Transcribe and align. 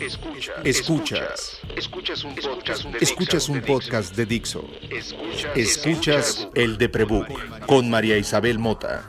Escuchas. 0.00 0.56
Escuchas. 0.64 1.60
Escuchas 1.76 2.24
un 2.24 2.34
podcast 2.34 2.84
de, 2.84 2.98
Escuchas 3.00 3.48
un 3.50 3.60
podcast 3.60 4.16
de 4.16 4.24
Dixo. 4.24 4.64
Escuchas, 5.54 6.48
el 6.54 6.78
de 6.78 6.88
Prebook 6.88 7.28
con 7.66 7.90
María 7.90 8.16
Isabel 8.16 8.58
Mota. 8.58 9.04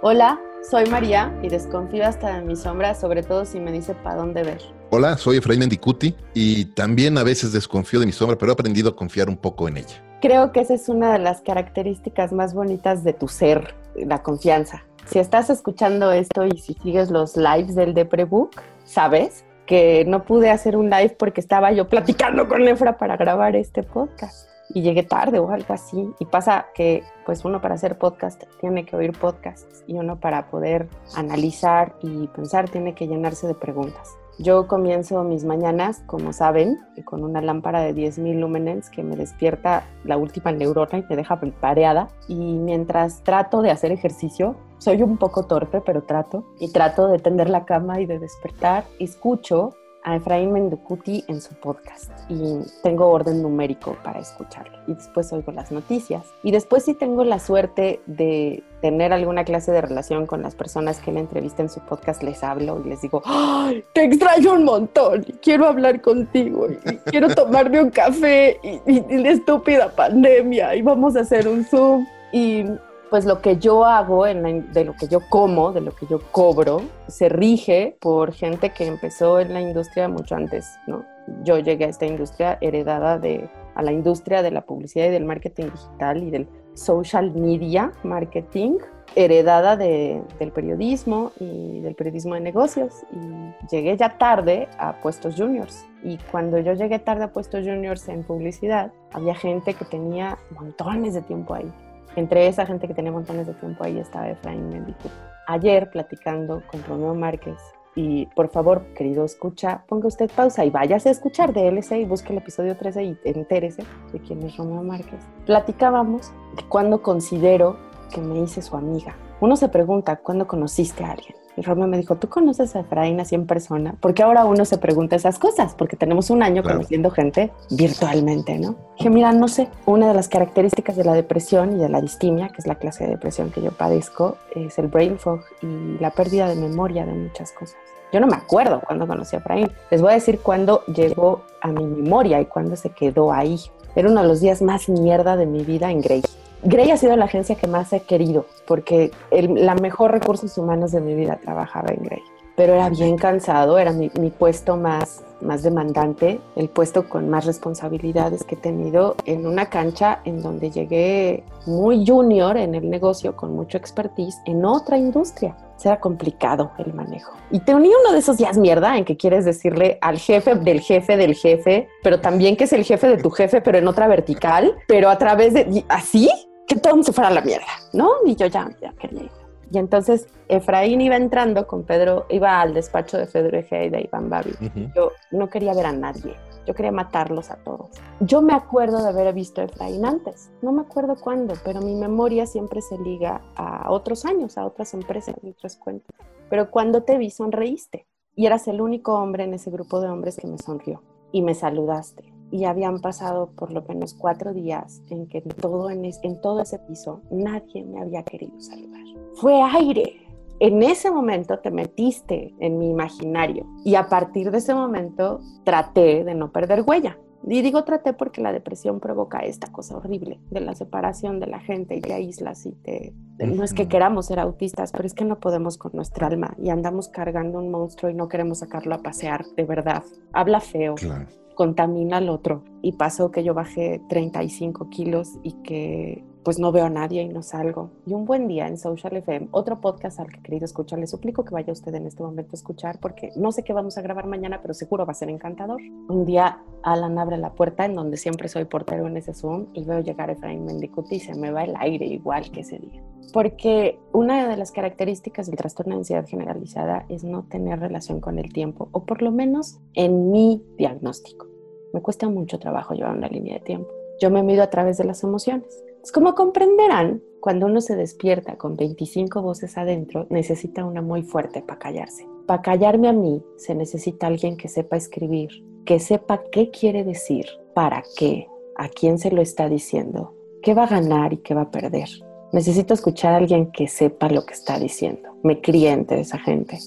Hola, 0.00 0.40
soy 0.70 0.86
María 0.86 1.38
y 1.42 1.48
desconfío 1.48 2.06
hasta 2.06 2.36
de 2.36 2.42
mi 2.42 2.56
sombra, 2.56 2.94
sobre 2.94 3.22
todo 3.22 3.44
si 3.44 3.60
me 3.60 3.70
dice 3.70 3.94
para 3.94 4.16
dónde 4.16 4.44
ver. 4.44 4.62
Hola, 4.98 5.18
soy 5.18 5.36
Efraín 5.36 5.60
Mendicuti 5.60 6.16
y 6.32 6.64
también 6.72 7.18
a 7.18 7.22
veces 7.22 7.52
desconfío 7.52 8.00
de 8.00 8.06
mi 8.06 8.12
sombra, 8.12 8.38
pero 8.38 8.50
he 8.50 8.54
aprendido 8.54 8.88
a 8.88 8.96
confiar 8.96 9.28
un 9.28 9.36
poco 9.36 9.68
en 9.68 9.76
ella. 9.76 10.02
Creo 10.22 10.52
que 10.52 10.60
esa 10.60 10.72
es 10.72 10.88
una 10.88 11.12
de 11.12 11.18
las 11.18 11.42
características 11.42 12.32
más 12.32 12.54
bonitas 12.54 13.04
de 13.04 13.12
tu 13.12 13.28
ser, 13.28 13.74
la 13.94 14.22
confianza. 14.22 14.86
Si 15.04 15.18
estás 15.18 15.50
escuchando 15.50 16.12
esto 16.12 16.46
y 16.46 16.56
si 16.56 16.72
sigues 16.82 17.10
los 17.10 17.36
lives 17.36 17.74
del 17.74 17.92
Deprebook, 17.92 18.58
sabes 18.84 19.44
que 19.66 20.06
no 20.06 20.24
pude 20.24 20.48
hacer 20.48 20.78
un 20.78 20.88
live 20.88 21.14
porque 21.18 21.42
estaba 21.42 21.72
yo 21.72 21.90
platicando 21.90 22.48
con 22.48 22.66
Efra 22.66 22.96
para 22.96 23.18
grabar 23.18 23.54
este 23.54 23.82
podcast 23.82 24.48
y 24.70 24.80
llegué 24.80 25.02
tarde 25.02 25.38
o 25.38 25.50
algo 25.50 25.74
así. 25.74 26.08
Y 26.20 26.24
pasa 26.24 26.68
que 26.74 27.04
pues 27.26 27.44
uno 27.44 27.60
para 27.60 27.74
hacer 27.74 27.98
podcast 27.98 28.44
tiene 28.62 28.86
que 28.86 28.96
oír 28.96 29.12
podcasts 29.12 29.84
y 29.86 29.92
uno 29.92 30.18
para 30.18 30.48
poder 30.48 30.88
analizar 31.14 31.96
y 32.00 32.28
pensar 32.28 32.70
tiene 32.70 32.94
que 32.94 33.06
llenarse 33.06 33.46
de 33.46 33.54
preguntas. 33.54 34.16
Yo 34.38 34.68
comienzo 34.68 35.24
mis 35.24 35.44
mañanas, 35.44 36.02
como 36.06 36.34
saben, 36.34 36.78
con 37.04 37.24
una 37.24 37.40
lámpara 37.40 37.80
de 37.80 37.94
10.000 37.94 38.38
lúmenes 38.38 38.90
que 38.90 39.02
me 39.02 39.16
despierta 39.16 39.84
la 40.04 40.18
última 40.18 40.52
neurona 40.52 40.98
y 40.98 41.04
me 41.08 41.16
deja 41.16 41.40
pareada. 41.60 42.08
Y 42.28 42.34
mientras 42.34 43.22
trato 43.22 43.62
de 43.62 43.70
hacer 43.70 43.92
ejercicio, 43.92 44.54
soy 44.76 45.02
un 45.02 45.16
poco 45.16 45.44
torpe, 45.44 45.80
pero 45.80 46.02
trato. 46.02 46.44
Y 46.60 46.70
trato 46.70 47.08
de 47.08 47.18
tender 47.18 47.48
la 47.48 47.64
cama 47.64 47.98
y 48.00 48.04
de 48.04 48.18
despertar. 48.18 48.84
Escucho 48.98 49.74
a 50.06 50.14
Efraín 50.14 50.52
Mendecuti 50.52 51.24
en 51.26 51.40
su 51.40 51.52
podcast 51.54 52.12
y 52.28 52.60
tengo 52.84 53.08
orden 53.08 53.42
numérico 53.42 53.96
para 54.04 54.20
escucharlo. 54.20 54.78
Y 54.86 54.94
después 54.94 55.32
oigo 55.32 55.50
las 55.50 55.72
noticias. 55.72 56.24
Y 56.44 56.52
después 56.52 56.84
si 56.84 56.94
tengo 56.94 57.24
la 57.24 57.40
suerte 57.40 58.00
de 58.06 58.62
tener 58.80 59.12
alguna 59.12 59.44
clase 59.44 59.72
de 59.72 59.80
relación 59.80 60.26
con 60.26 60.42
las 60.42 60.54
personas 60.54 61.00
que 61.00 61.10
él 61.10 61.16
entrevista 61.16 61.62
en 61.62 61.68
su 61.68 61.80
podcast, 61.80 62.22
les 62.22 62.44
hablo 62.44 62.80
y 62.84 62.88
les 62.88 63.02
digo, 63.02 63.20
¡Ay, 63.24 63.84
te 63.94 64.04
extraño 64.04 64.54
un 64.54 64.64
montón 64.64 65.26
quiero 65.42 65.66
hablar 65.66 66.00
contigo 66.00 66.68
quiero 67.06 67.34
tomarme 67.34 67.82
un 67.82 67.90
café 67.90 68.60
y, 68.62 68.80
y 68.86 69.18
la 69.18 69.30
estúpida 69.30 69.90
pandemia 69.90 70.76
y 70.76 70.82
vamos 70.82 71.16
a 71.16 71.20
hacer 71.20 71.48
un 71.48 71.64
Zoom. 71.64 72.06
Y 72.32 72.64
pues 73.10 73.24
lo 73.24 73.40
que 73.40 73.56
yo 73.58 73.84
hago, 73.84 74.24
de 74.24 74.84
lo 74.84 74.94
que 74.94 75.08
yo 75.08 75.20
como, 75.28 75.72
de 75.72 75.80
lo 75.80 75.94
que 75.94 76.06
yo 76.06 76.20
cobro, 76.32 76.82
se 77.08 77.28
rige 77.28 77.96
por 78.00 78.32
gente 78.32 78.70
que 78.70 78.86
empezó 78.86 79.38
en 79.40 79.54
la 79.54 79.60
industria 79.60 80.08
mucho 80.08 80.34
antes, 80.34 80.78
¿no? 80.86 81.04
Yo 81.42 81.58
llegué 81.58 81.84
a 81.84 81.88
esta 81.88 82.06
industria 82.06 82.58
heredada 82.60 83.18
de, 83.18 83.48
a 83.74 83.82
la 83.82 83.92
industria 83.92 84.42
de 84.42 84.50
la 84.50 84.62
publicidad 84.62 85.06
y 85.06 85.10
del 85.10 85.24
marketing 85.24 85.66
digital 85.66 86.22
y 86.22 86.30
del 86.30 86.48
social 86.74 87.32
media 87.32 87.92
marketing, 88.02 88.78
heredada 89.14 89.76
del 89.76 90.52
periodismo 90.52 91.32
y 91.40 91.80
del 91.80 91.94
periodismo 91.94 92.34
de 92.34 92.40
negocios. 92.40 92.92
Y 93.12 93.74
llegué 93.74 93.96
ya 93.96 94.18
tarde 94.18 94.68
a 94.78 95.00
puestos 95.00 95.34
juniors. 95.36 95.86
Y 96.04 96.18
cuando 96.30 96.58
yo 96.58 96.74
llegué 96.74 96.98
tarde 96.98 97.24
a 97.24 97.32
puestos 97.32 97.64
juniors 97.64 98.08
en 98.08 98.22
publicidad, 98.22 98.92
había 99.12 99.34
gente 99.34 99.74
que 99.74 99.84
tenía 99.84 100.38
montones 100.50 101.14
de 101.14 101.22
tiempo 101.22 101.54
ahí 101.54 101.72
entre 102.16 102.48
esa 102.48 102.66
gente 102.66 102.88
que 102.88 102.94
tenía 102.94 103.12
montones 103.12 103.46
de 103.46 103.54
tiempo 103.54 103.84
ahí 103.84 103.98
estaba 103.98 104.28
Efraín 104.28 104.68
Mendicu. 104.68 105.08
Ayer 105.46 105.90
platicando 105.90 106.62
con 106.70 106.82
Romeo 106.84 107.14
Márquez, 107.14 107.56
y 107.96 108.26
por 108.26 108.50
favor, 108.50 108.84
querido 108.94 109.24
escucha, 109.24 109.84
ponga 109.88 110.08
usted 110.08 110.30
pausa 110.30 110.64
y 110.64 110.70
váyase 110.70 111.08
a 111.08 111.12
escuchar 111.12 111.54
DLC 111.54 111.92
y 111.92 112.04
busque 112.04 112.32
el 112.32 112.38
episodio 112.38 112.76
13 112.76 113.04
y 113.04 113.18
entérese 113.24 113.84
de 114.12 114.20
quién 114.20 114.42
es 114.42 114.56
Romeo 114.58 114.82
Márquez. 114.82 115.20
Platicábamos 115.46 116.30
de 116.56 116.62
cuándo 116.68 117.02
considero 117.02 117.78
que 118.12 118.20
me 118.20 118.40
hice 118.40 118.60
su 118.60 118.76
amiga. 118.76 119.16
Uno 119.40 119.56
se 119.56 119.70
pregunta, 119.70 120.16
¿cuándo 120.16 120.46
conociste 120.46 121.04
a 121.04 121.12
alguien? 121.12 121.45
Y 121.56 121.62
Romeo 121.62 121.86
me 121.86 121.96
dijo, 121.96 122.16
¿tú 122.16 122.28
conoces 122.28 122.76
a 122.76 122.80
Efraín 122.80 123.18
así 123.18 123.34
en 123.34 123.46
persona? 123.46 123.94
Porque 124.00 124.22
ahora 124.22 124.44
uno 124.44 124.64
se 124.66 124.76
pregunta 124.76 125.16
esas 125.16 125.38
cosas, 125.38 125.74
porque 125.74 125.96
tenemos 125.96 126.28
un 126.28 126.42
año 126.42 126.62
conociendo 126.62 127.10
gente 127.10 127.50
virtualmente, 127.70 128.58
¿no? 128.58 128.76
Dije, 128.98 129.08
mira, 129.08 129.32
no 129.32 129.48
sé, 129.48 129.68
una 129.86 130.08
de 130.08 130.14
las 130.14 130.28
características 130.28 130.96
de 130.96 131.04
la 131.04 131.14
depresión 131.14 131.76
y 131.76 131.78
de 131.78 131.88
la 131.88 132.02
distimia, 132.02 132.48
que 132.48 132.56
es 132.58 132.66
la 132.66 132.74
clase 132.74 133.04
de 133.04 133.10
depresión 133.10 133.50
que 133.50 133.62
yo 133.62 133.72
padezco, 133.72 134.36
es 134.54 134.78
el 134.78 134.88
brain 134.88 135.18
fog 135.18 135.40
y 135.62 135.98
la 135.98 136.10
pérdida 136.10 136.46
de 136.48 136.56
memoria 136.56 137.06
de 137.06 137.12
muchas 137.12 137.52
cosas. 137.52 137.76
Yo 138.12 138.20
no 138.20 138.26
me 138.26 138.36
acuerdo 138.36 138.80
cuándo 138.86 139.06
conocí 139.06 139.34
a 139.34 139.40
Efraín. 139.40 139.70
Les 139.90 140.00
voy 140.00 140.12
a 140.12 140.14
decir 140.14 140.40
cuándo 140.40 140.84
llegó 140.84 141.42
a 141.60 141.68
mi 141.68 141.84
memoria 141.84 142.40
y 142.40 142.46
cuándo 142.46 142.76
se 142.76 142.90
quedó 142.90 143.32
ahí. 143.32 143.58
Era 143.94 144.10
uno 144.10 144.22
de 144.22 144.28
los 144.28 144.40
días 144.40 144.62
más 144.62 144.88
mierda 144.88 145.36
de 145.36 145.46
mi 145.46 145.64
vida 145.64 145.90
en 145.90 146.02
Grey. 146.02 146.22
Grey 146.66 146.90
ha 146.90 146.96
sido 146.96 147.16
la 147.16 147.26
agencia 147.26 147.54
que 147.54 147.66
más 147.66 147.92
he 147.92 148.00
querido, 148.00 148.46
porque 148.66 149.12
el, 149.30 149.66
la 149.66 149.74
mejor 149.74 150.10
recursos 150.10 150.58
humanos 150.58 150.92
de 150.92 151.00
mi 151.00 151.14
vida 151.14 151.38
trabajaba 151.42 151.92
en 151.92 152.02
Grey. 152.02 152.22
Pero 152.56 152.74
era 152.74 152.88
bien 152.88 153.16
cansado, 153.16 153.78
era 153.78 153.92
mi, 153.92 154.10
mi 154.18 154.30
puesto 154.30 154.76
más, 154.76 155.22
más 155.40 155.62
demandante, 155.62 156.40
el 156.56 156.68
puesto 156.68 157.08
con 157.08 157.28
más 157.28 157.44
responsabilidades 157.44 158.44
que 158.44 158.54
he 158.54 158.58
tenido 158.58 159.14
en 159.26 159.46
una 159.46 159.66
cancha 159.66 160.20
en 160.24 160.42
donde 160.42 160.70
llegué 160.70 161.44
muy 161.66 162.06
junior 162.06 162.56
en 162.56 162.74
el 162.74 162.88
negocio, 162.88 163.36
con 163.36 163.54
mucho 163.54 163.76
expertise, 163.76 164.36
en 164.46 164.64
otra 164.64 164.96
industria. 164.96 165.56
Será 165.76 166.00
complicado 166.00 166.70
el 166.78 166.94
manejo. 166.94 167.34
Y 167.50 167.60
te 167.60 167.74
uní 167.74 167.88
uno 167.88 168.12
de 168.12 168.18
esos 168.18 168.38
días 168.38 168.56
mierda 168.56 168.96
en 168.96 169.04
que 169.04 169.16
quieres 169.16 169.44
decirle 169.44 169.98
al 170.00 170.18
jefe 170.18 170.54
del 170.54 170.80
jefe 170.80 171.18
del 171.18 171.34
jefe, 171.34 171.88
pero 172.02 172.20
también 172.20 172.56
que 172.56 172.64
es 172.64 172.72
el 172.72 172.84
jefe 172.84 173.08
de 173.08 173.18
tu 173.18 173.30
jefe, 173.30 173.60
pero 173.60 173.76
en 173.76 173.86
otra 173.86 174.08
vertical, 174.08 174.74
pero 174.88 175.10
a 175.10 175.18
través 175.18 175.52
de... 175.52 175.84
¿Así? 175.88 176.30
Que 176.66 176.76
todo 176.76 177.02
se 177.02 177.12
fuera 177.12 177.28
a 177.28 177.32
la 177.32 177.40
mierda, 177.40 177.66
¿no? 177.92 178.10
Y 178.24 178.34
yo 178.34 178.46
ya, 178.46 178.68
ya 178.80 178.92
quería 178.92 179.24
ir. 179.24 179.30
Y 179.70 179.78
entonces 179.78 180.28
Efraín 180.48 181.00
iba 181.00 181.16
entrando 181.16 181.66
con 181.66 181.82
Pedro, 181.82 182.26
iba 182.28 182.60
al 182.60 182.72
despacho 182.72 183.18
de 183.18 183.26
Pedro 183.26 183.58
Egea 183.58 183.84
y 183.84 183.90
de 183.90 184.02
Iván 184.02 184.30
Babi. 184.30 184.52
Yo 184.94 185.12
no 185.32 185.48
quería 185.48 185.74
ver 185.74 185.86
a 185.86 185.92
nadie, 185.92 186.36
yo 186.66 186.74
quería 186.74 186.92
matarlos 186.92 187.50
a 187.50 187.56
todos. 187.56 187.90
Yo 188.20 188.42
me 188.42 188.54
acuerdo 188.54 189.02
de 189.02 189.08
haber 189.08 189.32
visto 189.34 189.60
a 189.60 189.64
Efraín 189.64 190.04
antes, 190.04 190.50
no 190.62 190.70
me 190.72 190.82
acuerdo 190.82 191.16
cuándo, 191.16 191.54
pero 191.64 191.80
mi 191.80 191.94
memoria 191.94 192.46
siempre 192.46 192.80
se 192.80 192.96
liga 192.98 193.40
a 193.56 193.90
otros 193.90 194.24
años, 194.24 194.56
a 194.56 194.64
otras 194.64 194.94
empresas, 194.94 195.34
a 195.42 195.48
otras 195.48 195.76
cuentas. 195.76 196.14
Pero 196.48 196.70
cuando 196.70 197.02
te 197.02 197.18
vi 197.18 197.30
sonreíste 197.30 198.06
y 198.36 198.46
eras 198.46 198.68
el 198.68 198.80
único 198.80 199.14
hombre 199.14 199.44
en 199.44 199.54
ese 199.54 199.70
grupo 199.70 200.00
de 200.00 200.08
hombres 200.08 200.36
que 200.36 200.46
me 200.46 200.58
sonrió 200.58 201.02
y 201.32 201.42
me 201.42 201.54
saludaste 201.54 202.35
y 202.50 202.64
habían 202.64 203.00
pasado 203.00 203.50
por 203.56 203.72
lo 203.72 203.82
menos 203.82 204.14
cuatro 204.14 204.52
días 204.52 205.02
en 205.10 205.26
que 205.26 205.40
todo 205.40 205.90
en, 205.90 206.04
en 206.04 206.40
todo 206.40 206.60
ese 206.60 206.78
piso 206.78 207.20
nadie 207.30 207.84
me 207.84 208.00
había 208.00 208.22
querido 208.22 208.58
saludar. 208.60 209.02
Fue 209.34 209.60
aire. 209.62 210.22
En 210.58 210.82
ese 210.82 211.10
momento 211.10 211.58
te 211.58 211.70
metiste 211.70 212.54
en 212.60 212.78
mi 212.78 212.88
imaginario 212.88 213.66
y 213.84 213.94
a 213.94 214.08
partir 214.08 214.50
de 214.50 214.58
ese 214.58 214.74
momento 214.74 215.40
traté 215.64 216.24
de 216.24 216.34
no 216.34 216.50
perder 216.50 216.82
huella. 216.86 217.18
Y 217.46 217.62
digo 217.62 217.84
traté 217.84 218.12
porque 218.12 218.40
la 218.40 218.52
depresión 218.52 219.00
provoca 219.00 219.38
esta 219.38 219.70
cosa 219.70 219.96
horrible 219.96 220.40
de 220.50 220.60
la 220.60 220.74
separación 220.74 221.40
de 221.40 221.46
la 221.46 221.60
gente 221.60 221.96
y 221.96 222.00
de 222.00 222.12
aíslas 222.12 222.66
y 222.66 222.72
te... 222.72 223.14
No 223.38 223.62
es 223.64 223.74
que 223.74 223.86
queramos 223.86 224.26
ser 224.26 224.40
autistas, 224.40 224.92
pero 224.92 225.04
es 225.04 225.14
que 225.14 225.24
no 225.24 225.38
podemos 225.38 225.78
con 225.78 225.92
nuestra 225.94 226.26
alma 226.26 226.54
y 226.58 226.70
andamos 226.70 227.08
cargando 227.08 227.58
un 227.58 227.70
monstruo 227.70 228.10
y 228.10 228.14
no 228.14 228.28
queremos 228.28 228.58
sacarlo 228.58 228.94
a 228.94 228.98
pasear, 228.98 229.44
de 229.56 229.64
verdad. 229.64 230.02
Habla 230.32 230.60
feo. 230.60 230.94
Claro 230.94 231.26
contamina 231.56 232.18
al 232.18 232.28
otro. 232.28 232.62
Y 232.82 232.92
pasó 232.92 233.32
que 233.32 233.42
yo 233.42 233.52
bajé 233.52 234.00
35 234.08 234.88
kilos 234.90 235.40
y 235.42 235.54
que 235.64 236.24
pues 236.46 236.60
no 236.60 236.70
veo 236.70 236.84
a 236.84 236.90
nadie 236.90 237.22
y 237.22 237.28
no 237.28 237.42
salgo. 237.42 237.90
Y 238.06 238.14
un 238.14 238.24
buen 238.24 238.46
día 238.46 238.68
en 238.68 238.78
Social 238.78 239.16
FM, 239.16 239.48
otro 239.50 239.80
podcast 239.80 240.20
al 240.20 240.30
que 240.30 240.40
querido 240.42 240.64
escuchar, 240.64 241.00
le 241.00 241.08
suplico 241.08 241.44
que 241.44 241.52
vaya 241.52 241.72
usted 241.72 241.92
en 241.92 242.06
este 242.06 242.22
momento 242.22 242.52
a 242.52 242.54
escuchar 242.54 243.00
porque 243.00 243.32
no 243.34 243.50
sé 243.50 243.64
qué 243.64 243.72
vamos 243.72 243.98
a 243.98 244.02
grabar 244.02 244.28
mañana, 244.28 244.60
pero 244.62 244.72
seguro 244.72 245.04
va 245.04 245.10
a 245.10 245.14
ser 245.14 245.28
encantador. 245.28 245.80
Un 246.08 246.24
día 246.24 246.62
Alan 246.84 247.18
abre 247.18 247.36
la 247.36 247.52
puerta 247.52 247.84
en 247.84 247.96
donde 247.96 248.16
siempre 248.16 248.46
soy 248.46 248.64
portero 248.64 249.08
en 249.08 249.16
ese 249.16 249.34
Zoom 249.34 249.66
y 249.72 249.82
veo 249.82 249.98
llegar 249.98 250.30
a 250.30 250.34
Efraín 250.34 250.64
Mendicuti 250.64 251.16
y 251.16 251.18
se 251.20 251.34
me 251.34 251.50
va 251.50 251.64
el 251.64 251.74
aire 251.80 252.06
igual 252.06 252.48
que 252.52 252.60
ese 252.60 252.78
día. 252.78 253.02
Porque 253.32 253.98
una 254.12 254.46
de 254.46 254.56
las 254.56 254.70
características 254.70 255.48
del 255.48 255.56
trastorno 255.56 255.94
de 255.94 255.98
ansiedad 256.02 256.28
generalizada 256.28 257.06
es 257.08 257.24
no 257.24 257.42
tener 257.42 257.80
relación 257.80 258.20
con 258.20 258.38
el 258.38 258.52
tiempo, 258.52 258.88
o 258.92 259.04
por 259.04 259.20
lo 259.20 259.32
menos 259.32 259.80
en 259.94 260.30
mi 260.30 260.62
diagnóstico. 260.78 261.48
Me 261.92 262.02
cuesta 262.02 262.28
mucho 262.28 262.60
trabajo 262.60 262.94
llevar 262.94 263.16
una 263.16 263.26
línea 263.26 263.54
de 263.54 263.64
tiempo. 263.64 263.88
Yo 264.20 264.30
me 264.30 264.44
mido 264.44 264.62
a 264.62 264.70
través 264.70 264.96
de 264.96 265.04
las 265.04 265.24
emociones. 265.24 265.82
Como 266.12 266.34
comprenderán, 266.34 267.22
cuando 267.40 267.66
uno 267.66 267.80
se 267.80 267.96
despierta 267.96 268.56
con 268.56 268.76
25 268.76 269.42
voces 269.42 269.76
adentro, 269.76 270.26
necesita 270.30 270.84
una 270.84 271.02
muy 271.02 271.22
fuerte 271.22 271.62
para 271.62 271.78
callarse. 271.78 272.26
Para 272.46 272.62
callarme 272.62 273.08
a 273.08 273.12
mí 273.12 273.42
se 273.56 273.74
necesita 273.74 274.26
alguien 274.26 274.56
que 274.56 274.68
sepa 274.68 274.96
escribir, 274.96 275.50
que 275.84 276.00
sepa 276.00 276.42
qué 276.50 276.70
quiere 276.70 277.04
decir 277.04 277.46
para 277.74 278.02
qué, 278.16 278.48
a 278.76 278.88
quién 278.88 279.18
se 279.18 279.30
lo 279.30 279.42
está 279.42 279.68
diciendo, 279.68 280.34
qué 280.62 280.74
va 280.74 280.84
a 280.84 280.88
ganar 280.88 281.32
y 281.32 281.38
qué 281.38 281.54
va 281.54 281.62
a 281.62 281.70
perder. 281.70 282.08
Necesito 282.52 282.94
escuchar 282.94 283.34
a 283.34 283.36
alguien 283.36 283.70
que 283.70 283.88
sepa 283.88 284.28
lo 284.28 284.46
que 284.46 284.54
está 284.54 284.78
diciendo. 284.78 285.36
Me 285.42 285.60
cliente 285.60 286.18
esa 286.18 286.38
gente. 286.38 286.78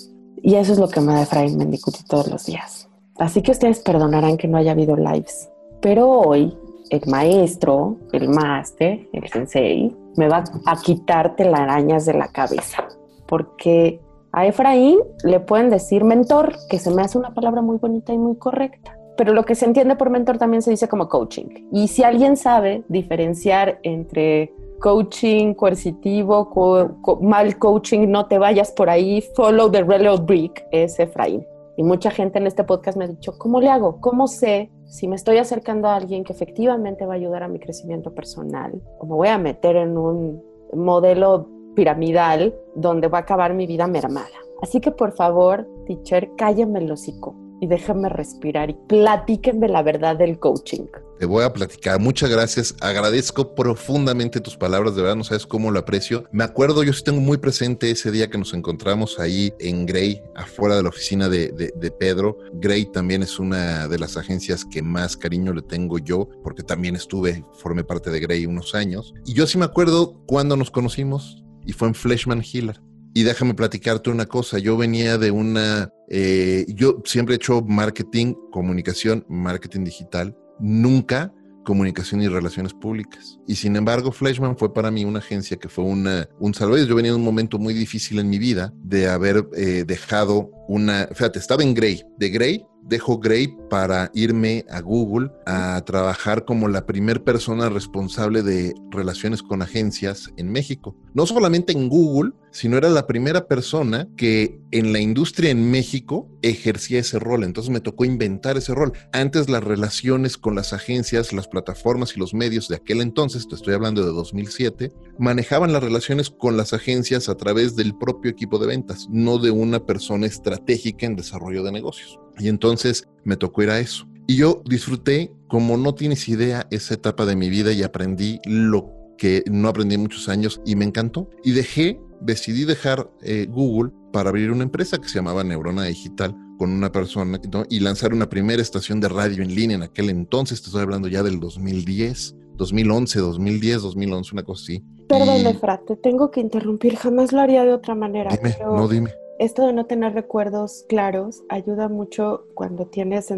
Y 0.42 0.56
eso 0.56 0.74
es 0.74 0.80
lo 0.80 0.88
que 0.88 1.02
me 1.02 1.14
da 1.14 1.24
Efraín 1.24 1.58
Mendicuti 1.58 2.04
todos 2.06 2.28
los 2.28 2.46
días. 2.46 2.90
Así 3.18 3.42
que 3.42 3.52
ustedes 3.52 3.80
perdonarán 3.80 4.38
que 4.38 4.48
no 4.48 4.58
haya 4.58 4.72
habido 4.72 4.96
lives. 4.96 5.50
Pero 5.82 6.10
hoy 6.10 6.58
el 6.90 7.02
maestro, 7.08 7.98
el 8.12 8.30
máster, 8.30 9.08
el 9.14 9.28
sensei, 9.30 9.96
me 10.18 10.28
va 10.28 10.44
a 10.66 10.82
quitar 10.82 11.36
telarañas 11.36 12.06
de 12.06 12.14
la 12.14 12.28
cabeza. 12.28 12.88
Porque 13.28 14.02
a 14.32 14.46
Efraín 14.46 15.00
le 15.24 15.40
pueden 15.40 15.70
decir 15.70 16.04
mentor, 16.04 16.56
que 16.70 16.80
se 16.80 16.92
me 16.92 17.02
hace 17.02 17.18
una 17.18 17.34
palabra 17.34 17.62
muy 17.62 17.78
bonita 17.78 18.14
y 18.14 18.18
muy 18.18 18.38
correcta. 18.38 18.96
Pero 19.18 19.34
lo 19.34 19.44
que 19.44 19.56
se 19.56 19.66
entiende 19.66 19.96
por 19.96 20.10
mentor 20.10 20.38
también 20.38 20.62
se 20.62 20.72
dice 20.72 20.88
como 20.88 21.10
coaching. 21.10 21.68
Y 21.72 21.90
si 21.90 22.04
alguien 22.04 22.38
sabe 22.38 22.84
diferenciar 22.88 23.80
entre 23.84 24.54
coaching 24.80 25.54
coercitivo, 25.54 26.98
mal 27.22 27.58
coaching, 27.58 28.10
no 28.10 28.28
te 28.28 28.38
vayas 28.38 28.72
por 28.72 28.90
ahí, 28.90 29.22
follow 29.36 29.70
the 29.70 29.84
railroad 29.84 30.22
brick, 30.22 30.66
es 30.72 31.00
Efraín. 31.00 31.46
Y 31.76 31.84
mucha 31.84 32.12
gente 32.12 32.40
en 32.40 32.48
este 32.48 32.64
podcast 32.64 32.98
me 32.98 33.06
ha 33.06 33.08
dicho, 33.08 33.38
¿cómo 33.38 33.60
le 33.60 33.70
hago? 33.70 34.00
¿Cómo 34.00 34.28
sé 34.28 34.70
si 34.90 35.08
me 35.08 35.16
estoy 35.16 35.38
acercando 35.38 35.88
a 35.88 35.96
alguien 35.96 36.24
que 36.24 36.34
efectivamente 36.34 37.06
va 37.06 37.14
a 37.14 37.18
ayudar 37.18 37.44
a 37.44 37.48
mi 37.48 37.60
crecimiento 37.60 38.14
personal 38.14 38.82
o 38.98 39.06
me 39.06 39.14
voy 39.14 39.28
a 39.28 39.38
meter 39.38 39.76
en 39.76 39.98
un 39.98 40.44
modelo 40.74 41.48
piramidal 41.76 42.54
donde 42.76 43.08
va 43.08 43.20
a 43.20 43.22
acabar 43.22 43.54
mi 43.54 43.68
vida 43.68 43.88
mermada? 43.88 44.28
Así 44.62 44.82
que 44.82 44.92
por 44.92 45.14
favor, 45.14 45.68
teacher, 45.86 46.32
cállame 46.36 46.80
el 46.80 46.92
hocico 46.92 47.36
y 47.62 47.68
déjame 47.68 48.10
respirar 48.10 48.70
y 48.70 48.78
platíquenme 48.88 49.68
la 49.68 49.84
verdad 49.84 50.16
del 50.18 50.40
coaching. 50.40 50.86
Te 51.20 51.26
voy 51.26 51.44
a 51.44 51.52
platicar. 51.52 52.00
Muchas 52.00 52.30
gracias. 52.30 52.76
Agradezco 52.80 53.54
profundamente 53.54 54.40
tus 54.40 54.56
palabras. 54.56 54.96
De 54.96 55.02
verdad, 55.02 55.18
no 55.18 55.26
sabes 55.26 55.46
cómo 55.46 55.70
lo 55.70 55.80
aprecio. 55.80 56.24
Me 56.32 56.46
acuerdo, 56.46 56.82
yo 56.84 56.94
sí 56.94 57.04
tengo 57.04 57.20
muy 57.20 57.38
presente 57.38 57.92
ese 57.92 58.10
día 58.10 58.30
que 58.30 58.38
nos 58.38 58.54
encontramos 58.54 59.20
ahí 59.20 59.54
en 59.60 59.86
Grey, 59.86 60.22
afuera 60.36 60.78
de 60.78 60.84
la 60.84 60.90
oficina 60.90 61.28
de, 61.28 61.52
de, 61.52 61.92
Pedro. 61.92 62.38
Grey 62.54 62.86
también 62.86 63.22
es 63.22 63.38
una 63.38 63.90
de 63.90 64.00
las 64.00 64.16
agencias 64.16 64.64
que 64.64 64.82
más 64.82 65.18
cariño 65.18 65.52
le 65.52 65.62
tengo 65.62 66.00
yo, 66.00 66.30
porque 66.42 66.64
también 66.64 66.96
estuve, 66.96 67.44
formé 67.58 67.84
parte 67.84 68.10
de 68.12 68.20
Grey 68.22 68.46
unos 68.46 68.74
años. 68.74 69.14
Y 69.26 69.34
yo 69.34 69.46
sí 69.46 69.58
me 69.58 69.66
acuerdo 69.66 70.24
cuando 70.26 70.56
nos 70.56 70.72
conocimos 70.72 71.44
y 71.66 71.74
fue 71.74 71.90
en 71.90 71.96
Fleshman 71.96 72.42
Hiller. 72.42 72.80
Y 73.14 73.24
déjame 73.24 73.54
platicarte 73.54 74.10
una 74.10 74.26
cosa, 74.26 74.60
yo 74.60 74.78
venía 74.78 75.18
de 75.18 75.32
una, 75.32 75.92
eh, 76.10 76.66
yo 76.70 77.02
siempre 77.06 77.36
he 77.36 77.38
hecho 77.38 77.62
marketing, 77.62 78.36
comunicación, 78.52 79.26
marketing 79.28 79.84
digital, 79.84 80.38
nunca 80.60 81.34
comunicación 81.70 82.22
y 82.22 82.28
relaciones 82.28 82.74
públicas. 82.74 83.40
Y 83.48 83.56
sin 83.56 83.76
embargo, 83.76 84.12
Fleshman 84.12 84.58
fue 84.58 84.74
para 84.74 84.90
mí 84.90 85.06
una 85.06 85.20
agencia 85.20 85.58
que 85.58 85.70
fue 85.70 85.84
una, 85.84 86.28
un 86.40 86.54
salvavidas. 86.54 86.88
Yo 86.88 86.96
venía 86.96 87.12
de 87.12 87.18
un 87.18 87.24
momento 87.24 87.60
muy 87.60 87.74
difícil 87.74 88.18
en 88.20 88.30
mi 88.30 88.40
vida 88.40 88.74
de 88.84 89.08
haber 89.08 89.48
eh, 89.56 89.84
dejado 89.86 90.50
una, 90.70 91.08
fíjate, 91.08 91.40
estaba 91.40 91.64
en 91.64 91.74
Grey, 91.74 92.04
de 92.18 92.30
Grey 92.30 92.66
dejo 92.84 93.20
Gray 93.20 93.56
para 93.70 94.10
irme 94.14 94.66
a 94.70 94.82
Google 94.82 95.32
a 95.46 95.82
trabajar 95.86 96.46
como 96.46 96.68
la 96.68 96.86
primer 96.86 97.24
persona 97.24 97.70
responsable 97.70 98.42
de 98.42 98.74
relaciones 98.90 99.44
con 99.44 99.62
agencias 99.62 100.32
en 100.38 100.52
México. 100.52 100.96
No 101.14 101.26
solamente 101.26 101.74
en 101.74 101.90
Google, 101.90 102.32
sino 102.52 102.78
era 102.78 102.90
la 102.90 103.06
primera 103.06 103.48
persona 103.48 104.08
que 104.18 104.60
en 104.72 104.92
la 104.92 105.00
industria 105.00 105.52
en 105.52 105.70
México 105.70 106.28
ejercía 106.42 107.00
ese 107.00 107.20
rol. 107.20 107.44
Entonces 107.44 107.72
me 107.72 107.80
tocó 107.80 108.06
inventar 108.06 108.58
ese 108.58 108.74
rol. 108.74 108.94
Antes 109.12 109.50
las 109.50 109.64
relaciones 109.64 110.38
con 110.38 110.56
las 110.56 110.74
agencias, 110.74 111.34
las 111.34 111.48
plataformas 111.48 112.16
y 112.16 112.20
los 112.20 112.34
medios 112.34 112.68
de 112.68 112.78
aquel 112.78 113.02
entonces, 113.02 113.48
te 113.48 113.56
estoy 113.56 113.74
hablando 113.76 114.04
de 114.04 114.12
2007, 114.12 114.92
manejaban 115.20 115.74
las 115.74 115.84
relaciones 115.84 116.30
con 116.30 116.58
las 116.58 116.74
agencias 116.74 117.30
a 117.30 117.36
través 117.36 117.76
del 117.76 117.96
propio 117.96 118.32
equipo 118.32 118.58
de 118.58 118.68
ventas, 118.68 119.08
no 119.12 119.38
de 119.38 119.52
una 119.52 119.86
persona 119.86 120.26
estratégica 120.26 120.59
en 120.68 121.16
desarrollo 121.16 121.64
de 121.64 121.72
negocios. 121.72 122.20
Y 122.38 122.48
entonces 122.48 123.08
me 123.24 123.36
tocó 123.36 123.64
ir 123.64 123.70
a 123.70 123.80
eso. 123.80 124.08
Y 124.28 124.38
yo 124.38 124.62
disfruté, 124.66 125.32
como 125.48 125.78
no 125.78 125.96
tienes 125.96 126.30
idea, 126.30 126.68
esa 126.72 126.94
etapa 126.94 127.26
de 127.26 127.36
mi 127.36 127.50
vida 127.50 127.74
y 127.74 127.84
aprendí 127.84 128.40
lo 128.46 128.94
que 129.18 129.44
no 129.52 129.68
aprendí 129.68 129.96
en 129.96 130.02
muchos 130.02 130.30
años 130.30 130.62
y 130.66 130.76
me 130.76 130.86
encantó. 130.86 131.30
Y 131.44 131.52
dejé, 131.52 132.00
decidí 132.22 132.64
dejar 132.64 133.10
eh, 133.22 133.48
Google 133.50 133.92
para 134.14 134.30
abrir 134.30 134.52
una 134.52 134.64
empresa 134.64 134.98
que 134.98 135.10
se 135.10 135.16
llamaba 135.16 135.44
Neurona 135.44 135.84
Digital 135.84 136.36
con 136.58 136.72
una 136.72 136.92
persona 136.92 137.40
y 137.70 137.80
lanzar 137.80 138.14
una 138.14 138.30
primera 138.30 138.62
estación 138.62 139.00
de 139.00 139.10
radio 139.10 139.44
en 139.44 139.56
línea 139.56 139.78
en 139.78 139.84
aquel 139.84 140.10
entonces, 140.10 140.62
te 140.62 140.68
estoy 140.68 140.82
hablando 140.82 141.08
ya 141.08 141.24
del 141.24 141.40
2010, 141.40 142.36
2011, 142.56 143.20
2010, 143.20 143.82
2011, 143.82 144.30
una 144.34 144.44
cosa 144.44 144.64
así. 144.64 144.84
Perdón, 145.08 145.48
Efra, 145.48 145.80
te 145.88 145.96
tengo 145.96 146.30
que 146.30 146.42
interrumpir, 146.42 146.98
jamás 146.98 147.32
lo 147.32 147.40
haría 147.40 147.64
de 147.64 147.74
otra 147.74 147.96
manera. 147.96 148.30
Dime, 148.36 148.58
no 148.62 148.88
dime 148.88 149.12
esto 149.40 149.66
de 149.66 149.74
no 149.74 149.86
tener 149.86 150.14
recuerdos 150.14 150.86
claros 150.90 151.44
ayuda 151.48 151.88
mucho 151.88 152.46
cuando 152.54 152.86
tienes 152.86 153.32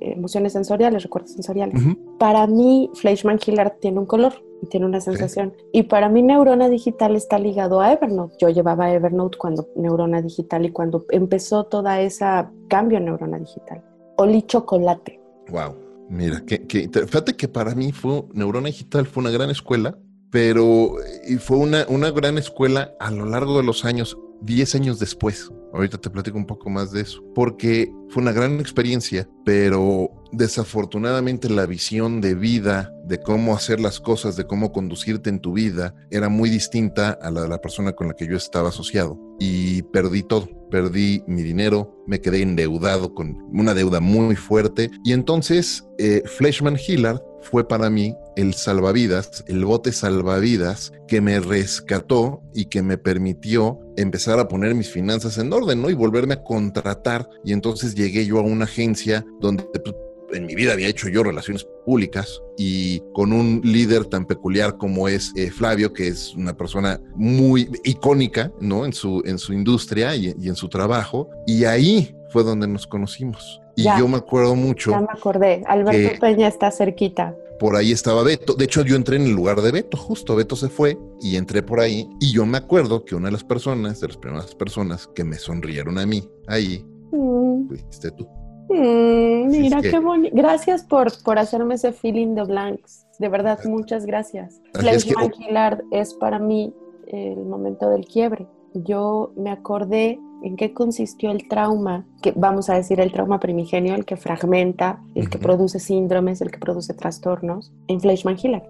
emociones 0.00 0.52
sensoriales, 0.52 1.02
recuerdos 1.02 1.32
sensoriales. 1.32 1.82
Para 2.18 2.46
mí, 2.46 2.90
Fleischmann 2.94 3.40
Hillard 3.44 3.78
tiene 3.80 3.98
un 3.98 4.06
color 4.06 4.34
y 4.62 4.66
tiene 4.66 4.86
una 4.86 5.00
sensación. 5.00 5.52
Y 5.72 5.82
para 5.82 6.08
mí, 6.08 6.22
Neurona 6.22 6.68
Digital 6.68 7.16
está 7.16 7.40
ligado 7.40 7.80
a 7.80 7.92
Evernote. 7.92 8.36
Yo 8.38 8.48
llevaba 8.50 8.92
Evernote 8.92 9.36
cuando 9.36 9.68
Neurona 9.74 10.22
Digital 10.22 10.64
y 10.64 10.70
cuando 10.70 11.04
empezó 11.10 11.64
toda 11.64 12.00
esa 12.00 12.52
cambio 12.68 12.98
en 12.98 13.06
Neurona 13.06 13.38
Digital. 13.38 13.82
Olí 14.16 14.42
chocolate. 14.42 15.20
Wow. 15.50 15.74
Mira, 16.08 16.40
que, 16.46 16.66
que, 16.68 16.88
fíjate 16.88 17.34
que 17.34 17.48
para 17.48 17.74
mí 17.74 17.90
fue 17.90 18.24
Neurona 18.32 18.68
Digital 18.68 19.06
fue 19.06 19.22
una 19.22 19.30
gran 19.30 19.50
escuela, 19.50 19.98
pero 20.30 20.92
y 21.28 21.34
fue 21.36 21.56
una, 21.58 21.84
una 21.88 22.12
gran 22.12 22.38
escuela 22.38 22.94
a 23.00 23.10
lo 23.10 23.26
largo 23.26 23.56
de 23.56 23.64
los 23.64 23.84
años 23.84 24.16
10 24.42 24.74
años 24.74 24.98
después. 24.98 25.50
Ahorita 25.72 25.98
te 25.98 26.08
platico 26.08 26.38
un 26.38 26.46
poco 26.46 26.70
más 26.70 26.92
de 26.92 27.02
eso, 27.02 27.22
porque 27.34 27.92
fue 28.08 28.22
una 28.22 28.32
gran 28.32 28.58
experiencia, 28.58 29.28
pero 29.44 30.10
desafortunadamente 30.32 31.50
la 31.50 31.66
visión 31.66 32.20
de 32.22 32.34
vida, 32.34 32.92
de 33.04 33.18
cómo 33.18 33.54
hacer 33.54 33.78
las 33.78 34.00
cosas, 34.00 34.36
de 34.36 34.46
cómo 34.46 34.72
conducirte 34.72 35.28
en 35.28 35.40
tu 35.40 35.52
vida, 35.52 35.94
era 36.10 36.28
muy 36.30 36.48
distinta 36.48 37.18
a 37.20 37.30
la 37.30 37.42
de 37.42 37.48
la 37.48 37.60
persona 37.60 37.92
con 37.92 38.08
la 38.08 38.14
que 38.14 38.26
yo 38.26 38.36
estaba 38.36 38.70
asociado. 38.70 39.18
Y 39.38 39.82
perdí 39.82 40.22
todo, 40.22 40.48
perdí 40.70 41.22
mi 41.26 41.42
dinero, 41.42 42.02
me 42.06 42.20
quedé 42.20 42.42
endeudado 42.42 43.14
con 43.14 43.36
una 43.52 43.74
deuda 43.74 44.00
muy 44.00 44.36
fuerte. 44.36 44.90
Y 45.04 45.12
entonces 45.12 45.86
eh, 45.98 46.22
Fleshman 46.24 46.76
Hillard 46.76 47.20
fue 47.42 47.66
para 47.66 47.90
mí 47.90 48.14
el 48.36 48.54
salvavidas, 48.54 49.44
el 49.46 49.64
bote 49.64 49.92
salvavidas 49.92 50.92
que 51.06 51.20
me 51.20 51.40
rescató 51.40 52.42
y 52.54 52.66
que 52.66 52.82
me 52.82 52.98
permitió 52.98 53.80
empezar 53.96 54.38
a 54.38 54.48
poner 54.48 54.74
mis 54.74 54.90
finanzas 54.90 55.38
en 55.38 55.52
orden, 55.52 55.82
¿no? 55.82 55.90
Y 55.90 55.94
volverme 55.94 56.34
a 56.34 56.42
contratar. 56.42 57.28
Y 57.44 57.52
entonces 57.52 57.94
llegué 57.94 58.26
yo 58.26 58.38
a 58.38 58.42
una 58.42 58.64
agencia 58.64 59.24
donde 59.40 59.64
pues, 59.64 59.94
en 60.32 60.46
mi 60.46 60.54
vida 60.54 60.72
había 60.72 60.88
hecho 60.88 61.08
yo 61.08 61.22
relaciones 61.22 61.66
públicas 61.84 62.40
y 62.56 63.00
con 63.14 63.32
un 63.32 63.60
líder 63.64 64.04
tan 64.06 64.26
peculiar 64.26 64.76
como 64.76 65.08
es 65.08 65.32
eh, 65.36 65.50
Flavio, 65.50 65.92
que 65.92 66.08
es 66.08 66.34
una 66.34 66.56
persona 66.56 67.00
muy 67.14 67.70
icónica, 67.84 68.52
¿no? 68.60 68.84
En 68.84 68.92
su, 68.92 69.22
en 69.24 69.38
su 69.38 69.52
industria 69.52 70.14
y, 70.16 70.28
en 70.28 70.54
su 70.54 70.68
trabajo. 70.68 71.30
Y 71.46 71.64
ahí 71.64 72.14
fue 72.30 72.44
donde 72.44 72.68
nos 72.68 72.86
conocimos. 72.86 73.60
Y 73.78 73.98
yo 73.98 74.08
me 74.08 74.16
acuerdo 74.16 74.56
mucho. 74.56 74.90
Ya 74.90 75.00
me 75.00 75.06
acordé. 75.10 75.62
Alberto 75.66 76.20
Peña 76.20 76.48
está 76.48 76.70
cerquita. 76.72 77.36
Por 77.60 77.76
ahí 77.76 77.92
estaba 77.92 78.24
Beto. 78.24 78.54
De 78.54 78.64
hecho, 78.64 78.82
yo 78.82 78.96
entré 78.96 79.16
en 79.16 79.22
el 79.22 79.32
lugar 79.32 79.60
de 79.60 79.70
Beto, 79.70 79.96
justo. 79.96 80.34
Beto 80.34 80.56
se 80.56 80.68
fue 80.68 80.98
y 81.20 81.36
entré 81.36 81.62
por 81.62 81.78
ahí. 81.78 82.08
Y 82.20 82.32
yo 82.32 82.44
me 82.44 82.58
acuerdo 82.58 83.04
que 83.04 83.14
una 83.14 83.26
de 83.26 83.32
las 83.32 83.44
personas, 83.44 84.00
de 84.00 84.08
las 84.08 84.16
primeras 84.16 84.54
personas 84.54 85.06
que 85.06 85.22
me 85.22 85.36
sonrieron 85.36 85.98
a 85.98 86.06
mí 86.06 86.28
ahí, 86.48 86.84
mm. 87.12 87.68
fuiste 87.68 88.10
tú. 88.10 88.26
Mm, 88.68 89.48
mira 89.48 89.80
qué 89.80 89.98
bonito. 89.98 90.36
Gracias 90.36 90.82
por, 90.82 91.10
por 91.22 91.38
hacerme 91.38 91.76
ese 91.76 91.92
feeling 91.92 92.34
de 92.34 92.44
blanks. 92.44 93.06
De 93.20 93.28
verdad, 93.28 93.58
muchas 93.64 94.06
gracias. 94.06 94.60
Flash 94.74 95.06
es, 95.06 95.78
es 95.92 96.14
para 96.14 96.38
mí 96.38 96.74
el 97.06 97.44
momento 97.44 97.90
del 97.90 98.04
quiebre. 98.06 98.46
Yo 98.74 99.32
me 99.36 99.50
acordé 99.50 100.20
en 100.42 100.56
qué 100.56 100.72
consistió 100.72 101.30
el 101.30 101.48
trauma, 101.48 102.06
que 102.22 102.32
vamos 102.36 102.70
a 102.70 102.74
decir 102.74 103.00
el 103.00 103.12
trauma 103.12 103.40
primigenio, 103.40 103.94
el 103.94 104.04
que 104.04 104.16
fragmenta, 104.16 105.00
el 105.14 105.28
que 105.28 105.38
produce 105.38 105.78
síndromes, 105.78 106.40
el 106.40 106.50
que 106.50 106.58
produce 106.58 106.94
trastornos, 106.94 107.72
en 107.88 108.00
Fleischmann 108.00 108.36
Hiller. 108.40 108.62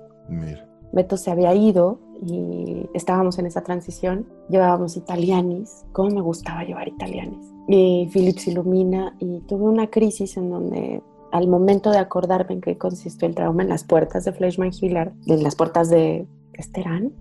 Beto 0.92 1.16
se 1.16 1.30
había 1.30 1.54
ido 1.54 2.00
y 2.22 2.88
estábamos 2.94 3.38
en 3.38 3.46
esa 3.46 3.62
transición, 3.62 4.26
llevábamos 4.48 4.96
italianis, 4.96 5.84
cómo 5.92 6.10
me 6.10 6.20
gustaba 6.20 6.64
llevar 6.64 6.88
italianis. 6.88 7.46
Y 7.68 8.08
Philip 8.12 8.38
se 8.38 8.50
ilumina 8.50 9.14
y 9.18 9.40
tuve 9.40 9.64
una 9.64 9.88
crisis 9.88 10.36
en 10.36 10.50
donde 10.50 11.02
al 11.30 11.46
momento 11.46 11.90
de 11.90 11.98
acordarme 11.98 12.54
en 12.54 12.60
qué 12.62 12.78
consistió 12.78 13.28
el 13.28 13.34
trauma 13.34 13.62
en 13.62 13.68
las 13.68 13.84
puertas 13.84 14.24
de 14.24 14.32
Fleischmann 14.32 14.72
Hiller, 14.72 15.12
en 15.26 15.42
las 15.42 15.54
puertas 15.54 15.90
de 15.90 16.26
Esterán, 16.54 17.12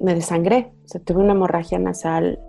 me 0.00 0.14
desangré, 0.14 0.72
o 0.84 0.88
sea, 0.88 1.00
tuve 1.00 1.22
una 1.22 1.32
hemorragia 1.32 1.78
nasal 1.78 2.40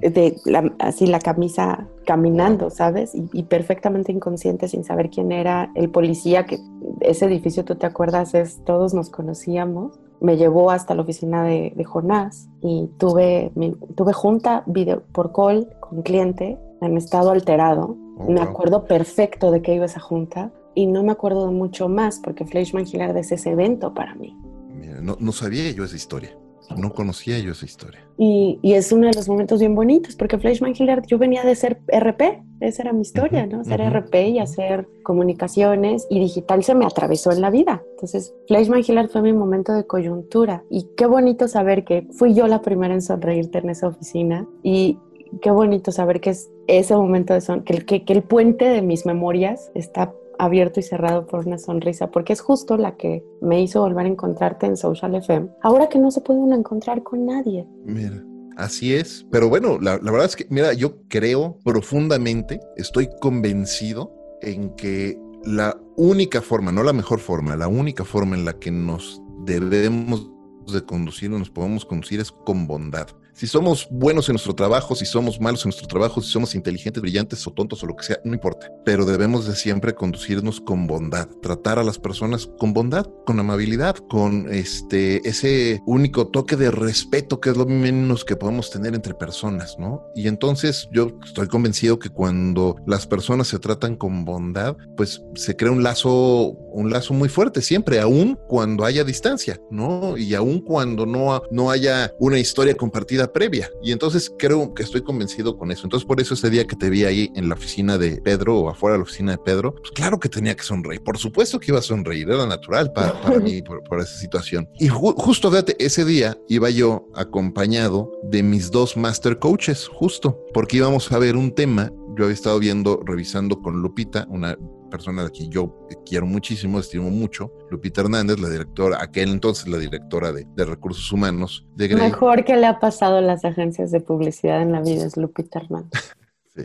de 0.00 0.36
así 0.78 1.06
la 1.06 1.18
camisa 1.18 1.86
caminando, 2.06 2.70
¿sabes? 2.70 3.12
Y, 3.14 3.42
perfectamente 3.44 4.12
inconsciente 4.12 4.68
sin 4.68 4.84
saber 4.84 5.10
quién 5.10 5.32
era 5.32 5.70
el 5.74 5.90
policía, 5.90 6.46
que 6.46 6.58
ese 7.00 7.26
edificio, 7.26 7.64
tú 7.64 7.76
te 7.76 7.86
acuerdas, 7.86 8.34
es, 8.34 8.64
todos 8.64 8.94
nos 8.94 9.10
conocíamos. 9.10 9.98
Me 10.20 10.36
llevó 10.36 10.70
hasta 10.70 10.94
la 10.94 11.02
oficina 11.02 11.44
de, 11.44 11.72
Jonás 11.84 12.48
y 12.60 12.88
tuve, 12.98 13.52
tuve 13.94 14.12
junta 14.12 14.64
video 14.66 15.02
por 15.12 15.32
call 15.32 15.68
con 15.80 16.02
cliente 16.02 16.58
en 16.80 16.96
estado 16.96 17.30
alterado. 17.30 17.96
Oh, 18.18 18.30
me 18.30 18.40
acuerdo 18.40 18.84
perfecto 18.84 19.50
de 19.50 19.62
que 19.62 19.74
iba 19.74 19.84
esa 19.84 20.00
junta 20.00 20.50
y 20.74 20.86
no 20.86 21.02
me 21.02 21.12
acuerdo 21.12 21.46
de 21.46 21.52
mucho 21.52 21.88
más 21.88 22.20
porque 22.20 22.44
Fleischmann 22.44 22.86
Gillard 22.86 23.16
es 23.16 23.32
ese 23.32 23.50
evento 23.50 23.94
para 23.94 24.14
mí. 24.14 24.36
Mira, 24.74 25.00
no, 25.00 25.16
no 25.20 25.32
sabía 25.32 25.70
yo 25.70 25.84
esa 25.84 25.96
historia. 25.96 26.30
No 26.78 26.92
conocía 26.92 27.38
yo 27.38 27.52
esa 27.52 27.66
historia. 27.66 28.00
Y, 28.16 28.58
y, 28.62 28.74
es 28.74 28.90
uno 28.90 29.06
de 29.06 29.14
los 29.14 29.28
momentos 29.28 29.60
bien 29.60 29.74
bonitos, 29.74 30.16
porque 30.16 30.38
Fleischmann 30.38 30.74
Hillard, 30.76 31.04
yo 31.06 31.18
venía 31.18 31.44
de 31.44 31.54
ser 31.54 31.80
RP, 31.86 32.42
esa 32.60 32.82
era 32.82 32.92
mi 32.92 33.02
historia, 33.02 33.46
¿no? 33.46 33.64
Ser 33.64 33.80
RP 33.80 34.14
y 34.28 34.38
hacer 34.38 34.88
comunicaciones, 35.04 36.06
y 36.10 36.18
digital 36.18 36.64
se 36.64 36.74
me 36.74 36.84
atravesó 36.84 37.30
en 37.30 37.40
la 37.40 37.50
vida. 37.50 37.82
Entonces, 37.92 38.34
Fleischmann 38.48 38.82
Hillard 38.86 39.08
fue 39.08 39.22
mi 39.22 39.32
momento 39.32 39.72
de 39.72 39.86
coyuntura, 39.86 40.64
y 40.70 40.88
qué 40.96 41.06
bonito 41.06 41.46
saber 41.46 41.84
que 41.84 42.08
fui 42.12 42.34
yo 42.34 42.48
la 42.48 42.62
primera 42.62 42.94
en 42.94 43.02
sonreírte 43.02 43.58
en 43.58 43.70
esa 43.70 43.88
oficina, 43.88 44.46
y 44.62 44.98
qué 45.42 45.50
bonito 45.50 45.92
saber 45.92 46.20
que 46.20 46.30
es 46.30 46.50
ese 46.66 46.94
momento 46.94 47.34
de 47.34 47.40
son, 47.40 47.62
que, 47.62 47.84
que, 47.84 48.04
que 48.04 48.12
el 48.12 48.22
puente 48.22 48.64
de 48.64 48.82
mis 48.82 49.06
memorias 49.06 49.70
está 49.74 50.12
abierto 50.38 50.80
y 50.80 50.82
cerrado 50.82 51.26
por 51.26 51.46
una 51.46 51.58
sonrisa, 51.58 52.10
porque 52.10 52.32
es 52.32 52.40
justo 52.40 52.76
la 52.76 52.96
que 52.96 53.24
me 53.40 53.60
hizo 53.60 53.80
volver 53.80 54.06
a 54.06 54.08
encontrarte 54.08 54.66
en 54.66 54.76
Social 54.76 55.14
FM, 55.14 55.48
ahora 55.62 55.88
que 55.88 55.98
no 55.98 56.10
se 56.10 56.20
puede 56.20 56.40
encontrar 56.54 57.02
con 57.02 57.26
nadie. 57.26 57.66
Mira. 57.84 58.22
Así 58.56 58.92
es, 58.92 59.24
pero 59.30 59.48
bueno, 59.48 59.78
la, 59.80 59.98
la 60.02 60.10
verdad 60.10 60.26
es 60.26 60.34
que, 60.34 60.44
mira, 60.50 60.72
yo 60.72 61.02
creo 61.06 61.58
profundamente, 61.62 62.58
estoy 62.76 63.08
convencido 63.20 64.12
en 64.42 64.74
que 64.74 65.16
la 65.44 65.80
única 65.96 66.42
forma, 66.42 66.72
no 66.72 66.82
la 66.82 66.92
mejor 66.92 67.20
forma, 67.20 67.54
la 67.54 67.68
única 67.68 68.04
forma 68.04 68.36
en 68.36 68.44
la 68.44 68.58
que 68.58 68.72
nos 68.72 69.22
debemos 69.44 70.28
de 70.72 70.84
conducir 70.84 71.32
o 71.32 71.38
nos 71.38 71.50
podemos 71.50 71.84
conducir 71.84 72.18
es 72.20 72.32
con 72.32 72.66
bondad 72.66 73.06
si 73.38 73.46
somos 73.46 73.86
buenos 73.88 74.28
en 74.28 74.32
nuestro 74.32 74.52
trabajo, 74.52 74.96
si 74.96 75.06
somos 75.06 75.40
malos 75.40 75.64
en 75.64 75.68
nuestro 75.68 75.86
trabajo, 75.86 76.20
si 76.20 76.28
somos 76.28 76.56
inteligentes, 76.56 77.00
brillantes 77.00 77.46
o 77.46 77.52
tontos 77.52 77.80
o 77.84 77.86
lo 77.86 77.94
que 77.94 78.02
sea, 78.02 78.18
no 78.24 78.34
importa. 78.34 78.68
Pero 78.84 79.04
debemos 79.04 79.46
de 79.46 79.54
siempre 79.54 79.94
conducirnos 79.94 80.60
con 80.60 80.88
bondad, 80.88 81.28
tratar 81.40 81.78
a 81.78 81.84
las 81.84 82.00
personas 82.00 82.48
con 82.58 82.72
bondad, 82.72 83.06
con 83.24 83.38
amabilidad, 83.38 83.94
con 84.10 84.52
este 84.52 85.26
ese 85.28 85.80
único 85.86 86.26
toque 86.26 86.56
de 86.56 86.72
respeto 86.72 87.40
que 87.40 87.50
es 87.50 87.56
lo 87.56 87.66
menos 87.66 88.24
que 88.24 88.34
podemos 88.34 88.72
tener 88.72 88.96
entre 88.96 89.14
personas, 89.14 89.76
¿no? 89.78 90.02
Y 90.16 90.26
entonces 90.26 90.88
yo 90.90 91.12
estoy 91.24 91.46
convencido 91.46 92.00
que 92.00 92.10
cuando 92.10 92.74
las 92.88 93.06
personas 93.06 93.46
se 93.46 93.60
tratan 93.60 93.94
con 93.94 94.24
bondad, 94.24 94.76
pues 94.96 95.22
se 95.36 95.54
crea 95.54 95.70
un 95.70 95.84
lazo, 95.84 96.56
un 96.72 96.90
lazo 96.90 97.14
muy 97.14 97.28
fuerte 97.28 97.62
siempre, 97.62 98.00
aun 98.00 98.36
cuando 98.48 98.84
haya 98.84 99.04
distancia, 99.04 99.60
¿no? 99.70 100.16
Y 100.16 100.34
aun 100.34 100.60
cuando 100.60 101.06
no, 101.06 101.40
no 101.52 101.70
haya 101.70 102.12
una 102.18 102.40
historia 102.40 102.74
compartida 102.74 103.27
previa. 103.32 103.70
Y 103.82 103.92
entonces 103.92 104.32
creo 104.38 104.74
que 104.74 104.82
estoy 104.82 105.02
convencido 105.02 105.56
con 105.56 105.70
eso. 105.70 105.84
Entonces 105.84 106.06
por 106.06 106.20
eso 106.20 106.34
ese 106.34 106.50
día 106.50 106.66
que 106.66 106.76
te 106.76 106.90
vi 106.90 107.04
ahí 107.04 107.32
en 107.34 107.48
la 107.48 107.54
oficina 107.54 107.98
de 107.98 108.20
Pedro 108.20 108.58
o 108.58 108.68
afuera 108.68 108.94
de 108.94 108.98
la 108.98 109.02
oficina 109.04 109.32
de 109.32 109.38
Pedro, 109.38 109.74
pues 109.74 109.90
claro 109.92 110.18
que 110.18 110.28
tenía 110.28 110.54
que 110.54 110.62
sonreír. 110.62 111.02
Por 111.02 111.18
supuesto 111.18 111.58
que 111.58 111.70
iba 111.70 111.78
a 111.78 111.82
sonreír, 111.82 112.30
era 112.30 112.46
natural 112.46 112.92
para, 112.92 113.38
mí 113.40 113.62
por, 113.62 114.00
esa 114.00 114.18
situación. 114.18 114.68
Y 114.78 114.88
justo, 114.88 115.50
fíjate, 115.50 115.76
ese 115.84 116.04
día 116.04 116.36
iba 116.48 116.70
yo 116.70 117.08
acompañado 117.14 118.10
de 118.24 118.42
mis 118.42 118.70
dos 118.70 118.96
master 118.96 119.38
coaches, 119.38 119.88
justo, 119.88 120.38
porque 120.52 120.78
íbamos 120.78 121.10
a 121.12 121.18
ver 121.18 121.36
un 121.36 121.54
tema. 121.54 121.90
Yo 122.16 122.24
había 122.24 122.34
estado 122.34 122.58
viendo, 122.58 123.00
revisando 123.04 123.60
con 123.60 123.80
Lupita, 123.80 124.26
una 124.28 124.56
persona 124.88 125.24
de 125.24 125.30
quien 125.30 125.50
yo 125.50 125.86
quiero 126.04 126.26
muchísimo, 126.26 126.78
estimo 126.78 127.10
mucho, 127.10 127.52
Lupita 127.70 128.00
Hernández, 128.00 128.38
la 128.38 128.48
directora, 128.48 128.98
aquel 129.00 129.30
entonces 129.30 129.68
la 129.68 129.78
directora 129.78 130.32
de, 130.32 130.46
recursos 130.64 131.10
humanos 131.12 131.66
de 131.76 131.88
Grey. 131.88 132.02
Mejor 132.02 132.44
que 132.44 132.56
le 132.56 132.66
ha 132.66 132.78
pasado 132.80 133.18
a 133.18 133.20
las 133.20 133.44
agencias 133.44 133.90
de 133.90 134.00
publicidad 134.00 134.60
en 134.60 134.72
la 134.72 134.80
vida 134.80 135.06
es 135.06 135.16
Lupita 135.16 135.60
Hernández. 135.60 136.14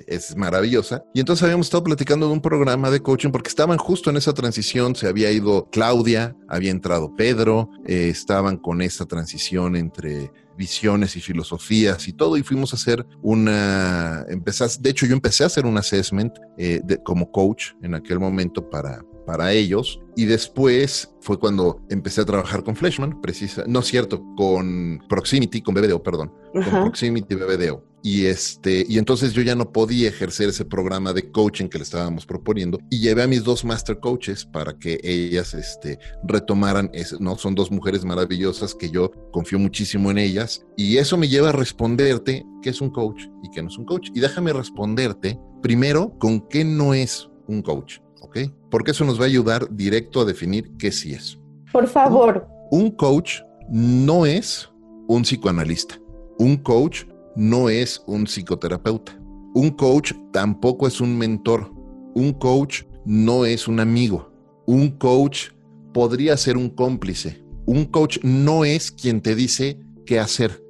Es 0.08 0.36
maravillosa. 0.36 1.04
Y 1.14 1.20
entonces 1.20 1.44
habíamos 1.44 1.68
estado 1.68 1.84
platicando 1.84 2.28
de 2.28 2.34
un 2.34 2.42
programa 2.42 2.90
de 2.90 3.02
coaching 3.02 3.32
porque 3.32 3.50
estaban 3.50 3.78
justo 3.78 4.10
en 4.10 4.18
esa 4.18 4.34
transición, 4.34 4.96
se 4.96 5.08
había 5.08 5.32
ido 5.32 5.70
Claudia, 5.72 6.36
había 6.48 6.72
entrado 6.72 7.16
Pedro, 7.16 7.70
eh, 7.86 8.10
estaban 8.10 8.58
con 8.58 8.82
esa 8.82 9.06
transición 9.06 9.76
entre 9.76 10.32
visiones 10.58 11.16
y 11.16 11.22
filosofías 11.22 12.08
y 12.08 12.14
todo, 12.14 12.38
y 12.38 12.44
fuimos 12.44 12.74
a 12.74 12.76
hacer 12.76 13.06
una, 13.22 14.26
empezás, 14.30 14.82
de 14.82 14.92
hecho 14.92 15.06
yo 15.06 15.14
empecé 15.14 15.44
a 15.44 15.48
hacer 15.48 15.66
un 15.66 15.78
assessment 15.78 16.38
eh, 16.58 16.82
como 17.04 17.32
coach 17.32 17.72
en 17.82 17.96
aquel 17.96 18.20
momento 18.20 18.70
para, 18.70 19.04
para 19.26 19.52
ellos, 19.52 20.00
y 20.16 20.26
después 20.26 21.12
fue 21.22 21.40
cuando 21.40 21.82
empecé 21.90 22.22
a 22.22 22.26
trabajar 22.26 22.64
con 22.64 22.76
Fleshman, 22.76 23.20
precisa, 23.22 23.64
no 23.68 23.80
es 23.80 23.88
cierto, 23.88 24.24
con 24.36 25.02
Proximity, 25.10 25.62
con 25.62 25.74
BBDO, 25.74 26.04
perdón, 26.04 26.32
con 26.54 26.64
Proximity 26.64 27.36
BBDO. 27.36 27.93
Y 28.06 28.26
este, 28.26 28.86
y 28.88 28.98
entonces 28.98 29.32
yo 29.32 29.42
ya 29.42 29.56
no 29.56 29.72
podía 29.72 30.10
ejercer 30.10 30.50
ese 30.50 30.66
programa 30.66 31.14
de 31.14 31.32
coaching 31.32 31.70
que 31.70 31.78
le 31.78 31.86
estábamos 31.86 32.26
proponiendo 32.26 32.78
y 32.90 33.00
llevé 33.00 33.24
a 33.24 33.28
mis 33.28 33.46
dos 33.46 33.64
master 33.64 33.98
coaches 34.02 34.46
para 34.46 34.78
que 34.78 35.00
ellas 35.02 35.54
este, 35.54 36.00
retomaran, 36.26 36.90
ese, 36.94 37.16
no 37.22 37.38
son 37.38 37.56
dos 37.56 37.72
mujeres 37.72 38.04
maravillosas 38.04 38.76
que 38.76 38.90
yo 38.90 39.10
confío 39.32 39.58
muchísimo 39.58 40.12
en 40.12 40.18
ellas 40.18 40.66
y 40.76 40.98
eso 40.98 41.16
me 41.16 41.30
lleva 41.30 41.50
a 41.50 41.54
responderte 41.54 42.46
qué 42.62 42.72
es 42.72 42.82
un 42.82 42.90
coach 42.90 43.24
y 43.42 43.50
qué 43.52 43.62
no 43.62 43.70
es 43.70 43.78
un 43.78 43.86
coach. 43.86 44.10
Y 44.14 44.20
déjame 44.20 44.52
responderte 44.52 45.40
primero 45.62 46.14
con 46.20 46.42
qué 46.50 46.66
no 46.66 46.94
es 46.94 47.30
un 47.48 47.62
coach, 47.62 48.00
¿ok? 48.20 48.40
Porque 48.70 48.92
eso 48.92 49.06
nos 49.06 49.18
va 49.18 49.24
a 49.24 49.28
ayudar 49.28 49.74
directo 49.74 50.20
a 50.20 50.26
definir 50.26 50.70
qué 50.78 50.92
sí 50.92 51.14
es. 51.14 51.40
Por 51.72 51.88
favor. 51.88 52.46
un 52.70 52.92
coach 52.92 53.40
no 53.70 54.26
es 54.26 54.70
un 55.08 55.24
psicoanalista. 55.24 55.98
Un 56.38 56.58
coach 56.58 57.06
no 57.36 57.70
es 57.70 58.02
un 58.08 58.26
psicoterapeuta. 58.26 59.20
Un 59.54 59.72
coach 59.72 60.14
tampoco 60.32 60.88
es 60.88 61.02
un 61.02 61.18
mentor. 61.18 61.72
Un 62.16 62.34
coach 62.34 62.84
no 63.06 63.46
es 63.46 63.68
un 63.68 63.80
amigo. 63.80 64.32
Un 64.66 64.92
coach 64.92 65.50
podría 65.94 66.38
ser 66.38 66.58
un 66.58 66.70
cómplice. 66.70 67.44
Un 67.66 67.86
coach 67.86 68.20
no 68.24 68.66
es 68.66 68.92
quien 68.92 69.22
te 69.22 69.36
dice 69.36 69.80
qué 70.06 70.20
hacer. 70.20 70.64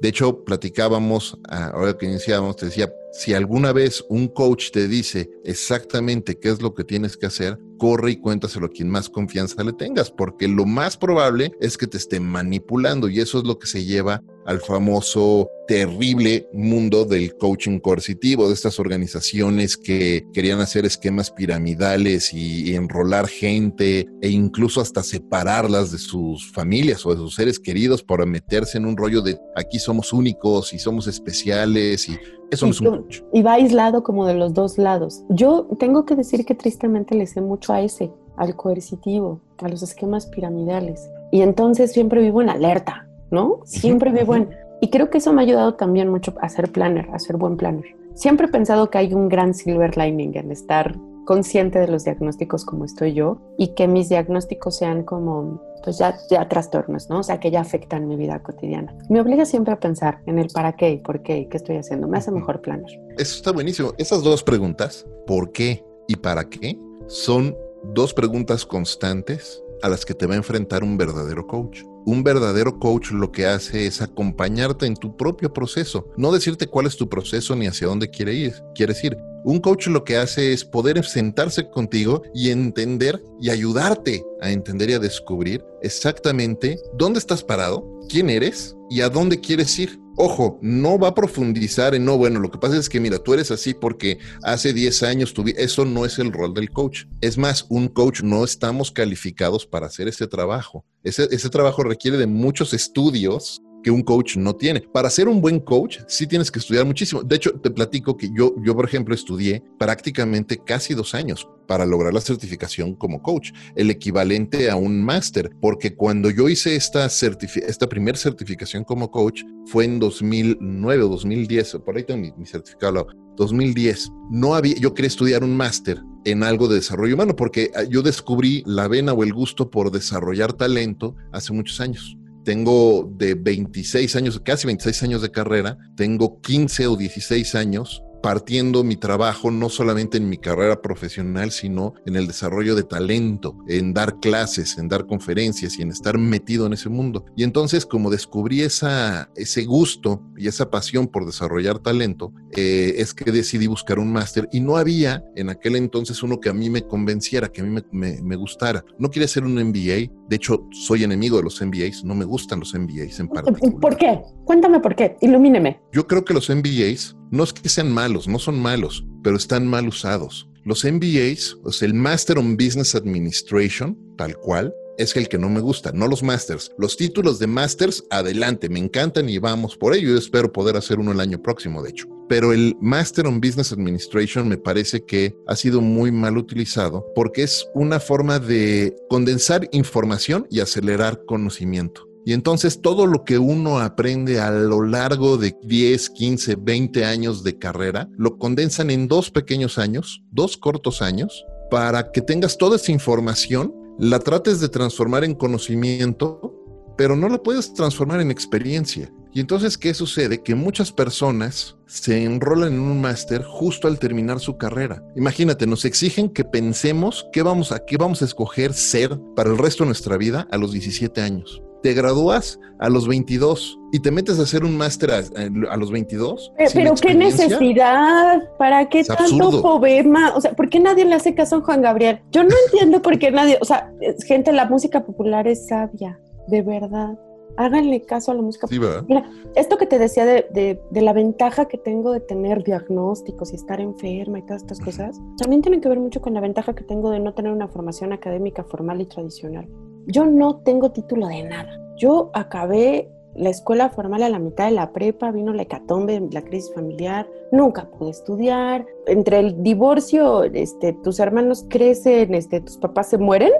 De 0.00 0.08
hecho, 0.08 0.44
platicábamos, 0.44 1.38
ah, 1.48 1.70
ahora 1.72 1.96
que 1.96 2.06
iniciábamos, 2.06 2.56
te 2.56 2.66
decía, 2.66 2.92
si 3.12 3.32
alguna 3.32 3.72
vez 3.72 4.04
un 4.08 4.28
coach 4.28 4.70
te 4.70 4.88
dice 4.88 5.30
exactamente 5.44 6.38
qué 6.38 6.50
es 6.50 6.60
lo 6.60 6.74
que 6.74 6.84
tienes 6.84 7.16
que 7.16 7.26
hacer, 7.26 7.58
corre 7.78 8.10
y 8.10 8.16
cuéntaselo 8.16 8.66
a 8.66 8.70
quien 8.70 8.90
más 8.90 9.08
confianza 9.08 9.62
le 9.62 9.72
tengas, 9.72 10.10
porque 10.10 10.48
lo 10.48 10.66
más 10.66 10.96
probable 10.96 11.52
es 11.60 11.78
que 11.78 11.86
te 11.86 11.96
esté 11.96 12.18
manipulando 12.20 13.08
y 13.08 13.20
eso 13.20 13.38
es 13.38 13.44
lo 13.44 13.58
que 13.58 13.66
se 13.66 13.84
lleva 13.84 14.22
al 14.46 14.60
famoso 14.60 15.48
terrible 15.66 16.46
mundo 16.52 17.04
del 17.04 17.34
coaching 17.36 17.78
coercitivo, 17.78 18.48
de 18.48 18.54
estas 18.54 18.78
organizaciones 18.78 19.76
que 19.76 20.26
querían 20.32 20.60
hacer 20.60 20.84
esquemas 20.84 21.30
piramidales 21.30 22.32
y, 22.34 22.74
enrolar 22.74 23.28
gente 23.28 24.06
e 24.20 24.28
incluso 24.28 24.80
hasta 24.80 25.02
separarlas 25.02 25.92
de 25.92 25.98
sus 25.98 26.50
familias 26.52 27.06
o 27.06 27.10
de 27.10 27.16
sus 27.16 27.34
seres 27.34 27.58
queridos 27.58 28.02
para 28.02 28.26
meterse 28.26 28.78
en 28.78 28.86
un 28.86 28.96
rollo 28.96 29.22
de 29.22 29.38
aquí 29.54 29.78
somos 29.78 30.12
únicos 30.12 30.72
y 30.72 30.78
somos 30.78 31.06
especiales 31.06 32.08
y 32.08 32.18
eso 32.50 32.66
no 32.66 32.72
es 32.72 32.80
un 32.80 32.86
coach. 32.86 33.20
Y 33.32 33.42
va 33.42 33.54
aislado 33.54 34.02
como 34.02 34.26
de 34.26 34.34
los 34.34 34.54
dos 34.54 34.76
lados. 34.76 35.22
Yo 35.28 35.68
tengo 35.78 36.04
que 36.04 36.16
decir 36.16 36.44
que 36.44 36.54
tristemente 36.54 37.14
le 37.14 37.26
sé 37.26 37.40
mucho 37.40 37.72
a 37.72 37.80
ese, 37.80 38.10
al 38.36 38.56
coercitivo, 38.56 39.40
a 39.58 39.68
los 39.68 39.82
esquemas 39.82 40.26
piramidales. 40.26 41.08
Y 41.30 41.42
entonces 41.42 41.92
siempre 41.92 42.20
vivo 42.20 42.42
en 42.42 42.48
alerta, 42.48 43.08
¿no? 43.30 43.60
Siempre 43.64 44.12
vivo 44.12 44.34
en... 44.34 44.50
Y 44.80 44.90
creo 44.90 45.10
que 45.10 45.18
eso 45.18 45.32
me 45.32 45.42
ha 45.42 45.44
ayudado 45.44 45.74
también 45.74 46.08
mucho 46.08 46.34
a 46.40 46.48
ser 46.48 46.70
planner, 46.70 47.08
a 47.12 47.18
ser 47.18 47.36
buen 47.36 47.56
planner. 47.56 47.84
Siempre 48.14 48.46
he 48.46 48.50
pensado 48.50 48.90
que 48.90 48.98
hay 48.98 49.14
un 49.14 49.28
gran 49.28 49.54
silver 49.54 49.96
lining 49.96 50.36
en 50.36 50.52
estar 50.52 50.94
consciente 51.24 51.78
de 51.78 51.88
los 51.88 52.04
diagnósticos 52.04 52.64
como 52.64 52.84
estoy 52.84 53.14
yo 53.14 53.38
y 53.56 53.68
que 53.68 53.88
mis 53.88 54.08
diagnósticos 54.08 54.76
sean 54.76 55.02
como, 55.02 55.60
pues 55.82 55.98
ya, 55.98 56.16
ya 56.30 56.48
trastornos, 56.48 57.08
¿no? 57.08 57.20
O 57.20 57.22
sea, 57.22 57.40
que 57.40 57.50
ya 57.50 57.60
afectan 57.60 58.06
mi 58.06 58.16
vida 58.16 58.42
cotidiana. 58.42 58.94
Me 59.08 59.20
obliga 59.20 59.44
siempre 59.44 59.72
a 59.72 59.80
pensar 59.80 60.20
en 60.26 60.38
el 60.38 60.48
para 60.48 60.76
qué 60.76 60.90
y 60.90 60.96
por 60.98 61.22
qué 61.22 61.38
y 61.38 61.48
qué 61.48 61.56
estoy 61.56 61.76
haciendo. 61.76 62.06
Me 62.06 62.18
hace 62.18 62.30
mejor 62.30 62.60
planner. 62.60 63.00
Eso 63.16 63.36
está 63.36 63.52
buenísimo. 63.52 63.92
Esas 63.98 64.22
dos 64.22 64.42
preguntas, 64.42 65.06
¿por 65.26 65.52
qué 65.52 65.84
y 66.06 66.16
para 66.16 66.44
qué? 66.48 66.78
Son 67.06 67.56
dos 67.94 68.14
preguntas 68.14 68.64
constantes 68.64 69.62
a 69.82 69.88
las 69.88 70.04
que 70.04 70.14
te 70.14 70.26
va 70.26 70.34
a 70.34 70.38
enfrentar 70.38 70.82
un 70.82 70.96
verdadero 70.96 71.46
coach. 71.46 71.82
Un 72.06 72.22
verdadero 72.22 72.78
coach 72.78 73.12
lo 73.12 73.32
que 73.32 73.46
hace 73.46 73.86
es 73.86 74.02
acompañarte 74.02 74.84
en 74.84 74.94
tu 74.94 75.16
propio 75.16 75.52
proceso, 75.52 76.10
no 76.18 76.32
decirte 76.32 76.66
cuál 76.66 76.86
es 76.86 76.96
tu 76.96 77.08
proceso 77.08 77.56
ni 77.56 77.66
hacia 77.66 77.86
dónde 77.86 78.10
quiere 78.10 78.34
ir, 78.34 78.54
quieres 78.74 79.02
ir. 79.04 79.16
Un 79.44 79.60
coach 79.60 79.88
lo 79.88 80.04
que 80.04 80.16
hace 80.16 80.52
es 80.52 80.64
poder 80.64 81.04
sentarse 81.04 81.68
contigo 81.68 82.22
y 82.34 82.50
entender 82.50 83.22
y 83.40 83.50
ayudarte 83.50 84.24
a 84.40 84.50
entender 84.50 84.90
y 84.90 84.94
a 84.94 84.98
descubrir 84.98 85.64
exactamente 85.82 86.78
dónde 86.94 87.18
estás 87.18 87.42
parado, 87.42 87.86
quién 88.08 88.30
eres 88.30 88.76
y 88.90 89.00
a 89.00 89.08
dónde 89.08 89.40
quieres 89.40 89.78
ir. 89.78 90.00
Ojo, 90.16 90.58
no 90.62 90.96
va 90.98 91.08
a 91.08 91.14
profundizar 91.14 91.94
en, 91.94 92.04
no, 92.04 92.16
bueno, 92.16 92.38
lo 92.38 92.50
que 92.50 92.58
pasa 92.58 92.76
es 92.76 92.88
que, 92.88 93.00
mira, 93.00 93.18
tú 93.18 93.34
eres 93.34 93.50
así 93.50 93.74
porque 93.74 94.18
hace 94.42 94.72
10 94.72 95.02
años 95.02 95.34
tuve, 95.34 95.54
eso 95.56 95.84
no 95.84 96.04
es 96.04 96.20
el 96.20 96.32
rol 96.32 96.54
del 96.54 96.70
coach. 96.70 97.06
Es 97.20 97.36
más, 97.36 97.66
un 97.68 97.88
coach 97.88 98.22
no 98.22 98.44
estamos 98.44 98.92
calificados 98.92 99.66
para 99.66 99.86
hacer 99.86 100.06
ese 100.06 100.28
trabajo. 100.28 100.84
Ese, 101.02 101.26
ese 101.32 101.50
trabajo 101.50 101.82
requiere 101.82 102.16
de 102.16 102.28
muchos 102.28 102.72
estudios 102.74 103.60
que 103.82 103.90
un 103.90 104.02
coach 104.02 104.36
no 104.36 104.54
tiene. 104.54 104.80
Para 104.80 105.10
ser 105.10 105.28
un 105.28 105.40
buen 105.40 105.58
coach, 105.60 105.98
sí 106.06 106.26
tienes 106.26 106.50
que 106.50 106.60
estudiar 106.60 106.86
muchísimo. 106.86 107.22
De 107.22 107.36
hecho, 107.36 107.52
te 107.60 107.70
platico 107.70 108.16
que 108.16 108.30
yo, 108.32 108.54
yo 108.64 108.74
por 108.74 108.86
ejemplo, 108.86 109.14
estudié 109.14 109.62
prácticamente 109.78 110.58
casi 110.58 110.94
dos 110.94 111.14
años 111.14 111.48
para 111.66 111.86
lograr 111.86 112.12
la 112.12 112.20
certificación 112.20 112.94
como 112.94 113.22
coach, 113.22 113.52
el 113.76 113.90
equivalente 113.90 114.70
a 114.70 114.76
un 114.76 115.02
máster, 115.02 115.50
porque 115.60 115.94
cuando 115.94 116.30
yo 116.30 116.48
hice 116.48 116.76
esta, 116.76 117.06
esta 117.06 117.88
primera 117.88 118.18
certificación 118.18 118.84
como 118.84 119.10
coach 119.10 119.42
fue 119.66 119.84
en 119.84 119.98
2009 119.98 121.02
o 121.02 121.08
2010, 121.08 121.78
por 121.84 121.96
ahí 121.96 122.04
tengo 122.04 122.20
mi, 122.20 122.32
mi 122.36 122.46
certificado, 122.46 123.06
2010. 123.36 124.10
No 124.30 124.54
había, 124.54 124.74
yo 124.76 124.94
quería 124.94 125.08
estudiar 125.08 125.44
un 125.44 125.56
máster 125.56 126.00
en 126.24 126.42
algo 126.42 126.68
de 126.68 126.76
desarrollo 126.76 127.14
humano 127.14 127.36
porque 127.36 127.70
ah, 127.74 127.82
yo 127.84 128.02
descubrí 128.02 128.62
la 128.66 128.88
vena 128.88 129.12
o 129.12 129.22
el 129.22 129.32
gusto 129.32 129.70
por 129.70 129.90
desarrollar 129.90 130.52
talento 130.54 131.14
hace 131.32 131.52
muchos 131.52 131.80
años 131.80 132.16
tengo 132.44 133.10
de 133.16 133.34
26 133.34 134.14
años, 134.16 134.40
casi 134.44 134.66
26 134.66 135.02
años 135.02 135.22
de 135.22 135.30
carrera, 135.30 135.78
tengo 135.96 136.40
15 136.42 136.86
o 136.86 136.96
16 136.96 137.54
años 137.54 138.02
partiendo 138.24 138.84
mi 138.84 138.96
trabajo 138.96 139.50
no 139.50 139.68
solamente 139.68 140.16
en 140.16 140.30
mi 140.30 140.38
carrera 140.38 140.80
profesional, 140.80 141.50
sino 141.50 141.92
en 142.06 142.16
el 142.16 142.26
desarrollo 142.26 142.74
de 142.74 142.82
talento, 142.82 143.54
en 143.68 143.92
dar 143.92 144.18
clases, 144.18 144.78
en 144.78 144.88
dar 144.88 145.06
conferencias 145.06 145.78
y 145.78 145.82
en 145.82 145.90
estar 145.90 146.16
metido 146.16 146.64
en 146.64 146.72
ese 146.72 146.88
mundo. 146.88 147.26
Y 147.36 147.42
entonces, 147.42 147.84
como 147.84 148.08
descubrí 148.08 148.62
esa, 148.62 149.28
ese 149.36 149.66
gusto 149.66 150.22
y 150.38 150.48
esa 150.48 150.70
pasión 150.70 151.06
por 151.06 151.26
desarrollar 151.26 151.80
talento, 151.80 152.32
eh, 152.52 152.94
es 152.96 153.12
que 153.12 153.30
decidí 153.30 153.66
buscar 153.66 153.98
un 153.98 154.10
máster 154.10 154.48
y 154.50 154.60
no 154.60 154.78
había 154.78 155.22
en 155.36 155.50
aquel 155.50 155.76
entonces 155.76 156.22
uno 156.22 156.40
que 156.40 156.48
a 156.48 156.54
mí 156.54 156.70
me 156.70 156.80
convenciera, 156.80 157.48
que 157.48 157.60
a 157.60 157.64
mí 157.64 157.82
me, 157.92 158.22
me, 158.22 158.36
gustara. 158.36 158.82
No 158.98 159.10
quería 159.10 159.26
hacer 159.26 159.44
un 159.44 159.56
MBA, 159.56 160.10
de 160.28 160.36
hecho, 160.36 160.66
soy 160.70 161.04
enemigo 161.04 161.36
de 161.36 161.42
los 161.42 161.60
MBAs, 161.60 162.04
no 162.04 162.14
me 162.14 162.24
gustan 162.24 162.60
los 162.60 162.72
MBAs 162.72 163.20
en 163.20 163.28
particular. 163.28 163.80
¿Por 163.80 163.98
qué? 163.98 164.22
Cuéntame 164.46 164.80
por 164.80 164.96
qué, 164.96 165.18
ilumíneme. 165.20 165.82
Yo 165.92 166.06
creo 166.06 166.24
que 166.24 166.32
los 166.32 166.48
MBAs 166.48 167.14
no 167.30 167.44
es 167.44 167.52
que 167.52 167.68
sean 167.68 167.92
malos, 167.92 168.28
no 168.28 168.38
son 168.38 168.60
malos, 168.60 169.04
pero 169.22 169.36
están 169.36 169.66
mal 169.66 169.88
usados. 169.88 170.48
Los 170.64 170.84
MBAs, 170.84 171.58
o 171.62 171.72
sea, 171.72 171.86
el 171.86 171.94
Master 171.94 172.38
on 172.38 172.56
Business 172.56 172.94
Administration, 172.94 173.98
tal 174.16 174.36
cual, 174.36 174.74
es 174.98 175.16
el 175.16 175.28
que 175.28 175.38
no 175.38 175.48
me 175.48 175.60
gusta, 175.60 175.92
no 175.92 176.06
los 176.06 176.22
masters. 176.22 176.70
Los 176.78 176.96
títulos 176.96 177.38
de 177.38 177.46
masters, 177.46 178.04
adelante, 178.10 178.68
me 178.68 178.78
encantan 178.78 179.28
y 179.28 179.38
vamos 179.38 179.76
por 179.76 179.94
ello. 179.94 180.10
Yo 180.10 180.18
espero 180.18 180.52
poder 180.52 180.76
hacer 180.76 180.98
uno 180.98 181.12
el 181.12 181.20
año 181.20 181.42
próximo, 181.42 181.82
de 181.82 181.90
hecho. 181.90 182.08
Pero 182.28 182.52
el 182.52 182.76
Master 182.80 183.26
on 183.26 183.40
Business 183.40 183.72
Administration 183.72 184.48
me 184.48 184.56
parece 184.56 185.04
que 185.04 185.36
ha 185.46 185.56
sido 185.56 185.80
muy 185.80 186.10
mal 186.10 186.38
utilizado 186.38 187.04
porque 187.14 187.42
es 187.42 187.68
una 187.74 188.00
forma 188.00 188.38
de 188.38 188.96
condensar 189.10 189.68
información 189.72 190.46
y 190.50 190.60
acelerar 190.60 191.24
conocimiento. 191.26 192.08
Y 192.26 192.32
entonces 192.32 192.80
todo 192.80 193.06
lo 193.06 193.24
que 193.24 193.38
uno 193.38 193.78
aprende 193.78 194.40
a 194.40 194.50
lo 194.50 194.82
largo 194.82 195.36
de 195.36 195.56
10, 195.62 196.10
15, 196.10 196.56
20 196.56 197.04
años 197.04 197.44
de 197.44 197.58
carrera, 197.58 198.08
lo 198.16 198.38
condensan 198.38 198.90
en 198.90 199.08
dos 199.08 199.30
pequeños 199.30 199.78
años, 199.78 200.22
dos 200.30 200.56
cortos 200.56 201.02
años, 201.02 201.44
para 201.70 202.12
que 202.12 202.22
tengas 202.22 202.56
toda 202.56 202.76
esa 202.76 202.92
información, 202.92 203.74
la 203.98 204.20
trates 204.20 204.60
de 204.60 204.68
transformar 204.68 205.24
en 205.24 205.34
conocimiento, 205.34 206.54
pero 206.96 207.14
no 207.14 207.28
la 207.28 207.42
puedes 207.42 207.74
transformar 207.74 208.20
en 208.20 208.30
experiencia. 208.30 209.12
Y 209.34 209.40
entonces, 209.40 209.76
¿qué 209.76 209.92
sucede? 209.92 210.42
Que 210.42 210.54
muchas 210.54 210.92
personas 210.92 211.76
se 211.86 212.22
enrolan 212.22 212.74
en 212.74 212.80
un 212.80 213.00
máster 213.00 213.42
justo 213.42 213.88
al 213.88 213.98
terminar 213.98 214.38
su 214.38 214.56
carrera. 214.56 215.04
Imagínate, 215.16 215.66
nos 215.66 215.84
exigen 215.84 216.28
que 216.28 216.44
pensemos 216.44 217.26
qué 217.32 217.42
vamos 217.42 217.72
a 217.72 217.84
qué 217.84 217.96
vamos 217.96 218.22
a 218.22 218.26
escoger 218.26 218.72
ser 218.72 219.18
para 219.34 219.50
el 219.50 219.58
resto 219.58 219.82
de 219.82 219.88
nuestra 219.88 220.16
vida 220.16 220.46
a 220.52 220.56
los 220.56 220.70
17 220.72 221.20
años 221.20 221.63
te 221.84 221.92
gradúas 221.92 222.58
a 222.78 222.88
los 222.88 223.06
22 223.06 223.78
y 223.92 224.00
te 224.00 224.10
metes 224.10 224.38
a 224.38 224.44
hacer 224.44 224.64
un 224.64 224.74
máster 224.74 225.10
a, 225.10 225.76
los 225.76 225.92
22. 225.92 226.50
Pero, 226.72 226.94
qué 226.94 227.14
necesidad, 227.14 228.42
¿para 228.56 228.88
qué 228.88 229.04
tanto 229.04 229.60
poema? 229.60 230.34
O 230.34 230.40
sea, 230.40 230.52
¿por 230.52 230.70
qué 230.70 230.80
nadie 230.80 231.04
le 231.04 231.14
hace 231.14 231.34
caso 231.34 231.56
a 231.56 231.60
Juan 231.60 231.82
Gabriel? 231.82 232.22
Yo 232.32 232.42
no 232.42 232.54
entiendo 232.64 233.02
por 233.02 233.18
qué 233.18 233.30
nadie, 233.30 233.58
o 233.60 233.66
sea, 233.66 233.92
gente, 234.26 234.50
la 234.52 234.64
música 234.64 235.04
popular 235.04 235.46
es 235.46 235.66
sabia, 235.66 236.18
de 236.48 236.62
verdad. 236.62 237.18
Háganle 237.58 238.00
caso 238.00 238.32
a 238.32 238.34
la 238.34 238.40
música 238.40 238.66
popular. 238.66 239.04
Mira, 239.06 239.30
esto 239.54 239.76
que 239.76 239.84
te 239.84 239.98
decía 239.98 240.24
de, 240.24 240.80
de, 240.90 241.02
la 241.02 241.12
ventaja 241.12 241.68
que 241.68 241.76
tengo 241.76 242.12
de 242.12 242.20
tener 242.20 242.64
diagnósticos 242.64 243.52
y 243.52 243.56
estar 243.56 243.82
enferma 243.82 244.38
y 244.38 244.42
todas 244.42 244.62
estas 244.62 244.80
cosas, 244.80 245.20
también 245.36 245.60
tiene 245.60 245.82
que 245.82 245.90
ver 245.90 246.00
mucho 246.00 246.22
con 246.22 246.32
la 246.32 246.40
ventaja 246.40 246.74
que 246.74 246.82
tengo 246.82 247.10
de 247.10 247.20
no 247.20 247.34
tener 247.34 247.52
una 247.52 247.68
formación 247.68 248.14
académica 248.14 248.64
formal 248.64 249.02
y 249.02 249.04
tradicional. 249.04 249.68
Yo 250.06 250.26
no 250.26 250.56
tengo 250.56 250.92
título 250.92 251.26
de 251.28 251.42
nada. 251.44 251.80
Yo 251.96 252.30
acabé 252.34 253.10
la 253.34 253.50
escuela 253.50 253.88
formal 253.90 254.22
a 254.22 254.28
la 254.28 254.38
mitad 254.38 254.66
de 254.66 254.72
la 254.72 254.92
prepa, 254.92 255.32
vino 255.32 255.52
la 255.52 255.62
hecatombe, 255.62 256.28
la 256.30 256.42
crisis 256.42 256.72
familiar, 256.72 257.28
nunca 257.50 257.86
pude 257.90 258.10
estudiar. 258.10 258.86
Entre 259.06 259.40
el 259.40 259.62
divorcio, 259.62 260.44
este, 260.44 260.92
tus 260.92 261.18
hermanos 261.18 261.66
crecen, 261.68 262.34
este, 262.34 262.60
tus 262.60 262.78
papás 262.78 263.08
se 263.08 263.18
mueren. 263.18 263.52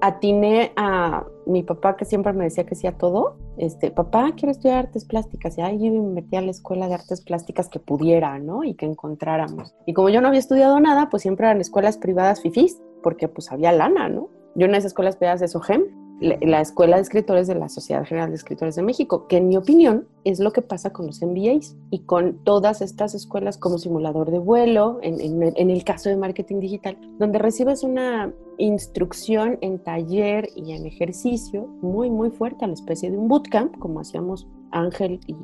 Atiné 0.00 0.72
a 0.76 1.24
mi 1.46 1.62
papá 1.62 1.96
que 1.96 2.04
siempre 2.04 2.32
me 2.32 2.44
decía 2.44 2.64
que 2.64 2.74
hacía 2.74 2.92
todo. 2.96 3.36
Este, 3.56 3.90
papá, 3.90 4.32
quiero 4.36 4.52
estudiar 4.52 4.86
artes 4.86 5.04
plásticas. 5.04 5.58
Y 5.58 5.62
ahí 5.62 5.78
yo 5.78 5.92
me 5.92 6.20
metí 6.20 6.36
a 6.36 6.42
la 6.42 6.50
escuela 6.50 6.86
de 6.86 6.94
artes 6.94 7.22
plásticas 7.22 7.68
que 7.68 7.80
pudiera, 7.80 8.38
¿no? 8.38 8.62
Y 8.62 8.74
que 8.74 8.86
encontráramos. 8.86 9.74
Y 9.86 9.94
como 9.94 10.10
yo 10.10 10.20
no 10.20 10.28
había 10.28 10.40
estudiado 10.40 10.78
nada, 10.80 11.08
pues 11.10 11.22
siempre 11.22 11.46
eran 11.46 11.60
escuelas 11.60 11.98
privadas 11.98 12.40
fifís, 12.40 12.80
porque 13.02 13.26
pues 13.26 13.50
había 13.50 13.72
lana, 13.72 14.08
¿no? 14.08 14.28
Yo 14.54 14.66
en 14.66 14.74
esas 14.74 14.86
escuelas 14.86 15.16
privadas 15.16 15.40
de 15.40 15.48
SOGEM 15.48 15.84
la 16.22 16.60
Escuela 16.60 16.96
de 16.96 17.02
Escritores 17.02 17.48
de 17.48 17.54
la 17.54 17.68
Sociedad 17.68 18.04
General 18.04 18.30
de 18.30 18.36
Escritores 18.36 18.76
de 18.76 18.82
México, 18.82 19.26
que 19.26 19.38
en 19.38 19.48
mi 19.48 19.56
opinión 19.56 20.06
es 20.24 20.38
lo 20.38 20.52
que 20.52 20.62
pasa 20.62 20.92
con 20.92 21.06
los 21.06 21.20
MBAs 21.20 21.76
y 21.90 22.00
con 22.00 22.38
todas 22.44 22.80
estas 22.80 23.14
escuelas 23.14 23.58
como 23.58 23.78
simulador 23.78 24.30
de 24.30 24.38
vuelo, 24.38 24.98
en, 25.02 25.20
en, 25.20 25.70
el 25.70 25.84
caso 25.84 26.08
de 26.08 26.16
marketing 26.16 26.60
digital, 26.60 26.96
donde 27.18 27.38
recibes 27.38 27.82
una 27.82 28.32
instrucción 28.58 29.58
en 29.62 29.80
taller 29.80 30.48
y 30.54 30.72
en 30.72 30.86
ejercicio 30.86 31.66
muy, 31.80 32.08
muy 32.08 32.30
fuerte, 32.30 32.64
a 32.64 32.68
la 32.68 32.74
especie 32.74 33.10
de 33.10 33.18
un 33.18 33.28
bootcamp, 33.28 33.76
como 33.78 34.00
hacíamos 34.00 34.46
Ángel 34.70 35.20
y, 35.26 35.36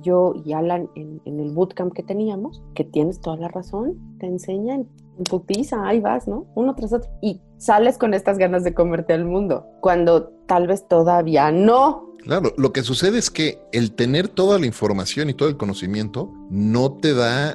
yo 0.00 0.34
y 0.44 0.52
Alan 0.52 0.88
en, 0.96 1.20
en, 1.24 1.40
el 1.40 1.52
bootcamp 1.52 1.92
que 1.92 2.02
teníamos, 2.02 2.62
que 2.74 2.84
tienes 2.84 3.20
toda 3.20 3.36
la 3.36 3.48
razón, 3.48 3.98
te 4.18 4.26
enseñan 4.26 4.80
en 4.80 5.03
putiza, 5.28 5.86
ahí 5.86 6.00
vas, 6.00 6.26
¿no? 6.28 6.46
Uno 6.54 6.74
tras 6.74 6.92
otro. 6.92 7.10
Y 7.20 7.40
sales 7.58 7.98
con 7.98 8.14
estas 8.14 8.38
ganas 8.38 8.64
de 8.64 8.74
comerte 8.74 9.12
al 9.12 9.24
mundo, 9.24 9.66
cuando 9.80 10.28
tal 10.46 10.66
vez 10.66 10.86
todavía 10.88 11.50
no. 11.52 12.14
Claro, 12.22 12.54
lo 12.56 12.72
que 12.72 12.82
sucede 12.82 13.18
es 13.18 13.30
que 13.30 13.58
el 13.72 13.92
tener 13.92 14.28
toda 14.28 14.58
la 14.58 14.64
información 14.66 15.28
y 15.28 15.34
todo 15.34 15.48
el 15.48 15.58
conocimiento 15.58 16.32
no 16.48 16.94
te 16.94 17.12
da, 17.12 17.50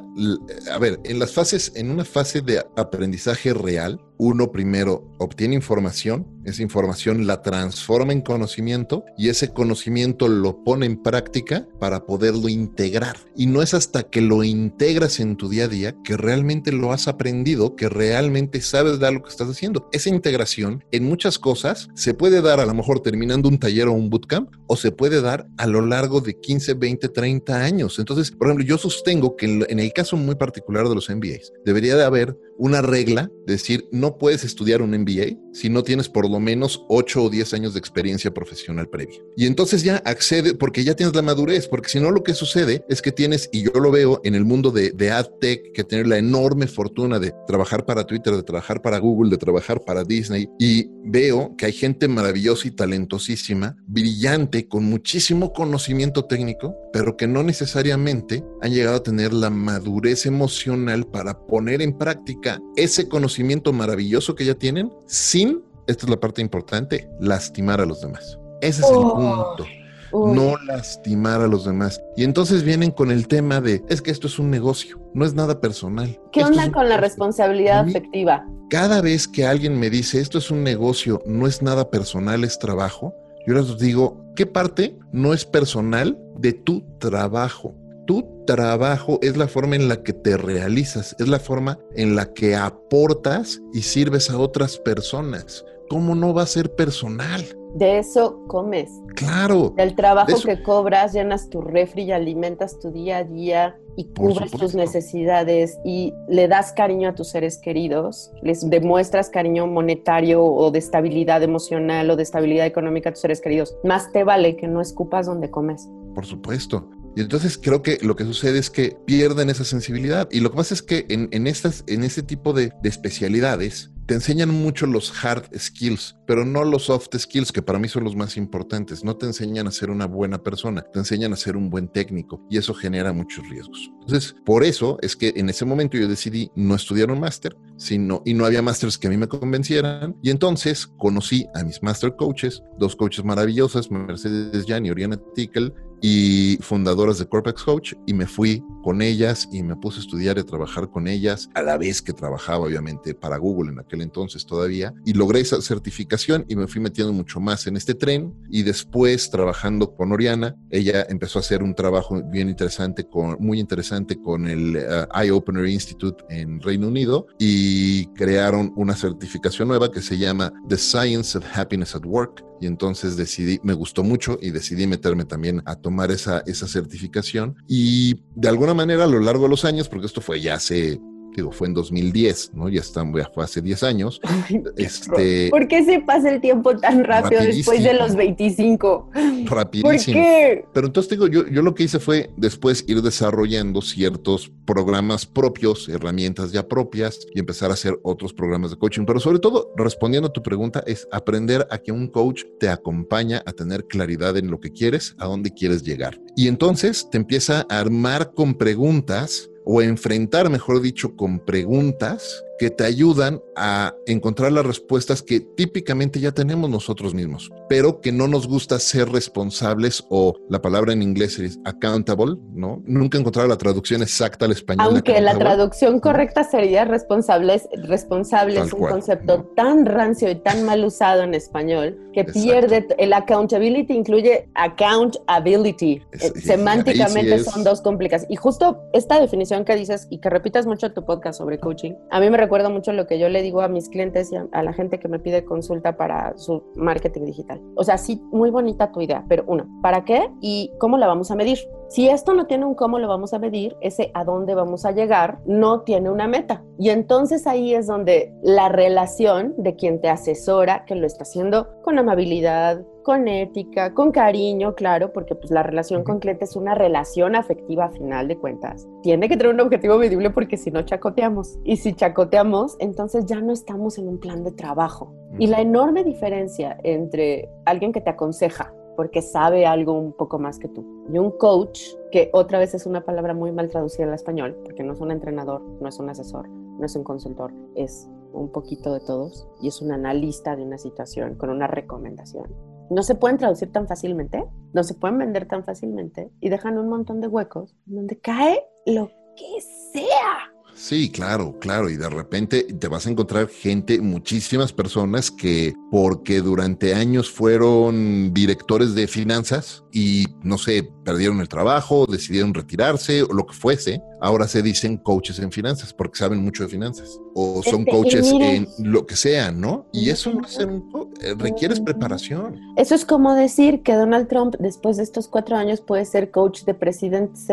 a 0.72 0.78
ver, 0.80 1.00
en 1.06 1.18
las 1.18 1.34
fases, 1.34 1.72
en 1.76 1.90
una 1.90 2.06
fase 2.06 2.42
de 2.42 2.64
aprendizaje 2.76 3.54
real, 3.54 4.00
uno 4.20 4.52
primero 4.52 5.10
obtiene 5.18 5.56
información, 5.56 6.28
esa 6.44 6.62
información 6.62 7.26
la 7.26 7.42
transforma 7.42 8.12
en 8.12 8.22
conocimiento 8.22 9.06
y 9.18 9.30
ese 9.30 9.54
conocimiento 9.54 10.28
lo 10.28 10.62
pone 10.64 10.86
en 10.86 11.02
práctica 11.02 11.68
para 11.80 12.06
poderlo 12.06 12.50
integrar. 12.50 13.16
Y 13.36 13.46
no 13.46 13.62
es 13.62 13.74
hasta 13.74 14.04
que 14.04 14.22
lo 14.22 14.44
integras 14.44 15.22
en 15.22 15.38
tu 15.38 15.48
día 15.48 15.66
a 15.66 15.68
día 15.70 15.96
que 16.04 16.18
realmente 16.18 16.74
lo 16.74 16.92
has 16.92 17.08
aprendido, 17.08 17.78
que 17.78 17.88
realmente 17.88 18.60
sabes 18.62 19.00
dar 19.00 19.14
lo 19.14 19.24
que 19.24 19.30
estás 19.30 19.50
haciendo. 19.50 19.88
Esa 19.94 20.10
integración 20.10 20.84
en 20.92 21.06
muchas 21.06 21.40
cosas 21.40 21.88
se 21.96 22.14
puede 22.14 22.42
dar 22.42 22.60
a 22.60 22.66
lo 22.66 22.74
mejor 22.74 23.00
terminando 23.00 23.48
un 23.48 23.58
taller 23.58 23.88
o 23.88 23.94
un 23.94 24.10
bootcamp 24.10 24.54
o 24.68 24.76
se 24.76 24.92
puede 24.92 25.22
dar 25.22 25.48
a 25.58 25.66
lo 25.66 25.86
largo 25.86 26.20
de 26.20 26.38
15, 26.38 26.74
20, 26.74 27.08
30 27.08 27.56
años. 27.56 27.98
Entonces, 28.00 28.32
por 28.32 28.48
ejemplo, 28.48 28.66
yo 28.66 28.78
sostengo 28.78 29.38
que 29.38 29.46
en 29.46 29.80
el 29.80 29.94
caso 29.94 30.18
muy 30.18 30.36
particular 30.36 30.90
de 30.90 30.96
los 30.96 31.10
MBAs, 31.10 31.54
debería 31.64 31.96
de 31.96 32.04
haber 32.04 32.38
una 32.60 32.82
regla 32.82 33.32
de 33.48 33.54
decir, 33.54 33.88
no 33.92 34.18
puedes 34.18 34.44
estudiar 34.44 34.82
un 34.82 34.92
MBA 34.92 35.38
si 35.54 35.70
no 35.70 35.84
tienes 35.84 36.10
por 36.10 36.30
lo 36.30 36.40
menos 36.40 36.86
8 36.90 37.24
o 37.24 37.30
10 37.30 37.54
años 37.54 37.74
de 37.74 37.80
experiencia 37.80 38.32
profesional 38.32 38.88
previa. 38.90 39.18
Y 39.36 39.48
entonces 39.48 39.82
ya 39.82 39.98
accede, 40.06 40.54
porque 40.54 40.84
ya 40.84 40.96
tienes 40.96 41.16
la 41.16 41.22
madurez, 41.22 41.68
porque 41.68 41.90
si 41.90 42.00
no 42.00 42.12
lo 42.12 42.22
que 42.22 42.34
sucede 42.34 42.86
es 42.90 43.02
que 43.02 43.12
tienes, 43.12 43.50
y 43.52 43.64
yo 43.64 43.72
lo 43.80 43.92
veo 43.92 44.22
en 44.24 44.36
el 44.36 44.46
mundo 44.46 44.72
de, 44.72 44.92
de 44.92 45.10
AdTech, 45.10 45.72
que 45.74 45.84
tener 45.84 46.06
la 46.06 46.18
enorme 46.18 46.68
fortuna 46.68 47.18
de 47.18 47.34
trabajar 47.48 47.86
para 47.86 48.06
Twitter, 48.06 48.36
de 48.36 48.44
trabajar 48.44 48.82
para 48.82 49.00
Google, 49.00 49.32
de 49.32 49.38
trabajar 49.38 49.82
para 49.86 50.04
Disney, 50.04 50.50
y 50.60 50.90
veo 51.06 51.56
que 51.58 51.66
hay 51.66 51.74
gente 51.74 52.08
maravillosa 52.10 52.68
y 52.68 52.72
talentosísima, 52.72 53.78
brillante, 53.88 54.68
con 54.68 54.84
muchísimo 54.84 55.54
conocimiento 55.54 56.26
técnico, 56.26 56.76
pero 56.92 57.16
que 57.16 57.28
no 57.28 57.42
necesariamente 57.42 58.44
han 58.62 58.74
llegado 58.74 58.98
a 58.98 59.04
tener 59.04 59.32
la 59.32 59.50
madurez 59.50 60.26
emocional 60.26 61.08
para 61.08 61.48
poner 61.48 61.82
en 61.82 61.98
práctica 61.98 62.49
ese 62.76 63.08
conocimiento 63.08 63.74
maravilloso 63.74 64.36
que 64.36 64.46
ya 64.46 64.56
tienen 64.56 64.92
sin, 65.06 65.64
esta 65.88 66.06
es 66.06 66.10
la 66.10 66.20
parte 66.20 66.42
importante, 66.42 67.10
lastimar 67.20 67.82
a 67.82 67.86
los 67.86 68.02
demás. 68.02 68.40
Ese 68.62 68.82
es 68.82 68.90
el 68.90 68.96
punto. 68.96 69.66
no 70.12 70.56
lastimar 70.66 71.42
a 71.42 71.48
los 71.48 71.66
demás. 71.66 72.02
Y 72.18 72.24
entonces 72.24 72.64
vienen 72.64 72.92
con 72.92 73.12
el 73.12 73.28
tema 73.28 73.62
de, 73.62 73.84
es 73.90 74.02
que 74.02 74.12
esto 74.12 74.28
es 74.28 74.40
un 74.40 74.50
negocio, 74.50 75.00
no 75.14 75.26
es 75.26 75.34
nada 75.34 75.60
personal. 75.60 76.20
¿Qué 76.32 76.44
onda 76.44 76.72
con 76.72 76.90
la 76.90 76.98
responsabilidad 76.98 77.88
afectiva? 77.88 78.46
Cada 78.70 79.02
vez 79.02 79.28
que 79.28 79.46
alguien 79.46 79.80
me 79.80 79.90
dice, 79.90 80.20
esto 80.20 80.38
es 80.38 80.52
un 80.52 80.64
negocio, 80.64 81.22
no 81.26 81.48
es 81.48 81.62
nada 81.62 81.90
personal, 81.90 82.44
es 82.44 82.60
trabajo, 82.60 83.14
yo 83.48 83.56
les 83.56 83.78
digo, 83.80 84.24
¿qué 84.36 84.46
parte 84.46 84.98
no 85.12 85.34
es 85.34 85.46
personal 85.46 86.20
de 86.38 86.54
tu 86.54 86.84
trabajo? 87.00 87.74
Tu 88.10 88.26
trabajo 88.48 89.20
es 89.22 89.38
la 89.38 89.48
forma 89.48 89.76
en 89.76 89.88
la 89.88 90.02
que 90.02 90.14
te 90.14 90.36
realizas, 90.36 91.16
es 91.20 91.28
la 91.28 91.38
forma 91.38 91.78
en 91.96 92.16
la 92.16 92.34
que 92.34 92.56
aportas 92.56 93.62
y 93.72 93.84
sirves 93.84 94.32
a 94.32 94.40
otras 94.40 94.80
personas. 94.80 95.64
¿Cómo 95.92 96.16
no 96.16 96.34
va 96.34 96.42
a 96.42 96.48
ser 96.48 96.74
personal? 96.74 97.46
De 97.76 98.00
eso 98.00 98.44
comes. 98.48 98.90
Claro. 99.16 99.76
Del 99.78 99.96
trabajo 99.96 100.42
que 100.44 100.64
cobras, 100.64 101.14
llenas 101.14 101.52
tu 101.52 101.62
refri 101.62 102.02
y 102.06 102.12
alimentas 102.12 102.80
tu 102.80 102.90
día 102.90 103.18
a 103.18 103.24
día 103.26 103.80
y 103.96 104.06
cubres 104.06 104.54
tus 104.54 104.74
necesidades 104.74 105.78
y 105.86 106.12
le 106.30 106.48
das 106.48 106.74
cariño 106.74 107.10
a 107.10 107.14
tus 107.14 107.28
seres 107.28 107.60
queridos, 107.60 108.32
les 108.42 108.68
demuestras 108.68 109.30
cariño 109.30 109.68
monetario 109.68 110.44
o 110.44 110.72
de 110.72 110.80
estabilidad 110.80 111.44
emocional 111.44 112.10
o 112.10 112.16
de 112.16 112.24
estabilidad 112.24 112.66
económica 112.66 113.10
a 113.10 113.14
tus 113.14 113.22
seres 113.22 113.40
queridos. 113.40 113.76
Más 113.84 114.12
te 114.12 114.24
vale 114.24 114.56
que 114.56 114.68
no 114.68 114.82
escupas 114.82 115.28
donde 115.28 115.52
comes. 115.52 115.88
Por 116.16 116.26
supuesto. 116.26 116.90
Entonces 117.22 117.60
creo 117.62 117.82
que 117.82 117.98
lo 118.02 118.16
que 118.16 118.26
sucede 118.26 118.60
es 118.60 118.70
que 118.70 118.98
pierden 119.06 119.50
esa 119.50 119.64
sensibilidad. 119.64 120.28
Y 120.32 120.40
lo 120.40 120.52
que 120.52 120.58
pasa 120.58 120.74
es 120.74 120.82
que 120.82 121.06
en, 121.10 121.48
estas, 121.48 121.84
en 121.88 122.04
este 122.04 122.24
tipo 122.24 122.54
de, 122.54 122.72
de 122.82 122.90
especialidades, 122.90 123.92
te 124.10 124.16
enseñan 124.16 124.50
mucho 124.50 124.88
los 124.88 125.14
hard 125.24 125.56
skills, 125.56 126.18
pero 126.26 126.44
no 126.44 126.64
los 126.64 126.86
soft 126.86 127.16
skills, 127.16 127.52
que 127.52 127.62
para 127.62 127.78
mí 127.78 127.88
son 127.88 128.04
los 128.04 128.16
más 128.16 128.38
importantes. 128.38 129.04
No 129.04 129.16
te 129.16 129.28
enseñan 129.28 129.68
a 129.68 129.72
ser 129.72 129.92
una 129.92 130.08
buena 130.08 130.42
persona, 130.42 130.82
te 130.82 130.98
enseñan 130.98 131.32
a 131.32 131.36
ser 131.36 131.56
un 131.56 131.70
buen 131.70 131.90
técnico 131.90 132.44
y 132.50 132.58
eso 132.58 132.74
genera 132.74 133.14
muchos 133.14 133.48
riesgos. 133.48 133.92
Entonces, 134.02 134.36
por 134.48 134.64
eso 134.64 134.98
es 135.04 135.16
que 135.16 135.34
en 135.36 135.48
ese 135.48 135.64
momento 135.64 135.96
yo 135.96 136.08
decidí 136.08 136.50
no 136.56 136.74
estudiar 136.74 137.12
un 137.12 137.20
máster, 137.20 137.56
sino 137.78 138.24
y 138.26 138.34
no 138.34 138.48
había 138.48 138.64
másters 138.64 138.98
que 138.98 139.06
a 139.06 139.12
mí 139.12 139.18
me 139.18 139.28
convencieran 139.28 140.16
y 140.24 140.32
entonces 140.32 140.88
conocí 140.88 141.46
a 141.54 141.64
mis 141.64 141.84
master 141.84 142.16
coaches, 142.16 142.64
dos 142.80 142.96
coaches 142.96 143.24
maravillosas, 143.24 143.92
Mercedes 143.92 144.66
Jan 144.68 144.88
y 144.88 144.90
Oriana 144.90 145.22
Tickel, 145.36 145.72
y 146.02 146.58
fundadoras 146.62 147.20
de 147.20 147.28
Corpex 147.28 147.64
Coach 147.64 147.94
y 148.06 148.14
me 148.14 148.26
fui 148.26 148.64
con 148.84 149.02
ellas 149.02 149.48
y 149.52 149.64
me 149.64 149.76
puse 149.76 150.00
a 150.00 150.02
estudiar 150.02 150.38
y 150.38 150.42
a 150.42 150.46
trabajar 150.46 150.90
con 150.90 151.08
ellas 151.08 151.50
a 151.54 151.62
la 151.62 151.78
vez 151.78 152.02
que 152.02 152.14
trabajaba 152.14 152.66
obviamente 152.66 153.14
para 153.14 153.38
Google 153.38 153.72
en 153.72 153.80
aquel 153.80 154.02
entonces 154.02 154.46
todavía 154.46 154.94
y 155.06 155.14
logré 155.14 155.42
esa 155.42 155.62
certificación 155.62 156.46
y 156.48 156.56
me 156.56 156.68
fui 156.68 156.82
metiendo 156.82 157.14
mucho 157.14 157.40
más 157.40 157.68
en 157.68 157.78
este 157.78 157.94
tren 157.94 158.34
y 158.50 158.64
después 158.64 159.30
trabajando 159.30 159.94
con 159.94 160.12
Oriana 160.12 160.56
ella 160.70 161.06
empezó 161.10 161.40
a 161.40 161.42
hacer 161.42 161.64
un 161.64 161.76
trabajo 161.76 162.22
bien 162.24 162.50
interesante 162.50 163.06
con 163.06 163.38
muy 163.40 163.60
interesante 163.60 164.20
con 164.20 164.48
el 164.48 164.78
uh, 164.78 165.20
Eye 165.20 165.32
Opener 165.32 165.66
Institute 165.68 166.24
en 166.30 166.62
Reino 166.62 166.88
Unido 166.88 167.28
y 167.38 168.08
crearon 168.14 168.74
una 168.76 168.96
certificación 168.96 169.68
nueva 169.68 169.92
que 169.92 170.02
se 170.02 170.18
llama 170.18 170.54
The 170.68 170.78
Science 170.78 171.38
of 171.38 171.46
Happiness 171.54 171.96
at 171.96 172.06
Work 172.06 172.44
y 172.62 172.68
entonces 172.68 173.16
decidí, 173.16 173.60
me 173.64 173.74
gustó 173.74 174.04
mucho 174.04 174.38
y 174.42 174.52
decidí 174.52 174.86
meterme 174.86 175.26
también 175.26 175.62
a 175.66 175.76
tomar 175.76 175.89
esa, 176.12 176.44
esa 176.46 176.68
certificación. 176.68 177.56
Y 177.68 178.22
de 178.36 178.50
alguna 178.50 178.74
manera 178.74 179.04
a 179.04 179.08
lo 179.08 179.20
largo 179.20 179.44
de 179.44 179.50
los 179.50 179.66
años, 179.66 179.90
porque 179.90 180.08
esto 180.08 180.22
fue 180.22 180.42
ya 180.42 180.56
hace 180.56 181.00
digo, 181.40 181.52
fue 181.52 181.68
en 181.68 181.74
2010, 181.74 182.52
¿no? 182.54 182.70
Ya 182.70 182.82
están, 182.82 183.14
ya 183.16 183.30
fue 183.34 183.44
hace 183.44 183.62
10 183.62 183.84
años. 183.84 184.22
este, 184.78 185.50
¿Por 185.50 185.68
qué 185.68 185.84
se 185.84 186.00
pasa 186.02 186.30
el 186.30 186.42
tiempo 186.42 186.76
tan 186.78 187.04
rápido 187.04 187.42
después 187.42 187.84
de 187.84 187.94
los 187.94 188.16
25? 188.16 189.10
Rapidísimo. 189.46 189.90
¿Por 189.92 189.98
qué? 189.98 190.66
Pero 190.74 190.88
entonces 190.88 191.10
digo, 191.10 191.28
yo, 191.28 191.48
yo 191.48 191.62
lo 191.62 191.74
que 191.74 191.84
hice 191.84 192.00
fue 192.00 192.30
después 192.38 192.86
ir 192.88 193.02
desarrollando 193.02 193.82
ciertos 193.82 194.52
programas 194.66 195.26
propios, 195.26 195.90
herramientas 195.90 196.52
ya 196.52 196.68
propias 196.68 197.20
y 197.34 197.40
empezar 197.40 197.72
a 197.72 197.74
hacer 197.74 198.00
otros 198.04 198.34
programas 198.34 198.72
de 198.72 198.78
coaching. 198.78 199.06
Pero 199.06 199.20
sobre 199.20 199.40
todo, 199.40 199.72
respondiendo 199.76 200.30
a 200.30 200.34
tu 200.34 200.44
pregunta, 200.44 200.84
es 200.86 201.08
aprender 201.12 201.68
a 201.72 201.78
que 201.78 201.92
un 201.92 202.08
coach 202.08 202.44
te 202.60 202.70
acompaña 202.70 203.42
a 203.46 203.54
tener 203.54 203.86
claridad 203.86 204.38
en 204.38 204.52
lo 204.52 204.60
que 204.60 204.72
quieres, 204.72 205.16
a 205.20 205.26
dónde 205.26 205.54
quieres 205.54 205.84
llegar. 205.84 206.20
Y 206.36 206.48
entonces 206.48 207.10
te 207.10 207.18
empieza 207.18 207.66
a 207.70 207.80
armar 207.80 208.34
con 208.34 208.54
preguntas 208.54 209.49
o 209.64 209.82
enfrentar, 209.82 210.50
mejor 210.50 210.82
dicho, 210.82 211.16
con 211.16 211.40
preguntas 211.40 212.44
que 212.60 212.70
te 212.70 212.84
ayudan 212.84 213.42
a 213.56 213.96
encontrar 214.06 214.52
las 214.52 214.66
respuestas 214.66 215.24
que 215.24 215.40
típicamente 215.40 216.20
ya 216.20 216.34
tenemos 216.34 216.70
nosotros 216.70 217.14
mismos, 217.14 217.50
pero 217.70 218.02
que 218.02 218.12
no 218.12 218.28
nos 218.28 218.48
gusta 218.48 218.78
ser 218.80 219.10
responsables 219.10 220.04
o 220.10 220.36
la 220.50 220.62
palabra 220.62 220.94
en 220.94 221.02
inglés 221.02 221.40
es 221.40 221.58
accountable, 221.64 222.36
¿no? 222.54 222.84
Nunca 222.86 223.18
he 223.18 223.22
encontrado 223.22 223.48
la 223.48 223.58
traducción 223.58 224.02
exacta 224.02 224.46
al 224.46 224.52
español. 224.52 224.88
Aunque 224.88 225.22
la 225.22 225.38
traducción 225.38 226.00
correcta 226.02 226.44
sería 226.44 226.84
responsables, 226.84 227.68
responsable 227.84 228.60
es 228.60 228.74
un 228.74 228.88
concepto 228.88 229.52
tan 229.56 229.86
rancio 229.86 230.30
y 230.30 230.36
tan 230.36 230.66
mal 230.66 230.84
usado 230.84 231.24
en 231.24 231.34
español 231.34 231.98
que 232.14 232.26
pierde, 232.26 232.88
el 232.98 233.14
accountability 233.14 233.94
incluye 233.94 234.50
accountability. 234.56 236.02
Eh, 236.12 236.32
semánticamente 236.42 237.40
son 237.40 237.64
dos 237.64 237.82
complicadas. 237.82 238.26
Y 238.30 238.36
justo 238.36 238.84
esta 238.92 239.20
definición 239.20 239.64
que 239.64 239.76
dices 239.76 240.08
y 240.10 240.20
que 240.20 240.30
repitas 240.30 240.66
mucho 240.66 240.88
en 240.88 240.94
tu 240.94 241.06
podcast 241.06 241.38
sobre 241.38 241.60
coaching, 241.60 241.94
a 242.12 242.20
mí 242.20 242.30
me 242.30 242.38
recuerda 242.50 242.70
mucho 242.70 242.94
lo 242.94 243.06
que 243.06 243.20
yo 243.20 243.30
le 243.30 243.44
digo 243.44 243.62
a 243.62 243.68
mis 243.68 243.90
clientes 243.90 244.32
y 244.32 244.36
a, 244.36 244.64
la 244.64 244.74
gente 244.74 244.98
que 244.98 245.08
me 245.08 245.20
pide 245.20 245.46
consulta 245.46 245.96
para 245.96 246.36
su 246.36 246.64
marketing 246.76 247.26
digital. 247.26 247.62
O 247.76 247.84
sea, 247.84 248.00
sí, 248.00 248.20
muy 248.32 248.50
bonita 248.50 248.92
tu 248.92 249.02
idea, 249.02 249.24
pero 249.30 249.44
uno, 249.46 249.68
¿para 249.84 250.04
qué 250.04 250.32
y 250.42 250.72
cómo 250.80 250.98
la 250.98 251.06
vamos 251.06 251.30
a 251.30 251.36
medir? 251.36 251.60
Si 251.90 252.10
esto 252.10 252.34
no 252.34 252.48
tiene 252.48 252.66
un 252.66 252.74
cómo 252.74 252.98
lo 252.98 253.08
vamos 253.08 253.36
a 253.36 253.40
medir, 253.40 253.78
ese 253.82 254.10
a 254.16 254.24
dónde 254.24 254.56
vamos 254.56 254.84
a 254.84 254.92
llegar 254.92 255.40
no 255.46 255.82
tiene 255.82 256.10
una 256.10 256.28
meta. 256.28 256.64
Y 256.80 256.90
entonces 256.90 257.46
ahí 257.46 257.76
es 257.76 257.86
donde 257.86 258.34
la 258.42 258.70
relación 258.70 259.54
de 259.58 259.76
quien 259.76 260.02
te 260.02 260.10
asesora, 260.10 260.86
que 260.86 260.96
lo 260.96 261.06
está 261.06 261.22
haciendo 261.22 261.68
con 261.84 262.00
amabilidad, 262.00 262.84
con 263.10 263.28
ética, 263.28 263.96
con 263.96 264.12
cariño, 264.12 264.76
claro, 264.76 265.12
porque 265.12 265.34
pues 265.34 265.50
la 265.50 265.64
relación 265.64 266.04
con 266.04 266.20
cliente 266.20 266.46
es 266.46 266.56
una 266.56 266.76
relación 266.76 267.36
afectiva 267.36 267.86
a 267.86 267.90
final 267.90 268.28
de 268.28 268.38
cuentas. 268.38 268.88
Tiene 269.02 269.28
que 269.28 269.36
tener 269.36 269.52
un 269.52 269.60
objetivo 269.62 269.98
medible 269.98 270.30
porque 270.30 270.58
si 270.58 270.70
no 270.70 270.84
chacoteamos. 270.84 271.58
Y 271.64 271.78
si 271.78 271.94
chacoteamos, 271.94 272.76
entonces 272.78 273.26
ya 273.26 273.42
no 273.42 273.52
estamos 273.52 273.98
en 273.98 274.08
un 274.08 274.20
plan 274.20 274.44
de 274.44 274.52
trabajo. 274.52 275.12
Y 275.40 275.48
la 275.48 275.60
enorme 275.60 276.04
diferencia 276.04 276.78
entre 276.84 277.50
alguien 277.66 277.94
que 277.94 278.00
te 278.00 278.12
aconseja 278.12 278.76
porque 278.96 279.24
sabe 279.24 279.66
algo 279.66 279.94
un 279.94 280.14
poco 280.14 280.38
más 280.38 280.60
que 280.60 280.68
tú. 280.68 280.86
Y 281.12 281.18
un 281.18 281.32
coach, 281.32 281.82
que 282.12 282.30
otra 282.32 282.60
vez 282.60 282.76
es 282.76 282.86
una 282.86 283.04
palabra 283.04 283.34
muy 283.34 283.52
mal 283.52 283.70
traducida 283.70 284.06
al 284.06 284.14
español, 284.14 284.56
porque 284.64 284.84
no 284.84 284.94
es 284.94 285.00
un 285.00 285.10
entrenador, 285.10 285.64
no 285.82 285.90
es 285.90 285.98
un 285.98 286.12
asesor, 286.12 286.48
no 286.48 286.86
es 286.86 286.96
un 286.96 287.04
consultor, 287.04 287.52
es 287.74 288.08
un 288.34 288.52
poquito 288.52 288.94
de 288.94 289.00
todos 289.00 289.48
y 289.64 289.70
es 289.70 289.82
un 289.82 289.94
analista 289.94 290.56
de 290.56 290.62
una 290.62 290.78
situación 290.78 291.34
con 291.34 291.50
una 291.50 291.66
recomendación 291.66 292.69
no 292.90 293.04
se 293.04 293.16
pueden 293.16 293.38
traducir 293.38 293.72
tan 293.72 293.88
fácilmente, 293.88 294.44
no 294.74 294.84
se 294.84 294.94
pueden 294.94 295.18
vender 295.18 295.48
tan 295.48 295.64
fácilmente 295.64 296.32
y 296.42 296.50
dejan 296.50 296.78
un 296.78 296.90
montón 296.90 297.22
de 297.22 297.28
huecos 297.28 297.76
donde 297.86 298.20
cae 298.20 298.64
lo 298.86 299.10
que 299.36 299.62
sea. 299.94 300.50
Sí, 300.80 301.12
claro, 301.12 301.58
claro. 301.60 301.90
Y 301.90 301.98
de 301.98 302.10
repente 302.10 302.64
te 302.64 302.88
vas 302.88 303.06
a 303.06 303.10
encontrar 303.10 303.50
gente, 303.50 304.00
muchísimas 304.00 304.72
personas 304.72 305.30
que 305.30 305.74
porque 305.92 306.40
durante 306.40 306.94
años 306.94 307.30
fueron 307.30 308.34
directores 308.34 308.96
de 308.96 309.08
finanzas 309.08 309.84
y, 309.92 310.26
no 310.42 310.58
sé, 310.58 310.90
perdieron 311.04 311.42
el 311.42 311.50
trabajo, 311.50 312.06
decidieron 312.06 312.54
retirarse 312.54 313.24
o 313.24 313.34
lo 313.34 313.46
que 313.46 313.56
fuese, 313.56 314.02
ahora 314.22 314.48
se 314.48 314.62
dicen 314.62 314.98
coaches 314.98 315.40
en 315.40 315.52
finanzas 315.52 315.94
porque 315.94 316.18
saben 316.18 316.44
mucho 316.44 316.64
de 316.64 316.70
finanzas 316.70 317.20
o 317.36 317.62
son 317.64 317.82
este, 317.82 317.92
coaches 317.92 318.32
en 318.32 318.68
lo 318.80 319.06
que 319.06 319.16
sea, 319.16 319.52
¿no? 319.52 319.86
Y 319.92 320.10
eso 320.10 320.34
no 320.34 320.46
es 320.46 320.58
un, 320.58 321.12
eh, 321.22 321.34
requieres 321.38 321.80
preparación. 321.80 322.60
Eso 322.76 322.96
es 322.96 323.06
como 323.06 323.34
decir 323.34 323.82
que 323.82 323.94
Donald 323.94 324.28
Trump 324.28 324.56
después 324.60 324.98
de 324.98 325.04
estos 325.04 325.28
cuatro 325.28 325.56
años 325.56 325.82
puede 325.82 326.06
ser 326.06 326.32
coach 326.32 326.64
de 326.64 326.74
presidentes, 326.74 327.48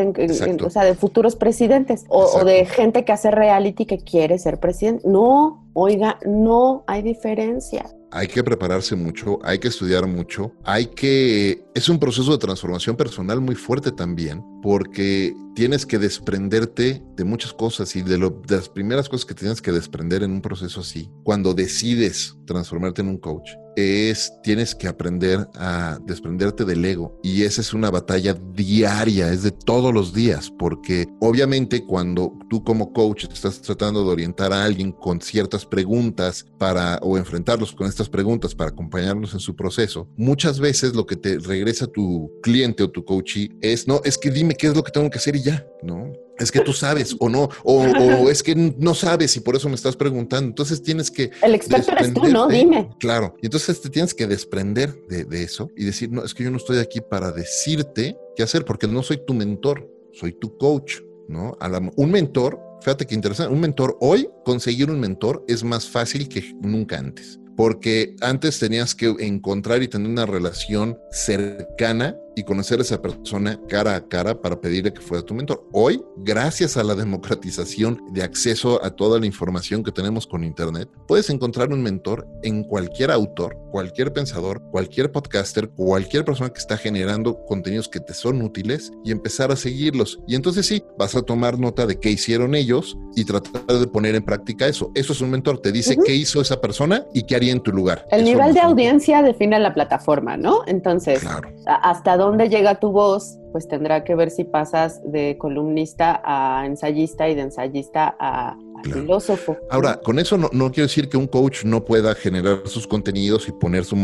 o 0.62 0.70
sea, 0.70 0.84
de 0.84 0.94
futuros 0.94 1.36
presidentes 1.36 2.04
o, 2.08 2.44
de 2.44 2.64
gente 2.66 3.04
que 3.04 3.12
hace 3.12 3.30
reality 3.30 3.86
que 3.86 3.98
quiere 3.98 4.38
ser 4.38 4.58
presidente. 4.58 5.06
No, 5.06 5.66
oiga, 5.74 6.18
no 6.26 6.84
hay 6.86 7.02
diferencia 7.02 7.86
hay 8.16 8.28
que 8.28 8.42
prepararse 8.42 8.96
mucho, 8.96 9.38
hay 9.44 9.58
que 9.58 9.68
estudiar 9.68 10.06
mucho, 10.06 10.52
hay 10.64 10.86
que... 10.86 11.62
Es 11.74 11.90
un 11.90 11.98
proceso 11.98 12.32
de 12.32 12.38
transformación 12.38 12.96
personal 12.96 13.42
muy 13.42 13.54
fuerte 13.54 13.92
también, 13.92 14.42
porque 14.62 15.36
tienes 15.54 15.84
que 15.84 15.98
desprenderte 15.98 17.02
de 17.14 17.24
muchas 17.24 17.52
cosas 17.52 17.94
y 17.94 18.00
de, 18.00 18.16
lo, 18.16 18.30
de, 18.30 18.56
las 18.56 18.70
primeras 18.70 19.10
cosas 19.10 19.26
que 19.26 19.34
tienes 19.34 19.60
que 19.60 19.70
desprender 19.70 20.22
en 20.22 20.30
un 20.30 20.40
proceso 20.40 20.80
así, 20.80 21.10
cuando 21.24 21.52
decides 21.52 22.34
transformarte 22.46 23.02
en 23.02 23.08
un 23.08 23.18
coach, 23.18 23.50
es 23.76 24.32
tienes 24.42 24.74
que 24.74 24.88
aprender 24.88 25.46
a 25.54 25.98
desprenderte 26.04 26.64
del 26.64 26.84
ego 26.84 27.18
y 27.22 27.42
esa 27.42 27.60
es 27.60 27.72
una 27.72 27.90
batalla 27.90 28.34
diaria, 28.52 29.32
es 29.32 29.42
de 29.42 29.52
todos 29.52 29.92
los 29.92 30.12
días, 30.12 30.50
porque 30.58 31.06
obviamente 31.20 31.84
cuando 31.84 32.32
tú 32.48 32.64
como 32.64 32.92
coach 32.92 33.26
estás 33.32 33.60
tratando 33.60 34.04
de 34.04 34.10
orientar 34.10 34.52
a 34.52 34.64
alguien 34.64 34.92
con 34.92 35.20
ciertas 35.20 35.66
preguntas 35.66 36.46
para 36.58 36.98
o 37.02 37.18
enfrentarlos 37.18 37.72
con 37.72 37.86
estas 37.86 38.08
preguntas 38.08 38.54
para 38.54 38.70
acompañarlos 38.70 39.34
en 39.34 39.40
su 39.40 39.54
proceso, 39.54 40.08
muchas 40.16 40.58
veces 40.58 40.94
lo 40.94 41.06
que 41.06 41.16
te 41.16 41.38
regresa 41.38 41.86
tu 41.86 42.30
cliente 42.42 42.82
o 42.82 42.90
tu 42.90 43.04
coachee 43.04 43.56
es, 43.60 43.86
no, 43.86 44.00
es 44.04 44.18
que 44.18 44.30
dime 44.30 44.54
qué 44.54 44.68
es 44.68 44.76
lo 44.76 44.82
que 44.82 44.92
tengo 44.92 45.10
que 45.10 45.18
hacer 45.18 45.36
y 45.36 45.42
ya, 45.42 45.66
¿no? 45.82 46.12
Es 46.38 46.52
que 46.52 46.60
tú 46.60 46.72
sabes 46.72 47.16
o 47.18 47.28
no, 47.28 47.48
o, 47.64 48.28
es 48.28 48.42
que 48.42 48.54
no 48.54 48.94
sabes 48.94 49.36
y 49.36 49.40
por 49.40 49.56
eso 49.56 49.68
me 49.68 49.74
estás 49.74 49.96
preguntando. 49.96 50.48
Entonces 50.48 50.82
tienes 50.82 51.10
que... 51.10 51.30
El 51.42 51.54
experto 51.54 51.92
eres 51.92 52.12
tú, 52.12 52.26
¿no? 52.28 52.48
Dime. 52.48 52.90
Claro. 53.00 53.34
Y 53.42 53.46
entonces 53.46 53.80
te 53.80 53.88
tienes 53.88 54.14
que 54.14 54.26
desprender 54.26 54.94
de, 55.08 55.42
eso 55.42 55.70
y 55.76 55.84
decir, 55.84 56.10
no, 56.10 56.24
es 56.24 56.34
que 56.34 56.44
yo 56.44 56.50
no 56.50 56.56
estoy 56.56 56.78
aquí 56.78 57.00
para 57.00 57.32
decirte 57.32 58.16
qué 58.34 58.42
hacer, 58.42 58.64
porque 58.64 58.86
no 58.86 59.02
soy 59.02 59.20
tu 59.26 59.34
mentor, 59.34 59.88
soy 60.12 60.32
tu 60.32 60.56
coach, 60.56 61.00
¿no? 61.28 61.56
un 61.96 62.10
mentor, 62.10 62.60
fíjate 62.80 63.06
qué 63.06 63.14
interesante, 63.14 63.52
un 63.52 63.60
mentor, 63.60 63.96
hoy 64.00 64.28
conseguir 64.44 64.90
un 64.90 65.00
mentor 65.00 65.44
es 65.48 65.62
más 65.62 65.88
fácil 65.88 66.28
que 66.28 66.54
nunca 66.62 66.98
antes 66.98 67.38
porque 67.56 68.14
antes 68.20 68.58
tenías 68.58 68.94
que 68.94 69.14
encontrar 69.18 69.82
y 69.82 69.88
tener 69.88 70.08
una 70.08 70.26
relación 70.26 70.98
cercana 71.10 72.14
y 72.36 72.44
conocer 72.44 72.78
a 72.78 72.82
esa 72.82 73.00
persona 73.00 73.58
cara 73.66 73.96
a 73.96 74.06
cara 74.06 74.40
para 74.40 74.60
pedirle 74.60 74.92
que 74.92 75.00
fuera 75.00 75.24
tu 75.24 75.34
mentor. 75.34 75.66
Hoy, 75.72 76.04
gracias 76.18 76.76
a 76.76 76.84
la 76.84 76.94
democratización 76.94 78.00
de 78.12 78.22
acceso 78.22 78.84
a 78.84 78.90
toda 78.90 79.18
la 79.18 79.24
información 79.24 79.82
que 79.82 79.90
tenemos 79.90 80.26
con 80.26 80.44
Internet, 80.44 80.88
puedes 81.08 81.30
encontrar 81.30 81.72
un 81.72 81.82
mentor 81.82 82.28
en 82.42 82.62
cualquier 82.62 83.10
autor, 83.10 83.56
cualquier 83.72 84.12
pensador, 84.12 84.60
cualquier 84.70 85.10
podcaster, 85.10 85.70
cualquier 85.70 86.26
persona 86.26 86.50
que 86.50 86.58
está 86.58 86.76
generando 86.76 87.42
contenidos 87.46 87.88
que 87.88 88.00
te 88.00 88.12
son 88.12 88.42
útiles 88.42 88.92
y 89.02 89.12
empezar 89.12 89.50
a 89.50 89.56
seguirlos. 89.56 90.20
Y 90.28 90.34
entonces 90.34 90.66
sí, 90.66 90.84
vas 90.98 91.16
a 91.16 91.22
tomar 91.22 91.58
nota 91.58 91.86
de 91.86 91.98
qué 91.98 92.10
hicieron 92.10 92.54
ellos 92.54 92.98
y 93.14 93.24
tratar 93.24 93.78
de 93.78 93.86
poner 93.86 94.14
en 94.14 94.24
práctica 94.24 94.66
eso. 94.66 94.90
Eso 94.94 95.14
es 95.14 95.22
un 95.22 95.30
mentor, 95.30 95.60
te 95.62 95.72
dice 95.72 95.96
qué 96.04 96.14
hizo 96.14 96.42
esa 96.42 96.60
persona 96.60 97.06
y 97.14 97.22
qué 97.22 97.34
haría 97.34 97.52
en 97.52 97.60
tu 97.60 97.72
lugar. 97.72 98.06
El 98.10 98.24
nivel 98.24 98.52
de 98.52 98.60
audiencia 98.60 99.22
define 99.22 99.58
la 99.58 99.72
plataforma, 99.72 100.36
¿no? 100.36 100.60
Entonces, 100.66 101.24
hasta 101.64 102.18
dónde 102.18 102.25
llega 102.48 102.78
tu 102.80 102.92
voz, 102.92 103.38
pues 103.52 103.68
tendrá 103.68 104.04
que 104.04 104.14
ver 104.14 104.30
si 104.30 104.44
pasas 104.44 105.00
de 105.04 105.36
columnista 105.38 106.20
a 106.24 106.66
ensayista 106.66 107.28
y 107.28 107.34
de 107.34 107.42
ensayista 107.42 108.16
a, 108.18 108.56
filósofo. 108.84 109.56
Ahora, 109.70 109.96
con 109.96 110.18
eso 110.18 110.36
no, 110.38 110.70
quiero 110.70 110.86
decir 110.86 111.08
que 111.08 111.16
un 111.16 111.26
coach 111.26 111.64
no 111.64 111.84
pueda 111.84 112.14
generar 112.14 112.60
sus 112.66 112.86
contenidos 112.86 113.48
y 113.48 113.52
poner 113.52 113.84
su, 113.84 113.96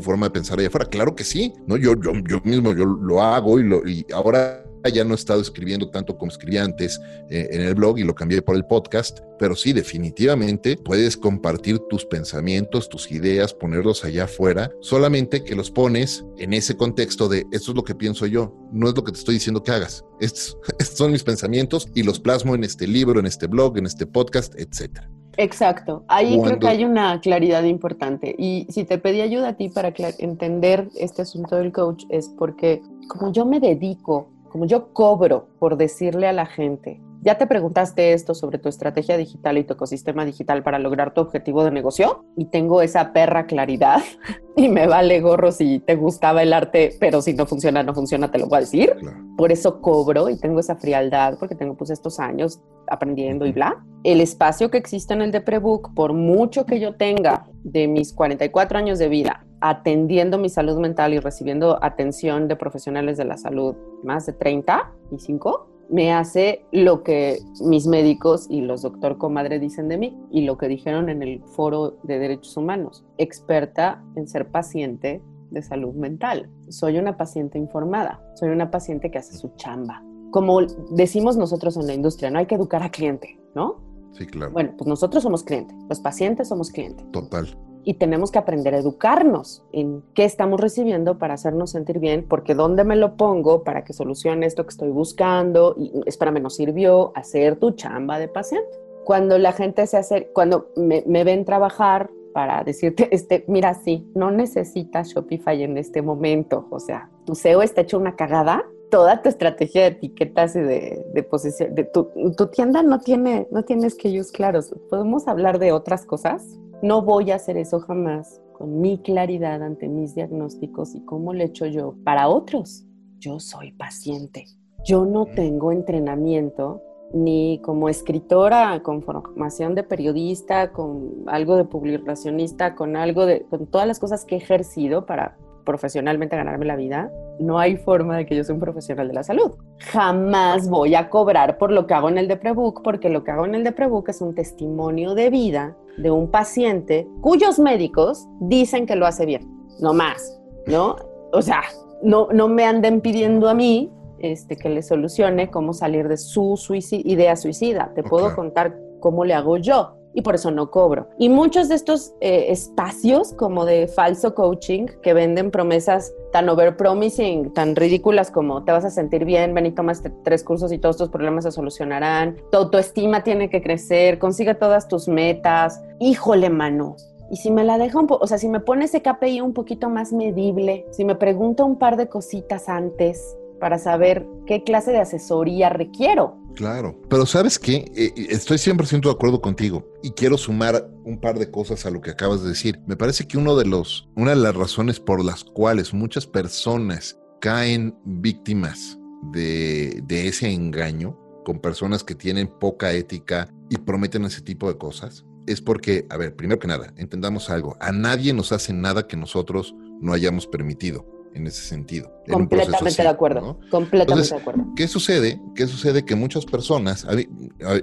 forma 0.00 0.26
de 0.26 0.30
pensar 0.30 0.58
allá 0.58 0.68
afuera. 0.68 0.86
Claro 0.86 1.14
que 1.14 1.24
sí, 1.24 1.52
¿no? 1.66 1.76
Yo, 1.76 1.94
yo, 2.00 2.12
yo 2.26 2.40
mismo 2.44 2.72
yo 2.72 2.86
lo 2.86 3.20
hago 3.20 3.58
y, 3.58 3.64
lo, 3.64 3.86
y 3.86 4.06
ahora 4.14 4.64
ya 4.88 5.04
no 5.04 5.12
he 5.12 5.16
estado 5.16 5.40
escribiendo 5.40 5.90
tanto 5.90 6.16
como 6.16 6.30
escribía 6.30 6.64
antes 6.64 7.00
eh, 7.28 7.48
en 7.52 7.60
el 7.60 7.74
blog 7.74 7.98
y 7.98 8.04
lo 8.04 8.14
cambié 8.14 8.42
por 8.42 8.56
el 8.56 8.64
podcast, 8.64 9.20
pero 9.38 9.54
sí, 9.54 9.72
definitivamente 9.72 10.76
puedes 10.76 11.16
compartir 11.16 11.78
tus 11.90 12.04
pensamientos, 12.04 12.88
tus 12.88 13.10
ideas, 13.10 13.54
ponerlos 13.54 14.04
allá 14.04 14.24
afuera, 14.24 14.70
solamente 14.80 15.44
que 15.44 15.54
los 15.54 15.70
pones 15.70 16.24
en 16.38 16.52
ese 16.52 16.76
contexto 16.76 17.28
de 17.28 17.46
esto 17.50 17.72
es 17.72 17.76
lo 17.76 17.84
que 17.84 17.94
pienso 17.94 18.26
yo, 18.26 18.54
no 18.72 18.88
es 18.88 18.94
lo 18.94 19.04
que 19.04 19.12
te 19.12 19.18
estoy 19.18 19.34
diciendo 19.34 19.62
que 19.62 19.72
hagas. 19.72 20.04
Estos, 20.20 20.56
son 20.94 21.12
mis 21.12 21.22
pensamientos 21.22 21.88
y 21.94 22.02
los 22.02 22.20
plasmo 22.20 22.54
en 22.54 22.64
este 22.64 22.86
libro, 22.86 23.20
en 23.20 23.26
este 23.26 23.46
blog, 23.46 23.78
en 23.78 23.86
este 23.86 24.06
podcast, 24.06 24.54
etcétera. 24.58 25.10
Exacto, 25.36 26.04
ahí 26.08 26.38
creo 26.42 26.58
que 26.58 26.68
hay 26.68 26.84
una 26.84 27.18
claridad 27.20 27.64
importante. 27.64 28.34
Y 28.36 28.66
si 28.68 28.84
te 28.84 28.98
pedí 28.98 29.20
ayuda 29.22 29.48
a 29.48 29.56
ti 29.56 29.68
para 29.68 29.92
entender 30.18 30.88
este 30.96 31.22
asunto 31.22 31.56
del 31.56 31.72
coach, 31.72 32.04
es 32.10 32.28
porque 32.28 32.82
como 33.08 33.32
yo 33.32 33.46
me 33.46 33.58
dedico 33.58 34.28
como 34.50 34.66
yo 34.66 34.92
cobro 34.92 35.46
por 35.58 35.76
decirle 35.76 36.28
a 36.28 36.32
la 36.32 36.44
gente, 36.44 37.00
ya 37.22 37.36
te 37.36 37.46
preguntaste 37.46 38.12
esto 38.12 38.34
sobre 38.34 38.58
tu 38.58 38.68
estrategia 38.68 39.16
digital 39.16 39.58
y 39.58 39.64
tu 39.64 39.74
ecosistema 39.74 40.24
digital 40.24 40.62
para 40.62 40.78
lograr 40.78 41.12
tu 41.12 41.20
objetivo 41.20 41.64
de 41.64 41.70
negocio 41.70 42.24
y 42.36 42.46
tengo 42.46 42.82
esa 42.82 43.12
perra 43.12 43.46
claridad 43.46 44.00
y 44.56 44.68
me 44.68 44.86
vale 44.86 45.20
gorro 45.20 45.52
si 45.52 45.80
te 45.80 45.96
gustaba 45.96 46.42
el 46.42 46.52
arte, 46.52 46.96
pero 46.98 47.20
si 47.20 47.34
no 47.34 47.46
funciona, 47.46 47.82
no 47.82 47.94
funciona, 47.94 48.30
te 48.30 48.38
lo 48.38 48.46
voy 48.46 48.58
a 48.58 48.60
decir. 48.60 48.96
Por 49.36 49.52
eso 49.52 49.80
cobro 49.80 50.28
y 50.28 50.38
tengo 50.38 50.60
esa 50.60 50.76
frialdad 50.76 51.36
porque 51.38 51.54
tengo 51.54 51.76
pues 51.76 51.90
estos 51.90 52.18
años 52.20 52.60
aprendiendo 52.88 53.46
y 53.46 53.52
bla. 53.52 53.84
El 54.02 54.20
espacio 54.20 54.70
que 54.70 54.78
existe 54.78 55.14
en 55.14 55.22
el 55.22 55.30
de 55.30 55.40
Prebook, 55.40 55.94
por 55.94 56.12
mucho 56.14 56.64
que 56.64 56.80
yo 56.80 56.96
tenga 56.96 57.46
de 57.62 57.86
mis 57.86 58.12
44 58.14 58.78
años 58.78 58.98
de 58.98 59.08
vida 59.08 59.44
atendiendo 59.60 60.38
mi 60.38 60.48
salud 60.48 60.78
mental 60.78 61.12
y 61.14 61.18
recibiendo 61.18 61.78
atención 61.82 62.48
de 62.48 62.56
profesionales 62.56 63.18
de 63.18 63.26
la 63.26 63.36
salud 63.36 63.76
más 64.02 64.26
de 64.26 64.32
30 64.32 64.90
y 65.12 65.18
5, 65.18 65.69
me 65.90 66.12
hace 66.12 66.64
lo 66.72 67.02
que 67.02 67.40
mis 67.60 67.86
médicos 67.86 68.46
y 68.48 68.60
los 68.60 68.82
doctor 68.82 69.18
comadre 69.18 69.58
dicen 69.58 69.88
de 69.88 69.98
mí 69.98 70.16
y 70.30 70.42
lo 70.42 70.56
que 70.56 70.68
dijeron 70.68 71.08
en 71.08 71.22
el 71.22 71.42
foro 71.42 71.98
de 72.04 72.18
derechos 72.18 72.56
humanos, 72.56 73.04
experta 73.18 74.02
en 74.14 74.28
ser 74.28 74.50
paciente 74.50 75.22
de 75.50 75.62
salud 75.62 75.94
mental. 75.94 76.48
Soy 76.68 76.98
una 76.98 77.16
paciente 77.16 77.58
informada, 77.58 78.22
soy 78.34 78.50
una 78.50 78.70
paciente 78.70 79.10
que 79.10 79.18
hace 79.18 79.36
su 79.36 79.50
chamba. 79.56 80.04
Como 80.30 80.60
decimos 80.92 81.36
nosotros 81.36 81.76
en 81.76 81.88
la 81.88 81.94
industria, 81.94 82.30
no 82.30 82.38
hay 82.38 82.46
que 82.46 82.54
educar 82.54 82.82
a 82.84 82.90
cliente, 82.90 83.40
¿no? 83.54 83.80
Sí, 84.12 84.26
claro. 84.26 84.52
Bueno, 84.52 84.74
pues 84.78 84.86
nosotros 84.86 85.22
somos 85.22 85.42
cliente, 85.42 85.74
los 85.88 86.00
pacientes 86.00 86.48
somos 86.48 86.70
cliente. 86.70 87.04
Total 87.10 87.48
y 87.84 87.94
tenemos 87.94 88.30
que 88.30 88.38
aprender 88.38 88.74
a 88.74 88.78
educarnos 88.78 89.62
en 89.72 90.02
qué 90.14 90.24
estamos 90.24 90.60
recibiendo 90.60 91.18
para 91.18 91.34
hacernos 91.34 91.70
sentir 91.70 91.98
bien, 91.98 92.26
porque 92.28 92.54
dónde 92.54 92.84
me 92.84 92.96
lo 92.96 93.16
pongo 93.16 93.64
para 93.64 93.84
que 93.84 93.92
solucione 93.92 94.46
esto 94.46 94.64
que 94.64 94.70
estoy 94.70 94.90
buscando 94.90 95.74
y 95.78 95.92
espérame, 96.06 96.40
nos 96.40 96.56
sirvió 96.56 97.12
hacer 97.14 97.56
tu 97.56 97.72
chamba 97.72 98.18
de 98.18 98.28
paciente. 98.28 98.70
Cuando 99.04 99.38
la 99.38 99.52
gente 99.52 99.86
se 99.86 99.96
hace, 99.96 100.28
cuando 100.32 100.68
me, 100.76 101.02
me 101.06 101.24
ven 101.24 101.44
trabajar 101.44 102.10
para 102.32 102.62
decirte, 102.64 103.08
este, 103.14 103.44
mira, 103.48 103.74
sí, 103.74 104.10
no 104.14 104.30
necesitas 104.30 105.08
Shopify 105.08 105.62
en 105.62 105.78
este 105.78 106.02
momento, 106.02 106.66
o 106.70 106.80
sea, 106.80 107.10
tu 107.24 107.34
SEO 107.34 107.62
está 107.62 107.82
hecho 107.82 107.98
una 107.98 108.16
cagada, 108.16 108.64
toda 108.90 109.22
tu 109.22 109.28
estrategia 109.28 109.82
de 109.82 109.88
etiquetas 109.88 110.56
y 110.56 110.60
de, 110.60 111.06
de 111.14 111.22
posición, 111.22 111.74
de 111.74 111.84
tu, 111.84 112.10
tu, 112.36 112.46
tienda 112.48 112.82
no 112.82 112.98
tiene, 112.98 113.46
no 113.50 113.64
tienes 113.64 113.94
que 113.94 114.08
ellos 114.08 114.32
claros. 114.32 114.74
¿Podemos 114.90 115.28
hablar 115.28 115.58
de 115.58 115.72
otras 115.72 116.04
cosas? 116.04 116.58
No 116.82 117.02
voy 117.02 117.30
a 117.30 117.34
hacer 117.34 117.58
eso 117.58 117.80
jamás 117.80 118.40
con 118.52 118.80
mi 118.80 118.98
claridad 118.98 119.62
ante 119.62 119.86
mis 119.86 120.14
diagnósticos 120.14 120.94
y 120.94 121.04
cómo 121.04 121.34
lo 121.34 121.42
he 121.42 121.46
hecho 121.46 121.66
yo 121.66 121.94
para 122.04 122.28
otros. 122.28 122.86
Yo 123.18 123.38
soy 123.38 123.72
paciente. 123.72 124.46
Yo 124.84 125.04
no 125.04 125.26
tengo 125.26 125.72
entrenamiento 125.72 126.80
ni 127.12 127.60
como 127.62 127.90
escritora 127.90 128.82
con 128.82 129.02
formación 129.02 129.74
de 129.74 129.82
periodista, 129.82 130.72
con 130.72 131.24
algo 131.26 131.56
de 131.56 131.66
publicacionista, 131.66 132.74
con 132.74 132.96
algo 132.96 133.26
de 133.26 133.42
con 133.50 133.66
todas 133.66 133.86
las 133.86 133.98
cosas 133.98 134.24
que 134.24 134.36
he 134.36 134.38
ejercido 134.38 135.04
para 135.04 135.36
profesionalmente 135.64 136.36
ganarme 136.36 136.64
la 136.64 136.76
vida, 136.76 137.12
no 137.38 137.58
hay 137.58 137.76
forma 137.76 138.16
de 138.16 138.26
que 138.26 138.36
yo 138.36 138.44
sea 138.44 138.54
un 138.54 138.60
profesional 138.60 139.08
de 139.08 139.14
la 139.14 139.22
salud. 139.22 139.52
Jamás 139.78 140.68
voy 140.68 140.94
a 140.94 141.08
cobrar 141.08 141.58
por 141.58 141.70
lo 141.70 141.86
que 141.86 141.94
hago 141.94 142.08
en 142.08 142.18
el 142.18 142.28
Deprebook, 142.28 142.82
porque 142.82 143.08
lo 143.08 143.22
que 143.22 143.30
hago 143.30 143.44
en 143.44 143.54
el 143.54 143.64
Deprebook 143.64 144.08
es 144.08 144.20
un 144.20 144.34
testimonio 144.34 145.14
de 145.14 145.30
vida 145.30 145.76
de 145.96 146.10
un 146.10 146.30
paciente 146.30 147.06
cuyos 147.20 147.58
médicos 147.58 148.26
dicen 148.40 148.86
que 148.86 148.96
lo 148.96 149.06
hace 149.06 149.26
bien, 149.26 149.48
no 149.80 149.92
más, 149.92 150.40
¿no? 150.66 150.96
O 151.32 151.42
sea, 151.42 151.62
no, 152.02 152.28
no 152.32 152.48
me 152.48 152.64
anden 152.64 153.00
pidiendo 153.00 153.48
a 153.48 153.54
mí 153.54 153.92
este, 154.18 154.56
que 154.56 154.68
le 154.68 154.82
solucione 154.82 155.50
cómo 155.50 155.72
salir 155.72 156.08
de 156.08 156.16
su 156.16 156.56
idea 156.92 157.36
suicida. 157.36 157.92
Te 157.94 158.02
puedo 158.02 158.34
contar 158.34 158.76
cómo 159.00 159.24
le 159.24 159.34
hago 159.34 159.56
yo 159.56 159.99
y 160.14 160.22
por 160.22 160.34
eso 160.34 160.50
no 160.50 160.70
cobro. 160.70 161.08
Y 161.18 161.28
muchos 161.28 161.68
de 161.68 161.74
estos 161.74 162.14
eh, 162.20 162.46
espacios 162.48 163.32
como 163.34 163.64
de 163.64 163.86
falso 163.86 164.34
coaching 164.34 164.86
que 165.02 165.14
venden 165.14 165.50
promesas 165.50 166.12
tan 166.32 166.48
overpromising, 166.48 167.52
tan 167.52 167.76
ridículas 167.76 168.30
como 168.30 168.64
te 168.64 168.72
vas 168.72 168.84
a 168.84 168.90
sentir 168.90 169.24
bien, 169.24 169.54
ven 169.54 169.66
y 169.66 169.72
tomas 169.72 170.02
tres 170.24 170.44
cursos 170.44 170.72
y 170.72 170.78
todos 170.78 170.96
tus 170.96 171.08
problemas 171.08 171.44
se 171.44 171.52
solucionarán, 171.52 172.36
tu 172.50 172.58
autoestima 172.58 173.22
tiene 173.22 173.50
que 173.50 173.62
crecer, 173.62 174.18
consigue 174.18 174.54
todas 174.54 174.88
tus 174.88 175.08
metas, 175.08 175.82
híjole 175.98 176.50
mano. 176.50 176.96
Y 177.30 177.36
si 177.36 177.52
me 177.52 177.62
la 177.62 177.78
deja 177.78 177.98
un 178.00 178.08
poco, 178.08 178.24
o 178.24 178.26
sea, 178.26 178.38
si 178.38 178.48
me 178.48 178.58
pone 178.58 178.86
ese 178.86 179.02
KPI 179.02 179.40
un 179.40 179.52
poquito 179.52 179.88
más 179.88 180.12
medible, 180.12 180.84
si 180.90 181.04
me 181.04 181.14
pregunta 181.14 181.62
un 181.62 181.78
par 181.78 181.96
de 181.96 182.08
cositas 182.08 182.68
antes, 182.68 183.36
para 183.60 183.78
saber 183.78 184.26
qué 184.46 184.64
clase 184.64 184.90
de 184.90 184.98
asesoría 184.98 185.68
requiero. 185.68 186.36
Claro, 186.56 187.00
pero 187.08 187.26
sabes 187.26 187.58
qué, 187.58 187.84
eh, 187.94 188.12
estoy 188.30 188.58
100% 188.58 189.02
de 189.02 189.10
acuerdo 189.10 189.40
contigo 189.40 189.86
y 190.02 190.10
quiero 190.10 190.36
sumar 190.36 190.90
un 191.04 191.20
par 191.20 191.38
de 191.38 191.50
cosas 191.50 191.86
a 191.86 191.90
lo 191.90 192.00
que 192.00 192.10
acabas 192.10 192.42
de 192.42 192.48
decir. 192.48 192.80
Me 192.86 192.96
parece 192.96 193.28
que 193.28 193.38
uno 193.38 193.56
de 193.56 193.66
los, 193.66 194.08
una 194.16 194.30
de 194.30 194.36
las 194.36 194.56
razones 194.56 194.98
por 194.98 195.24
las 195.24 195.44
cuales 195.44 195.94
muchas 195.94 196.26
personas 196.26 197.18
caen 197.40 197.96
víctimas 198.04 198.98
de, 199.32 200.02
de 200.04 200.26
ese 200.26 200.50
engaño 200.50 201.16
con 201.44 201.60
personas 201.60 202.02
que 202.02 202.14
tienen 202.14 202.48
poca 202.48 202.92
ética 202.92 203.48
y 203.70 203.78
prometen 203.78 204.24
ese 204.24 204.42
tipo 204.42 204.68
de 204.68 204.76
cosas, 204.76 205.24
es 205.46 205.60
porque, 205.60 206.06
a 206.10 206.16
ver, 206.16 206.36
primero 206.36 206.58
que 206.58 206.68
nada, 206.68 206.92
entendamos 206.96 207.48
algo, 207.50 207.76
a 207.80 207.92
nadie 207.92 208.32
nos 208.34 208.52
hace 208.52 208.72
nada 208.72 209.06
que 209.06 209.16
nosotros 209.16 209.74
no 210.00 210.12
hayamos 210.12 210.46
permitido 210.46 211.19
en 211.34 211.46
ese 211.46 211.62
sentido. 211.62 212.12
Completamente 212.30 213.02
de 213.02 213.08
acuerdo. 213.08 213.58
Completamente 213.70 214.28
de 214.28 214.40
acuerdo. 214.40 214.66
¿Qué 214.76 214.88
sucede? 214.88 215.40
¿Qué 215.54 215.66
sucede? 215.66 216.04
Que 216.04 216.14
muchas 216.14 216.44
personas, 216.44 217.06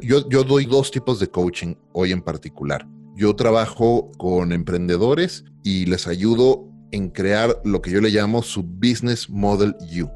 yo, 0.01 0.29
yo 0.29 0.43
doy 0.43 0.65
dos 0.65 0.91
tipos 0.91 1.19
de 1.19 1.27
coaching 1.27 1.75
hoy 1.93 2.11
en 2.11 2.21
particular. 2.21 2.87
Yo 3.15 3.35
trabajo 3.35 4.11
con 4.17 4.51
emprendedores 4.51 5.43
y 5.63 5.85
les 5.85 6.07
ayudo 6.07 6.67
en 6.91 7.09
crear 7.09 7.59
lo 7.63 7.81
que 7.81 7.91
yo 7.91 7.99
le 7.99 8.09
llamo 8.09 8.43
su 8.43 8.63
Business 8.63 9.29
Model 9.29 9.75
You. 9.89 10.09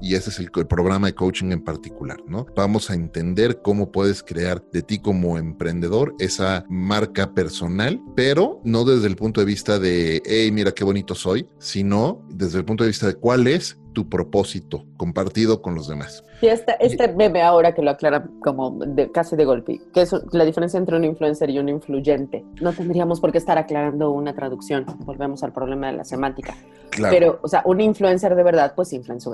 Y 0.00 0.14
ese 0.14 0.30
es 0.30 0.38
el, 0.38 0.50
programa 0.50 1.08
de 1.08 1.14
coaching 1.14 1.52
en 1.52 1.62
particular, 1.62 2.18
¿no? 2.26 2.46
Vamos 2.56 2.90
a 2.90 2.94
entender 2.94 3.60
cómo 3.62 3.92
puedes 3.92 4.22
crear 4.22 4.62
de 4.72 4.82
ti 4.82 4.98
como 4.98 5.38
emprendedor 5.38 6.14
esa 6.18 6.64
marca 6.68 7.34
personal, 7.34 8.00
pero 8.14 8.60
no 8.64 8.84
desde 8.84 9.06
el 9.06 9.16
punto 9.16 9.40
de 9.40 9.46
vista 9.46 9.78
de, 9.78 10.22
hey, 10.24 10.50
mira 10.50 10.72
qué 10.72 10.84
bonito 10.84 11.14
soy, 11.14 11.46
sino 11.58 12.22
desde 12.30 12.58
el 12.58 12.64
punto 12.64 12.84
de 12.84 12.88
vista 12.88 13.06
de 13.06 13.14
cuál 13.14 13.46
es 13.46 13.78
tu 13.92 14.08
propósito 14.08 14.84
compartido 14.98 15.62
con 15.62 15.74
los 15.74 15.88
demás. 15.88 16.22
Y 16.42 16.48
este, 16.48 16.76
este 16.80 17.06
bebé 17.08 17.40
ahora 17.40 17.74
que 17.74 17.80
lo 17.80 17.90
aclara 17.90 18.28
como 18.42 18.78
de, 18.78 19.10
casi 19.10 19.36
de 19.36 19.46
golpe, 19.46 19.80
que 19.94 20.02
es 20.02 20.14
la 20.32 20.44
diferencia 20.44 20.76
entre 20.78 20.96
un 20.96 21.04
influencer 21.04 21.48
y 21.48 21.58
un 21.58 21.70
influyente. 21.70 22.44
No 22.60 22.74
tendríamos 22.74 23.20
por 23.20 23.32
qué 23.32 23.38
estar 23.38 23.56
aclarando 23.56 24.10
una 24.10 24.34
traducción, 24.34 24.84
volvemos 25.06 25.42
al 25.42 25.52
problema 25.52 25.86
de 25.86 25.94
la 25.94 26.04
semántica. 26.04 26.54
Pero, 27.10 27.38
o 27.42 27.48
sea, 27.48 27.62
un 27.64 27.80
influencer 27.80 28.34
de 28.34 28.42
verdad, 28.42 28.74
pues 28.76 28.92
influencia 28.92 29.32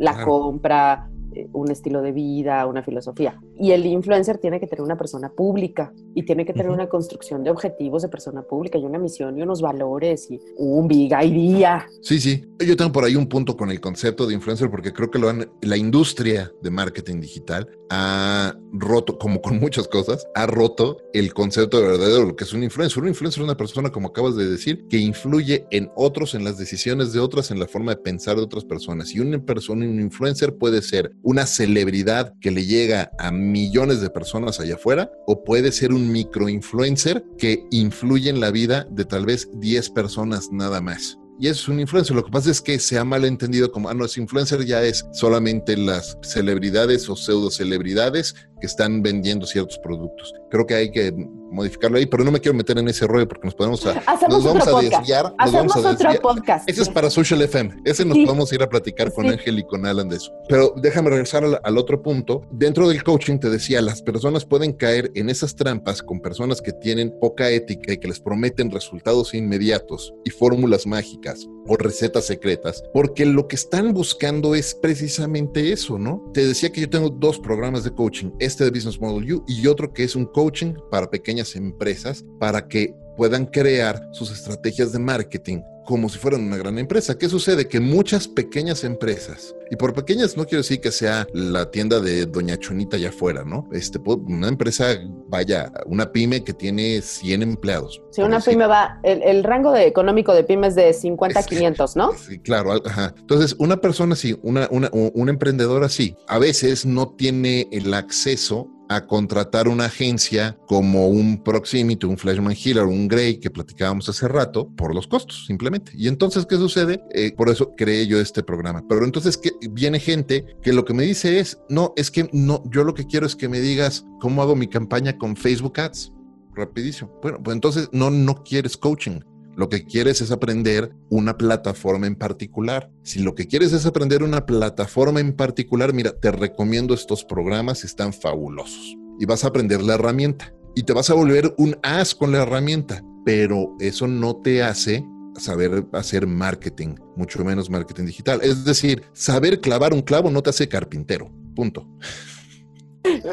la 0.00 0.24
compra, 0.24 1.08
eh, 1.34 1.48
un 1.52 1.70
estilo 1.70 2.00
de 2.02 2.12
vida, 2.12 2.66
una 2.66 2.82
filosofía. 2.82 3.38
Y 3.60 3.72
el 3.72 3.84
influencer 3.84 4.38
tiene 4.38 4.58
que 4.58 4.66
tener 4.66 4.82
una 4.82 4.96
persona 4.96 5.30
pública 5.30 5.92
y 6.14 6.24
tiene 6.24 6.46
que 6.46 6.54
tener 6.54 6.70
una 6.70 6.88
construcción 6.88 7.44
de 7.44 7.50
objetivos 7.50 8.00
de 8.00 8.08
persona 8.08 8.40
pública 8.40 8.78
y 8.78 8.84
una 8.84 8.98
misión 8.98 9.38
y 9.38 9.42
unos 9.42 9.60
valores 9.60 10.30
y 10.30 10.40
un 10.56 10.88
big 10.88 11.12
idea. 11.12 11.86
Sí, 12.00 12.18
sí. 12.18 12.42
Yo 12.58 12.76
tengo 12.76 12.90
por 12.90 13.04
ahí 13.04 13.16
un 13.16 13.28
punto 13.28 13.56
con 13.56 13.70
el 13.70 13.80
concepto 13.80 14.26
de 14.26 14.34
influencer 14.34 14.70
porque 14.70 14.94
creo 14.94 15.10
que 15.10 15.18
lo 15.18 15.28
han, 15.28 15.50
la 15.60 15.76
industria 15.76 16.50
de 16.62 16.70
marketing 16.70 17.20
digital 17.20 17.68
ha 17.90 18.56
roto, 18.72 19.18
como 19.18 19.42
con 19.42 19.58
muchas 19.58 19.88
cosas, 19.88 20.26
ha 20.34 20.46
roto 20.46 20.98
el 21.12 21.34
concepto 21.34 21.80
de 21.80 21.88
verdadero 21.88 22.24
lo 22.24 22.36
que 22.36 22.44
es 22.44 22.52
un 22.52 22.62
influencer. 22.62 23.02
Un 23.02 23.08
influencer 23.08 23.42
es 23.42 23.44
una 23.44 23.56
persona, 23.56 23.90
como 23.90 24.08
acabas 24.08 24.36
de 24.36 24.48
decir, 24.48 24.86
que 24.88 24.98
influye 24.98 25.66
en 25.70 25.90
otros, 25.96 26.34
en 26.34 26.44
las 26.44 26.56
decisiones 26.56 27.12
de 27.12 27.20
otras, 27.20 27.50
en 27.50 27.58
la 27.58 27.66
forma 27.66 27.94
de 27.94 28.00
pensar 28.00 28.36
de 28.36 28.42
otras 28.42 28.64
personas. 28.64 29.12
Y 29.14 29.20
una 29.20 29.44
persona, 29.44 29.84
un 29.84 30.00
influencer 30.00 30.56
puede 30.56 30.82
ser 30.82 31.12
una 31.22 31.46
celebridad 31.46 32.32
que 32.40 32.50
le 32.50 32.64
llega 32.64 33.10
a 33.18 33.32
millones 33.50 34.00
de 34.00 34.10
personas 34.10 34.60
allá 34.60 34.74
afuera 34.74 35.10
o 35.26 35.44
puede 35.44 35.72
ser 35.72 35.92
un 35.92 36.10
microinfluencer 36.12 37.24
que 37.38 37.64
influye 37.70 38.30
en 38.30 38.40
la 38.40 38.50
vida 38.50 38.86
de 38.90 39.04
tal 39.04 39.26
vez 39.26 39.48
10 39.60 39.90
personas 39.90 40.50
nada 40.52 40.80
más 40.80 41.20
y 41.40 41.48
es 41.48 41.66
un 41.68 41.80
influencer. 41.80 42.14
Lo 42.14 42.22
que 42.22 42.30
pasa 42.30 42.50
es 42.50 42.60
que 42.60 42.78
se 42.78 42.98
ha 42.98 43.04
malentendido 43.04 43.72
como, 43.72 43.88
ah, 43.88 43.94
no, 43.94 44.04
es 44.04 44.18
influencer 44.18 44.66
ya 44.66 44.82
es 44.82 45.06
solamente 45.12 45.76
las 45.76 46.18
celebridades 46.22 47.08
o 47.08 47.16
pseudo 47.16 47.50
celebridades 47.50 48.34
que 48.60 48.66
están 48.66 49.02
vendiendo 49.02 49.46
ciertos 49.46 49.78
productos. 49.78 50.34
Creo 50.50 50.66
que 50.66 50.74
hay 50.74 50.90
que 50.90 51.12
modificarlo 51.50 51.98
ahí, 51.98 52.06
pero 52.06 52.24
no 52.24 52.30
me 52.30 52.40
quiero 52.40 52.56
meter 52.56 52.78
en 52.78 52.88
ese 52.88 53.06
rollo 53.06 53.26
porque 53.26 53.46
nos 53.46 53.54
podemos 53.54 53.84
a, 53.86 54.02
nos 54.28 54.44
vamos 54.44 54.66
a 54.66 54.80
desviar. 54.80 55.34
Hacemos 55.38 55.76
otro 55.76 56.12
podcast. 56.22 56.68
Ese 56.68 56.82
es 56.82 56.88
para 56.88 57.10
Social 57.10 57.42
FM. 57.42 57.82
Ese 57.84 58.04
nos 58.04 58.18
podemos 58.18 58.52
ir 58.52 58.62
a 58.62 58.68
platicar 58.68 59.12
con 59.12 59.26
Ángel 59.26 59.58
y 59.58 59.64
con 59.64 59.84
Alan 59.86 60.08
de 60.08 60.16
eso. 60.16 60.32
Pero 60.48 60.74
déjame 60.76 61.10
regresar 61.10 61.44
al, 61.44 61.78
otro 61.78 62.02
punto. 62.02 62.42
Dentro 62.50 62.88
del 62.88 63.02
coaching 63.02 63.38
te 63.38 63.50
decía, 63.50 63.80
las 63.80 64.02
personas 64.02 64.44
pueden 64.44 64.72
caer 64.72 65.10
en 65.14 65.30
esas 65.30 65.56
trampas 65.56 66.02
con 66.02 66.20
personas 66.20 66.60
que 66.60 66.72
tienen 66.72 67.12
poca 67.20 67.50
ética 67.50 67.92
y 67.92 67.98
que 67.98 68.08
les 68.08 68.20
prometen 68.20 68.70
resultados 68.70 69.34
inmediatos 69.34 70.14
y 70.24 70.30
fórmulas 70.30 70.86
mágicas 70.86 71.46
o 71.66 71.76
recetas 71.76 72.26
secretas, 72.26 72.82
porque 72.92 73.24
lo 73.24 73.46
que 73.46 73.56
están 73.56 73.92
buscando 73.92 74.54
es 74.54 74.74
precisamente 74.74 75.72
eso, 75.72 75.98
¿no? 75.98 76.30
Te 76.32 76.46
decía 76.46 76.72
que 76.72 76.80
yo 76.80 76.90
tengo 76.90 77.10
dos 77.10 77.38
programas 77.38 77.84
de 77.84 77.92
coaching, 77.92 78.30
este 78.50 78.64
de 78.64 78.70
Business 78.70 79.00
Model 79.00 79.32
U 79.32 79.44
y 79.46 79.66
otro 79.68 79.92
que 79.92 80.02
es 80.02 80.16
un 80.16 80.26
coaching 80.26 80.74
para 80.90 81.08
pequeñas 81.08 81.54
empresas 81.54 82.24
para 82.40 82.66
que 82.66 82.94
puedan 83.16 83.46
crear 83.46 84.08
sus 84.12 84.32
estrategias 84.32 84.92
de 84.92 84.98
marketing 84.98 85.60
como 85.90 86.08
si 86.08 86.18
fueran 86.18 86.44
una 86.44 86.56
gran 86.56 86.78
empresa. 86.78 87.18
¿Qué 87.18 87.28
sucede? 87.28 87.66
Que 87.66 87.80
muchas 87.80 88.28
pequeñas 88.28 88.84
empresas, 88.84 89.56
y 89.72 89.76
por 89.76 89.92
pequeñas 89.92 90.36
no 90.36 90.44
quiero 90.44 90.58
decir 90.58 90.80
que 90.80 90.92
sea 90.92 91.26
la 91.32 91.68
tienda 91.72 91.98
de 91.98 92.26
Doña 92.26 92.56
Chonita 92.56 92.96
allá 92.96 93.08
afuera, 93.08 93.42
¿no? 93.44 93.68
Este, 93.72 93.98
una 94.04 94.46
empresa, 94.46 94.86
vaya, 95.26 95.72
una 95.86 96.12
pyme 96.12 96.44
que 96.44 96.52
tiene 96.52 97.02
100 97.02 97.42
empleados. 97.42 98.00
Sí, 98.12 98.22
una 98.22 98.38
pyme 98.38 98.66
va, 98.66 99.00
el, 99.02 99.42
rango 99.42 99.72
de 99.72 99.88
económico 99.88 100.32
de 100.32 100.44
pymes 100.44 100.76
de 100.76 100.92
50 100.92 101.40
a 101.40 101.42
500, 101.42 101.96
¿no? 101.96 102.12
Sí, 102.12 102.38
claro, 102.38 102.80
ajá. 102.86 103.12
Entonces, 103.18 103.56
una 103.58 103.80
persona 103.80 104.12
así, 104.12 104.38
una, 104.42 104.68
una, 104.70 104.90
un 104.92 105.28
emprendedor 105.28 105.82
así, 105.82 106.16
a 106.28 106.38
veces 106.38 106.86
no 106.86 107.08
tiene 107.16 107.66
el 107.72 107.92
acceso 107.94 108.68
a 108.90 109.06
contratar 109.06 109.68
una 109.68 109.84
agencia 109.84 110.58
como 110.66 111.06
un 111.06 111.42
Proximity, 111.44 112.06
un 112.06 112.18
Flashman 112.18 112.56
Healer, 112.56 112.84
un 112.84 113.06
Grey 113.06 113.38
que 113.38 113.48
platicábamos 113.48 114.08
hace 114.08 114.26
rato 114.26 114.68
por 114.76 114.96
los 114.96 115.06
costos, 115.06 115.46
simplemente. 115.46 115.92
Y 115.94 116.08
entonces, 116.08 116.44
¿qué 116.44 116.56
sucede? 116.56 117.00
Eh, 117.14 117.32
por 117.36 117.48
eso 117.48 117.72
creé 117.76 118.08
yo 118.08 118.20
este 118.20 118.42
programa. 118.42 118.84
Pero 118.88 119.04
entonces 119.04 119.36
que 119.36 119.52
viene 119.70 120.00
gente 120.00 120.44
que 120.60 120.72
lo 120.72 120.84
que 120.84 120.92
me 120.92 121.04
dice 121.04 121.38
es, 121.38 121.60
no, 121.68 121.92
es 121.96 122.10
que 122.10 122.28
no, 122.32 122.64
yo 122.66 122.82
lo 122.82 122.94
que 122.94 123.06
quiero 123.06 123.26
es 123.26 123.36
que 123.36 123.48
me 123.48 123.60
digas 123.60 124.04
cómo 124.20 124.42
hago 124.42 124.56
mi 124.56 124.66
campaña 124.66 125.16
con 125.16 125.36
Facebook 125.36 125.78
Ads. 125.78 126.12
Rapidísimo. 126.52 127.16
Bueno, 127.22 127.38
pues 127.44 127.54
entonces 127.54 127.88
no, 127.92 128.10
no 128.10 128.42
quieres 128.42 128.76
coaching. 128.76 129.20
Lo 129.60 129.68
que 129.68 129.84
quieres 129.84 130.22
es 130.22 130.30
aprender 130.30 130.90
una 131.10 131.36
plataforma 131.36 132.06
en 132.06 132.16
particular. 132.16 132.90
Si 133.02 133.18
lo 133.18 133.34
que 133.34 133.46
quieres 133.46 133.74
es 133.74 133.84
aprender 133.84 134.22
una 134.22 134.46
plataforma 134.46 135.20
en 135.20 135.36
particular, 135.36 135.92
mira, 135.92 136.18
te 136.18 136.32
recomiendo 136.32 136.94
estos 136.94 137.26
programas, 137.26 137.84
están 137.84 138.14
fabulosos. 138.14 138.96
Y 139.18 139.26
vas 139.26 139.44
a 139.44 139.48
aprender 139.48 139.82
la 139.82 139.96
herramienta. 139.96 140.54
Y 140.74 140.84
te 140.84 140.94
vas 140.94 141.10
a 141.10 141.14
volver 141.14 141.54
un 141.58 141.76
as 141.82 142.14
con 142.14 142.32
la 142.32 142.38
herramienta. 142.38 143.04
Pero 143.26 143.76
eso 143.80 144.06
no 144.06 144.36
te 144.36 144.62
hace 144.62 145.04
saber 145.36 145.84
hacer 145.92 146.26
marketing, 146.26 146.94
mucho 147.14 147.44
menos 147.44 147.68
marketing 147.68 148.06
digital. 148.06 148.40
Es 148.42 148.64
decir, 148.64 149.02
saber 149.12 149.60
clavar 149.60 149.92
un 149.92 150.00
clavo 150.00 150.30
no 150.30 150.42
te 150.42 150.48
hace 150.48 150.70
carpintero. 150.70 151.30
Punto. 151.54 151.86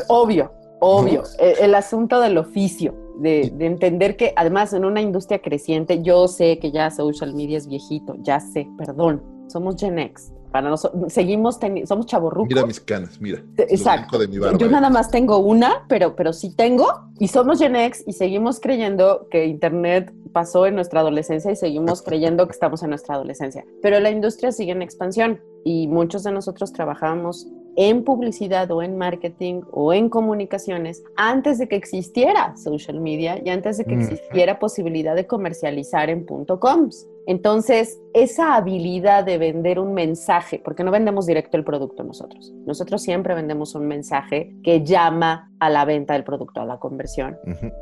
Obvio, 0.09 0.51
obvio. 0.81 1.23
el 1.39 1.73
asunto 1.73 2.19
del 2.19 2.37
oficio 2.37 3.06
de, 3.19 3.53
entender 3.59 4.15
que 4.15 4.33
además 4.35 4.73
en 4.73 4.85
una 4.85 5.01
industria 5.01 5.39
creciente, 5.39 6.01
yo 6.01 6.27
sé 6.27 6.59
que 6.59 6.71
ya 6.71 6.89
social 6.91 7.33
media 7.33 7.57
es 7.57 7.67
viejito, 7.67 8.15
ya 8.19 8.39
sé, 8.39 8.67
perdón, 8.77 9.21
somos 9.47 9.75
Gen 9.77 9.99
X. 9.99 10.31
Para 10.51 10.69
nosotros, 10.69 11.11
seguimos 11.11 11.59
teniendo, 11.59 11.87
somos 11.87 12.05
chavorrucos. 12.05 12.47
Mira 12.47 12.65
mis 12.65 12.79
canas, 12.79 13.19
mira. 13.19 13.43
Exacto. 13.57 14.23
yo 14.23 14.69
nada 14.69 14.89
más 14.89 15.11
tengo 15.11 15.37
una, 15.39 15.85
pero, 15.89 16.15
pero 16.15 16.31
sí 16.31 16.55
tengo. 16.55 16.87
Y 17.19 17.27
somos 17.27 17.59
Gen 17.59 17.75
X 17.75 18.03
y 18.07 18.13
seguimos 18.13 18.59
creyendo 18.59 19.27
que 19.29 19.45
Internet 19.45 20.13
pasó 20.31 20.65
en 20.65 20.75
nuestra 20.75 21.01
adolescencia 21.01 21.51
y 21.51 21.55
seguimos 21.55 22.01
creyendo 22.05 22.47
que 22.47 22.53
estamos 22.53 22.81
en 22.81 22.89
nuestra 22.89 23.15
adolescencia. 23.15 23.65
Pero 23.81 23.99
la 23.99 24.09
industria 24.09 24.51
sigue 24.51 24.71
en 24.71 24.81
expansión 24.81 25.41
y 25.65 25.87
muchos 25.87 26.23
de 26.23 26.31
nosotros 26.31 26.71
trabajamos 26.71 27.47
en 27.77 28.03
publicidad 28.03 28.69
o 28.71 28.81
en 28.81 28.97
marketing 28.97 29.61
o 29.71 29.93
en 29.93 30.09
comunicaciones 30.09 31.03
antes 31.15 31.59
de 31.59 31.67
que 31.67 31.75
existiera 31.75 32.57
social 32.57 32.99
media 32.99 33.39
y 33.43 33.49
antes 33.49 33.77
de 33.77 33.85
que 33.85 33.93
existiera 33.93 34.59
posibilidad 34.59 35.15
de 35.15 35.27
comercializar 35.27 36.09
en 36.09 36.25
.coms. 36.25 37.07
Entonces, 37.27 37.99
esa 38.13 38.55
habilidad 38.55 39.25
de 39.25 39.37
vender 39.37 39.79
un 39.79 39.93
mensaje, 39.93 40.61
porque 40.63 40.85
no 40.85 40.91
vendemos 40.91 41.25
directo 41.25 41.57
el 41.57 41.65
producto 41.65 42.05
nosotros, 42.05 42.53
nosotros 42.65 43.01
siempre 43.01 43.35
vendemos 43.35 43.75
un 43.75 43.85
mensaje 43.85 44.55
que 44.63 44.85
llama 44.85 45.51
a 45.59 45.69
la 45.69 45.83
venta 45.83 46.13
del 46.13 46.23
producto, 46.23 46.61
a 46.61 46.65
la 46.65 46.77
conversión, 46.79 47.37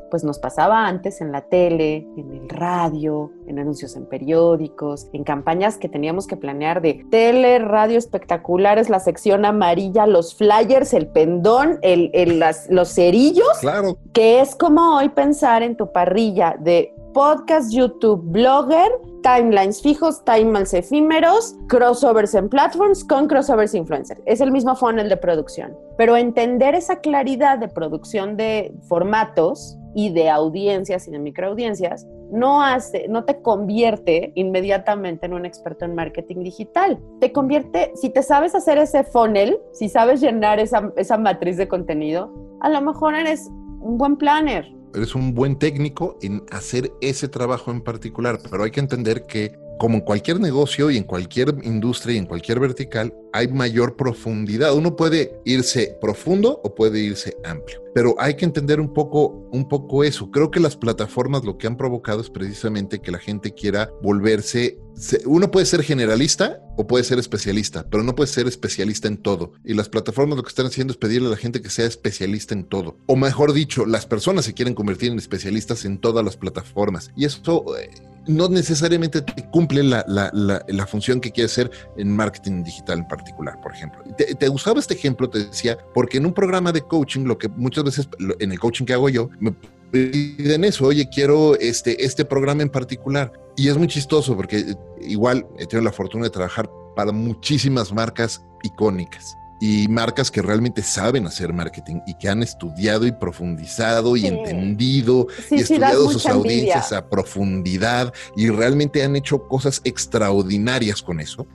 pues 0.10 0.24
nos 0.24 0.40
pasaba 0.40 0.88
antes 0.88 1.22
en 1.22 1.32
la 1.32 1.42
tele, 1.42 2.08
en 2.18 2.32
el 2.32 2.50
radio, 2.50 3.32
en 3.48 3.60
anuncios 3.60 3.96
en 3.96 4.08
periódicos, 4.08 5.10
en 5.14 5.24
campañas 5.24 5.78
que 5.78 5.90
teníamos 5.90 6.26
que 6.26 6.38
planear 6.38 6.82
de 6.82 7.06
tele, 7.12 7.60
radio 7.60 8.00
espectaculares, 8.00 8.90
la 8.90 9.00
sección 9.00 9.46
amarilla, 9.46 10.08
los 10.08 10.34
flyers, 10.34 10.94
el 10.94 11.08
pendón, 11.08 11.78
el, 11.84 12.44
los 12.70 12.90
cerillos, 12.90 13.60
claro. 13.60 13.98
que 14.12 14.40
es 14.40 14.56
como 14.56 14.96
hoy 14.96 15.10
pensar 15.10 15.62
en 15.62 15.78
tu 15.78 15.92
parrilla 15.92 16.56
de 16.60 16.96
podcast, 17.16 17.72
YouTube, 17.72 18.22
blogger, 18.26 18.92
timelines 19.24 19.82
fijos, 19.82 20.22
timelines 20.26 20.74
efímeros, 20.74 21.56
crossovers 21.70 22.36
en 22.36 22.50
platforms 22.50 23.06
con 23.06 23.30
crossovers 23.30 23.74
influencer. 23.74 24.22
Es 24.26 24.42
el 24.42 24.52
mismo 24.52 24.76
funnel 24.76 25.08
de 25.08 25.16
producción. 25.16 25.74
Pero 25.98 26.18
entender 26.18 26.76
esa 26.76 26.98
claridad 26.98 27.58
de 27.58 27.70
producción 27.70 28.36
de 28.36 28.76
formatos 28.90 29.78
y 29.96 30.12
de 30.12 30.30
audiencias 30.30 31.08
y 31.08 31.12
de 31.12 31.20
microaudiencias 31.20 32.06
no 32.34 32.62
hace, 32.62 33.08
no 33.08 33.24
te 33.24 33.42
convierte 33.42 34.34
inmediatamente 34.36 35.26
en 35.26 35.36
un 35.36 35.46
experto 35.46 35.86
en 35.86 35.96
marketing 35.96 36.44
digital. 36.44 37.00
Te 37.22 37.32
convierte, 37.32 37.94
si 37.96 38.10
te 38.10 38.24
sabes 38.24 38.56
hacer 38.56 38.78
ese 38.78 39.06
funnel, 39.06 39.58
si 39.72 39.88
sabes 39.88 40.20
llenar 40.20 40.60
esa, 40.60 40.92
esa 40.98 41.18
matriz 41.18 41.56
de 41.56 41.70
contenido, 41.70 42.30
a 42.60 42.68
lo 42.68 42.82
mejor 42.82 43.16
eres 43.16 43.48
un 43.80 43.98
buen 43.98 44.18
planner. 44.18 44.75
Eres 44.96 45.14
un 45.14 45.36
buen 45.36 45.60
técnico 45.60 46.18
en 46.22 46.44
hacer 46.52 46.90
ese 47.02 47.28
trabajo 47.28 47.70
en 47.70 47.82
particular, 47.82 48.40
pero 48.50 48.64
hay 48.64 48.72
que 48.72 48.80
entender 48.80 49.26
que 49.28 49.60
como 49.78 49.96
en 49.96 50.02
cualquier 50.02 50.40
negocio 50.40 50.90
y 50.90 50.98
en 50.98 51.04
cualquier 51.04 51.56
industria 51.64 52.16
y 52.16 52.18
en 52.20 52.26
cualquier 52.26 52.60
vertical, 52.60 53.14
hay 53.34 53.48
mayor 53.50 53.96
profundidad. 53.98 54.74
Uno 54.74 54.96
puede 54.96 55.40
irse 55.44 55.98
profundo 56.00 56.62
o 56.64 56.74
puede 56.74 57.00
irse 57.00 57.36
amplio, 57.44 57.84
pero 57.94 58.16
hay 58.18 58.36
que 58.36 58.46
entender 58.46 58.80
un 58.80 58.94
poco, 58.94 59.50
un 59.52 59.68
poco 59.68 60.04
eso. 60.04 60.32
Creo 60.32 60.52
que 60.52 60.62
las 60.62 60.78
plataformas 60.78 61.44
lo 61.44 61.58
que 61.58 61.68
han 61.68 61.76
provocado 61.76 62.22
es 62.22 62.30
precisamente 62.30 63.00
que 63.00 63.12
la 63.12 63.20
gente 63.20 63.54
quiera 63.54 63.92
volverse. 64.02 64.80
Uno 65.26 65.52
puede 65.52 65.66
ser 65.66 65.84
generalista 65.84 66.62
o 66.78 66.88
puede 66.88 67.04
ser 67.04 67.20
especialista, 67.20 67.86
pero 67.90 68.04
no 68.04 68.16
puede 68.16 68.28
ser 68.28 68.48
especialista 68.48 69.10
en 69.10 69.18
todo. 69.18 69.52
Y 69.66 69.74
las 69.74 69.90
plataformas 69.90 70.38
lo 70.38 70.44
que 70.44 70.50
están 70.50 70.68
haciendo 70.68 70.92
es 70.92 70.98
pedirle 70.98 71.28
a 71.28 71.32
la 71.32 71.38
gente 71.38 71.62
que 71.62 71.70
sea 71.70 71.86
especialista 71.86 72.54
en 72.54 72.64
todo. 72.64 72.98
O 73.08 73.18
mejor 73.18 73.52
dicho, 73.52 73.86
las 73.86 74.06
personas 74.06 74.46
se 74.46 74.54
quieren 74.54 74.76
convertir 74.76 75.12
en 75.12 75.18
especialistas 75.18 75.84
en 75.84 75.98
todas 75.98 76.24
las 76.24 76.38
plataformas. 76.38 77.12
Y 77.18 77.26
eso 77.26 77.66
eh, 77.78 77.90
no 78.28 78.50
necesariamente 78.50 79.24
cumple 79.52 79.84
la, 79.84 80.88
función 80.88 81.20
que 81.20 81.32
quiere 81.32 81.46
hacer 81.46 81.72
en 81.98 82.16
marketing 82.16 82.64
digital 82.64 83.00
en 83.00 83.08
particular, 83.08 83.60
por 83.62 83.74
ejemplo. 83.74 84.04
Te, 84.16 84.50
usaba 84.50 84.80
este 84.80 84.94
ejemplo, 84.94 85.30
te 85.30 85.46
decía, 85.46 85.78
porque 85.94 86.18
en 86.18 86.26
un 86.26 86.34
programa 86.34 86.72
de 86.72 86.82
coaching, 86.82 87.26
lo 87.26 87.38
que 87.38 87.48
muchas 87.50 87.84
veces 87.84 88.10
en 88.40 88.52
el 88.52 88.60
coaching 88.60 88.86
que 88.86 88.94
hago 88.94 89.10
yo, 89.10 89.30
me 89.40 89.54
piden 89.92 90.64
eso, 90.64 90.86
oye, 90.86 91.08
quiero 91.10 91.56
este, 91.60 92.04
este 92.04 92.26
programa 92.26 92.64
en 92.64 92.70
particular. 92.70 93.32
Y 93.56 93.70
es 93.70 93.78
muy 93.78 93.88
chistoso 93.88 94.36
porque 94.36 94.76
igual 95.02 95.46
he 95.58 95.66
tenido 95.66 95.86
la 95.86 95.92
fortuna 95.92 96.26
de 96.26 96.30
trabajar 96.30 96.70
para 96.96 97.12
muchísimas 97.12 97.94
marcas 97.94 98.44
icónicas 98.64 99.36
y 99.60 99.88
marcas 99.88 100.30
que 100.30 100.42
realmente 100.42 100.84
saben 100.84 101.26
hacer 101.28 101.54
marketing 101.54 102.02
y 102.06 102.16
que 102.16 102.30
han 102.30 102.44
estudiado 102.44 103.06
y 103.08 103.12
profundizado 103.12 104.18
y 104.18 104.28
entendido 104.28 105.28
y 105.50 105.62
estudiado 105.62 106.10
sus 106.12 106.26
audiencias 106.26 106.92
a 106.92 107.10
profundidad 107.10 108.14
y 108.36 108.50
realmente 108.50 109.04
han 109.04 109.16
hecho 109.16 109.48
cosas 109.48 109.82
extraordinarias 109.84 111.02
con 111.02 111.20
eso. 111.20 111.48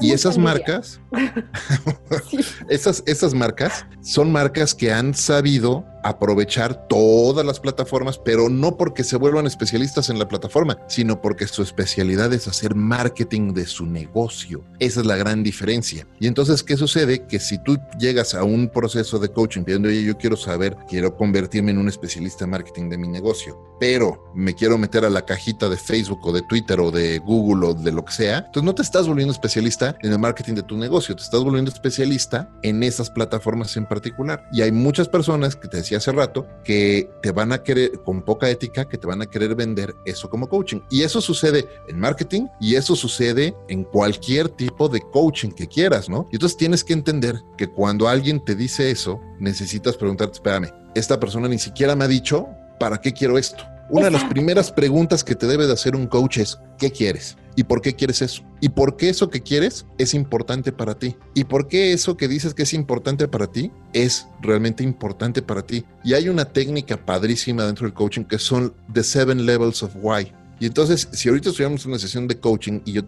y 0.00 0.12
esas 0.12 0.38
marcas, 0.38 1.00
esas, 2.68 3.02
esas 3.06 3.34
marcas 3.34 3.86
son 4.02 4.32
marcas 4.32 4.74
que 4.74 4.92
han 4.92 5.14
sabido 5.14 5.84
aprovechar 6.02 6.86
todas 6.88 7.44
las 7.44 7.60
plataformas, 7.60 8.18
pero 8.18 8.48
no 8.48 8.76
porque 8.76 9.04
se 9.04 9.16
vuelvan 9.16 9.46
especialistas 9.46 10.10
en 10.10 10.18
la 10.18 10.28
plataforma, 10.28 10.78
sino 10.88 11.20
porque 11.20 11.46
su 11.46 11.62
especialidad 11.62 12.32
es 12.32 12.48
hacer 12.48 12.74
marketing 12.74 13.54
de 13.54 13.66
su 13.66 13.86
negocio. 13.86 14.64
Esa 14.78 15.00
es 15.00 15.06
la 15.06 15.16
gran 15.16 15.42
diferencia. 15.42 16.06
Y 16.20 16.26
entonces, 16.26 16.62
¿qué 16.62 16.76
sucede? 16.76 17.26
Que 17.26 17.38
si 17.38 17.58
tú 17.62 17.78
llegas 17.98 18.34
a 18.34 18.44
un 18.44 18.68
proceso 18.68 19.18
de 19.18 19.28
coaching 19.28 19.62
pidiendo, 19.62 19.88
oye, 19.88 20.02
yo 20.02 20.16
quiero 20.16 20.36
saber, 20.36 20.76
quiero 20.88 21.16
convertirme 21.16 21.70
en 21.70 21.78
un 21.78 21.88
especialista 21.88 22.44
en 22.44 22.50
marketing 22.50 22.88
de 22.88 22.98
mi 22.98 23.08
negocio, 23.08 23.58
pero 23.80 24.30
me 24.34 24.54
quiero 24.54 24.78
meter 24.78 25.04
a 25.04 25.10
la 25.10 25.24
cajita 25.24 25.68
de 25.68 25.76
Facebook 25.76 26.20
o 26.26 26.32
de 26.32 26.42
Twitter 26.42 26.80
o 26.80 26.90
de 26.90 27.18
Google 27.18 27.68
o 27.68 27.74
de 27.74 27.92
lo 27.92 28.04
que 28.04 28.12
sea, 28.12 28.38
entonces 28.38 28.64
no 28.64 28.74
te 28.74 28.82
estás 28.82 29.06
volviendo 29.06 29.32
especialista 29.32 29.96
en 30.02 30.12
el 30.12 30.18
marketing 30.18 30.54
de 30.54 30.62
tu 30.62 30.76
negocio, 30.76 31.14
te 31.14 31.22
estás 31.22 31.42
volviendo 31.42 31.70
especialista 31.70 32.50
en 32.62 32.82
esas 32.82 33.10
plataformas 33.10 33.76
en 33.76 33.86
particular. 33.86 34.48
Y 34.52 34.62
hay 34.62 34.72
muchas 34.72 35.08
personas 35.08 35.56
que 35.56 35.68
te 35.68 35.78
hace 35.96 36.12
rato, 36.12 36.46
que 36.64 37.10
te 37.22 37.32
van 37.32 37.52
a 37.52 37.62
querer, 37.62 38.00
con 38.04 38.22
poca 38.22 38.48
ética, 38.50 38.88
que 38.88 38.98
te 38.98 39.06
van 39.06 39.22
a 39.22 39.26
querer 39.26 39.54
vender 39.54 39.94
eso 40.04 40.28
como 40.28 40.48
coaching. 40.48 40.80
Y 40.90 41.02
eso 41.02 41.20
sucede 41.20 41.66
en 41.88 41.98
marketing 41.98 42.46
y 42.60 42.74
eso 42.74 42.96
sucede 42.96 43.54
en 43.68 43.84
cualquier 43.84 44.48
tipo 44.48 44.88
de 44.88 45.00
coaching 45.00 45.50
que 45.50 45.66
quieras, 45.66 46.08
¿no? 46.08 46.28
Y 46.30 46.36
entonces 46.36 46.56
tienes 46.56 46.84
que 46.84 46.92
entender 46.92 47.42
que 47.56 47.68
cuando 47.68 48.08
alguien 48.08 48.44
te 48.44 48.54
dice 48.54 48.90
eso, 48.90 49.20
necesitas 49.38 49.96
preguntarte, 49.96 50.34
espérame, 50.34 50.72
esta 50.94 51.20
persona 51.20 51.48
ni 51.48 51.58
siquiera 51.58 51.94
me 51.94 52.04
ha 52.04 52.08
dicho, 52.08 52.48
¿para 52.78 53.00
qué 53.00 53.12
quiero 53.12 53.38
esto? 53.38 53.64
Una 53.90 54.06
de 54.06 54.10
las 54.10 54.24
primeras 54.24 54.70
preguntas 54.70 55.24
que 55.24 55.34
te 55.34 55.46
debe 55.46 55.66
de 55.66 55.72
hacer 55.72 55.96
un 55.96 56.06
coach 56.06 56.38
es, 56.38 56.58
¿qué 56.78 56.90
quieres? 56.92 57.38
¿Y 57.56 57.64
por 57.64 57.80
qué 57.80 57.94
quieres 57.94 58.20
eso? 58.20 58.42
¿Y 58.60 58.68
por 58.68 58.98
qué 58.98 59.08
eso 59.08 59.30
que 59.30 59.40
quieres 59.42 59.86
es 59.96 60.12
importante 60.12 60.72
para 60.72 60.98
ti? 60.98 61.16
¿Y 61.32 61.44
por 61.44 61.68
qué 61.68 61.94
eso 61.94 62.14
que 62.14 62.28
dices 62.28 62.52
que 62.52 62.64
es 62.64 62.74
importante 62.74 63.28
para 63.28 63.46
ti 63.46 63.72
es 63.94 64.28
realmente 64.42 64.84
importante 64.84 65.40
para 65.40 65.62
ti? 65.62 65.86
Y 66.04 66.12
hay 66.12 66.28
una 66.28 66.44
técnica 66.44 67.02
padrísima 67.02 67.64
dentro 67.64 67.86
del 67.86 67.94
coaching 67.94 68.24
que 68.24 68.38
son 68.38 68.74
the 68.92 69.02
seven 69.02 69.46
levels 69.46 69.82
of 69.82 69.96
why. 70.02 70.30
Y 70.60 70.66
entonces, 70.66 71.08
si 71.12 71.30
ahorita 71.30 71.48
estuviéramos 71.48 71.84
en 71.86 71.92
una 71.92 71.98
sesión 71.98 72.28
de 72.28 72.38
coaching 72.38 72.80
y 72.84 72.92
yo, 72.92 73.04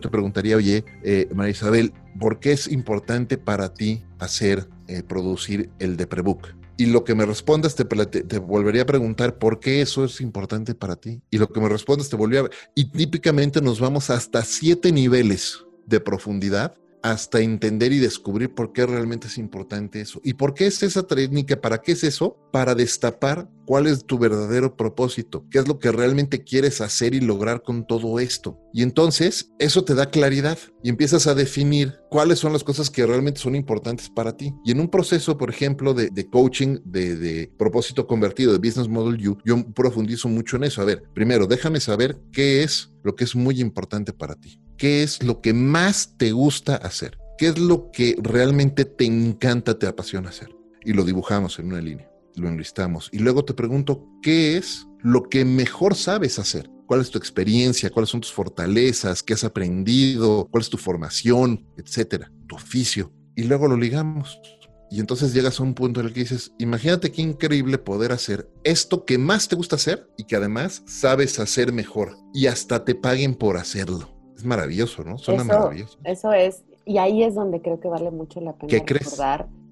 te 0.00 0.08
preguntaría, 0.08 0.56
oye, 0.56 0.84
eh, 1.04 1.28
María 1.32 1.52
Isabel, 1.52 1.92
¿por 2.18 2.40
qué 2.40 2.52
es 2.52 2.66
importante 2.66 3.38
para 3.38 3.72
ti 3.72 4.02
hacer, 4.18 4.68
eh, 4.88 5.02
producir 5.02 5.70
el 5.78 5.96
de 5.96 6.08
Prebook? 6.08 6.48
Y 6.76 6.86
lo 6.86 7.04
que 7.04 7.14
me 7.14 7.24
respondas 7.24 7.74
te, 7.74 7.84
te, 7.84 8.38
volvería 8.38 8.82
a 8.82 8.86
preguntar 8.86 9.38
por 9.38 9.60
qué 9.60 9.80
eso 9.80 10.04
es 10.04 10.20
importante 10.20 10.74
para 10.74 10.96
ti. 10.96 11.20
Y 11.30 11.38
lo 11.38 11.48
que 11.48 11.60
me 11.60 11.68
respondas 11.68 12.08
te 12.08 12.16
volvería 12.16 12.48
a... 12.48 12.50
Y 12.74 12.90
típicamente 12.90 13.60
nos 13.60 13.80
vamos 13.80 14.10
hasta 14.10 14.42
siete 14.44 14.90
niveles 14.92 15.64
de 15.86 16.00
profundidad 16.00 16.74
hasta 17.04 17.40
entender 17.40 17.92
y 17.92 17.98
descubrir 17.98 18.54
por 18.54 18.72
qué 18.72 18.86
realmente 18.86 19.26
es 19.26 19.36
importante 19.36 20.00
eso. 20.00 20.22
¿Y 20.24 20.34
por 20.34 20.54
qué 20.54 20.66
es 20.66 20.82
esa 20.82 21.06
técnica? 21.06 21.60
¿Para 21.60 21.82
qué 21.82 21.92
es 21.92 22.02
eso? 22.02 22.38
Para 22.50 22.74
destapar 22.74 23.46
cuál 23.66 23.86
es 23.86 24.04
tu 24.04 24.18
verdadero 24.18 24.76
propósito, 24.76 25.46
qué 25.50 25.58
es 25.58 25.68
lo 25.68 25.78
que 25.78 25.92
realmente 25.92 26.44
quieres 26.44 26.80
hacer 26.80 27.14
y 27.14 27.20
lograr 27.20 27.62
con 27.62 27.86
todo 27.86 28.18
esto. 28.18 28.58
Y 28.72 28.82
entonces 28.82 29.50
eso 29.58 29.84
te 29.84 29.94
da 29.94 30.10
claridad 30.10 30.58
y 30.82 30.88
empiezas 30.88 31.26
a 31.26 31.34
definir 31.34 31.94
cuáles 32.10 32.38
son 32.38 32.52
las 32.52 32.64
cosas 32.64 32.90
que 32.90 33.06
realmente 33.06 33.40
son 33.40 33.54
importantes 33.54 34.10
para 34.10 34.36
ti. 34.36 34.54
Y 34.64 34.72
en 34.72 34.80
un 34.80 34.88
proceso, 34.88 35.38
por 35.38 35.50
ejemplo, 35.50 35.94
de, 35.94 36.28
coaching, 36.30 36.78
de, 36.84 37.52
propósito 37.56 38.06
convertido, 38.06 38.52
de 38.52 38.58
Business 38.58 38.88
Model 38.88 39.28
U, 39.28 39.38
yo 39.44 39.64
profundizo 39.72 40.28
mucho 40.28 40.56
en 40.56 40.64
eso. 40.64 40.82
A 40.82 40.84
ver, 40.84 41.04
primero, 41.14 41.46
déjame 41.46 41.80
saber 41.80 42.18
qué 42.32 42.62
es 42.62 42.90
lo 43.02 43.14
que 43.14 43.24
es 43.24 43.36
muy 43.36 43.60
importante 43.60 44.12
para 44.12 44.34
ti. 44.34 44.58
¿Qué 44.76 45.02
es 45.02 45.22
lo 45.22 45.40
que 45.40 45.52
más 45.52 46.16
te 46.16 46.32
gusta 46.32 46.76
hacer? 46.76 47.18
¿Qué 47.38 47.48
es 47.48 47.58
lo 47.58 47.90
que 47.90 48.16
realmente 48.20 48.84
te 48.84 49.04
encanta, 49.04 49.78
te 49.78 49.86
apasiona 49.86 50.30
hacer? 50.30 50.54
Y 50.84 50.92
lo 50.92 51.04
dibujamos 51.04 51.58
en 51.58 51.66
una 51.66 51.80
línea, 51.80 52.08
lo 52.36 52.48
enlistamos. 52.48 53.08
Y 53.12 53.18
luego 53.18 53.44
te 53.44 53.54
pregunto, 53.54 54.08
¿qué 54.22 54.56
es 54.56 54.86
lo 55.00 55.24
que 55.24 55.44
mejor 55.44 55.94
sabes 55.94 56.38
hacer? 56.38 56.70
¿Cuál 56.86 57.00
es 57.00 57.10
tu 57.10 57.18
experiencia? 57.18 57.90
¿Cuáles 57.90 58.10
son 58.10 58.20
tus 58.20 58.32
fortalezas? 58.32 59.22
¿Qué 59.22 59.34
has 59.34 59.44
aprendido? 59.44 60.48
¿Cuál 60.50 60.62
es 60.62 60.70
tu 60.70 60.76
formación? 60.76 61.66
Etcétera, 61.76 62.30
tu 62.46 62.56
oficio. 62.56 63.12
Y 63.34 63.44
luego 63.44 63.68
lo 63.68 63.76
ligamos. 63.76 64.40
Y 64.90 65.00
entonces 65.00 65.32
llegas 65.32 65.58
a 65.58 65.62
un 65.62 65.74
punto 65.74 66.00
en 66.00 66.06
el 66.06 66.12
que 66.12 66.20
dices, 66.20 66.52
imagínate 66.58 67.10
qué 67.10 67.22
increíble 67.22 67.78
poder 67.78 68.12
hacer 68.12 68.50
esto 68.62 69.04
que 69.04 69.18
más 69.18 69.48
te 69.48 69.56
gusta 69.56 69.76
hacer 69.76 70.08
y 70.16 70.24
que 70.24 70.36
además 70.36 70.82
sabes 70.86 71.40
hacer 71.40 71.72
mejor 71.72 72.16
y 72.32 72.46
hasta 72.46 72.84
te 72.84 72.94
paguen 72.94 73.34
por 73.34 73.56
hacerlo 73.56 74.14
maravilloso, 74.44 75.02
¿no? 75.04 75.18
Suena 75.18 75.44
maravilloso. 75.44 75.98
Eso 76.04 76.32
es. 76.32 76.64
Y 76.84 76.98
ahí 76.98 77.22
es 77.22 77.34
donde 77.34 77.62
creo 77.62 77.80
que 77.80 77.88
vale 77.88 78.10
mucho 78.10 78.40
la 78.40 78.52
pena 78.52 78.68
¿Qué 78.68 78.84
crees? 78.84 79.18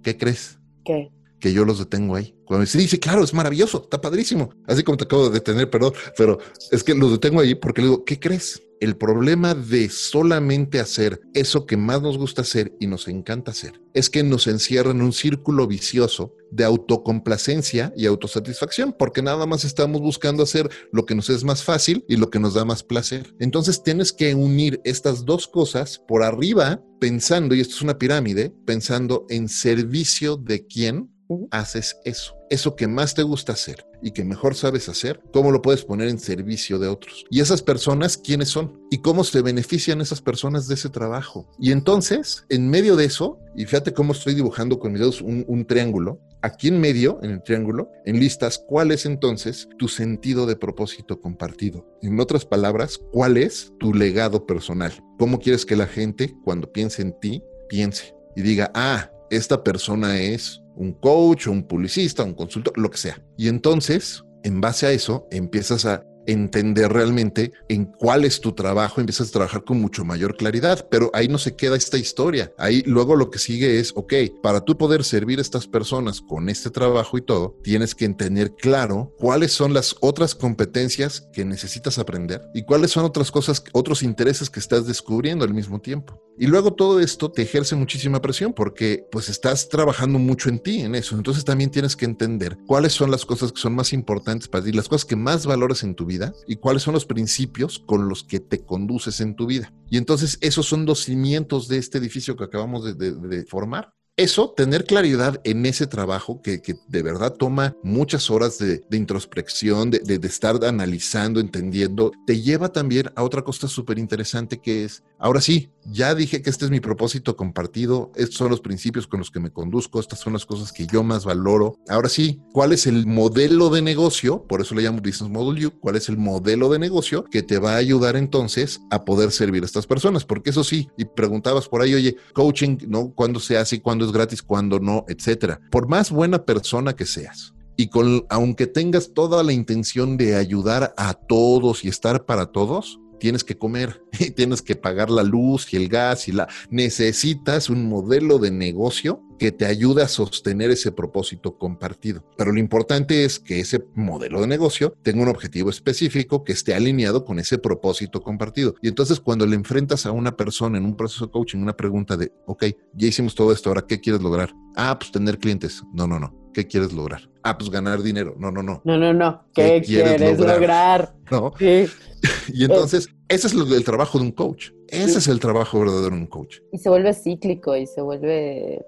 ¿Qué 0.02 0.16
crees? 0.16 0.58
¿Qué? 0.84 1.12
Que 1.42 1.52
yo 1.52 1.64
los 1.64 1.80
detengo 1.80 2.14
ahí. 2.14 2.36
Cuando 2.44 2.64
dice, 2.64 3.00
claro, 3.00 3.24
es 3.24 3.34
maravilloso, 3.34 3.82
está 3.82 4.00
padrísimo. 4.00 4.50
Así 4.68 4.84
como 4.84 4.96
te 4.96 5.04
acabo 5.04 5.28
de 5.28 5.34
detener, 5.34 5.68
perdón, 5.68 5.92
pero 6.16 6.38
es 6.70 6.84
que 6.84 6.94
los 6.94 7.10
detengo 7.10 7.40
ahí 7.40 7.56
porque 7.56 7.82
le 7.82 7.88
digo, 7.88 8.04
¿qué 8.04 8.20
crees? 8.20 8.62
El 8.80 8.96
problema 8.96 9.54
de 9.54 9.88
solamente 9.88 10.78
hacer 10.78 11.20
eso 11.34 11.66
que 11.66 11.76
más 11.76 12.00
nos 12.00 12.16
gusta 12.18 12.42
hacer 12.42 12.74
y 12.78 12.86
nos 12.86 13.08
encanta 13.08 13.50
hacer 13.50 13.80
es 13.94 14.10
que 14.10 14.22
nos 14.22 14.46
encierra 14.46 14.90
en 14.90 15.02
un 15.02 15.12
círculo 15.12 15.66
vicioso 15.66 16.34
de 16.50 16.64
autocomplacencia 16.64 17.92
y 17.96 18.06
autosatisfacción, 18.06 18.94
porque 18.98 19.22
nada 19.22 19.46
más 19.46 19.64
estamos 19.64 20.00
buscando 20.00 20.42
hacer 20.42 20.68
lo 20.92 21.06
que 21.06 21.14
nos 21.14 21.30
es 21.30 21.44
más 21.44 21.62
fácil 21.62 22.04
y 22.08 22.16
lo 22.16 22.30
que 22.30 22.38
nos 22.38 22.54
da 22.54 22.64
más 22.64 22.82
placer. 22.82 23.34
Entonces 23.38 23.82
tienes 23.82 24.12
que 24.12 24.34
unir 24.34 24.80
estas 24.84 25.24
dos 25.24 25.48
cosas 25.48 26.00
por 26.06 26.22
arriba, 26.22 26.82
pensando, 27.00 27.54
y 27.54 27.60
esto 27.60 27.76
es 27.76 27.82
una 27.82 27.98
pirámide, 27.98 28.52
pensando 28.66 29.26
en 29.28 29.48
servicio 29.48 30.36
de 30.36 30.66
quién 30.66 31.11
haces 31.50 31.98
eso. 32.04 32.36
Eso 32.50 32.76
que 32.76 32.86
más 32.86 33.14
te 33.14 33.22
gusta 33.22 33.52
hacer 33.52 33.86
y 34.02 34.10
que 34.10 34.24
mejor 34.24 34.54
sabes 34.54 34.88
hacer, 34.88 35.20
¿cómo 35.32 35.50
lo 35.50 35.62
puedes 35.62 35.84
poner 35.84 36.08
en 36.08 36.18
servicio 36.18 36.78
de 36.78 36.88
otros? 36.88 37.24
Y 37.30 37.40
esas 37.40 37.62
personas, 37.62 38.18
¿quiénes 38.18 38.48
son? 38.48 38.80
¿Y 38.90 38.98
cómo 38.98 39.24
se 39.24 39.40
benefician 39.40 40.00
esas 40.00 40.20
personas 40.20 40.68
de 40.68 40.74
ese 40.74 40.90
trabajo? 40.90 41.48
Y 41.58 41.72
entonces, 41.72 42.44
en 42.50 42.68
medio 42.68 42.96
de 42.96 43.06
eso, 43.06 43.38
y 43.56 43.64
fíjate 43.64 43.94
cómo 43.94 44.12
estoy 44.12 44.34
dibujando 44.34 44.78
con 44.78 44.92
mis 44.92 45.00
dedos 45.00 45.22
un, 45.22 45.64
triángulo, 45.66 46.20
aquí 46.42 46.68
en 46.68 46.80
medio, 46.80 47.20
en 47.22 47.30
el 47.30 47.42
triángulo, 47.42 47.90
enlistas 48.04 48.62
cuál 48.66 48.90
es 48.90 49.06
entonces 49.06 49.68
tu 49.78 49.88
sentido 49.88 50.44
de 50.44 50.56
propósito 50.56 51.20
compartido. 51.20 51.86
En 52.02 52.20
otras 52.20 52.44
palabras, 52.44 53.00
cuál 53.12 53.38
es 53.38 53.72
tu 53.78 53.94
legado 53.94 54.46
personal. 54.46 54.92
¿Cómo 55.18 55.38
quieres 55.38 55.64
que 55.64 55.76
la 55.76 55.86
gente, 55.86 56.34
cuando 56.44 56.70
piense 56.70 57.02
en 57.02 57.18
ti, 57.18 57.42
piense 57.68 58.14
y 58.36 58.42
diga, 58.42 58.70
ah, 58.74 59.10
esta 59.30 59.64
persona 59.64 60.20
es 60.20 60.61
un 60.76 60.92
coach, 60.92 61.46
un 61.46 61.64
publicista, 61.64 62.22
un 62.22 62.34
consultor, 62.34 62.76
lo 62.78 62.90
que 62.90 62.98
sea. 62.98 63.22
Y 63.36 63.48
entonces, 63.48 64.24
en 64.42 64.60
base 64.60 64.86
a 64.86 64.92
eso, 64.92 65.26
empiezas 65.30 65.86
a 65.86 66.04
entender 66.26 66.92
realmente 66.92 67.52
en 67.68 67.86
cuál 67.86 68.24
es 68.24 68.40
tu 68.40 68.52
trabajo, 68.52 69.00
empiezas 69.00 69.28
a 69.28 69.32
trabajar 69.32 69.64
con 69.64 69.80
mucho 69.80 70.04
mayor 70.04 70.36
claridad, 70.36 70.86
pero 70.90 71.10
ahí 71.14 71.28
no 71.28 71.38
se 71.38 71.56
queda 71.56 71.76
esta 71.76 71.98
historia. 71.98 72.52
Ahí 72.58 72.82
luego 72.86 73.16
lo 73.16 73.30
que 73.30 73.38
sigue 73.38 73.78
es, 73.78 73.92
ok, 73.94 74.14
para 74.42 74.60
tú 74.60 74.76
poder 74.76 75.04
servir 75.04 75.38
a 75.38 75.42
estas 75.42 75.66
personas 75.66 76.20
con 76.20 76.48
este 76.48 76.70
trabajo 76.70 77.18
y 77.18 77.22
todo, 77.22 77.56
tienes 77.62 77.94
que 77.94 78.08
tener 78.10 78.54
claro 78.54 79.14
cuáles 79.18 79.52
son 79.52 79.72
las 79.72 79.96
otras 80.00 80.34
competencias 80.34 81.28
que 81.32 81.44
necesitas 81.44 81.98
aprender 81.98 82.42
y 82.54 82.64
cuáles 82.64 82.90
son 82.90 83.04
otras 83.04 83.30
cosas, 83.30 83.62
otros 83.72 84.02
intereses 84.02 84.50
que 84.50 84.60
estás 84.60 84.86
descubriendo 84.86 85.44
al 85.44 85.54
mismo 85.54 85.80
tiempo. 85.80 86.20
Y 86.38 86.46
luego 86.46 86.72
todo 86.72 87.00
esto 87.00 87.30
te 87.30 87.42
ejerce 87.42 87.76
muchísima 87.76 88.20
presión 88.20 88.52
porque 88.54 89.06
pues 89.12 89.28
estás 89.28 89.68
trabajando 89.68 90.18
mucho 90.18 90.48
en 90.48 90.58
ti, 90.58 90.80
en 90.80 90.94
eso. 90.94 91.14
Entonces 91.14 91.44
también 91.44 91.70
tienes 91.70 91.94
que 91.94 92.06
entender 92.06 92.56
cuáles 92.66 92.92
son 92.92 93.10
las 93.10 93.26
cosas 93.26 93.52
que 93.52 93.60
son 93.60 93.74
más 93.74 93.92
importantes 93.92 94.48
para 94.48 94.64
ti, 94.64 94.72
las 94.72 94.88
cosas 94.88 95.04
que 95.04 95.16
más 95.16 95.46
valores 95.46 95.82
en 95.82 95.94
tu 95.94 96.06
vida 96.06 96.11
y 96.46 96.56
cuáles 96.56 96.82
son 96.82 96.94
los 96.94 97.04
principios 97.04 97.78
con 97.78 98.08
los 98.08 98.24
que 98.24 98.40
te 98.40 98.64
conduces 98.64 99.20
en 99.20 99.36
tu 99.36 99.46
vida. 99.46 99.72
Y 99.90 99.98
entonces 99.98 100.38
esos 100.40 100.66
son 100.66 100.86
dos 100.86 101.00
cimientos 101.00 101.68
de 101.68 101.78
este 101.78 101.98
edificio 101.98 102.36
que 102.36 102.44
acabamos 102.44 102.84
de, 102.84 103.12
de 103.12 103.44
formar 103.44 103.94
eso, 104.16 104.50
tener 104.50 104.84
claridad 104.84 105.40
en 105.44 105.64
ese 105.64 105.86
trabajo 105.86 106.42
que, 106.42 106.60
de 106.86 107.02
verdad 107.02 107.32
toma 107.32 107.74
muchas 107.82 108.30
horas 108.30 108.58
de, 108.58 108.82
introspección, 108.90 109.90
de, 109.90 110.00
de, 110.00 110.28
estar 110.28 110.62
analizando, 110.64 111.40
entendiendo, 111.40 112.12
te 112.26 112.40
lleva 112.40 112.70
también 112.70 113.10
a 113.16 113.22
otra 113.22 113.42
cosa 113.42 113.68
súper 113.68 113.98
interesante 113.98 114.60
que 114.60 114.84
es, 114.84 115.02
ahora 115.18 115.40
sí, 115.40 115.70
ya 115.86 116.14
dije 116.14 116.42
que 116.42 116.50
este 116.50 116.66
es 116.66 116.70
mi 116.70 116.80
propósito 116.80 117.36
compartido, 117.36 118.12
estos 118.14 118.36
son 118.36 118.50
los 118.50 118.60
principios 118.60 119.06
con 119.06 119.18
los 119.18 119.30
que 119.30 119.40
me 119.40 119.50
conduzco, 119.50 119.98
estas 119.98 120.20
son 120.20 120.34
las 120.34 120.44
cosas 120.44 120.72
que 120.72 120.86
yo 120.86 121.02
más 121.02 121.24
valoro. 121.24 121.78
Ahora 121.88 122.08
sí, 122.08 122.40
¿cuál 122.52 122.72
es 122.72 122.86
el 122.86 123.06
modelo 123.06 123.70
de 123.70 123.82
negocio? 123.82 124.44
Por 124.46 124.60
eso 124.60 124.74
le 124.74 124.82
llamo 124.82 124.98
Business 124.98 125.30
Model 125.30 125.66
U, 125.66 125.80
¿cuál 125.80 125.96
es 125.96 126.08
el 126.10 126.18
modelo 126.18 126.68
de 126.70 126.78
negocio 126.78 127.24
que 127.24 127.42
te 127.42 127.58
va 127.58 127.74
a 127.74 127.76
ayudar 127.76 128.16
entonces 128.16 128.80
a 128.90 129.04
poder 129.04 129.32
servir 129.32 129.62
a 129.62 129.66
estas 129.66 129.86
personas? 129.86 130.24
Porque 130.24 130.50
eso 130.50 130.64
sí, 130.64 130.88
y 130.98 131.06
preguntabas 131.06 131.66
por 131.66 131.80
ahí, 131.80 131.94
oye, 131.94 132.16
coaching, 132.34 132.76
¿no? 132.86 133.12
¿Cuándo 133.14 133.40
se 133.40 133.56
hace 133.56 133.76
y 133.76 133.80
cuándo 133.80 134.01
es 134.04 134.12
gratis, 134.12 134.42
cuando 134.42 134.80
no, 134.80 135.04
etcétera. 135.08 135.60
Por 135.70 135.88
más 135.88 136.10
buena 136.10 136.44
persona 136.44 136.94
que 136.94 137.06
seas 137.06 137.54
y 137.76 137.88
con 137.88 138.26
aunque 138.28 138.66
tengas 138.66 139.12
toda 139.14 139.42
la 139.42 139.52
intención 139.52 140.16
de 140.16 140.36
ayudar 140.36 140.94
a 140.96 141.14
todos 141.14 141.84
y 141.84 141.88
estar 141.88 142.24
para 142.26 142.46
todos, 142.46 143.00
tienes 143.22 143.44
que 143.44 143.56
comer 143.56 144.02
y 144.18 144.32
tienes 144.32 144.62
que 144.62 144.74
pagar 144.74 145.08
la 145.08 145.22
luz 145.22 145.72
y 145.72 145.76
el 145.76 145.88
gas 145.88 146.26
y 146.26 146.32
la 146.32 146.48
necesitas 146.70 147.70
un 147.70 147.88
modelo 147.88 148.40
de 148.40 148.50
negocio 148.50 149.22
que 149.38 149.52
te 149.52 149.64
ayude 149.64 150.02
a 150.02 150.08
sostener 150.08 150.72
ese 150.72 150.90
propósito 150.90 151.56
compartido. 151.56 152.24
Pero 152.36 152.50
lo 152.50 152.58
importante 152.58 153.24
es 153.24 153.38
que 153.38 153.60
ese 153.60 153.84
modelo 153.94 154.40
de 154.40 154.48
negocio 154.48 154.96
tenga 155.02 155.22
un 155.22 155.28
objetivo 155.28 155.70
específico 155.70 156.42
que 156.42 156.52
esté 156.52 156.74
alineado 156.74 157.24
con 157.24 157.38
ese 157.38 157.58
propósito 157.58 158.22
compartido. 158.22 158.74
Y 158.82 158.88
entonces 158.88 159.20
cuando 159.20 159.46
le 159.46 159.54
enfrentas 159.54 160.04
a 160.04 160.10
una 160.10 160.36
persona 160.36 160.78
en 160.78 160.84
un 160.84 160.96
proceso 160.96 161.26
de 161.26 161.32
coaching, 161.32 161.58
una 161.58 161.76
pregunta 161.76 162.16
de, 162.16 162.32
ok, 162.46 162.64
ya 162.94 163.06
hicimos 163.06 163.36
todo 163.36 163.52
esto, 163.52 163.70
ahora, 163.70 163.84
¿qué 163.86 164.00
quieres 164.00 164.20
lograr? 164.20 164.52
Ah, 164.74 164.98
pues 164.98 165.12
tener 165.12 165.38
clientes. 165.38 165.82
No, 165.92 166.08
no, 166.08 166.18
no. 166.18 166.42
¿Qué 166.52 166.66
quieres 166.66 166.92
lograr? 166.92 167.28
Ah, 167.42 167.56
pues 167.56 167.70
ganar 167.70 168.02
dinero. 168.02 168.34
No, 168.38 168.50
no, 168.50 168.62
no. 168.62 168.82
No, 168.84 168.98
no, 168.98 169.14
no. 169.14 169.44
¿Qué, 169.54 169.80
quieres, 169.84 170.38
lograr? 170.38 171.14
¿No? 171.30 171.52
Sí. 171.58 171.86
y 172.52 172.64
entonces, 172.64 173.08
ese 173.28 173.46
es 173.46 173.54
el 173.54 173.84
trabajo 173.84 174.18
de 174.18 174.24
un 174.24 174.32
coach. 174.32 174.70
Ese 174.88 175.18
es 175.18 175.28
el 175.28 175.40
trabajo 175.40 175.80
verdadero 175.80 176.14
de 176.14 176.22
un 176.22 176.26
coach. 176.26 176.58
Y 176.72 176.78
se 176.78 176.88
vuelve 176.88 177.14
cíclico 177.14 177.76
y 177.76 177.86
se 177.86 178.00
vuelve... 178.00 178.84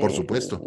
Por 0.00 0.12
supuesto. 0.12 0.60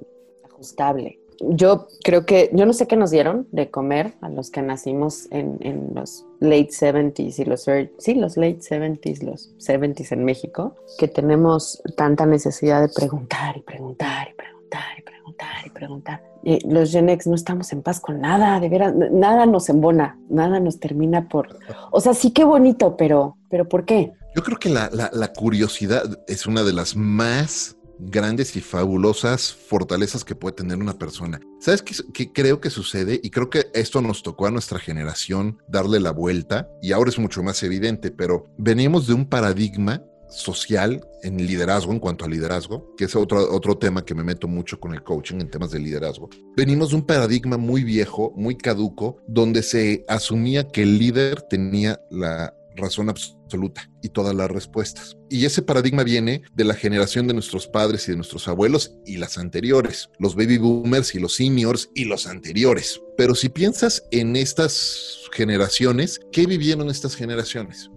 Ajustable. 0.43 1.19
Yo 1.49 1.87
creo 2.03 2.25
que, 2.25 2.51
yo 2.53 2.65
no 2.65 2.73
sé 2.73 2.87
qué 2.87 2.95
nos 2.95 3.09
dieron 3.09 3.47
de 3.51 3.71
comer 3.71 4.13
a 4.21 4.29
los 4.29 4.51
que 4.51 4.61
nacimos 4.61 5.27
en, 5.31 5.57
en 5.61 5.91
los 5.95 6.25
late 6.39 6.69
70s 6.69 7.39
y 7.39 7.45
los, 7.45 7.65
sí, 7.97 8.13
los 8.13 8.37
late 8.37 8.59
70s, 8.59 9.23
los 9.23 9.55
70s 9.57 10.11
en 10.11 10.23
México, 10.23 10.75
que 10.99 11.07
tenemos 11.07 11.81
tanta 11.97 12.27
necesidad 12.27 12.81
de 12.81 12.93
preguntar 12.93 13.57
y 13.57 13.61
preguntar 13.61 14.29
y 14.29 14.33
preguntar 14.35 14.60
y 14.97 15.01
preguntar 15.01 15.65
y 15.65 15.69
preguntar 15.69 16.31
los 16.43 16.91
Gen 16.91 17.09
X 17.09 17.27
no 17.27 17.35
estamos 17.35 17.71
en 17.71 17.81
paz 17.81 17.99
con 17.99 18.19
nada, 18.19 18.59
de 18.59 18.69
veras, 18.69 18.93
nada 18.95 19.45
nos 19.45 19.69
embona, 19.69 20.19
nada 20.29 20.59
nos 20.59 20.79
termina 20.79 21.27
por... 21.27 21.59
O 21.91 22.01
sea, 22.01 22.13
sí 22.13 22.31
que 22.31 22.43
bonito, 22.43 22.97
pero, 22.97 23.37
pero 23.49 23.67
¿por 23.67 23.85
qué? 23.85 24.13
Yo 24.35 24.43
creo 24.43 24.57
que 24.57 24.69
la, 24.69 24.89
la, 24.91 25.33
curiosidad 25.33 26.19
es 26.27 26.45
una 26.45 26.63
de 26.63 26.73
las 26.73 26.95
más 26.95 27.75
grandes 27.99 28.55
y 28.55 28.61
fabulosas 28.61 29.53
fortalezas 29.53 30.23
que 30.23 30.35
puede 30.35 30.55
tener 30.55 30.77
una 30.77 30.97
persona. 30.97 31.39
¿Sabes 31.59 31.83
qué, 31.83 31.93
qué, 32.13 32.31
creo 32.31 32.61
que 32.61 32.69
sucede? 32.69 33.19
Y 33.21 33.29
creo 33.29 33.49
que 33.49 33.67
esto 33.73 34.01
nos 34.01 34.23
tocó 34.23 34.47
a 34.47 34.51
nuestra 34.51 34.79
generación 34.79 35.59
darle 35.67 35.99
la 35.99 36.11
vuelta 36.11 36.69
y 36.81 36.93
ahora 36.93 37.09
es 37.09 37.19
mucho 37.19 37.43
más 37.43 37.61
evidente, 37.61 38.09
pero 38.09 38.45
venimos 38.57 39.05
de 39.05 39.13
un 39.13 39.25
paradigma 39.25 40.01
social 40.31 41.05
en 41.23 41.45
liderazgo, 41.45 41.91
en 41.91 41.99
cuanto 41.99 42.25
a 42.25 42.29
liderazgo, 42.29 42.95
que 42.95 43.05
es 43.05 43.15
otro, 43.15 43.53
otro 43.53 43.77
tema 43.77 44.03
que 44.03 44.15
me 44.15 44.23
meto 44.23 44.47
mucho 44.47 44.79
con 44.79 44.93
el 44.93 45.03
coaching 45.03 45.39
en 45.39 45.49
temas 45.49 45.71
de 45.71 45.79
liderazgo. 45.79 46.29
Venimos 46.55 46.89
de 46.89 46.95
un 46.95 47.05
paradigma 47.05 47.57
muy 47.57 47.83
viejo, 47.83 48.33
muy 48.35 48.55
caduco, 48.55 49.17
donde 49.27 49.61
se 49.63 50.03
asumía 50.07 50.67
que 50.67 50.83
el 50.83 50.97
líder 50.97 51.41
tenía 51.43 51.99
la 52.09 52.53
razón 52.75 53.09
absoluta 53.09 53.89
y 54.01 54.09
todas 54.09 54.35
las 54.35 54.49
respuestas. 54.49 55.17
Y 55.29 55.45
ese 55.45 55.61
paradigma 55.61 56.03
viene 56.03 56.43
de 56.53 56.63
la 56.63 56.73
generación 56.73 57.27
de 57.27 57.33
nuestros 57.33 57.67
padres 57.67 58.07
y 58.07 58.11
de 58.11 58.17
nuestros 58.17 58.47
abuelos 58.47 58.95
y 59.05 59.17
las 59.17 59.37
anteriores, 59.37 60.09
los 60.19 60.35
baby 60.35 60.57
boomers 60.57 61.15
y 61.15 61.19
los 61.19 61.35
seniors 61.35 61.89
y 61.93 62.05
los 62.05 62.27
anteriores. 62.27 63.01
Pero 63.17 63.35
si 63.35 63.49
piensas 63.49 64.03
en 64.11 64.35
estas 64.35 65.29
generaciones, 65.33 66.19
¿qué 66.31 66.45
vivieron 66.45 66.89
estas 66.89 67.15
generaciones? 67.15 67.89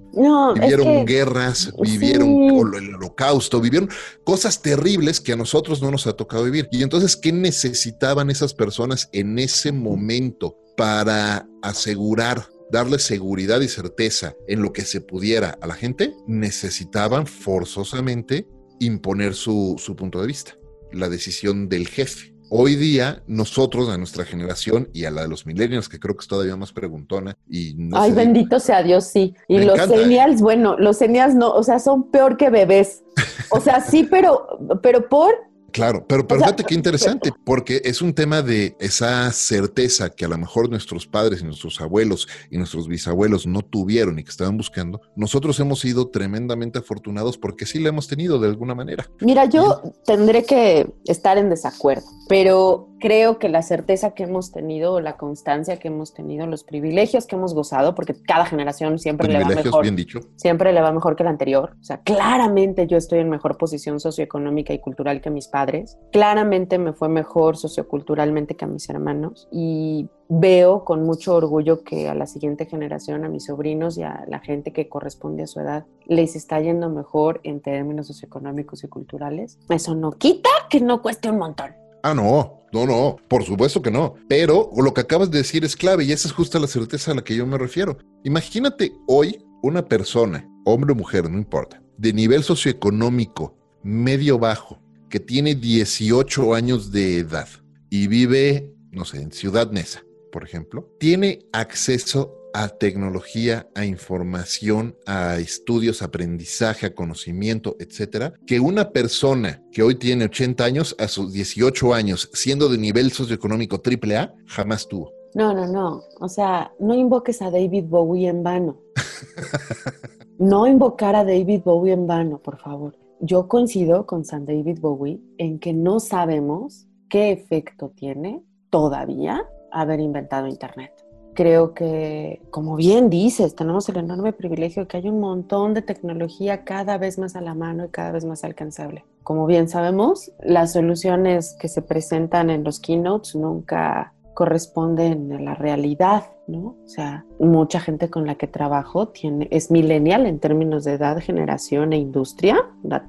Vivieron 0.54 1.04
guerras, 1.04 1.72
vivieron 1.80 2.28
el 2.74 2.94
holocausto, 2.94 3.60
vivieron 3.60 3.88
cosas 4.24 4.62
terribles 4.62 5.20
que 5.20 5.32
a 5.32 5.36
nosotros 5.36 5.82
no 5.82 5.90
nos 5.90 6.06
ha 6.06 6.14
tocado 6.14 6.44
vivir. 6.44 6.68
Y 6.70 6.82
entonces, 6.82 7.16
¿qué 7.16 7.32
necesitaban 7.32 8.30
esas 8.30 8.54
personas 8.54 9.08
en 9.12 9.38
ese 9.38 9.72
momento 9.72 10.56
para 10.76 11.48
asegurar, 11.62 12.48
darle 12.70 12.98
seguridad 12.98 13.60
y 13.60 13.68
certeza 13.68 14.34
en 14.48 14.62
lo 14.62 14.72
que 14.72 14.82
se 14.82 15.00
pudiera 15.00 15.58
a 15.60 15.66
la 15.66 15.74
gente? 15.74 16.14
Necesitaban 16.26 17.26
forzosamente 17.26 18.46
imponer 18.80 19.34
su, 19.34 19.76
su 19.78 19.96
punto 19.96 20.20
de 20.20 20.26
vista, 20.26 20.56
la 20.92 21.08
decisión 21.08 21.68
del 21.68 21.88
jefe. 21.88 22.33
Hoy 22.56 22.76
día, 22.76 23.20
nosotros, 23.26 23.88
a 23.88 23.98
nuestra 23.98 24.24
generación 24.24 24.88
y 24.92 25.06
a 25.06 25.10
la 25.10 25.22
de 25.22 25.28
los 25.28 25.44
millennials, 25.44 25.88
que 25.88 25.98
creo 25.98 26.14
que 26.14 26.20
es 26.20 26.28
todavía 26.28 26.54
más 26.54 26.72
preguntona. 26.72 27.36
Y 27.48 27.74
Ay, 27.92 28.12
bendito 28.12 28.60
sea 28.60 28.84
Dios, 28.84 29.06
sí. 29.06 29.34
Y 29.48 29.58
los 29.58 29.74
encanta. 29.74 30.36
bueno, 30.38 30.76
los 30.78 30.98
senials 30.98 31.34
no, 31.34 31.50
o 31.50 31.64
sea, 31.64 31.80
son 31.80 32.12
peor 32.12 32.36
que 32.36 32.50
bebés. 32.50 33.02
O 33.50 33.60
sea, 33.60 33.80
sí, 33.80 34.06
pero, 34.08 34.46
pero 34.84 35.08
por 35.08 35.34
Claro, 35.74 36.06
pero, 36.06 36.24
pero 36.24 36.38
fíjate 36.38 36.62
qué 36.62 36.74
interesante, 36.76 37.32
porque 37.44 37.82
es 37.84 38.00
un 38.00 38.14
tema 38.14 38.42
de 38.42 38.76
esa 38.78 39.32
certeza 39.32 40.08
que 40.08 40.24
a 40.24 40.28
lo 40.28 40.38
mejor 40.38 40.70
nuestros 40.70 41.04
padres 41.04 41.40
y 41.40 41.44
nuestros 41.44 41.80
abuelos 41.80 42.28
y 42.48 42.58
nuestros 42.58 42.86
bisabuelos 42.86 43.44
no 43.44 43.60
tuvieron 43.60 44.20
y 44.20 44.22
que 44.22 44.30
estaban 44.30 44.56
buscando. 44.56 45.00
Nosotros 45.16 45.58
hemos 45.58 45.80
sido 45.80 46.10
tremendamente 46.10 46.78
afortunados 46.78 47.38
porque 47.38 47.66
sí 47.66 47.80
la 47.80 47.88
hemos 47.88 48.06
tenido 48.06 48.38
de 48.38 48.46
alguna 48.46 48.76
manera. 48.76 49.10
Mira, 49.20 49.46
yo 49.46 49.82
tendré 50.06 50.44
que 50.44 50.86
estar 51.06 51.38
en 51.38 51.50
desacuerdo, 51.50 52.06
pero 52.28 52.93
creo 53.04 53.38
que 53.38 53.50
la 53.50 53.60
certeza 53.60 54.12
que 54.12 54.22
hemos 54.22 54.50
tenido, 54.50 54.98
la 54.98 55.18
constancia 55.18 55.78
que 55.78 55.88
hemos 55.88 56.14
tenido, 56.14 56.46
los 56.46 56.64
privilegios 56.64 57.26
que 57.26 57.36
hemos 57.36 57.52
gozado, 57.52 57.94
porque 57.94 58.14
cada 58.14 58.46
generación 58.46 58.98
siempre 58.98 59.28
le 59.28 59.40
va 59.40 59.44
mejor. 59.44 59.82
Bien 59.82 59.94
dicho. 59.94 60.20
Siempre 60.36 60.72
le 60.72 60.80
va 60.80 60.90
mejor 60.90 61.14
que 61.14 61.22
la 61.22 61.28
anterior. 61.28 61.76
O 61.78 61.84
sea, 61.84 61.98
claramente 61.98 62.86
yo 62.86 62.96
estoy 62.96 63.18
en 63.18 63.28
mejor 63.28 63.58
posición 63.58 64.00
socioeconómica 64.00 64.72
y 64.72 64.78
cultural 64.78 65.20
que 65.20 65.28
mis 65.28 65.48
padres. 65.48 65.98
Claramente 66.12 66.78
me 66.78 66.94
fue 66.94 67.10
mejor 67.10 67.58
socioculturalmente 67.58 68.56
que 68.56 68.64
a 68.64 68.68
mis 68.68 68.88
hermanos. 68.88 69.48
Y 69.52 70.08
veo 70.30 70.86
con 70.86 71.02
mucho 71.02 71.34
orgullo 71.34 71.84
que 71.84 72.08
a 72.08 72.14
la 72.14 72.26
siguiente 72.26 72.64
generación, 72.64 73.22
a 73.26 73.28
mis 73.28 73.44
sobrinos 73.44 73.98
y 73.98 74.02
a 74.02 74.24
la 74.28 74.38
gente 74.38 74.72
que 74.72 74.88
corresponde 74.88 75.42
a 75.42 75.46
su 75.46 75.60
edad, 75.60 75.84
les 76.06 76.36
está 76.36 76.58
yendo 76.58 76.88
mejor 76.88 77.42
en 77.42 77.60
términos 77.60 78.06
socioeconómicos 78.06 78.82
y 78.82 78.88
culturales. 78.88 79.58
Eso 79.68 79.94
no 79.94 80.12
quita 80.12 80.48
que 80.70 80.80
no 80.80 81.02
cueste 81.02 81.28
un 81.28 81.36
montón. 81.36 81.83
Ah, 82.06 82.12
no, 82.12 82.60
no, 82.70 82.84
no, 82.84 83.16
por 83.28 83.44
supuesto 83.44 83.80
que 83.80 83.90
no. 83.90 84.16
Pero 84.28 84.70
lo 84.76 84.92
que 84.92 85.00
acabas 85.00 85.30
de 85.30 85.38
decir 85.38 85.64
es 85.64 85.74
clave 85.74 86.04
y 86.04 86.12
esa 86.12 86.28
es 86.28 86.34
justo 86.34 86.58
la 86.58 86.66
certeza 86.66 87.12
a 87.12 87.14
la 87.14 87.24
que 87.24 87.34
yo 87.34 87.46
me 87.46 87.56
refiero. 87.56 87.96
Imagínate 88.24 88.92
hoy 89.06 89.42
una 89.62 89.88
persona, 89.88 90.46
hombre 90.66 90.92
o 90.92 90.94
mujer, 90.94 91.30
no 91.30 91.38
importa, 91.38 91.82
de 91.96 92.12
nivel 92.12 92.42
socioeconómico 92.42 93.56
medio 93.82 94.38
bajo, 94.38 94.82
que 95.08 95.18
tiene 95.18 95.54
18 95.54 96.54
años 96.54 96.92
de 96.92 97.20
edad 97.20 97.48
y 97.88 98.06
vive, 98.06 98.70
no 98.90 99.06
sé, 99.06 99.22
en 99.22 99.32
Ciudad 99.32 99.70
Neza, 99.70 100.02
por 100.30 100.44
ejemplo, 100.44 100.94
tiene 101.00 101.46
acceso 101.54 102.36
a 102.54 102.68
tecnología, 102.68 103.68
a 103.74 103.84
información, 103.84 104.96
a 105.06 105.38
estudios, 105.38 106.02
aprendizaje, 106.02 106.86
a 106.86 106.94
conocimiento, 106.94 107.76
etcétera, 107.80 108.32
que 108.46 108.60
una 108.60 108.90
persona 108.90 109.60
que 109.72 109.82
hoy 109.82 109.96
tiene 109.96 110.26
80 110.26 110.64
años 110.64 110.96
a 111.00 111.08
sus 111.08 111.32
18 111.32 111.92
años, 111.92 112.30
siendo 112.32 112.68
de 112.68 112.78
nivel 112.78 113.10
socioeconómico 113.10 113.82
AAA, 113.84 114.32
jamás 114.46 114.86
tuvo. 114.86 115.12
No, 115.34 115.52
no, 115.52 115.66
no. 115.66 116.04
O 116.20 116.28
sea, 116.28 116.72
no 116.78 116.94
invoques 116.94 117.42
a 117.42 117.50
David 117.50 117.86
Bowie 117.88 118.28
en 118.28 118.44
vano. 118.44 118.78
no 120.38 120.68
invocar 120.68 121.16
a 121.16 121.24
David 121.24 121.62
Bowie 121.64 121.92
en 121.92 122.06
vano, 122.06 122.38
por 122.38 122.58
favor. 122.58 122.96
Yo 123.18 123.48
coincido 123.48 124.06
con 124.06 124.24
San 124.24 124.46
David 124.46 124.78
Bowie 124.80 125.20
en 125.38 125.58
que 125.58 125.72
no 125.72 125.98
sabemos 125.98 126.86
qué 127.08 127.32
efecto 127.32 127.92
tiene 127.96 128.44
todavía 128.70 129.44
haber 129.72 129.98
inventado 129.98 130.46
Internet. 130.46 131.03
Creo 131.34 131.74
que, 131.74 132.40
como 132.50 132.76
bien 132.76 133.10
dices, 133.10 133.56
tenemos 133.56 133.88
el 133.88 133.96
enorme 133.96 134.32
privilegio 134.32 134.82
de 134.82 134.88
que 134.88 134.96
hay 134.98 135.08
un 135.08 135.20
montón 135.20 135.74
de 135.74 135.82
tecnología 135.82 136.64
cada 136.64 136.96
vez 136.96 137.18
más 137.18 137.34
a 137.34 137.40
la 137.40 137.54
mano 137.54 137.86
y 137.86 137.88
cada 137.88 138.12
vez 138.12 138.24
más 138.24 138.44
alcanzable. 138.44 139.04
Como 139.24 139.46
bien 139.46 139.68
sabemos, 139.68 140.30
las 140.40 140.74
soluciones 140.74 141.56
que 141.58 141.68
se 141.68 141.82
presentan 141.82 142.50
en 142.50 142.62
los 142.62 142.78
keynotes 142.78 143.34
nunca 143.34 144.12
corresponden 144.34 145.32
a 145.32 145.40
la 145.40 145.54
realidad, 145.54 146.24
¿no? 146.46 146.76
O 146.84 146.88
sea, 146.88 147.24
mucha 147.38 147.80
gente 147.80 148.10
con 148.10 148.26
la 148.26 148.34
que 148.34 148.46
trabajo 148.46 149.08
tiene, 149.08 149.48
es 149.50 149.70
millennial 149.70 150.26
en 150.26 150.40
términos 150.40 150.84
de 150.84 150.92
edad, 150.92 151.18
generación 151.20 151.92
e 151.92 151.98
industria. 151.98 152.56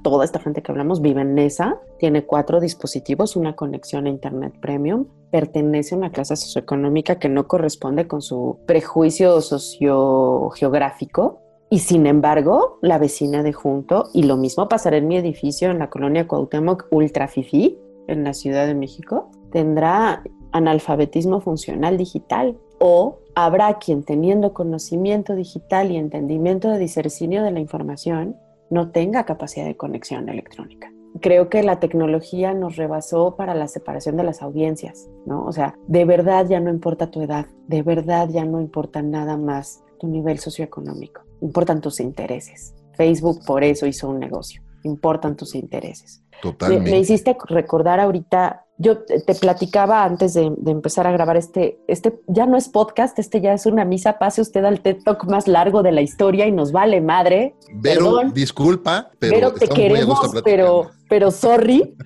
Toda 0.02 0.24
esta 0.24 0.38
gente 0.38 0.62
que 0.62 0.72
hablamos 0.72 1.00
vive 1.00 1.22
en 1.22 1.38
esa, 1.38 1.78
tiene 1.98 2.24
cuatro 2.24 2.60
dispositivos, 2.60 3.36
una 3.36 3.56
conexión 3.56 4.06
a 4.06 4.10
Internet 4.10 4.54
Premium, 4.60 5.06
pertenece 5.30 5.94
a 5.94 5.98
una 5.98 6.10
clase 6.10 6.36
socioeconómica 6.36 7.18
que 7.18 7.28
no 7.28 7.46
corresponde 7.46 8.06
con 8.06 8.22
su 8.22 8.58
prejuicio 8.66 9.40
sociogeográfico. 9.40 11.42
Y 11.68 11.80
sin 11.80 12.06
embargo, 12.06 12.78
la 12.80 12.98
vecina 12.98 13.42
de 13.42 13.52
junto, 13.52 14.08
y 14.14 14.22
lo 14.22 14.36
mismo 14.36 14.68
pasará 14.68 14.98
en 14.98 15.08
mi 15.08 15.16
edificio 15.16 15.70
en 15.70 15.80
la 15.80 15.90
colonia 15.90 16.28
Cuauhtémoc 16.28 16.86
Ultra 16.90 17.26
Fifi, 17.26 17.76
en 18.06 18.22
la 18.22 18.34
Ciudad 18.34 18.66
de 18.66 18.76
México, 18.76 19.30
tendrá 19.50 20.22
analfabetismo 20.56 21.40
funcional 21.40 21.96
digital 21.96 22.56
o 22.78 23.18
habrá 23.34 23.78
quien 23.78 24.02
teniendo 24.02 24.52
conocimiento 24.52 25.34
digital 25.34 25.90
y 25.90 25.96
entendimiento 25.96 26.70
de 26.70 26.78
disercinio 26.78 27.42
de 27.42 27.50
la 27.50 27.60
información 27.60 28.36
no 28.70 28.90
tenga 28.90 29.24
capacidad 29.24 29.66
de 29.66 29.76
conexión 29.76 30.28
electrónica. 30.28 30.92
Creo 31.20 31.48
que 31.48 31.62
la 31.62 31.80
tecnología 31.80 32.52
nos 32.52 32.76
rebasó 32.76 33.36
para 33.36 33.54
la 33.54 33.68
separación 33.68 34.16
de 34.16 34.24
las 34.24 34.42
audiencias, 34.42 35.08
¿no? 35.24 35.46
O 35.46 35.52
sea, 35.52 35.74
de 35.86 36.04
verdad 36.04 36.46
ya 36.46 36.60
no 36.60 36.70
importa 36.70 37.10
tu 37.10 37.22
edad, 37.22 37.46
de 37.68 37.82
verdad 37.82 38.28
ya 38.28 38.44
no 38.44 38.60
importa 38.60 39.00
nada 39.02 39.36
más 39.36 39.82
tu 39.98 40.08
nivel 40.08 40.38
socioeconómico, 40.38 41.22
importan 41.40 41.80
tus 41.80 42.00
intereses. 42.00 42.74
Facebook 42.94 43.40
por 43.46 43.64
eso 43.64 43.86
hizo 43.86 44.10
un 44.10 44.18
negocio, 44.18 44.62
importan 44.82 45.36
tus 45.36 45.54
intereses. 45.54 46.22
Totalmente. 46.42 46.90
Me, 46.90 46.98
hiciste 46.98 47.36
recordar 47.48 48.00
ahorita, 48.00 48.65
yo 48.78 48.98
te, 48.98 49.34
platicaba 49.34 50.04
antes 50.04 50.34
de, 50.34 50.52
empezar 50.66 51.06
a 51.06 51.12
grabar 51.12 51.36
este, 51.36 51.78
este 51.88 52.20
ya 52.26 52.46
no 52.46 52.56
es 52.56 52.68
podcast, 52.68 53.18
este 53.18 53.40
ya 53.40 53.54
es 53.54 53.66
una 53.66 53.84
misa, 53.84 54.18
pase 54.18 54.40
usted 54.40 54.64
al 54.64 54.80
TED 54.80 54.98
Talk 55.02 55.24
más 55.24 55.48
largo 55.48 55.82
de 55.82 55.92
la 55.92 56.02
historia 56.02 56.46
y 56.46 56.52
nos 56.52 56.72
vale 56.72 57.00
madre. 57.00 57.54
Pero, 57.82 58.20
disculpa, 58.32 59.10
pero, 59.18 59.52
te 59.52 59.68
queremos, 59.68 60.20
pero, 60.44 60.90
pero 61.08 61.30
sorry. 61.30 61.96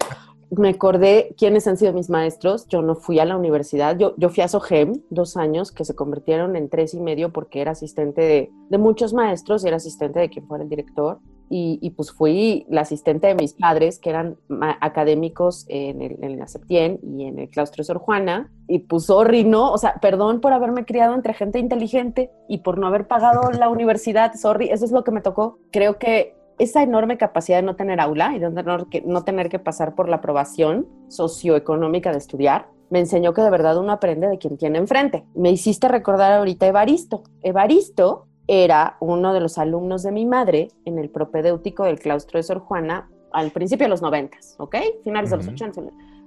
Me 0.50 0.70
acordé 0.70 1.34
quiénes 1.38 1.66
han 1.66 1.76
sido 1.76 1.92
mis 1.92 2.10
maestros. 2.10 2.66
Yo 2.68 2.82
no 2.82 2.94
fui 2.94 3.18
a 3.18 3.24
la 3.24 3.36
universidad, 3.36 3.96
yo, 3.98 4.14
yo 4.16 4.28
fui 4.28 4.42
a 4.42 4.48
SOGEM 4.48 5.02
dos 5.10 5.36
años 5.36 5.72
que 5.72 5.84
se 5.84 5.94
convirtieron 5.94 6.56
en 6.56 6.68
tres 6.68 6.94
y 6.94 7.00
medio 7.00 7.32
porque 7.32 7.60
era 7.60 7.72
asistente 7.72 8.20
de, 8.20 8.50
de 8.68 8.78
muchos 8.78 9.12
maestros 9.12 9.64
y 9.64 9.68
era 9.68 9.76
asistente 9.76 10.20
de 10.20 10.28
quien 10.28 10.46
fuera 10.46 10.64
el 10.64 10.70
director 10.70 11.20
y, 11.52 11.90
pues 11.96 12.12
fui 12.12 12.64
la 12.70 12.82
asistente 12.82 13.26
de 13.26 13.34
mis 13.34 13.54
padres, 13.54 13.98
que 13.98 14.08
eran 14.08 14.36
académicos 14.80 15.66
en, 15.68 16.00
el, 16.00 16.22
en 16.22 16.38
la 16.38 16.46
Septien 16.46 17.00
y 17.02 17.24
en 17.24 17.40
el 17.40 17.48
claustro 17.48 17.82
de 17.82 17.86
Sor 17.86 17.98
Juana, 17.98 18.52
y 18.68 18.78
pues 18.78 19.06
sorry, 19.06 19.42
¿no? 19.42 19.72
O 19.72 19.78
sea, 19.78 19.94
perdón 20.00 20.40
por 20.40 20.52
haberme 20.52 20.84
criado 20.84 21.12
entre 21.12 21.34
gente 21.34 21.58
inteligente 21.58 22.30
y 22.48 22.58
por 22.58 22.78
no 22.78 22.86
haber 22.86 23.08
pagado 23.08 23.50
la 23.50 23.68
universidad, 23.68 24.32
sorry, 24.34 24.70
eso 24.70 24.84
es 24.84 24.92
lo 24.92 25.02
que 25.02 25.10
me 25.10 25.22
tocó. 25.22 25.58
Creo 25.72 25.98
que 25.98 26.36
esa 26.60 26.82
enorme 26.82 27.16
capacidad 27.16 27.58
de 27.58 27.62
no 27.62 27.74
tener 27.74 28.00
aula 28.00 28.36
y 28.36 28.38
de 28.38 28.50
no, 28.50 28.86
no 29.04 29.24
tener 29.24 29.48
que 29.48 29.58
pasar 29.58 29.94
por 29.94 30.08
la 30.08 30.16
aprobación 30.16 30.86
socioeconómica 31.08 32.12
de 32.12 32.18
estudiar, 32.18 32.68
me 32.90 32.98
enseñó 32.98 33.32
que 33.32 33.40
de 33.40 33.50
verdad 33.50 33.78
uno 33.78 33.92
aprende 33.92 34.28
de 34.28 34.38
quien 34.38 34.58
tiene 34.58 34.78
enfrente. 34.78 35.24
Me 35.34 35.50
hiciste 35.50 35.88
recordar 35.88 36.32
ahorita 36.32 36.66
Evaristo. 36.66 37.22
Evaristo 37.42 38.26
era 38.46 38.96
uno 39.00 39.32
de 39.32 39.40
los 39.40 39.56
alumnos 39.58 40.02
de 40.02 40.12
mi 40.12 40.26
madre 40.26 40.68
en 40.84 40.98
el 40.98 41.08
propedéutico 41.08 41.84
del 41.84 41.98
claustro 41.98 42.38
de 42.38 42.42
Sor 42.42 42.58
Juana 42.58 43.08
al 43.32 43.52
principio 43.52 43.86
de 43.86 43.90
los 43.90 44.02
noventas, 44.02 44.56
¿ok? 44.58 44.76
Finales 45.04 45.30
de 45.30 45.36
los 45.36 45.48
80, 45.48 45.82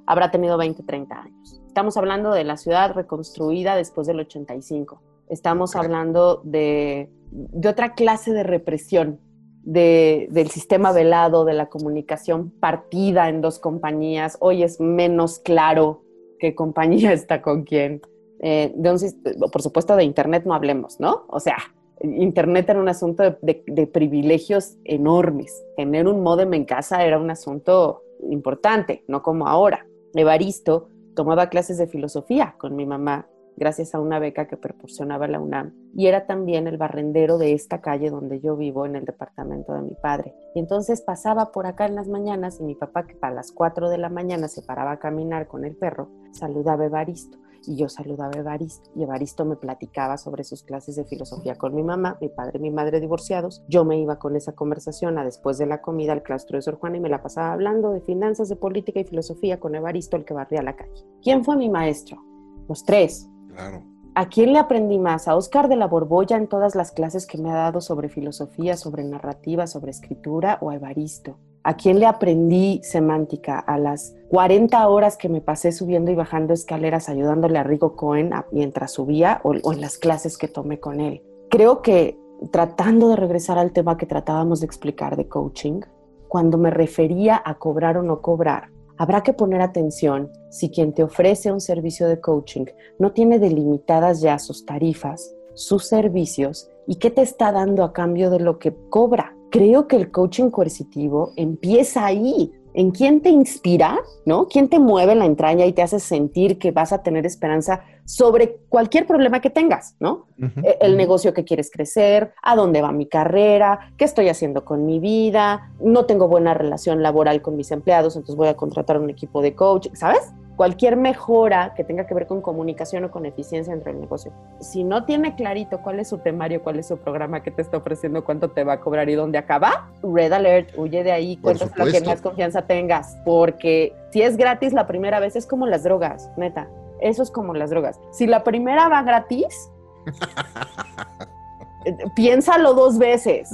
habrá 0.05 0.31
tenido 0.31 0.57
20, 0.57 0.83
30 0.83 1.21
años. 1.21 1.61
Estamos 1.67 1.97
hablando 1.97 2.31
de 2.31 2.43
la 2.43 2.57
ciudad 2.57 2.93
reconstruida 2.93 3.75
después 3.75 4.07
del 4.07 4.21
85. 4.21 5.01
Estamos 5.29 5.75
hablando 5.75 6.41
de, 6.43 7.09
de, 7.31 7.69
otra 7.69 7.93
clase 7.93 8.31
de 8.31 8.43
represión, 8.43 9.19
de, 9.63 10.27
del 10.29 10.49
sistema 10.49 10.91
velado, 10.91 11.45
de 11.45 11.53
la 11.53 11.69
comunicación 11.69 12.51
partida 12.59 13.29
en 13.29 13.41
dos 13.41 13.59
compañías. 13.59 14.37
Hoy 14.39 14.63
es 14.63 14.79
menos 14.79 15.39
claro 15.39 16.03
qué 16.39 16.53
compañía 16.53 17.13
está 17.13 17.41
con 17.41 17.63
quién. 17.63 18.01
Eh, 18.39 18.73
de 18.75 19.13
por 19.51 19.61
supuesto, 19.61 19.95
de 19.95 20.03
Internet 20.03 20.43
no 20.45 20.53
hablemos, 20.53 20.99
¿no? 20.99 21.25
O 21.29 21.39
sea, 21.39 21.57
Internet 22.01 22.69
era 22.69 22.81
un 22.81 22.89
asunto 22.89 23.37
de, 23.41 23.87
privilegios 23.87 24.75
enormes. 24.83 25.63
Tener 25.77 26.07
un 26.07 26.21
modem 26.21 26.53
en 26.53 26.65
casa 26.65 27.05
era 27.05 27.17
un 27.17 27.29
asunto 27.29 28.03
importante, 28.29 29.05
no 29.07 29.21
como 29.21 29.47
ahora. 29.47 29.85
Evaristo 30.13 30.89
tomaba 31.15 31.49
clases 31.49 31.77
de 31.77 31.87
filosofía 31.87 32.55
con 32.57 32.75
mi 32.75 32.85
mamá 32.85 33.27
gracias 33.57 33.95
a 33.95 33.99
una 33.99 34.19
beca 34.19 34.47
que 34.47 34.57
proporcionaba 34.57 35.27
la 35.27 35.39
UNAM 35.39 35.73
y 35.95 36.07
era 36.07 36.25
también 36.25 36.67
el 36.67 36.77
barrendero 36.77 37.37
de 37.37 37.53
esta 37.53 37.81
calle 37.81 38.09
donde 38.09 38.39
yo 38.39 38.55
vivo 38.55 38.85
en 38.85 38.95
el 38.95 39.05
departamento 39.05 39.73
de 39.73 39.81
mi 39.81 39.95
padre. 39.95 40.35
Y 40.55 40.59
entonces 40.59 41.01
pasaba 41.01 41.51
por 41.51 41.65
acá 41.65 41.85
en 41.85 41.95
las 41.95 42.07
mañanas 42.07 42.59
y 42.59 42.63
mi 42.63 42.75
papá 42.75 43.05
que 43.05 43.17
a 43.21 43.31
las 43.31 43.51
4 43.51 43.89
de 43.89 43.97
la 43.97 44.09
mañana 44.09 44.47
se 44.47 44.61
paraba 44.61 44.93
a 44.93 44.99
caminar 44.99 45.47
con 45.47 45.65
el 45.65 45.75
perro, 45.75 46.09
saludaba 46.31 46.83
a 46.83 46.87
Evaristo 46.87 47.37
y 47.65 47.77
yo 47.77 47.89
saludaba 47.89 48.31
a 48.35 48.39
Evaristo 48.39 48.89
y 48.95 49.03
Evaristo 49.03 49.45
me 49.45 49.55
platicaba 49.55 50.17
sobre 50.17 50.43
sus 50.43 50.63
clases 50.63 50.95
de 50.95 51.05
filosofía 51.05 51.55
con 51.55 51.73
mi 51.73 51.83
mamá, 51.83 52.17
mi 52.21 52.29
padre 52.29 52.59
y 52.59 52.61
mi 52.61 52.71
madre 52.71 52.99
divorciados. 52.99 53.63
Yo 53.67 53.85
me 53.85 53.99
iba 53.99 54.19
con 54.19 54.35
esa 54.35 54.53
conversación 54.53 55.17
a 55.17 55.23
después 55.23 55.57
de 55.57 55.65
la 55.65 55.81
comida 55.81 56.13
al 56.13 56.23
claustro 56.23 56.57
de 56.57 56.61
Sor 56.61 56.75
Juana 56.75 56.97
y 56.97 57.01
me 57.01 57.09
la 57.09 57.21
pasaba 57.21 57.53
hablando 57.53 57.91
de 57.91 58.01
finanzas, 58.01 58.49
de 58.49 58.55
política 58.55 58.99
y 58.99 59.05
filosofía 59.05 59.59
con 59.59 59.75
Evaristo, 59.75 60.17
el 60.17 60.25
que 60.25 60.33
barría 60.33 60.61
la 60.61 60.75
calle. 60.75 61.05
¿Quién 61.21 61.43
fue 61.43 61.55
mi 61.55 61.69
maestro? 61.69 62.21
Los 62.67 62.83
tres. 62.83 63.29
Claro. 63.53 63.83
¿A 64.15 64.29
quién 64.29 64.53
le 64.53 64.59
aprendí 64.59 64.99
más? 64.99 65.27
¿A 65.27 65.35
Oscar 65.35 65.67
de 65.69 65.75
la 65.75 65.87
Borbolla 65.87 66.37
en 66.37 66.47
todas 66.47 66.75
las 66.75 66.91
clases 66.91 67.25
que 67.25 67.39
me 67.39 67.49
ha 67.49 67.55
dado 67.55 67.81
sobre 67.81 68.09
filosofía, 68.09 68.77
sobre 68.77 69.03
narrativa, 69.03 69.65
sobre 69.65 69.89
escritura 69.91 70.59
o 70.61 70.69
a 70.69 70.75
Evaristo? 70.75 71.37
¿A 71.63 71.77
quién 71.77 71.99
le 71.99 72.05
aprendí 72.05 72.81
semántica? 72.83 73.57
A 73.57 73.77
las 73.77 74.13
40 74.29 74.87
horas 74.87 75.17
que 75.17 75.29
me 75.29 75.41
pasé 75.41 75.71
subiendo 75.71 76.11
y 76.11 76.15
bajando 76.15 76.53
escaleras 76.53 77.09
ayudándole 77.09 77.57
a 77.57 77.63
Rigo 77.63 77.95
Cohen 77.95 78.31
mientras 78.51 78.91
subía 78.91 79.39
o 79.43 79.53
en 79.53 79.81
las 79.81 79.97
clases 79.97 80.37
que 80.37 80.47
tomé 80.47 80.79
con 80.79 80.99
él. 80.99 81.23
Creo 81.49 81.81
que 81.81 82.19
tratando 82.51 83.09
de 83.09 83.15
regresar 83.15 83.57
al 83.57 83.71
tema 83.71 83.97
que 83.97 84.05
tratábamos 84.05 84.59
de 84.59 84.65
explicar 84.65 85.15
de 85.15 85.27
coaching, 85.27 85.81
cuando 86.27 86.57
me 86.57 86.69
refería 86.69 87.41
a 87.43 87.55
cobrar 87.55 87.97
o 87.97 88.03
no 88.03 88.21
cobrar, 88.21 88.72
habrá 88.97 89.23
que 89.23 89.33
poner 89.33 89.61
atención 89.61 90.31
si 90.49 90.69
quien 90.69 90.93
te 90.93 91.03
ofrece 91.03 91.51
un 91.51 91.59
servicio 91.59 92.07
de 92.07 92.19
coaching 92.19 92.65
no 92.99 93.11
tiene 93.11 93.39
delimitadas 93.39 94.21
ya 94.21 94.39
sus 94.39 94.65
tarifas, 94.65 95.35
sus 95.53 95.85
servicios 95.87 96.69
y 96.87 96.95
qué 96.95 97.09
te 97.11 97.21
está 97.21 97.51
dando 97.51 97.83
a 97.83 97.93
cambio 97.93 98.29
de 98.29 98.39
lo 98.39 98.59
que 98.59 98.75
cobra. 98.89 99.35
Creo 99.51 99.87
que 99.87 99.95
el 99.95 100.11
coaching 100.11 100.49
coercitivo 100.49 101.31
empieza 101.35 102.05
ahí, 102.05 102.51
en 102.73 102.91
quién 102.91 103.21
te 103.21 103.29
inspira, 103.29 103.99
¿no? 104.25 104.47
¿Quién 104.47 104.69
te 104.69 104.79
mueve 104.79 105.15
la 105.15 105.25
entraña 105.25 105.65
y 105.65 105.73
te 105.73 105.81
hace 105.81 105.99
sentir 105.99 106.57
que 106.57 106.71
vas 106.71 106.93
a 106.93 107.03
tener 107.03 107.25
esperanza 107.25 107.83
sobre 108.05 108.57
cualquier 108.69 109.07
problema 109.07 109.39
que 109.39 109.49
tengas, 109.49 109.95
¿no? 109.99 110.27
E, 110.63 110.77
el 110.81 110.97
negocio 110.97 111.33
que 111.33 111.45
quieres 111.45 111.71
crecer, 111.71 112.33
a 112.41 112.55
dónde 112.55 112.81
va 112.81 112.91
mi 112.91 113.05
carrera, 113.05 113.91
qué 113.97 114.05
estoy 114.05 114.29
haciendo 114.29 114.65
con 114.65 114.85
mi 114.85 114.99
vida, 114.99 115.71
no 115.79 116.05
tengo 116.05 116.27
buena 116.27 116.53
relación 116.53 117.01
laboral 117.01 117.41
con 117.41 117.55
mis 117.55 117.71
empleados, 117.71 118.15
entonces 118.15 118.35
voy 118.35 118.49
a 118.49 118.55
contratar 118.55 118.99
un 118.99 119.09
equipo 119.09 119.41
de 119.41 119.55
coach, 119.55 119.87
¿sabes? 119.93 120.33
Cualquier 120.55 120.95
mejora 120.95 121.73
que 121.75 121.83
tenga 121.83 122.05
que 122.05 122.13
ver 122.13 122.27
con 122.27 122.41
comunicación 122.41 123.03
o 123.05 123.11
con 123.11 123.25
eficiencia 123.25 123.73
entre 123.73 123.91
el 123.91 123.99
negocio. 123.99 124.31
Si 124.59 124.83
no 124.83 125.05
tiene 125.05 125.35
clarito 125.35 125.81
cuál 125.81 125.99
es 125.99 126.09
su 126.09 126.19
temario, 126.19 126.63
cuál 126.63 126.79
es 126.79 126.87
su 126.87 126.97
programa 126.97 127.41
que 127.41 127.51
te 127.51 127.61
está 127.61 127.77
ofreciendo, 127.77 128.23
cuánto 128.23 128.51
te 128.51 128.63
va 128.63 128.73
a 128.73 128.79
cobrar 128.79 129.09
y 129.09 129.15
dónde 129.15 129.37
acaba, 129.37 129.89
red 130.01 130.31
alert, 130.31 130.69
huye 130.77 131.03
de 131.03 131.11
ahí, 131.11 131.37
cuéntanos 131.37 131.75
lo 131.77 131.85
que 131.85 132.01
más 132.01 132.21
confianza 132.21 132.63
tengas, 132.63 133.17
porque 133.25 133.95
si 134.11 134.21
es 134.21 134.37
gratis 134.37 134.73
la 134.73 134.87
primera 134.87 135.19
vez 135.19 135.35
es 135.35 135.47
como 135.47 135.65
las 135.65 135.83
drogas, 135.83 136.29
neta. 136.37 136.67
Eso 136.99 137.23
es 137.23 137.31
como 137.31 137.53
las 137.53 137.69
drogas. 137.69 137.99
Si 138.11 138.27
la 138.27 138.43
primera 138.43 138.87
va 138.87 139.01
gratis, 139.01 139.69
piénsalo 142.15 142.73
dos 142.73 142.97
veces. 142.97 143.49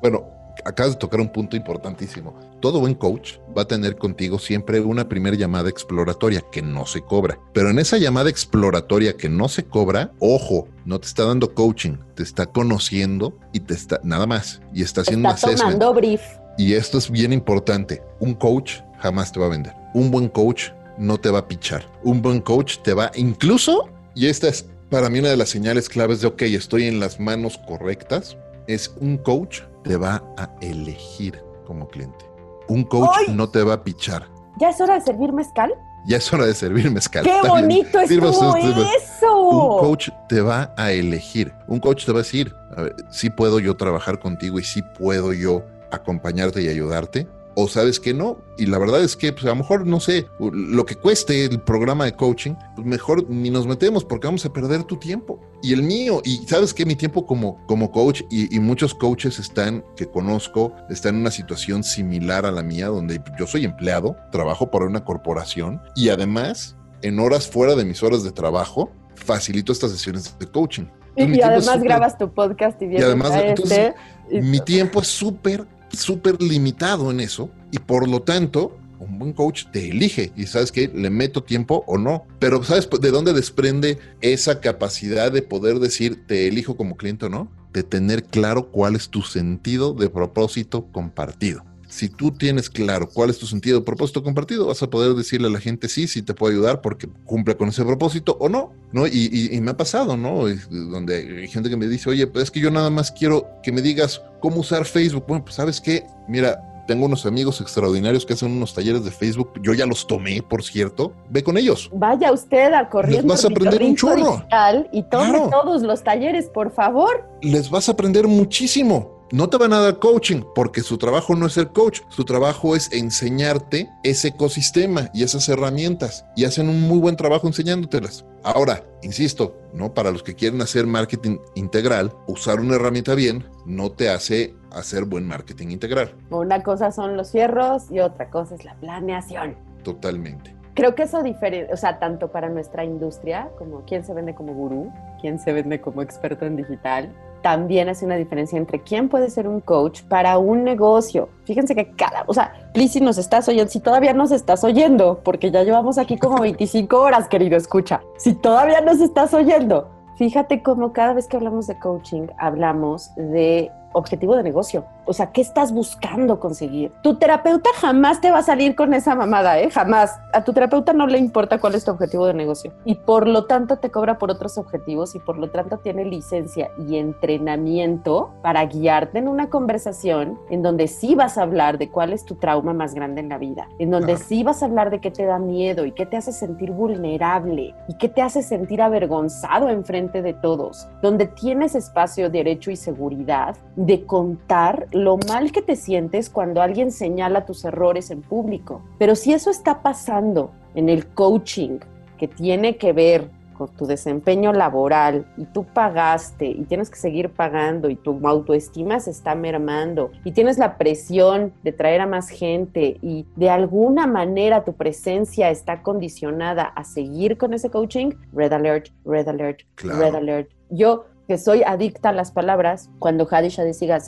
Bueno, 0.00 0.24
acabas 0.64 0.92
de 0.92 0.98
tocar 0.98 1.20
un 1.20 1.30
punto 1.30 1.56
importantísimo. 1.56 2.38
Todo 2.60 2.80
buen 2.80 2.94
coach 2.94 3.34
va 3.56 3.62
a 3.62 3.68
tener 3.68 3.96
contigo 3.96 4.38
siempre 4.38 4.80
una 4.80 5.08
primera 5.08 5.36
llamada 5.36 5.68
exploratoria 5.68 6.42
que 6.52 6.62
no 6.62 6.86
se 6.86 7.02
cobra. 7.02 7.38
Pero 7.52 7.70
en 7.70 7.78
esa 7.78 7.98
llamada 7.98 8.30
exploratoria 8.30 9.16
que 9.16 9.28
no 9.28 9.48
se 9.48 9.64
cobra, 9.64 10.12
ojo, 10.18 10.68
no 10.84 11.00
te 11.00 11.06
está 11.06 11.24
dando 11.24 11.54
coaching, 11.54 11.96
te 12.14 12.22
está 12.22 12.46
conociendo 12.46 13.36
y 13.52 13.60
te 13.60 13.74
está 13.74 14.00
nada 14.02 14.26
más 14.26 14.60
y 14.74 14.82
está 14.82 15.02
haciendo 15.02 15.30
está 15.30 15.54
tomando 15.54 15.94
brief. 15.94 16.22
Y 16.58 16.74
esto 16.74 16.98
es 16.98 17.10
bien 17.10 17.32
importante. 17.32 18.02
Un 18.18 18.34
coach 18.34 18.80
jamás 18.98 19.32
te 19.32 19.40
va 19.40 19.46
a 19.46 19.50
vender. 19.50 19.72
Un 19.94 20.10
buen 20.10 20.28
coach 20.28 20.70
no 20.98 21.18
te 21.18 21.30
va 21.30 21.40
a 21.40 21.48
pichar. 21.48 21.84
Un 22.04 22.20
buen 22.20 22.40
coach 22.40 22.78
te 22.82 22.92
va 22.92 23.10
incluso, 23.14 23.88
y 24.14 24.26
esta 24.26 24.48
es 24.48 24.66
para 24.90 25.08
mí 25.08 25.20
una 25.20 25.30
de 25.30 25.36
las 25.36 25.48
señales 25.48 25.88
claves 25.88 26.20
de, 26.20 26.26
ok, 26.26 26.42
estoy 26.42 26.84
en 26.84 27.00
las 27.00 27.18
manos 27.20 27.58
correctas, 27.66 28.36
es 28.66 28.92
un 29.00 29.16
coach 29.16 29.60
te 29.82 29.96
va 29.96 30.22
a 30.36 30.50
elegir 30.60 31.42
como 31.66 31.88
cliente. 31.88 32.24
Un 32.68 32.84
coach 32.84 33.28
no 33.28 33.48
te 33.48 33.62
va 33.62 33.74
a 33.74 33.84
pichar. 33.84 34.26
¿Ya 34.58 34.70
es 34.70 34.80
hora 34.80 34.94
de 34.94 35.00
servir 35.00 35.32
mezcal? 35.32 35.72
Ya 36.06 36.16
es 36.16 36.32
hora 36.32 36.46
de 36.46 36.54
servir 36.54 36.90
mezcal. 36.90 37.24
¡Qué 37.24 37.48
bonito 37.48 38.00
estuvo 38.00 38.56
eso! 38.56 39.40
Un 39.40 39.78
coach 39.80 40.08
te 40.28 40.40
va 40.40 40.72
a 40.76 40.92
elegir. 40.92 41.52
Un 41.68 41.80
coach 41.80 42.04
te 42.06 42.12
va 42.12 42.20
a 42.20 42.22
decir, 42.22 42.54
a 42.76 42.82
ver, 42.82 42.96
sí 43.10 43.30
puedo 43.30 43.58
yo 43.58 43.76
trabajar 43.76 44.18
contigo 44.18 44.58
y 44.58 44.64
sí 44.64 44.82
puedo 44.98 45.32
yo 45.32 45.64
acompañarte 45.90 46.62
y 46.62 46.68
ayudarte 46.68 47.28
o 47.56 47.68
sabes 47.68 48.00
que 48.00 48.14
no. 48.14 48.38
Y 48.58 48.66
la 48.66 48.78
verdad 48.78 49.02
es 49.02 49.16
que 49.16 49.32
pues, 49.32 49.44
a 49.44 49.48
lo 49.48 49.56
mejor, 49.56 49.86
no 49.86 50.00
sé, 50.00 50.26
lo 50.38 50.84
que 50.84 50.94
cueste 50.94 51.44
el 51.44 51.60
programa 51.60 52.04
de 52.04 52.14
coaching, 52.14 52.54
pues 52.74 52.86
mejor 52.86 53.28
ni 53.28 53.50
nos 53.50 53.66
metemos 53.66 54.04
porque 54.04 54.26
vamos 54.26 54.44
a 54.44 54.52
perder 54.52 54.84
tu 54.84 54.96
tiempo 54.96 55.40
y 55.62 55.72
el 55.72 55.82
mío. 55.82 56.20
Y 56.24 56.38
sabes 56.46 56.74
que 56.74 56.84
mi 56.84 56.96
tiempo 56.96 57.26
como, 57.26 57.64
como 57.66 57.90
coach 57.90 58.22
y, 58.30 58.54
y, 58.54 58.60
muchos 58.60 58.94
coaches 58.94 59.38
están, 59.38 59.84
que 59.96 60.06
conozco, 60.06 60.74
están 60.88 61.14
en 61.14 61.22
una 61.22 61.30
situación 61.30 61.82
similar 61.84 62.46
a 62.46 62.50
la 62.50 62.62
mía, 62.62 62.88
donde 62.88 63.20
yo 63.38 63.46
soy 63.46 63.64
empleado, 63.64 64.16
trabajo 64.32 64.70
para 64.70 64.86
una 64.86 65.04
corporación 65.04 65.80
y 65.96 66.08
además, 66.08 66.76
en 67.02 67.18
horas 67.18 67.48
fuera 67.48 67.74
de 67.74 67.84
mis 67.84 68.02
horas 68.02 68.22
de 68.22 68.32
trabajo, 68.32 68.90
facilito 69.14 69.72
estas 69.72 69.90
sesiones 69.92 70.38
de 70.38 70.46
coaching. 70.46 70.84
y, 71.16 71.40
además 71.40 71.82
grabas 71.82 72.16
tu 72.16 72.32
podcast 72.32 72.80
y, 72.82 72.86
y 72.86 72.96
además, 72.96 73.32
este, 73.34 73.94
mi 74.30 74.60
tiempo 74.60 75.00
es 75.00 75.08
súper 75.08 75.66
súper 75.92 76.40
limitado 76.42 77.10
en 77.10 77.20
eso 77.20 77.50
y 77.70 77.78
por 77.78 78.08
lo 78.08 78.22
tanto 78.22 78.76
un 79.00 79.18
buen 79.18 79.32
coach 79.32 79.64
te 79.72 79.88
elige 79.88 80.32
y 80.36 80.46
sabes 80.46 80.70
que 80.70 80.88
le 80.88 81.10
meto 81.10 81.42
tiempo 81.42 81.84
o 81.86 81.98
no. 81.98 82.26
Pero 82.38 82.62
¿sabes 82.62 82.88
de 83.00 83.10
dónde 83.10 83.32
desprende 83.32 83.98
esa 84.20 84.60
capacidad 84.60 85.32
de 85.32 85.42
poder 85.42 85.78
decir 85.78 86.26
te 86.26 86.48
elijo 86.48 86.76
como 86.76 86.96
cliente 86.96 87.26
o 87.26 87.28
no? 87.28 87.50
De 87.72 87.82
tener 87.82 88.24
claro 88.24 88.70
cuál 88.70 88.96
es 88.96 89.08
tu 89.08 89.22
sentido 89.22 89.94
de 89.94 90.10
propósito 90.10 90.86
compartido. 90.92 91.64
Si 91.90 92.08
tú 92.08 92.30
tienes 92.30 92.70
claro 92.70 93.08
cuál 93.08 93.30
es 93.30 93.38
tu 93.38 93.46
sentido 93.46 93.80
de 93.80 93.84
propósito 93.84 94.22
compartido, 94.22 94.66
vas 94.66 94.82
a 94.82 94.88
poder 94.88 95.14
decirle 95.14 95.48
a 95.48 95.50
la 95.50 95.58
gente 95.58 95.88
sí, 95.88 96.06
sí 96.06 96.22
te 96.22 96.34
puedo 96.34 96.52
ayudar 96.52 96.80
porque 96.80 97.08
cumple 97.24 97.56
con 97.56 97.68
ese 97.68 97.84
propósito 97.84 98.36
o 98.38 98.48
no, 98.48 98.72
¿no? 98.92 99.06
Y, 99.08 99.58
me 99.60 99.72
ha 99.72 99.76
pasado, 99.76 100.16
¿no? 100.16 100.44
Donde 100.70 101.40
hay 101.40 101.48
gente 101.48 101.68
que 101.68 101.76
me 101.76 101.88
dice, 101.88 102.08
oye, 102.08 102.26
pues 102.28 102.44
es 102.44 102.50
que 102.50 102.60
yo 102.60 102.70
nada 102.70 102.90
más 102.90 103.10
quiero 103.10 103.48
que 103.62 103.72
me 103.72 103.82
digas 103.82 104.22
cómo 104.40 104.60
usar 104.60 104.84
Facebook. 104.84 105.24
Bueno, 105.26 105.44
pues 105.44 105.56
sabes 105.56 105.80
qué, 105.80 106.06
mira, 106.28 106.62
tengo 106.86 107.06
unos 107.06 107.26
amigos 107.26 107.60
extraordinarios 107.60 108.26
que 108.26 108.32
hacen 108.32 108.50
unos 108.50 108.74
talleres 108.74 109.04
de 109.04 109.10
Facebook. 109.10 109.52
Yo 109.62 109.74
ya 109.74 109.86
los 109.86 110.06
tomé, 110.06 110.42
por 110.42 110.64
cierto. 110.64 111.12
Ve 111.28 111.42
con 111.42 111.56
ellos. 111.56 111.88
Vaya 111.92 112.32
usted 112.32 112.72
a 112.72 112.88
corriendo. 112.88 113.22
Les 113.22 113.30
vas 113.32 113.44
a 113.44 113.48
aprender 113.48 113.82
un 113.82 113.96
chorro. 113.96 114.44
Y 114.92 115.02
tome 115.04 115.38
todos 115.50 115.82
los 115.82 116.02
talleres, 116.02 116.48
por 116.48 116.72
favor. 116.72 117.28
Les 117.42 117.70
vas 117.70 117.88
a 117.88 117.92
aprender 117.92 118.26
muchísimo 118.26 119.19
no 119.32 119.48
te 119.48 119.58
van 119.58 119.72
a 119.72 119.80
dar 119.80 119.98
coaching 119.98 120.42
porque 120.54 120.80
su 120.80 120.98
trabajo 120.98 121.36
no 121.36 121.46
es 121.46 121.52
ser 121.52 121.68
coach, 121.68 122.00
su 122.08 122.24
trabajo 122.24 122.74
es 122.74 122.92
enseñarte 122.92 123.88
ese 124.02 124.28
ecosistema 124.28 125.10
y 125.14 125.22
esas 125.22 125.48
herramientas 125.48 126.26
y 126.36 126.44
hacen 126.44 126.68
un 126.68 126.82
muy 126.82 126.98
buen 126.98 127.16
trabajo 127.16 127.46
enseñándotelas. 127.46 128.24
Ahora, 128.42 128.84
insisto, 129.02 129.56
¿no? 129.72 129.94
Para 129.94 130.10
los 130.10 130.22
que 130.22 130.34
quieren 130.34 130.60
hacer 130.62 130.86
marketing 130.86 131.38
integral, 131.54 132.12
usar 132.26 132.60
una 132.60 132.76
herramienta 132.76 133.14
bien 133.14 133.44
no 133.66 133.92
te 133.92 134.08
hace 134.08 134.54
hacer 134.72 135.04
buen 135.04 135.26
marketing 135.26 135.68
integral. 135.68 136.14
Una 136.30 136.62
cosa 136.62 136.90
son 136.90 137.16
los 137.16 137.30
fierros 137.30 137.90
y 137.90 138.00
otra 138.00 138.30
cosa 138.30 138.54
es 138.54 138.64
la 138.64 138.74
planeación. 138.76 139.56
Totalmente. 139.84 140.54
Creo 140.74 140.94
que 140.94 141.02
eso 141.02 141.22
diferente, 141.22 141.72
o 141.72 141.76
sea, 141.76 141.98
tanto 141.98 142.32
para 142.32 142.48
nuestra 142.48 142.84
industria, 142.84 143.50
como 143.58 143.84
quién 143.84 144.04
se 144.04 144.14
vende 144.14 144.34
como 144.34 144.54
gurú, 144.54 144.92
quién 145.20 145.38
se 145.38 145.52
vende 145.52 145.80
como 145.80 146.00
experto 146.00 146.46
en 146.46 146.56
digital, 146.56 147.12
también 147.42 147.88
hace 147.88 148.04
una 148.04 148.16
diferencia 148.16 148.58
entre 148.58 148.82
quién 148.82 149.08
puede 149.08 149.30
ser 149.30 149.48
un 149.48 149.60
coach 149.60 150.02
para 150.02 150.38
un 150.38 150.64
negocio. 150.64 151.28
Fíjense 151.44 151.74
que 151.74 151.90
cada, 151.92 152.24
o 152.26 152.34
sea, 152.34 152.52
please 152.72 153.00
nos 153.00 153.18
estás 153.18 153.48
oyendo, 153.48 153.70
si 153.70 153.80
todavía 153.80 154.12
nos 154.12 154.30
estás 154.30 154.64
oyendo, 154.64 155.20
porque 155.24 155.50
ya 155.50 155.62
llevamos 155.62 155.98
aquí 155.98 156.18
como 156.18 156.40
25 156.40 156.98
horas, 156.98 157.28
querido, 157.28 157.56
escucha, 157.56 158.00
si 158.16 158.34
todavía 158.34 158.80
nos 158.80 159.00
estás 159.00 159.34
oyendo, 159.34 159.90
fíjate 160.16 160.62
cómo 160.62 160.92
cada 160.92 161.14
vez 161.14 161.26
que 161.26 161.36
hablamos 161.36 161.66
de 161.66 161.78
coaching, 161.78 162.26
hablamos 162.38 163.10
de 163.16 163.70
objetivo 163.92 164.36
de 164.36 164.42
negocio. 164.42 164.84
O 165.04 165.12
sea, 165.12 165.32
¿qué 165.32 165.40
estás 165.40 165.72
buscando 165.72 166.38
conseguir? 166.38 166.92
Tu 167.02 167.16
terapeuta 167.16 167.70
jamás 167.76 168.20
te 168.20 168.30
va 168.30 168.38
a 168.38 168.42
salir 168.42 168.74
con 168.74 168.94
esa 168.94 169.14
mamada, 169.14 169.58
¿eh? 169.60 169.70
Jamás. 169.70 170.18
A 170.32 170.44
tu 170.44 170.52
terapeuta 170.52 170.92
no 170.92 171.06
le 171.06 171.18
importa 171.18 171.58
cuál 171.58 171.74
es 171.74 171.84
tu 171.84 171.90
objetivo 171.90 172.26
de 172.26 172.34
negocio. 172.34 172.72
Y 172.84 172.94
por 172.94 173.26
lo 173.26 173.46
tanto 173.46 173.78
te 173.78 173.90
cobra 173.90 174.18
por 174.18 174.30
otros 174.30 174.58
objetivos 174.58 175.14
y 175.14 175.18
por 175.18 175.38
lo 175.38 175.50
tanto 175.50 175.78
tiene 175.78 176.04
licencia 176.04 176.70
y 176.78 176.96
entrenamiento 176.96 178.30
para 178.42 178.64
guiarte 178.66 179.18
en 179.18 179.28
una 179.28 179.48
conversación 179.48 180.38
en 180.50 180.62
donde 180.62 180.86
sí 180.86 181.14
vas 181.14 181.38
a 181.38 181.42
hablar 181.42 181.78
de 181.78 181.90
cuál 181.90 182.12
es 182.12 182.24
tu 182.24 182.36
trauma 182.36 182.72
más 182.72 182.94
grande 182.94 183.20
en 183.20 183.28
la 183.28 183.38
vida, 183.38 183.68
en 183.78 183.90
donde 183.90 184.16
sí 184.16 184.42
vas 184.42 184.62
a 184.62 184.66
hablar 184.66 184.90
de 184.90 185.00
qué 185.00 185.10
te 185.10 185.24
da 185.24 185.38
miedo 185.38 185.84
y 185.84 185.92
qué 185.92 186.06
te 186.06 186.16
hace 186.16 186.32
sentir 186.32 186.70
vulnerable 186.70 187.74
y 187.88 187.94
qué 187.94 188.08
te 188.08 188.22
hace 188.22 188.42
sentir 188.42 188.82
avergonzado 188.82 189.68
en 189.68 189.84
frente 189.84 190.22
de 190.22 190.34
todos, 190.34 190.88
donde 191.02 191.26
tienes 191.26 191.74
espacio, 191.74 192.30
derecho 192.30 192.70
y 192.70 192.76
seguridad 192.76 193.56
de 193.86 194.04
contar 194.04 194.88
lo 194.92 195.16
mal 195.26 195.52
que 195.52 195.62
te 195.62 195.74
sientes 195.74 196.28
cuando 196.28 196.60
alguien 196.60 196.92
señala 196.92 197.46
tus 197.46 197.64
errores 197.64 198.10
en 198.10 198.20
público. 198.20 198.82
Pero 198.98 199.14
si 199.14 199.32
eso 199.32 199.50
está 199.50 199.80
pasando 199.80 200.50
en 200.74 200.90
el 200.90 201.06
coaching, 201.06 201.78
que 202.18 202.28
tiene 202.28 202.76
que 202.76 202.92
ver 202.92 203.30
con 203.56 203.68
tu 203.68 203.86
desempeño 203.86 204.52
laboral 204.52 205.26
y 205.38 205.46
tú 205.46 205.64
pagaste 205.64 206.46
y 206.46 206.64
tienes 206.64 206.90
que 206.90 206.96
seguir 206.96 207.30
pagando 207.30 207.88
y 207.88 207.96
tu 207.96 208.26
autoestima 208.26 209.00
se 209.00 209.10
está 209.10 209.34
mermando 209.34 210.10
y 210.24 210.32
tienes 210.32 210.58
la 210.58 210.76
presión 210.76 211.54
de 211.62 211.72
traer 211.72 212.02
a 212.02 212.06
más 212.06 212.28
gente 212.28 212.98
y 213.00 213.24
de 213.36 213.48
alguna 213.48 214.06
manera 214.06 214.64
tu 214.64 214.74
presencia 214.74 215.50
está 215.50 215.82
condicionada 215.82 216.64
a 216.64 216.84
seguir 216.84 217.38
con 217.38 217.54
ese 217.54 217.70
coaching, 217.70 218.10
red 218.34 218.52
alert, 218.52 218.88
red 219.06 219.26
alert, 219.26 219.60
red 219.78 220.14
alert. 220.14 220.50
Yo 220.68 221.06
soy 221.38 221.62
adicta 221.62 222.10
a 222.10 222.12
las 222.12 222.30
palabras. 222.30 222.90
Cuando 222.98 223.26
Hadi 223.30 223.48
Shadisiga 223.48 223.98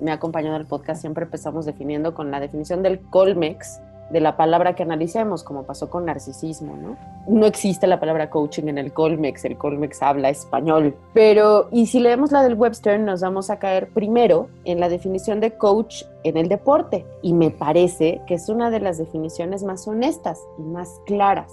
me 0.00 0.10
ha 0.10 0.14
acompañado 0.14 0.56
al 0.56 0.66
podcast, 0.66 1.00
siempre 1.00 1.24
empezamos 1.24 1.66
definiendo 1.66 2.14
con 2.14 2.30
la 2.30 2.40
definición 2.40 2.82
del 2.82 3.00
Colmex, 3.00 3.80
de 4.10 4.20
la 4.20 4.36
palabra 4.36 4.74
que 4.74 4.82
analicemos, 4.82 5.44
como 5.44 5.64
pasó 5.64 5.90
con 5.90 6.06
narcisismo, 6.06 6.76
¿no? 6.76 6.96
No 7.28 7.46
existe 7.46 7.86
la 7.86 8.00
palabra 8.00 8.30
coaching 8.30 8.68
en 8.68 8.78
el 8.78 8.92
Colmex, 8.92 9.44
el 9.44 9.58
Colmex 9.58 10.02
habla 10.02 10.30
español. 10.30 10.96
Pero, 11.12 11.68
y 11.70 11.86
si 11.86 12.00
leemos 12.00 12.32
la 12.32 12.42
del 12.42 12.54
Webster, 12.54 12.98
nos 12.98 13.20
vamos 13.20 13.50
a 13.50 13.58
caer 13.58 13.88
primero 13.88 14.48
en 14.64 14.80
la 14.80 14.88
definición 14.88 15.40
de 15.40 15.52
coach 15.52 16.04
en 16.24 16.38
el 16.38 16.48
deporte. 16.48 17.04
Y 17.22 17.34
me 17.34 17.50
parece 17.50 18.22
que 18.26 18.34
es 18.34 18.48
una 18.48 18.70
de 18.70 18.80
las 18.80 18.96
definiciones 18.96 19.62
más 19.62 19.86
honestas 19.86 20.40
y 20.58 20.62
más 20.62 21.00
claras. 21.04 21.52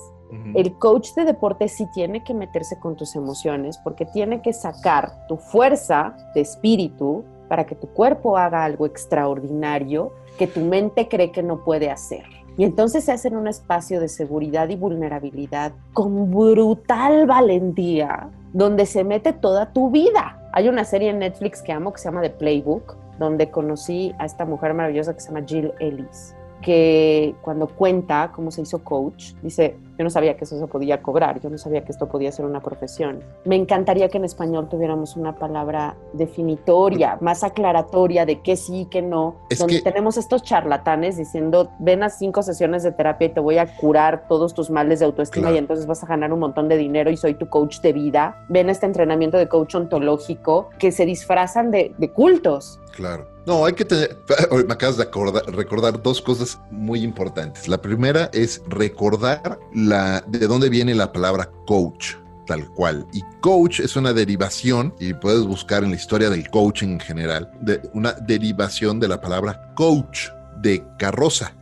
El 0.54 0.78
coach 0.78 1.14
de 1.16 1.26
deporte 1.26 1.68
sí 1.68 1.88
tiene 1.94 2.24
que 2.24 2.34
meterse 2.34 2.80
con 2.80 2.96
tus 2.96 3.16
emociones 3.16 3.78
porque 3.84 4.06
tiene 4.06 4.42
que 4.42 4.54
sacar 4.54 5.28
tu 5.28 5.38
fuerza 5.38 6.16
de 6.34 6.42
espíritu 6.42 7.24
para 7.48 7.66
que 7.66 7.76
tu 7.76 7.88
cuerpo 7.88 8.38
haga 8.38 8.64
algo 8.64 8.86
extraordinario 8.86 10.12
que 10.38 10.48
tu 10.48 10.62
mente 10.62 11.08
cree 11.08 11.32
que 11.32 11.44
no 11.44 11.64
puede 11.64 11.90
hacer. 11.90 12.24
Y 12.58 12.64
entonces 12.64 13.04
se 13.04 13.12
hace 13.12 13.28
en 13.28 13.36
un 13.36 13.48
espacio 13.48 14.00
de 14.00 14.08
seguridad 14.08 14.70
y 14.70 14.76
vulnerabilidad 14.76 15.74
con 15.94 16.32
brutal 16.32 17.28
valentía, 17.28 18.30
donde 18.54 18.86
se 18.86 19.04
mete 19.04 19.34
toda 19.34 19.74
tu 19.74 19.92
vida. 19.92 20.50
Hay 20.54 20.70
una 20.70 20.86
serie 20.86 21.10
en 21.10 21.20
Netflix 21.20 21.62
que 21.62 21.74
amo 21.74 21.92
que 21.92 22.00
se 22.00 22.06
llama 22.06 22.22
The 22.22 22.30
Playbook, 22.30 22.96
donde 23.20 23.52
conocí 23.52 24.14
a 24.20 24.26
esta 24.26 24.46
mujer 24.46 24.74
maravillosa 24.74 25.14
que 25.14 25.20
se 25.20 25.28
llama 25.28 25.46
Jill 25.46 25.74
Ellis, 25.80 26.34
que 26.62 27.36
cuando 27.42 27.68
cuenta 27.68 28.32
cómo 28.34 28.52
se 28.52 28.62
hizo 28.62 28.84
coach, 28.84 29.34
dice, 29.42 29.76
Yo 29.98 30.04
no 30.04 30.10
sabía 30.10 30.36
que 30.36 30.44
eso 30.44 30.60
se 30.60 30.68
podía 30.68 31.02
cobrar, 31.02 31.40
yo 31.40 31.50
no 31.50 31.58
sabía 31.58 31.84
que 31.84 31.92
esto 31.92 32.08
podía 32.08 32.32
ser 32.32 32.46
una 32.46 32.62
profesión. 32.62 33.24
Me 33.46 33.56
encantaría 33.56 34.10
que 34.10 34.18
en 34.18 34.26
español 34.26 34.68
tuviéramos 34.70 35.16
una 35.16 35.36
palabra 35.36 35.96
definitoria, 36.14 37.18
más 37.22 37.44
aclaratoria 37.44 38.26
de 38.26 38.42
qué 38.42 38.56
sí 38.56 38.82
y 38.82 38.86
qué 38.86 39.02
no, 39.02 39.36
donde 39.58 39.82
tenemos 39.82 40.18
estos 40.18 40.44
charlatanes 40.44 41.18
diciendo, 41.18 41.70
ven 41.80 42.04
a 42.04 42.10
cinco 42.10 42.44
sesiones 42.44 42.84
de 42.84 42.92
terapia 42.92 43.28
y 43.28 43.30
te 43.30 43.40
voy 43.40 43.58
a 43.58 43.76
curar 43.78 44.28
todos 44.28 44.54
tus 44.54 44.70
males 44.70 45.00
de 45.00 45.06
autoestima 45.06 45.52
y 45.52 45.58
entonces 45.58 45.86
vas 45.86 46.04
a 46.04 46.08
ganar 46.08 46.34
un 46.34 46.40
montón 46.40 46.68
de 46.68 46.78
dinero 46.78 47.10
y 47.10 47.18
soy 47.18 47.36
tu 47.36 47.48
coach 47.48 47.80
de 47.80 47.94
vida. 47.94 48.46
Ven 48.50 48.70
a 48.70 48.72
este 48.72 48.86
entrenamiento 48.86 49.38
de 49.38 49.48
coach 49.48 49.76
ontológico 49.76 50.70
que 50.78 50.92
se 50.92 51.06
disfrazan 51.06 51.72
de, 51.72 51.94
de 51.98 52.12
cultos. 52.12 52.80
Claro. 52.96 53.28
No, 53.46 53.66
hay 53.66 53.74
que 53.74 53.86
tener, 53.86 54.18
me 54.68 54.74
acabas 54.74 54.98
de 54.98 55.04
acordar, 55.04 55.44
recordar 55.54 56.02
dos 56.02 56.22
cosas 56.22 56.60
muy 56.72 57.04
importantes. 57.04 57.68
La 57.68 57.82
primera 57.82 58.30
es 58.34 58.62
recordar 58.68 59.60
la, 59.74 60.24
de 60.28 60.48
dónde 60.48 60.70
viene 60.70 60.96
la 60.96 61.12
palabra 61.12 61.52
coach 61.68 62.16
tal 62.46 62.68
cual. 62.74 63.06
Y 63.12 63.22
coach 63.42 63.80
es 63.80 63.96
una 63.96 64.14
derivación, 64.14 64.94
y 65.00 65.14
puedes 65.14 65.44
buscar 65.46 65.84
en 65.84 65.90
la 65.92 65.96
historia 65.96 66.30
del 66.30 66.50
coaching 66.50 66.90
en 66.90 67.00
general, 67.00 67.52
de 67.62 67.82
una 67.94 68.14
derivación 68.14 69.00
de 69.00 69.08
la 69.08 69.20
palabra 69.20 69.74
coach, 69.76 70.30
de 70.62 70.84
carroza. 70.98 71.54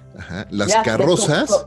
Las 0.52 0.72
carrozas, 0.84 1.66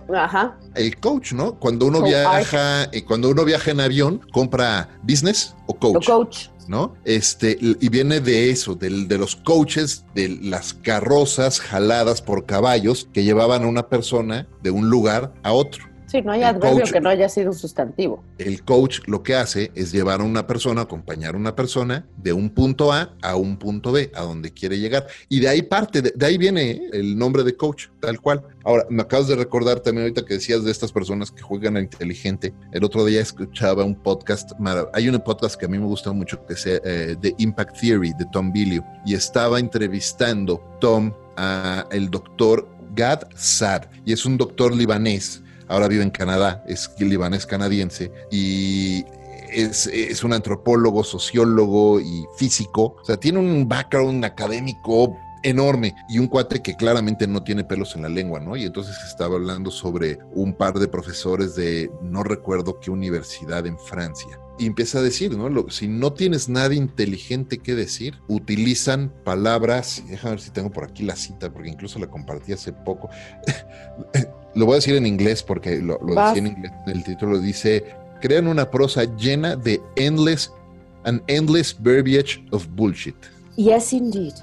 el 0.75 1.01
coach, 1.01 1.33
¿no? 1.33 1.55
Cuando 1.57 1.87
uno 1.87 2.01
viaja, 2.01 2.85
eh, 2.85 3.05
cuando 3.05 3.31
uno 3.31 3.45
viaja 3.45 3.73
en 3.73 3.81
avión, 3.81 4.21
compra 4.33 4.89
business 5.03 5.55
o 5.67 5.75
coach. 5.75 6.07
coach. 6.07 6.49
¿No? 6.69 6.95
Este, 7.05 7.57
y 7.61 7.89
viene 7.89 8.21
de 8.21 8.51
eso, 8.51 8.75
de, 8.75 9.07
de 9.07 9.19
los 9.19 9.37
coaches, 9.37 10.05
de 10.15 10.29
las 10.29 10.75
carrozas 10.75 11.61
jaladas 11.61 12.23
por 12.23 12.47
caballos 12.47 13.09
que 13.13 13.25
llevaban 13.25 13.65
a 13.65 13.69
una 13.69 13.89
persona 13.89 14.47
de 14.63 14.71
un 14.71 14.91
lugar 14.91 15.33
a 15.43 15.53
otro. 15.53 15.96
Sí, 16.17 16.23
no 16.23 16.33
hay 16.33 16.43
adverbio 16.45 16.85
que 16.91 17.01
no 17.01 17.11
haya 17.11 17.29
sido 17.29 17.51
un 17.51 17.57
sustantivo. 17.57 18.25
El 18.39 18.63
coach 18.63 19.01
lo 19.07 19.23
que 19.23 19.35
hace 19.35 19.71
es 19.75 19.93
llevar 19.93 20.21
a 20.21 20.25
una 20.25 20.47
persona, 20.47 20.81
acompañar 20.83 21.35
a 21.35 21.37
una 21.37 21.55
persona 21.55 22.07
de 22.17 22.33
un 22.33 22.49
punto 22.49 22.91
A 22.91 23.15
a 23.21 23.37
un 23.37 23.59
punto 23.59 23.93
B, 23.93 24.11
a 24.15 24.23
donde 24.23 24.51
quiere 24.51 24.79
llegar. 24.79 25.07
Y 25.29 25.41
de 25.41 25.49
ahí 25.49 25.61
parte, 25.61 26.01
de, 26.01 26.27
ahí 26.27 26.39
viene 26.39 26.89
el 26.93 27.19
nombre 27.19 27.45
de 27.45 27.55
coach, 27.55 27.89
tal 28.01 28.19
cual. 28.19 28.43
Ahora, 28.65 28.87
me 28.89 29.03
acabas 29.03 29.29
de 29.29 29.37
recordar 29.37 29.81
también 29.81 30.05
ahorita 30.05 30.25
que 30.25 30.35
decías 30.35 30.65
de 30.65 30.71
estas 30.71 30.91
personas 30.91 31.31
que 31.31 31.43
juegan 31.43 31.77
a 31.77 31.81
inteligente. 31.81 32.55
El 32.73 32.85
otro 32.85 33.05
día 33.05 33.21
escuchaba 33.21 33.85
un 33.85 33.95
podcast, 33.95 34.53
hay 34.95 35.09
un 35.11 35.21
podcast 35.21 35.57
que 35.57 35.67
a 35.67 35.69
mí 35.69 35.79
me 35.79 35.85
gusta 35.85 36.13
mucho 36.13 36.45
que 36.47 36.55
es 36.55 36.65
eh, 36.67 37.17
The 37.21 37.35
Impact 37.37 37.79
Theory 37.79 38.15
de 38.19 38.25
Tom 38.33 38.53
Bilio 38.53 38.83
y 39.05 39.15
estaba 39.15 39.61
entrevistando 39.61 40.63
Tom 40.81 41.13
a 41.37 41.87
el 41.91 42.11
doctor 42.11 42.67
Gad 42.95 43.29
Sad 43.35 43.83
y 44.07 44.15
es 44.15 44.25
un 44.25 44.39
doctor 44.39 44.75
libanés 44.75 45.43
ahora 45.69 45.89
vive 45.89 46.03
en 46.03 46.11
Canadá, 46.11 46.65
es 46.67 46.91
libanés 46.99 47.47
canadiense 47.47 48.13
y 48.31 49.05
es, 49.51 49.87
es, 49.87 50.25
un 50.25 50.33
antropólogo, 50.33 51.05
sociólogo 51.05 52.01
y 52.01 52.27
físico. 52.37 52.97
O 53.01 53.05
sea, 53.05 53.17
tiene 53.17 53.39
un 53.39 53.69
background 53.69 54.25
académico 54.25 55.17
enorme 55.43 55.95
y 56.09 56.19
un 56.19 56.27
cuate 56.27 56.61
que 56.61 56.77
claramente 56.77 57.27
no 57.27 57.43
tiene 57.43 57.65
pelos 57.65 57.95
en 57.95 58.03
la 58.03 58.09
lengua, 58.09 58.41
¿no? 58.41 58.57
Y 58.57 58.65
entonces 58.65 58.97
estaba 59.07 59.37
hablando 59.37 59.71
sobre 59.71 60.19
un 60.35 60.55
par 60.55 60.79
de 60.79 60.89
profesores 60.89 61.55
de 61.55 61.91
no 62.03 62.23
recuerdo 62.23 62.81
qué 62.81 62.91
universidad 62.91 63.67
en 63.67 63.79
Francia. 63.79 64.41
Y 64.59 64.67
empieza 64.67 64.99
a 64.99 65.03
decir, 65.03 65.37
¿no? 65.37 65.69
si 65.71 65.87
no 65.87 66.13
tienes 66.13 66.49
nada 66.49 66.75
inteligente 66.75 67.59
que 67.59 67.75
decir, 67.75 68.15
utilizan 68.27 69.13
palabras, 69.25 70.03
déjame 70.09 70.33
ver 70.33 70.41
si 70.41 70.51
tengo 70.51 70.71
por 70.71 70.85
aquí 70.85 71.03
la 71.03 71.15
cita, 71.15 71.53
porque 71.53 71.69
incluso 71.69 71.99
la 71.99 72.07
compartí 72.07 72.53
hace 72.53 72.73
poco. 72.73 73.11
lo 74.55 74.65
voy 74.65 74.73
a 74.73 74.77
decir 74.77 74.97
en 74.97 75.07
inglés 75.07 75.43
porque 75.43 75.77
lo, 75.83 75.99
decía 75.99 76.39
en 76.39 76.47
inglés. 76.47 76.73
El 76.87 77.05
título 77.05 77.39
dice: 77.39 77.85
crean 78.21 78.47
una 78.47 78.71
prosa 78.71 79.05
llena 79.17 79.57
de 79.57 79.81
endless, 79.97 80.51
an 81.05 81.23
endless 81.27 81.77
verbiage 81.79 82.43
of 82.51 82.67
bullshit. 82.75 83.17
Yes, 83.57 83.93
indeed. 83.93 84.35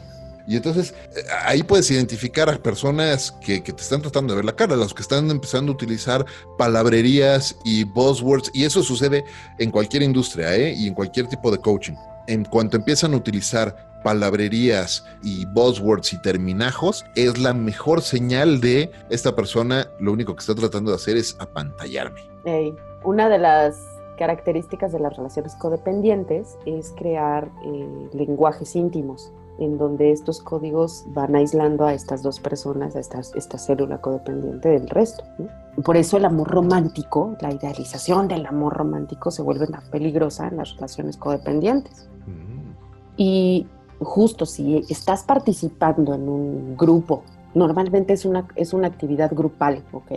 Y 0.47 0.57
entonces 0.57 0.93
eh, 1.15 1.21
ahí 1.45 1.63
puedes 1.63 1.89
identificar 1.91 2.49
a 2.49 2.57
personas 2.57 3.31
que, 3.31 3.61
te 3.61 3.71
están 3.71 4.01
tratando 4.01 4.33
de 4.33 4.37
ver 4.37 4.45
la 4.45 4.55
cara, 4.55 4.75
los 4.75 4.93
que 4.93 5.01
están 5.01 5.29
empezando 5.31 5.71
a 5.71 5.75
utilizar 5.75 6.25
palabrerías 6.57 7.57
y 7.63 7.83
buzzwords, 7.83 8.51
y 8.53 8.65
eso 8.65 8.83
sucede 8.83 9.23
en 9.59 9.71
cualquier 9.71 10.03
industria 10.03 10.55
¿eh? 10.55 10.73
y 10.73 10.87
en 10.87 10.93
cualquier 10.93 11.27
tipo 11.27 11.51
de 11.51 11.57
coaching. 11.57 11.93
En 12.27 12.45
cuanto 12.45 12.77
empiezan 12.77 13.13
a 13.13 13.17
utilizar 13.17 14.01
palabrerías 14.03 15.05
y 15.23 15.45
buzzwords 15.45 16.11
y 16.13 16.21
terminajos, 16.21 17.05
es 17.15 17.37
la 17.37 17.53
mejor 17.53 18.01
señal 18.01 18.59
de 18.59 18.91
esta 19.09 19.33
persona 19.35 19.87
lo 19.99 20.11
único 20.11 20.35
que 20.35 20.41
está 20.41 20.55
tratando 20.55 20.91
de 20.91 20.95
hacer 20.95 21.15
es 21.15 21.37
apantallarme. 21.39 22.21
una 23.03 23.29
de 23.29 23.39
las 23.39 23.77
características 24.17 24.91
de 24.91 24.99
las 24.99 25.15
relaciones 25.15 25.55
codependientes 25.55 26.57
es 26.65 26.93
crear 26.97 27.49
eh, 27.65 28.09
lenguajes 28.13 28.75
íntimos 28.75 29.31
en 29.59 29.77
donde 29.77 30.11
estos 30.11 30.41
códigos 30.41 31.05
van 31.09 31.35
aislando 31.35 31.85
a 31.85 31.93
estas 31.93 32.23
dos 32.23 32.39
personas, 32.39 32.95
a 32.95 32.99
esta, 32.99 33.19
esta 33.19 33.57
célula 33.57 34.01
codependiente 34.01 34.69
del 34.69 34.89
resto. 34.89 35.23
Por 35.83 35.97
eso 35.97 36.17
el 36.17 36.25
amor 36.25 36.49
romántico, 36.49 37.35
la 37.41 37.51
idealización 37.51 38.27
del 38.27 38.45
amor 38.45 38.73
romántico 38.73 39.31
se 39.31 39.41
vuelve 39.41 39.67
tan 39.67 39.83
peligrosa 39.91 40.47
en 40.47 40.57
las 40.57 40.75
relaciones 40.75 41.17
codependientes. 41.17 42.07
Mm. 42.25 42.71
Y 43.17 43.67
justo 43.99 44.45
si 44.45 44.83
estás 44.89 45.23
participando 45.23 46.13
en 46.13 46.27
un 46.27 46.77
grupo, 46.77 47.23
normalmente 47.53 48.13
es 48.13 48.25
una, 48.25 48.47
es 48.55 48.73
una 48.73 48.87
actividad 48.87 49.31
grupal, 49.33 49.83
¿ok? 49.91 50.11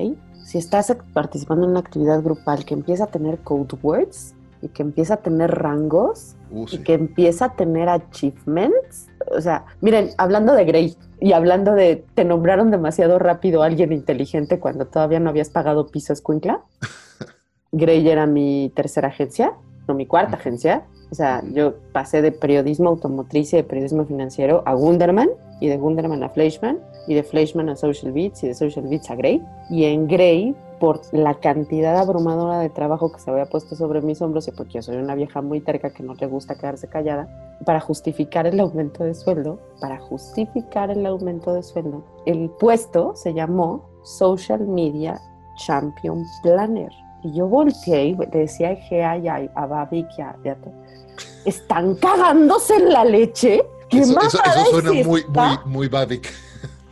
Si 0.45 0.59
estás 0.59 0.97
participando 1.13 1.65
en 1.65 1.73
una 1.73 1.81
actividad 1.81 2.23
grupal 2.23 2.65
que 2.65 2.75
empieza 2.75 3.05
a 3.05 3.09
tener 3.09 3.41
code 3.41 3.77
words 3.83 4.36
y 4.67 4.69
que 4.69 4.83
empieza 4.83 5.15
a 5.15 5.17
tener 5.19 5.51
rangos 5.51 6.37
uh, 6.51 6.67
y 6.71 6.79
que 6.79 6.95
empieza 6.95 7.47
a 7.47 7.53
tener 7.55 7.89
achievements, 7.89 9.09
o 9.31 9.41
sea, 9.41 9.65
miren, 9.81 10.11
hablando 10.19 10.55
de 10.55 10.65
Grey 10.65 10.97
y 11.21 11.33
hablando 11.33 11.73
de 11.73 12.05
te 12.15 12.25
nombraron 12.25 12.71
demasiado 12.71 13.19
rápido 13.19 13.63
a 13.63 13.67
alguien 13.67 13.93
inteligente 13.93 14.59
cuando 14.61 14.87
todavía 14.87 15.21
no 15.21 15.31
habías 15.31 15.51
pagado 15.51 15.87
piso 15.87 16.13
escuincla. 16.13 16.63
Grey 17.73 18.09
era 18.09 18.27
mi 18.27 18.73
tercera 18.75 19.09
agencia, 19.09 19.55
no 19.87 19.95
mi 19.95 20.07
cuarta 20.07 20.37
agencia, 20.37 20.85
o 21.11 21.15
sea, 21.15 21.43
yo 21.53 21.75
pasé 21.93 22.21
de 22.21 22.33
periodismo 22.33 22.89
automotriz 22.89 23.53
y 23.53 23.57
de 23.57 23.65
periodismo 23.65 24.05
financiero 24.05 24.63
a 24.67 24.75
Gunderman 24.75 25.29
y 25.61 25.69
de 25.69 25.77
Gunderman 25.77 26.23
a 26.23 26.31
Fleischman 26.31 26.79
y 27.07 27.15
de 27.15 27.23
Fleischman 27.23 27.69
a 27.69 27.77
Social 27.77 28.13
Beats 28.13 28.43
y 28.43 28.49
de 28.49 28.55
Social 28.55 28.87
Beats 28.89 29.11
a 29.11 29.15
Grey. 29.15 29.41
Y 29.71 29.85
en 29.85 30.09
Grey, 30.09 30.55
por 30.79 31.01
la 31.13 31.35
cantidad 31.35 31.97
abrumadora 31.97 32.59
de 32.59 32.69
trabajo 32.69 33.13
que 33.13 33.19
se 33.19 33.31
había 33.31 33.47
puesto 33.47 33.75
sobre 33.75 34.01
mis 34.03 34.21
hombros 34.21 34.49
y 34.49 34.53
porque 34.53 34.75
yo 34.75 34.83
soy 34.83 34.97
una 34.97 35.15
vieja 35.15 35.41
muy 35.43 35.61
terca 35.61 35.91
que 35.91 36.03
no 36.03 36.15
le 36.15 36.27
gusta 36.27 36.57
quedarse 36.57 36.89
callada, 36.89 37.29
para 37.65 37.81
justificar 37.81 38.47
el 38.47 38.61
aumento 38.61 39.05
de 39.05 39.15
sueldo, 39.15 39.59
para 39.81 39.99
justificar 39.99 40.91
el 40.91 41.07
aumento 41.07 41.55
de 41.55 41.63
sueldo, 41.63 42.05
el 42.27 42.51
puesto 42.51 43.15
se 43.17 43.33
llamó 43.33 43.89
Social 44.03 44.67
Media 44.67 45.21
Champion 45.57 46.25
Planner. 46.43 46.93
Y 47.23 47.33
yo 47.33 47.49
volteé 47.49 48.07
y 48.07 48.17
le 48.17 48.27
decía 48.27 48.71
a 48.71 48.77
Gea 48.77 49.19
y 49.19 49.29
a, 49.29 49.51
a 49.55 49.67
Babi 49.67 50.07
que 50.15 50.23
a, 50.23 50.37
están 51.45 51.95
cagándose 51.95 52.77
en 52.77 52.93
la 52.93 53.05
leche. 53.05 53.65
¿Qué 53.89 54.01
eso, 54.01 54.15
más 54.15 54.35
eso, 54.35 54.65
suena 54.71 54.93
muy, 54.93 55.05
muy, 55.05 55.25
muy 55.65 55.89
Babic. 55.89 56.33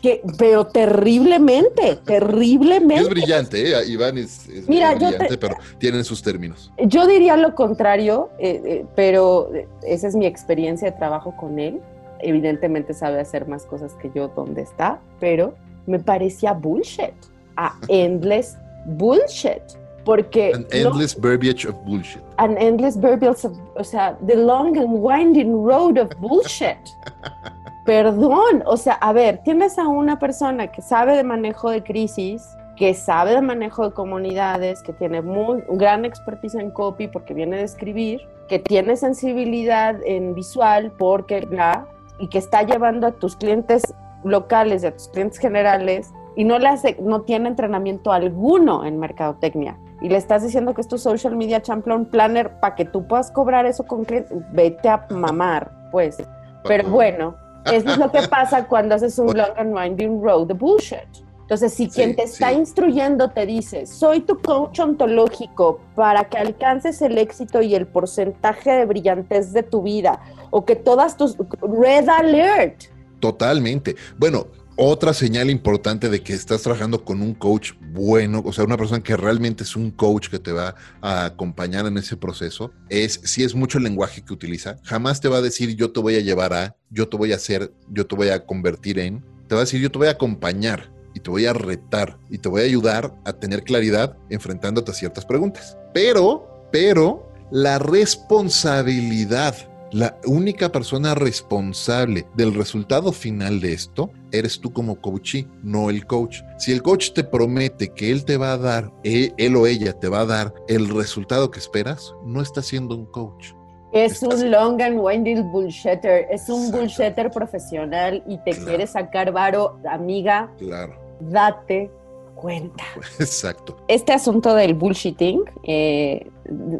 Que, 0.05 0.21
pero 0.37 0.67
terriblemente, 0.67 1.97
terriblemente. 2.05 3.05
Es 3.05 3.09
brillante, 3.09 3.71
¿eh? 3.71 3.87
Iván 3.87 4.19
es, 4.19 4.47
brillante, 4.67 5.39
pero 5.39 5.57
tienen 5.79 6.05
sus 6.05 6.23
términos. 6.23 6.71
Yo 6.77 7.07
diría 7.07 7.39
lo 7.39 7.55
contrario, 7.55 8.29
eh, 8.39 8.61
eh, 8.67 8.85
pero 8.95 9.51
esa 9.83 10.07
es 10.07 10.15
mi 10.15 10.27
experiencia 10.27 10.91
de 10.91 10.99
trabajo 10.99 11.35
con 11.39 11.59
él. 11.59 11.81
Evidentemente 12.21 12.93
sabe 12.93 13.19
hacer 13.19 13.49
más 13.49 13.65
cosas 13.65 13.95
que 13.95 14.11
yo 14.15 14.29
donde 14.29 14.61
está, 14.61 15.01
pero 15.21 15.55
me 15.87 15.99
parecía 15.99 16.53
bullshit, 16.53 17.15
a 17.57 17.75
endless 17.89 18.59
bullshit. 18.85 19.63
Porque. 20.05 20.53
An 20.55 20.67
endless 20.71 21.19
verbiage 21.19 21.67
of 21.67 21.77
bullshit. 21.87 22.21
An 22.37 22.59
endless 22.59 23.01
verbiage 23.01 23.47
of. 23.47 23.57
O 23.75 23.83
sea, 23.83 24.19
the 24.27 24.37
long 24.37 24.77
and 24.77 25.01
winding 25.01 25.65
road 25.65 25.97
of 25.97 26.11
bullshit. 26.21 26.77
Perdón, 27.85 28.63
o 28.65 28.77
sea, 28.77 28.95
a 28.95 29.13
ver, 29.13 29.43
tienes 29.45 29.79
a 29.79 29.89
una 29.89 30.19
persona 30.19 30.69
que 30.73 30.81
sabe 30.81 31.17
de 31.17 31.23
manejo 31.23 31.71
de 31.71 31.83
crisis, 31.83 32.57
que 32.77 32.95
sabe 32.95 33.33
de 33.33 33.43
manejo 33.43 33.89
de 33.89 33.95
comunidades, 33.95 34.83
que 34.83 34.93
tiene 34.93 35.21
muy 35.21 35.63
gran 35.69 36.05
expertise 36.05 36.55
en 36.55 36.71
copy 36.71 37.09
porque 37.09 37.35
viene 37.35 37.59
de 37.59 37.65
escribir, 37.65 38.23
que 38.49 38.59
tiene 38.59 38.97
sensibilidad 38.97 39.97
en 40.05 40.35
visual 40.35 40.93
porque 40.99 41.47
la 41.51 41.87
y 42.19 42.29
que 42.29 42.39
está 42.39 42.63
llevando 42.63 43.07
a 43.07 43.13
tus 43.13 43.37
clientes 43.37 43.83
locales 44.25 44.83
y 44.83 44.87
a 44.87 44.93
tus 44.93 45.09
clientes 45.09 45.39
generales 45.39 46.13
y 46.37 46.45
no 46.45 46.59
le 46.59 46.69
hace, 46.69 46.97
no 47.01 47.23
tiene 47.23 47.49
entrenamiento 47.49 48.13
alguno 48.13 48.85
en 48.85 48.99
mercadotecnia 48.99 49.79
y 50.01 50.09
le 50.09 50.17
estás 50.17 50.43
diciendo 50.43 50.75
que 50.75 50.81
es 50.81 50.89
tu 50.89 50.99
social 50.99 51.37
media 51.37 51.61
champion 51.61 52.07
planner 52.07 52.59
para 52.61 52.75
que 52.75 52.85
tú 52.85 53.07
puedas 53.07 53.31
cobrar 53.31 53.67
eso 53.67 53.85
con 53.85 54.05
que 54.05 54.27
vete 54.53 54.89
a 54.89 55.07
mamar, 55.11 55.71
pues. 55.91 56.17
Pero 56.65 56.89
bueno, 56.89 57.35
eso 57.73 57.91
es 57.91 57.99
lo 57.99 58.11
que 58.11 58.23
pasa 58.29 58.67
cuando 58.67 58.95
haces 58.95 59.19
un 59.19 59.27
long 59.37 59.57
and 59.57 59.75
winding 59.75 60.23
road 60.23 60.47
de 60.49 60.55
bullshit. 60.55 61.25
Entonces, 61.43 61.75
si 61.75 61.89
quien 61.89 62.17
te 62.17 62.23
está 62.23 62.53
instruyendo 62.53 63.31
te 63.31 63.45
dice, 63.45 63.85
soy 63.85 64.21
tu 64.21 64.41
coach 64.41 64.81
ontológico 64.81 65.79
para 65.95 66.25
que 66.25 66.39
alcances 66.39 67.03
el 67.03 67.19
éxito 67.19 67.61
y 67.61 67.75
el 67.75 67.87
porcentaje 67.87 68.71
de 68.71 68.87
brillantez 68.87 69.53
de 69.53 69.63
tu 69.63 69.83
vida, 69.83 70.21
o 70.51 70.65
que 70.65 70.75
todas 70.75 71.19
tus... 71.19 71.37
Red 71.61 72.09
alert. 72.09 72.85
Totalmente. 73.21 73.95
Bueno, 74.17 74.47
otra 74.77 75.15
señal 75.15 75.51
importante 75.51 76.09
de 76.09 76.23
que 76.23 76.33
estás 76.33 76.63
trabajando 76.63 77.05
con 77.05 77.23
un 77.23 77.35
coach 77.35 77.73
bueno, 77.93 78.43
o 78.45 78.53
sea, 78.53 78.65
una 78.65 78.77
persona 78.77 79.03
que 79.03 79.17
realmente 79.17 79.63
es 79.63 79.77
un 79.77 79.91
coach 79.91 80.29
que 80.29 80.39
te 80.39 80.53
va 80.53 80.75
a 81.01 81.27
acompañar 81.27 81.87
en 81.87 81.97
ese 81.97 82.17
proceso, 82.17 82.73
es 82.89 83.21
si 83.25 83.45
es 83.45 83.55
mucho 83.55 83.79
el 83.79 83.85
lenguaje 83.85 84.23
que 84.23 84.33
utiliza. 84.33 84.77
Jamás 84.85 85.21
te 85.21 85.29
va 85.29 85.39
a 85.39 85.43
decir 85.43 85.77
yo 85.77 85.93
te 85.93 86.01
voy 86.01 86.17
a 86.17 86.21
llevar 86.21 86.53
a, 86.53 86.77
yo 86.91 87.09
te 87.09 87.17
voy 87.17 87.33
a 87.33 87.37
hacer, 87.37 87.73
yo 87.89 88.07
te 88.07 88.17
voy 88.17 88.31
a 88.31 88.45
convertir 88.45 88.99
en. 88.99 89.25
Te 89.49 89.55
va 89.55 89.61
a 89.61 89.65
decir 89.65 89.81
yo 89.81 89.91
te 89.91 89.99
voy 89.99 90.09
a 90.09 90.13
acompañar 90.13 90.93
y 91.15 91.21
te 91.21 91.31
voy 91.31 91.47
a 91.47 91.53
retar 91.53 92.19
y 92.29 92.39
te 92.39 92.49
voy 92.49 92.63
a 92.63 92.65
ayudar 92.65 93.15
a 93.25 93.33
tener 93.33 93.63
claridad 93.63 94.17
enfrentándote 94.31 94.91
a 94.91 94.95
ciertas 94.95 95.25
preguntas. 95.25 95.77
Pero, 95.93 96.69
pero, 96.73 97.33
la 97.53 97.79
responsabilidad 97.79 99.55
la 99.95 100.17
única 100.27 100.71
persona 100.71 101.15
responsable 101.15 102.27
del 102.35 102.53
resultado 102.53 103.13
final 103.13 103.61
de 103.61 103.75
esto 103.75 104.11
eres 104.33 104.61
tú 104.61 104.73
como 104.73 105.01
coachee, 105.01 105.47
no 105.63 105.89
el 105.89 106.05
coach. 106.05 106.41
Si 106.59 106.73
el 106.73 106.83
coach 106.83 107.13
te 107.13 107.23
promete 107.23 107.91
que 107.91 108.11
él 108.11 108.25
te 108.25 108.37
va 108.37 108.55
a 108.55 108.59
dar, 108.59 108.91
él, 109.05 109.55
o 109.55 109.69
ella 109.69 109.93
te 109.93 110.09
va 110.09 110.23
a 110.23 110.27
dar 110.27 110.53
el 110.67 110.89
resultado 110.89 111.49
que 111.53 111.61
esperas, 111.61 112.13
no 112.25 112.43
está 112.43 112.61
siendo 112.61 112.97
un 112.97 113.07
coach. 113.07 113.53
Es 113.93 114.21
un 114.25 114.51
long 114.51 114.83
and 114.83 114.99
winding 114.99 115.53
bullshitter, 115.53 116.27
es 116.29 116.49
un 116.49 116.73
bullshitter 116.73 117.31
profesional 117.31 118.21
y 118.27 118.39
te 118.39 118.51
quiere 118.51 118.89
sacar 118.89 119.31
varo, 119.31 119.79
amiga. 119.89 120.53
Claro. 120.59 120.99
Date 121.21 121.89
cuenta. 122.35 122.85
Exacto. 123.19 123.77
Este 123.89 124.13
asunto 124.13 124.55
del 124.55 124.75
bullshitting, 124.75 125.43
eh, 125.65 126.31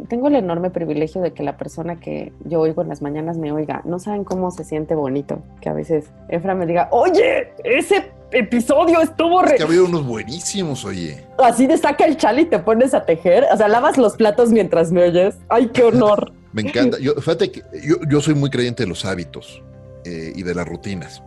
tengo 0.09 0.27
el 0.27 0.35
enorme 0.35 0.69
privilegio 0.69 1.21
de 1.21 1.33
que 1.33 1.43
la 1.43 1.57
persona 1.57 1.99
que 1.99 2.31
yo 2.45 2.59
oigo 2.61 2.81
en 2.81 2.89
las 2.89 3.01
mañanas 3.01 3.37
me 3.37 3.51
oiga. 3.51 3.81
No 3.85 3.99
saben 3.99 4.23
cómo 4.23 4.51
se 4.51 4.63
siente 4.63 4.95
bonito 4.95 5.41
que 5.61 5.69
a 5.69 5.73
veces 5.73 6.05
Efra 6.29 6.55
me 6.55 6.65
diga, 6.65 6.89
oye, 6.91 7.53
ese 7.63 8.11
episodio 8.31 9.01
estuvo 9.01 9.41
re... 9.41 9.51
Es 9.51 9.57
que 9.57 9.63
ha 9.63 9.67
habido 9.67 9.85
unos 9.85 10.05
buenísimos, 10.05 10.85
oye. 10.85 11.23
Así 11.37 11.67
de 11.67 11.77
saca 11.77 12.05
el 12.05 12.17
chal 12.17 12.39
y 12.39 12.45
te 12.45 12.59
pones 12.59 12.93
a 12.93 13.05
tejer. 13.05 13.45
O 13.51 13.57
sea, 13.57 13.67
lavas 13.67 13.97
los 13.97 14.15
platos 14.15 14.51
mientras 14.51 14.91
me 14.91 15.03
oyes. 15.03 15.37
¡Ay, 15.49 15.67
qué 15.67 15.83
honor! 15.83 16.31
me 16.53 16.61
encanta. 16.61 16.99
Yo, 16.99 17.13
fíjate 17.15 17.51
que 17.51 17.63
yo, 18.07 18.21
soy 18.21 18.35
muy 18.35 18.49
creyente 18.49 18.83
de 18.83 18.89
los 18.89 19.05
hábitos 19.05 19.63
eh, 20.05 20.33
y 20.35 20.43
de 20.43 20.53
las 20.53 20.67
rutinas 20.67 21.23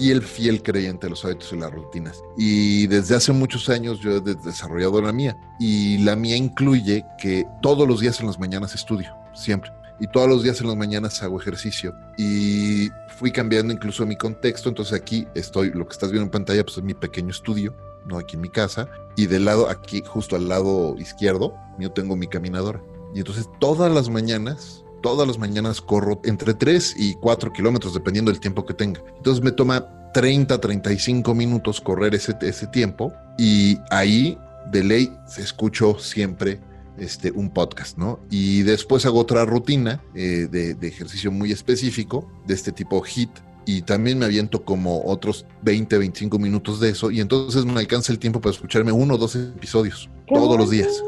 fiel, 0.00 0.22
fiel 0.22 0.62
creyente 0.62 1.06
de 1.06 1.10
los 1.10 1.24
hábitos 1.24 1.52
y 1.52 1.56
las 1.56 1.70
rutinas. 1.70 2.22
Y 2.36 2.86
desde 2.86 3.16
hace 3.16 3.32
muchos 3.32 3.68
años 3.68 4.00
yo 4.00 4.16
he 4.16 4.20
desarrollado 4.20 5.02
la 5.02 5.12
mía. 5.12 5.36
Y 5.58 5.98
la 5.98 6.16
mía 6.16 6.36
incluye 6.36 7.04
que 7.18 7.44
todos 7.60 7.86
los 7.86 8.00
días 8.00 8.18
en 8.20 8.26
las 8.26 8.38
mañanas 8.38 8.74
estudio, 8.74 9.14
siempre. 9.34 9.70
Y 10.00 10.06
todos 10.06 10.28
los 10.28 10.42
días 10.42 10.58
en 10.62 10.68
las 10.68 10.76
mañanas 10.76 11.22
hago 11.22 11.38
ejercicio. 11.38 11.94
Y 12.16 12.88
fui 13.18 13.30
cambiando 13.30 13.74
incluso 13.74 14.06
mi 14.06 14.16
contexto. 14.16 14.70
Entonces 14.70 14.98
aquí 14.98 15.26
estoy, 15.34 15.70
lo 15.70 15.86
que 15.86 15.92
estás 15.92 16.10
viendo 16.10 16.24
en 16.24 16.30
pantalla, 16.30 16.64
pues 16.64 16.78
es 16.78 16.82
mi 16.82 16.94
pequeño 16.94 17.30
estudio, 17.30 17.76
no 18.06 18.16
aquí 18.16 18.36
en 18.36 18.42
mi 18.42 18.48
casa. 18.48 18.88
Y 19.16 19.26
del 19.26 19.44
lado, 19.44 19.68
aquí 19.68 20.02
justo 20.06 20.36
al 20.36 20.48
lado 20.48 20.96
izquierdo, 20.98 21.54
yo 21.78 21.92
tengo 21.92 22.16
mi 22.16 22.26
caminadora. 22.26 22.82
Y 23.14 23.18
entonces 23.18 23.46
todas 23.58 23.92
las 23.92 24.08
mañanas 24.08 24.82
todas 25.02 25.26
las 25.26 25.38
mañanas 25.38 25.80
corro 25.80 26.20
entre 26.24 26.54
3 26.54 26.94
y 26.98 27.14
4 27.14 27.52
kilómetros, 27.52 27.94
dependiendo 27.94 28.30
del 28.30 28.40
tiempo 28.40 28.64
que 28.64 28.74
tenga. 28.74 29.02
Entonces 29.16 29.42
me 29.42 29.52
toma 29.52 29.86
30, 30.12 30.60
35 30.60 31.34
minutos 31.34 31.80
correr 31.80 32.14
ese, 32.14 32.36
ese 32.40 32.66
tiempo 32.66 33.12
y 33.38 33.78
ahí 33.90 34.38
de 34.70 34.84
ley 34.84 35.12
se 35.26 35.42
escucho 35.42 35.98
siempre 35.98 36.60
este, 36.98 37.30
un 37.30 37.50
podcast, 37.50 37.96
¿no? 37.96 38.20
Y 38.30 38.62
después 38.62 39.06
hago 39.06 39.20
otra 39.20 39.44
rutina 39.44 40.02
eh, 40.14 40.48
de, 40.50 40.74
de, 40.74 40.88
ejercicio 40.88 41.32
muy 41.32 41.50
específico, 41.52 42.30
de 42.46 42.54
este 42.54 42.72
tipo 42.72 43.02
HIT, 43.02 43.30
y 43.64 43.82
también 43.82 44.18
me 44.18 44.26
aviento 44.26 44.64
como 44.64 45.04
otros 45.04 45.46
20, 45.62 45.96
25 45.96 46.38
minutos 46.38 46.80
de 46.80 46.90
eso, 46.90 47.10
y 47.10 47.20
entonces 47.20 47.64
me 47.64 47.78
alcanza 47.78 48.12
el 48.12 48.18
tiempo 48.18 48.40
para 48.40 48.52
escucharme 48.52 48.92
uno 48.92 49.14
o 49.14 49.18
dos 49.18 49.36
episodios 49.36 50.10
todos 50.26 50.58
los 50.58 50.70
días. 50.70 51.02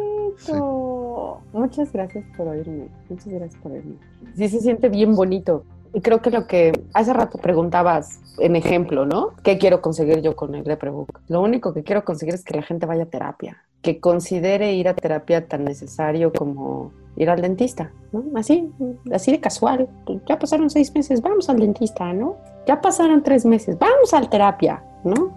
Muchas 1.53 1.92
gracias 1.92 2.24
por 2.36 2.48
oírme. 2.48 2.88
Muchas 3.09 3.32
gracias 3.32 3.61
por 3.62 3.72
oírme. 3.72 3.96
Sí 4.34 4.48
se 4.48 4.61
siente 4.61 4.88
bien 4.88 5.14
bonito. 5.14 5.64
Y 5.94 6.00
creo 6.00 6.22
que 6.22 6.30
lo 6.30 6.46
que 6.46 6.72
hace 6.94 7.12
rato 7.12 7.38
preguntabas 7.38 8.20
en 8.38 8.57
ejemplo, 8.57 9.05
¿no? 9.05 9.34
¿Qué 9.42 9.59
quiero 9.59 9.82
conseguir 9.82 10.22
yo 10.22 10.34
con 10.34 10.55
el 10.55 10.64
Reprebook? 10.64 11.20
Lo 11.28 11.42
único 11.42 11.74
que 11.74 11.82
quiero 11.82 12.05
conseguir 12.05 12.34
es 12.34 12.44
que 12.44 12.55
la 12.55 12.62
gente 12.62 12.86
vaya 12.86 13.03
a 13.03 13.07
terapia, 13.07 13.62
que 13.82 14.00
considere 14.00 14.72
ir 14.72 14.88
a 14.88 14.94
terapia 14.94 15.46
tan 15.46 15.64
necesario 15.64 16.32
como 16.32 16.92
ir 17.16 17.28
al 17.28 17.42
dentista, 17.42 17.92
¿no? 18.11 18.24
Así, 18.34 18.72
así 19.12 19.32
de 19.32 19.40
casual. 19.40 19.86
Ya 20.26 20.38
pasaron 20.38 20.70
seis 20.70 20.94
meses, 20.94 21.20
vamos 21.20 21.50
al 21.50 21.59
dentista, 21.59 22.11
¿no? 22.14 22.36
Ya 22.66 22.80
pasaron 22.80 23.22
tres 23.22 23.44
meses, 23.44 23.78
vamos 23.78 24.14
a 24.14 24.20
terapia, 24.22 24.82
¿no? 25.04 25.32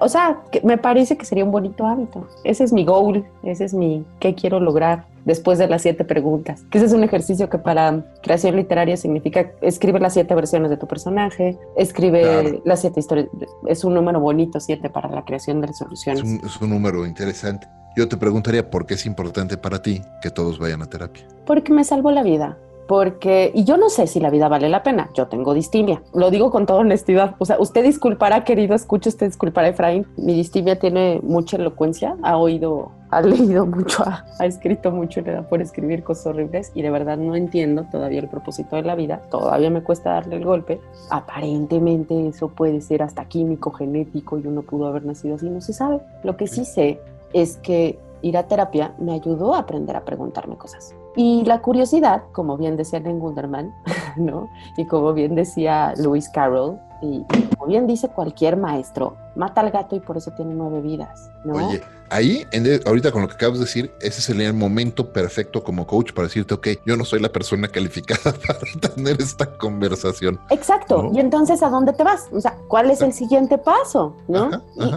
O 0.00 0.08
sea, 0.08 0.40
me 0.62 0.78
parece 0.78 1.16
que 1.16 1.24
sería 1.24 1.44
un 1.44 1.50
bonito 1.50 1.86
hábito. 1.86 2.26
Ese 2.44 2.64
es 2.64 2.72
mi 2.72 2.84
goal, 2.84 3.24
ese 3.42 3.64
es 3.64 3.74
mi 3.74 4.04
qué 4.18 4.34
quiero 4.34 4.60
lograr 4.60 5.04
después 5.24 5.58
de 5.58 5.68
las 5.68 5.82
siete 5.82 6.04
preguntas. 6.04 6.62
Que 6.70 6.78
ese 6.78 6.86
es 6.86 6.92
un 6.92 7.04
ejercicio 7.04 7.48
que 7.50 7.58
para 7.58 8.04
creación 8.22 8.56
literaria 8.56 8.96
significa 8.96 9.50
escribe 9.60 10.00
las 10.00 10.14
siete 10.14 10.34
versiones 10.34 10.70
de 10.70 10.76
tu 10.76 10.86
personaje, 10.86 11.58
escribe 11.76 12.62
las 12.64 12.80
siete 12.80 13.00
historias. 13.00 13.28
Es 13.66 13.84
un 13.84 13.94
número 13.94 14.20
bonito, 14.20 14.60
siete, 14.60 14.88
para 14.88 15.10
la 15.10 15.24
creación 15.24 15.60
de 15.60 15.68
resoluciones. 15.68 16.22
Es 16.42 16.60
un, 16.60 16.70
número 16.70 17.06
interesante. 17.06 17.68
Yo 17.96 18.08
te 18.08 18.16
preguntaría 18.16 18.70
por 18.70 18.86
qué 18.86 18.94
es 18.94 19.04
importante 19.04 19.58
para 19.58 19.82
ti 19.82 20.00
que 20.22 20.30
todos 20.30 20.58
vayan 20.58 20.80
a 20.82 20.86
terapia. 20.86 21.26
Porque 21.44 21.72
me 21.72 21.84
salvó 21.84 22.10
la 22.12 22.22
vida 22.22 22.56
porque, 22.90 23.52
y 23.54 23.62
yo 23.62 23.76
no 23.76 23.88
sé 23.88 24.08
si 24.08 24.18
la 24.18 24.30
vida 24.30 24.48
vale 24.48 24.68
la 24.68 24.82
pena, 24.82 25.10
yo 25.14 25.28
tengo 25.28 25.54
distimia, 25.54 26.02
lo 26.12 26.28
digo 26.32 26.50
con 26.50 26.66
toda 26.66 26.80
honestidad, 26.80 27.36
o 27.38 27.44
sea, 27.44 27.56
usted 27.60 27.84
disculpará, 27.84 28.42
querido, 28.42 28.74
escuche, 28.74 29.10
usted 29.10 29.26
disculpará, 29.26 29.68
Efraín, 29.68 30.08
mi 30.16 30.34
distimia 30.34 30.76
tiene 30.76 31.20
mucha 31.22 31.56
elocuencia, 31.56 32.16
ha 32.20 32.36
oído, 32.36 32.90
ha 33.10 33.22
leído 33.22 33.64
mucho, 33.64 34.02
ha, 34.04 34.44
escrito 34.44 34.90
mucho, 34.90 35.20
le 35.20 35.30
da 35.30 35.42
por 35.42 35.62
escribir 35.62 36.02
cosas 36.02 36.26
horribles 36.26 36.72
y 36.74 36.82
de 36.82 36.90
verdad 36.90 37.16
no 37.16 37.36
entiendo 37.36 37.86
todavía 37.92 38.18
el 38.18 38.28
propósito 38.28 38.74
de 38.74 38.82
la 38.82 38.96
vida, 38.96 39.22
todavía 39.30 39.70
me 39.70 39.84
cuesta 39.84 40.14
darle 40.14 40.34
el 40.34 40.44
golpe, 40.44 40.80
aparentemente 41.10 42.26
eso 42.26 42.48
puede 42.48 42.80
ser 42.80 43.04
hasta 43.04 43.24
químico, 43.26 43.70
genético 43.70 44.36
y 44.36 44.48
uno 44.48 44.62
pudo 44.62 44.88
haber 44.88 45.04
nacido 45.04 45.36
así, 45.36 45.48
no 45.48 45.60
se 45.60 45.74
sabe, 45.74 46.00
lo 46.24 46.36
que 46.36 46.48
sí 46.48 46.64
sé 46.64 46.98
es 47.34 47.56
que 47.58 48.00
ir 48.20 48.36
a 48.36 48.48
terapia 48.48 48.94
me 48.98 49.12
ayudó 49.12 49.54
a 49.54 49.60
aprender 49.60 49.94
a 49.94 50.04
preguntarme 50.04 50.56
cosas. 50.56 50.92
Y 51.16 51.44
la 51.44 51.60
curiosidad, 51.60 52.22
como 52.32 52.56
bien 52.56 52.76
decía 52.76 53.00
Len 53.00 53.18
Gunderman, 53.18 53.74
¿no? 54.16 54.48
Y 54.76 54.86
como 54.86 55.12
bien 55.12 55.34
decía 55.34 55.94
Lewis 55.96 56.28
Carroll, 56.28 56.78
y, 57.02 57.24
como 57.56 57.66
bien 57.66 57.86
dice 57.86 58.08
cualquier 58.08 58.56
maestro, 58.56 59.16
mata 59.34 59.62
al 59.62 59.70
gato 59.70 59.96
y 59.96 60.00
por 60.00 60.16
eso 60.16 60.32
tiene 60.32 60.54
nueve 60.54 60.80
vidas, 60.82 61.30
¿no? 61.44 61.54
Oye, 61.54 61.80
ahí, 62.10 62.46
ahorita 62.84 63.10
con 63.10 63.22
lo 63.22 63.28
que 63.28 63.34
acabas 63.34 63.58
de 63.58 63.64
decir, 63.64 63.92
ese 64.00 64.20
sería 64.20 64.48
el 64.48 64.54
momento 64.54 65.12
perfecto 65.12 65.64
como 65.64 65.86
coach 65.86 66.12
para 66.12 66.28
decirte, 66.28 66.54
ok, 66.54 66.68
yo 66.84 66.96
no 66.96 67.04
soy 67.04 67.20
la 67.20 67.30
persona 67.30 67.68
calificada 67.68 68.34
para 68.46 68.94
tener 68.94 69.20
esta 69.20 69.46
conversación. 69.56 70.38
Exacto. 70.50 71.10
Y 71.14 71.20
entonces, 71.20 71.62
¿a 71.62 71.70
dónde 71.70 71.92
te 71.92 72.04
vas? 72.04 72.28
O 72.32 72.40
sea, 72.40 72.56
¿cuál 72.68 72.90
es 72.90 73.00
el 73.00 73.12
siguiente 73.12 73.56
paso? 73.56 74.14
¿No? 74.28 74.50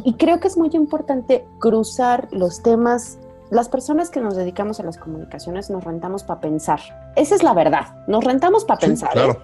y 0.04 0.14
creo 0.16 0.40
que 0.40 0.48
es 0.48 0.58
muy 0.58 0.70
importante 0.74 1.46
cruzar 1.60 2.28
los 2.32 2.62
temas 2.62 3.18
las 3.54 3.70
personas 3.70 4.10
que 4.10 4.20
nos 4.20 4.36
dedicamos 4.36 4.80
a 4.80 4.84
las 4.84 4.98
comunicaciones 4.98 5.70
nos 5.70 5.84
rentamos 5.84 6.24
para 6.24 6.42
pensar. 6.42 6.80
Esa 7.16 7.36
es 7.36 7.44
la 7.44 7.54
verdad. 7.54 7.94
Nos 8.08 8.24
rentamos 8.24 8.66
para 8.66 8.80
pensar. 8.80 9.16
¿eh? 9.16 9.38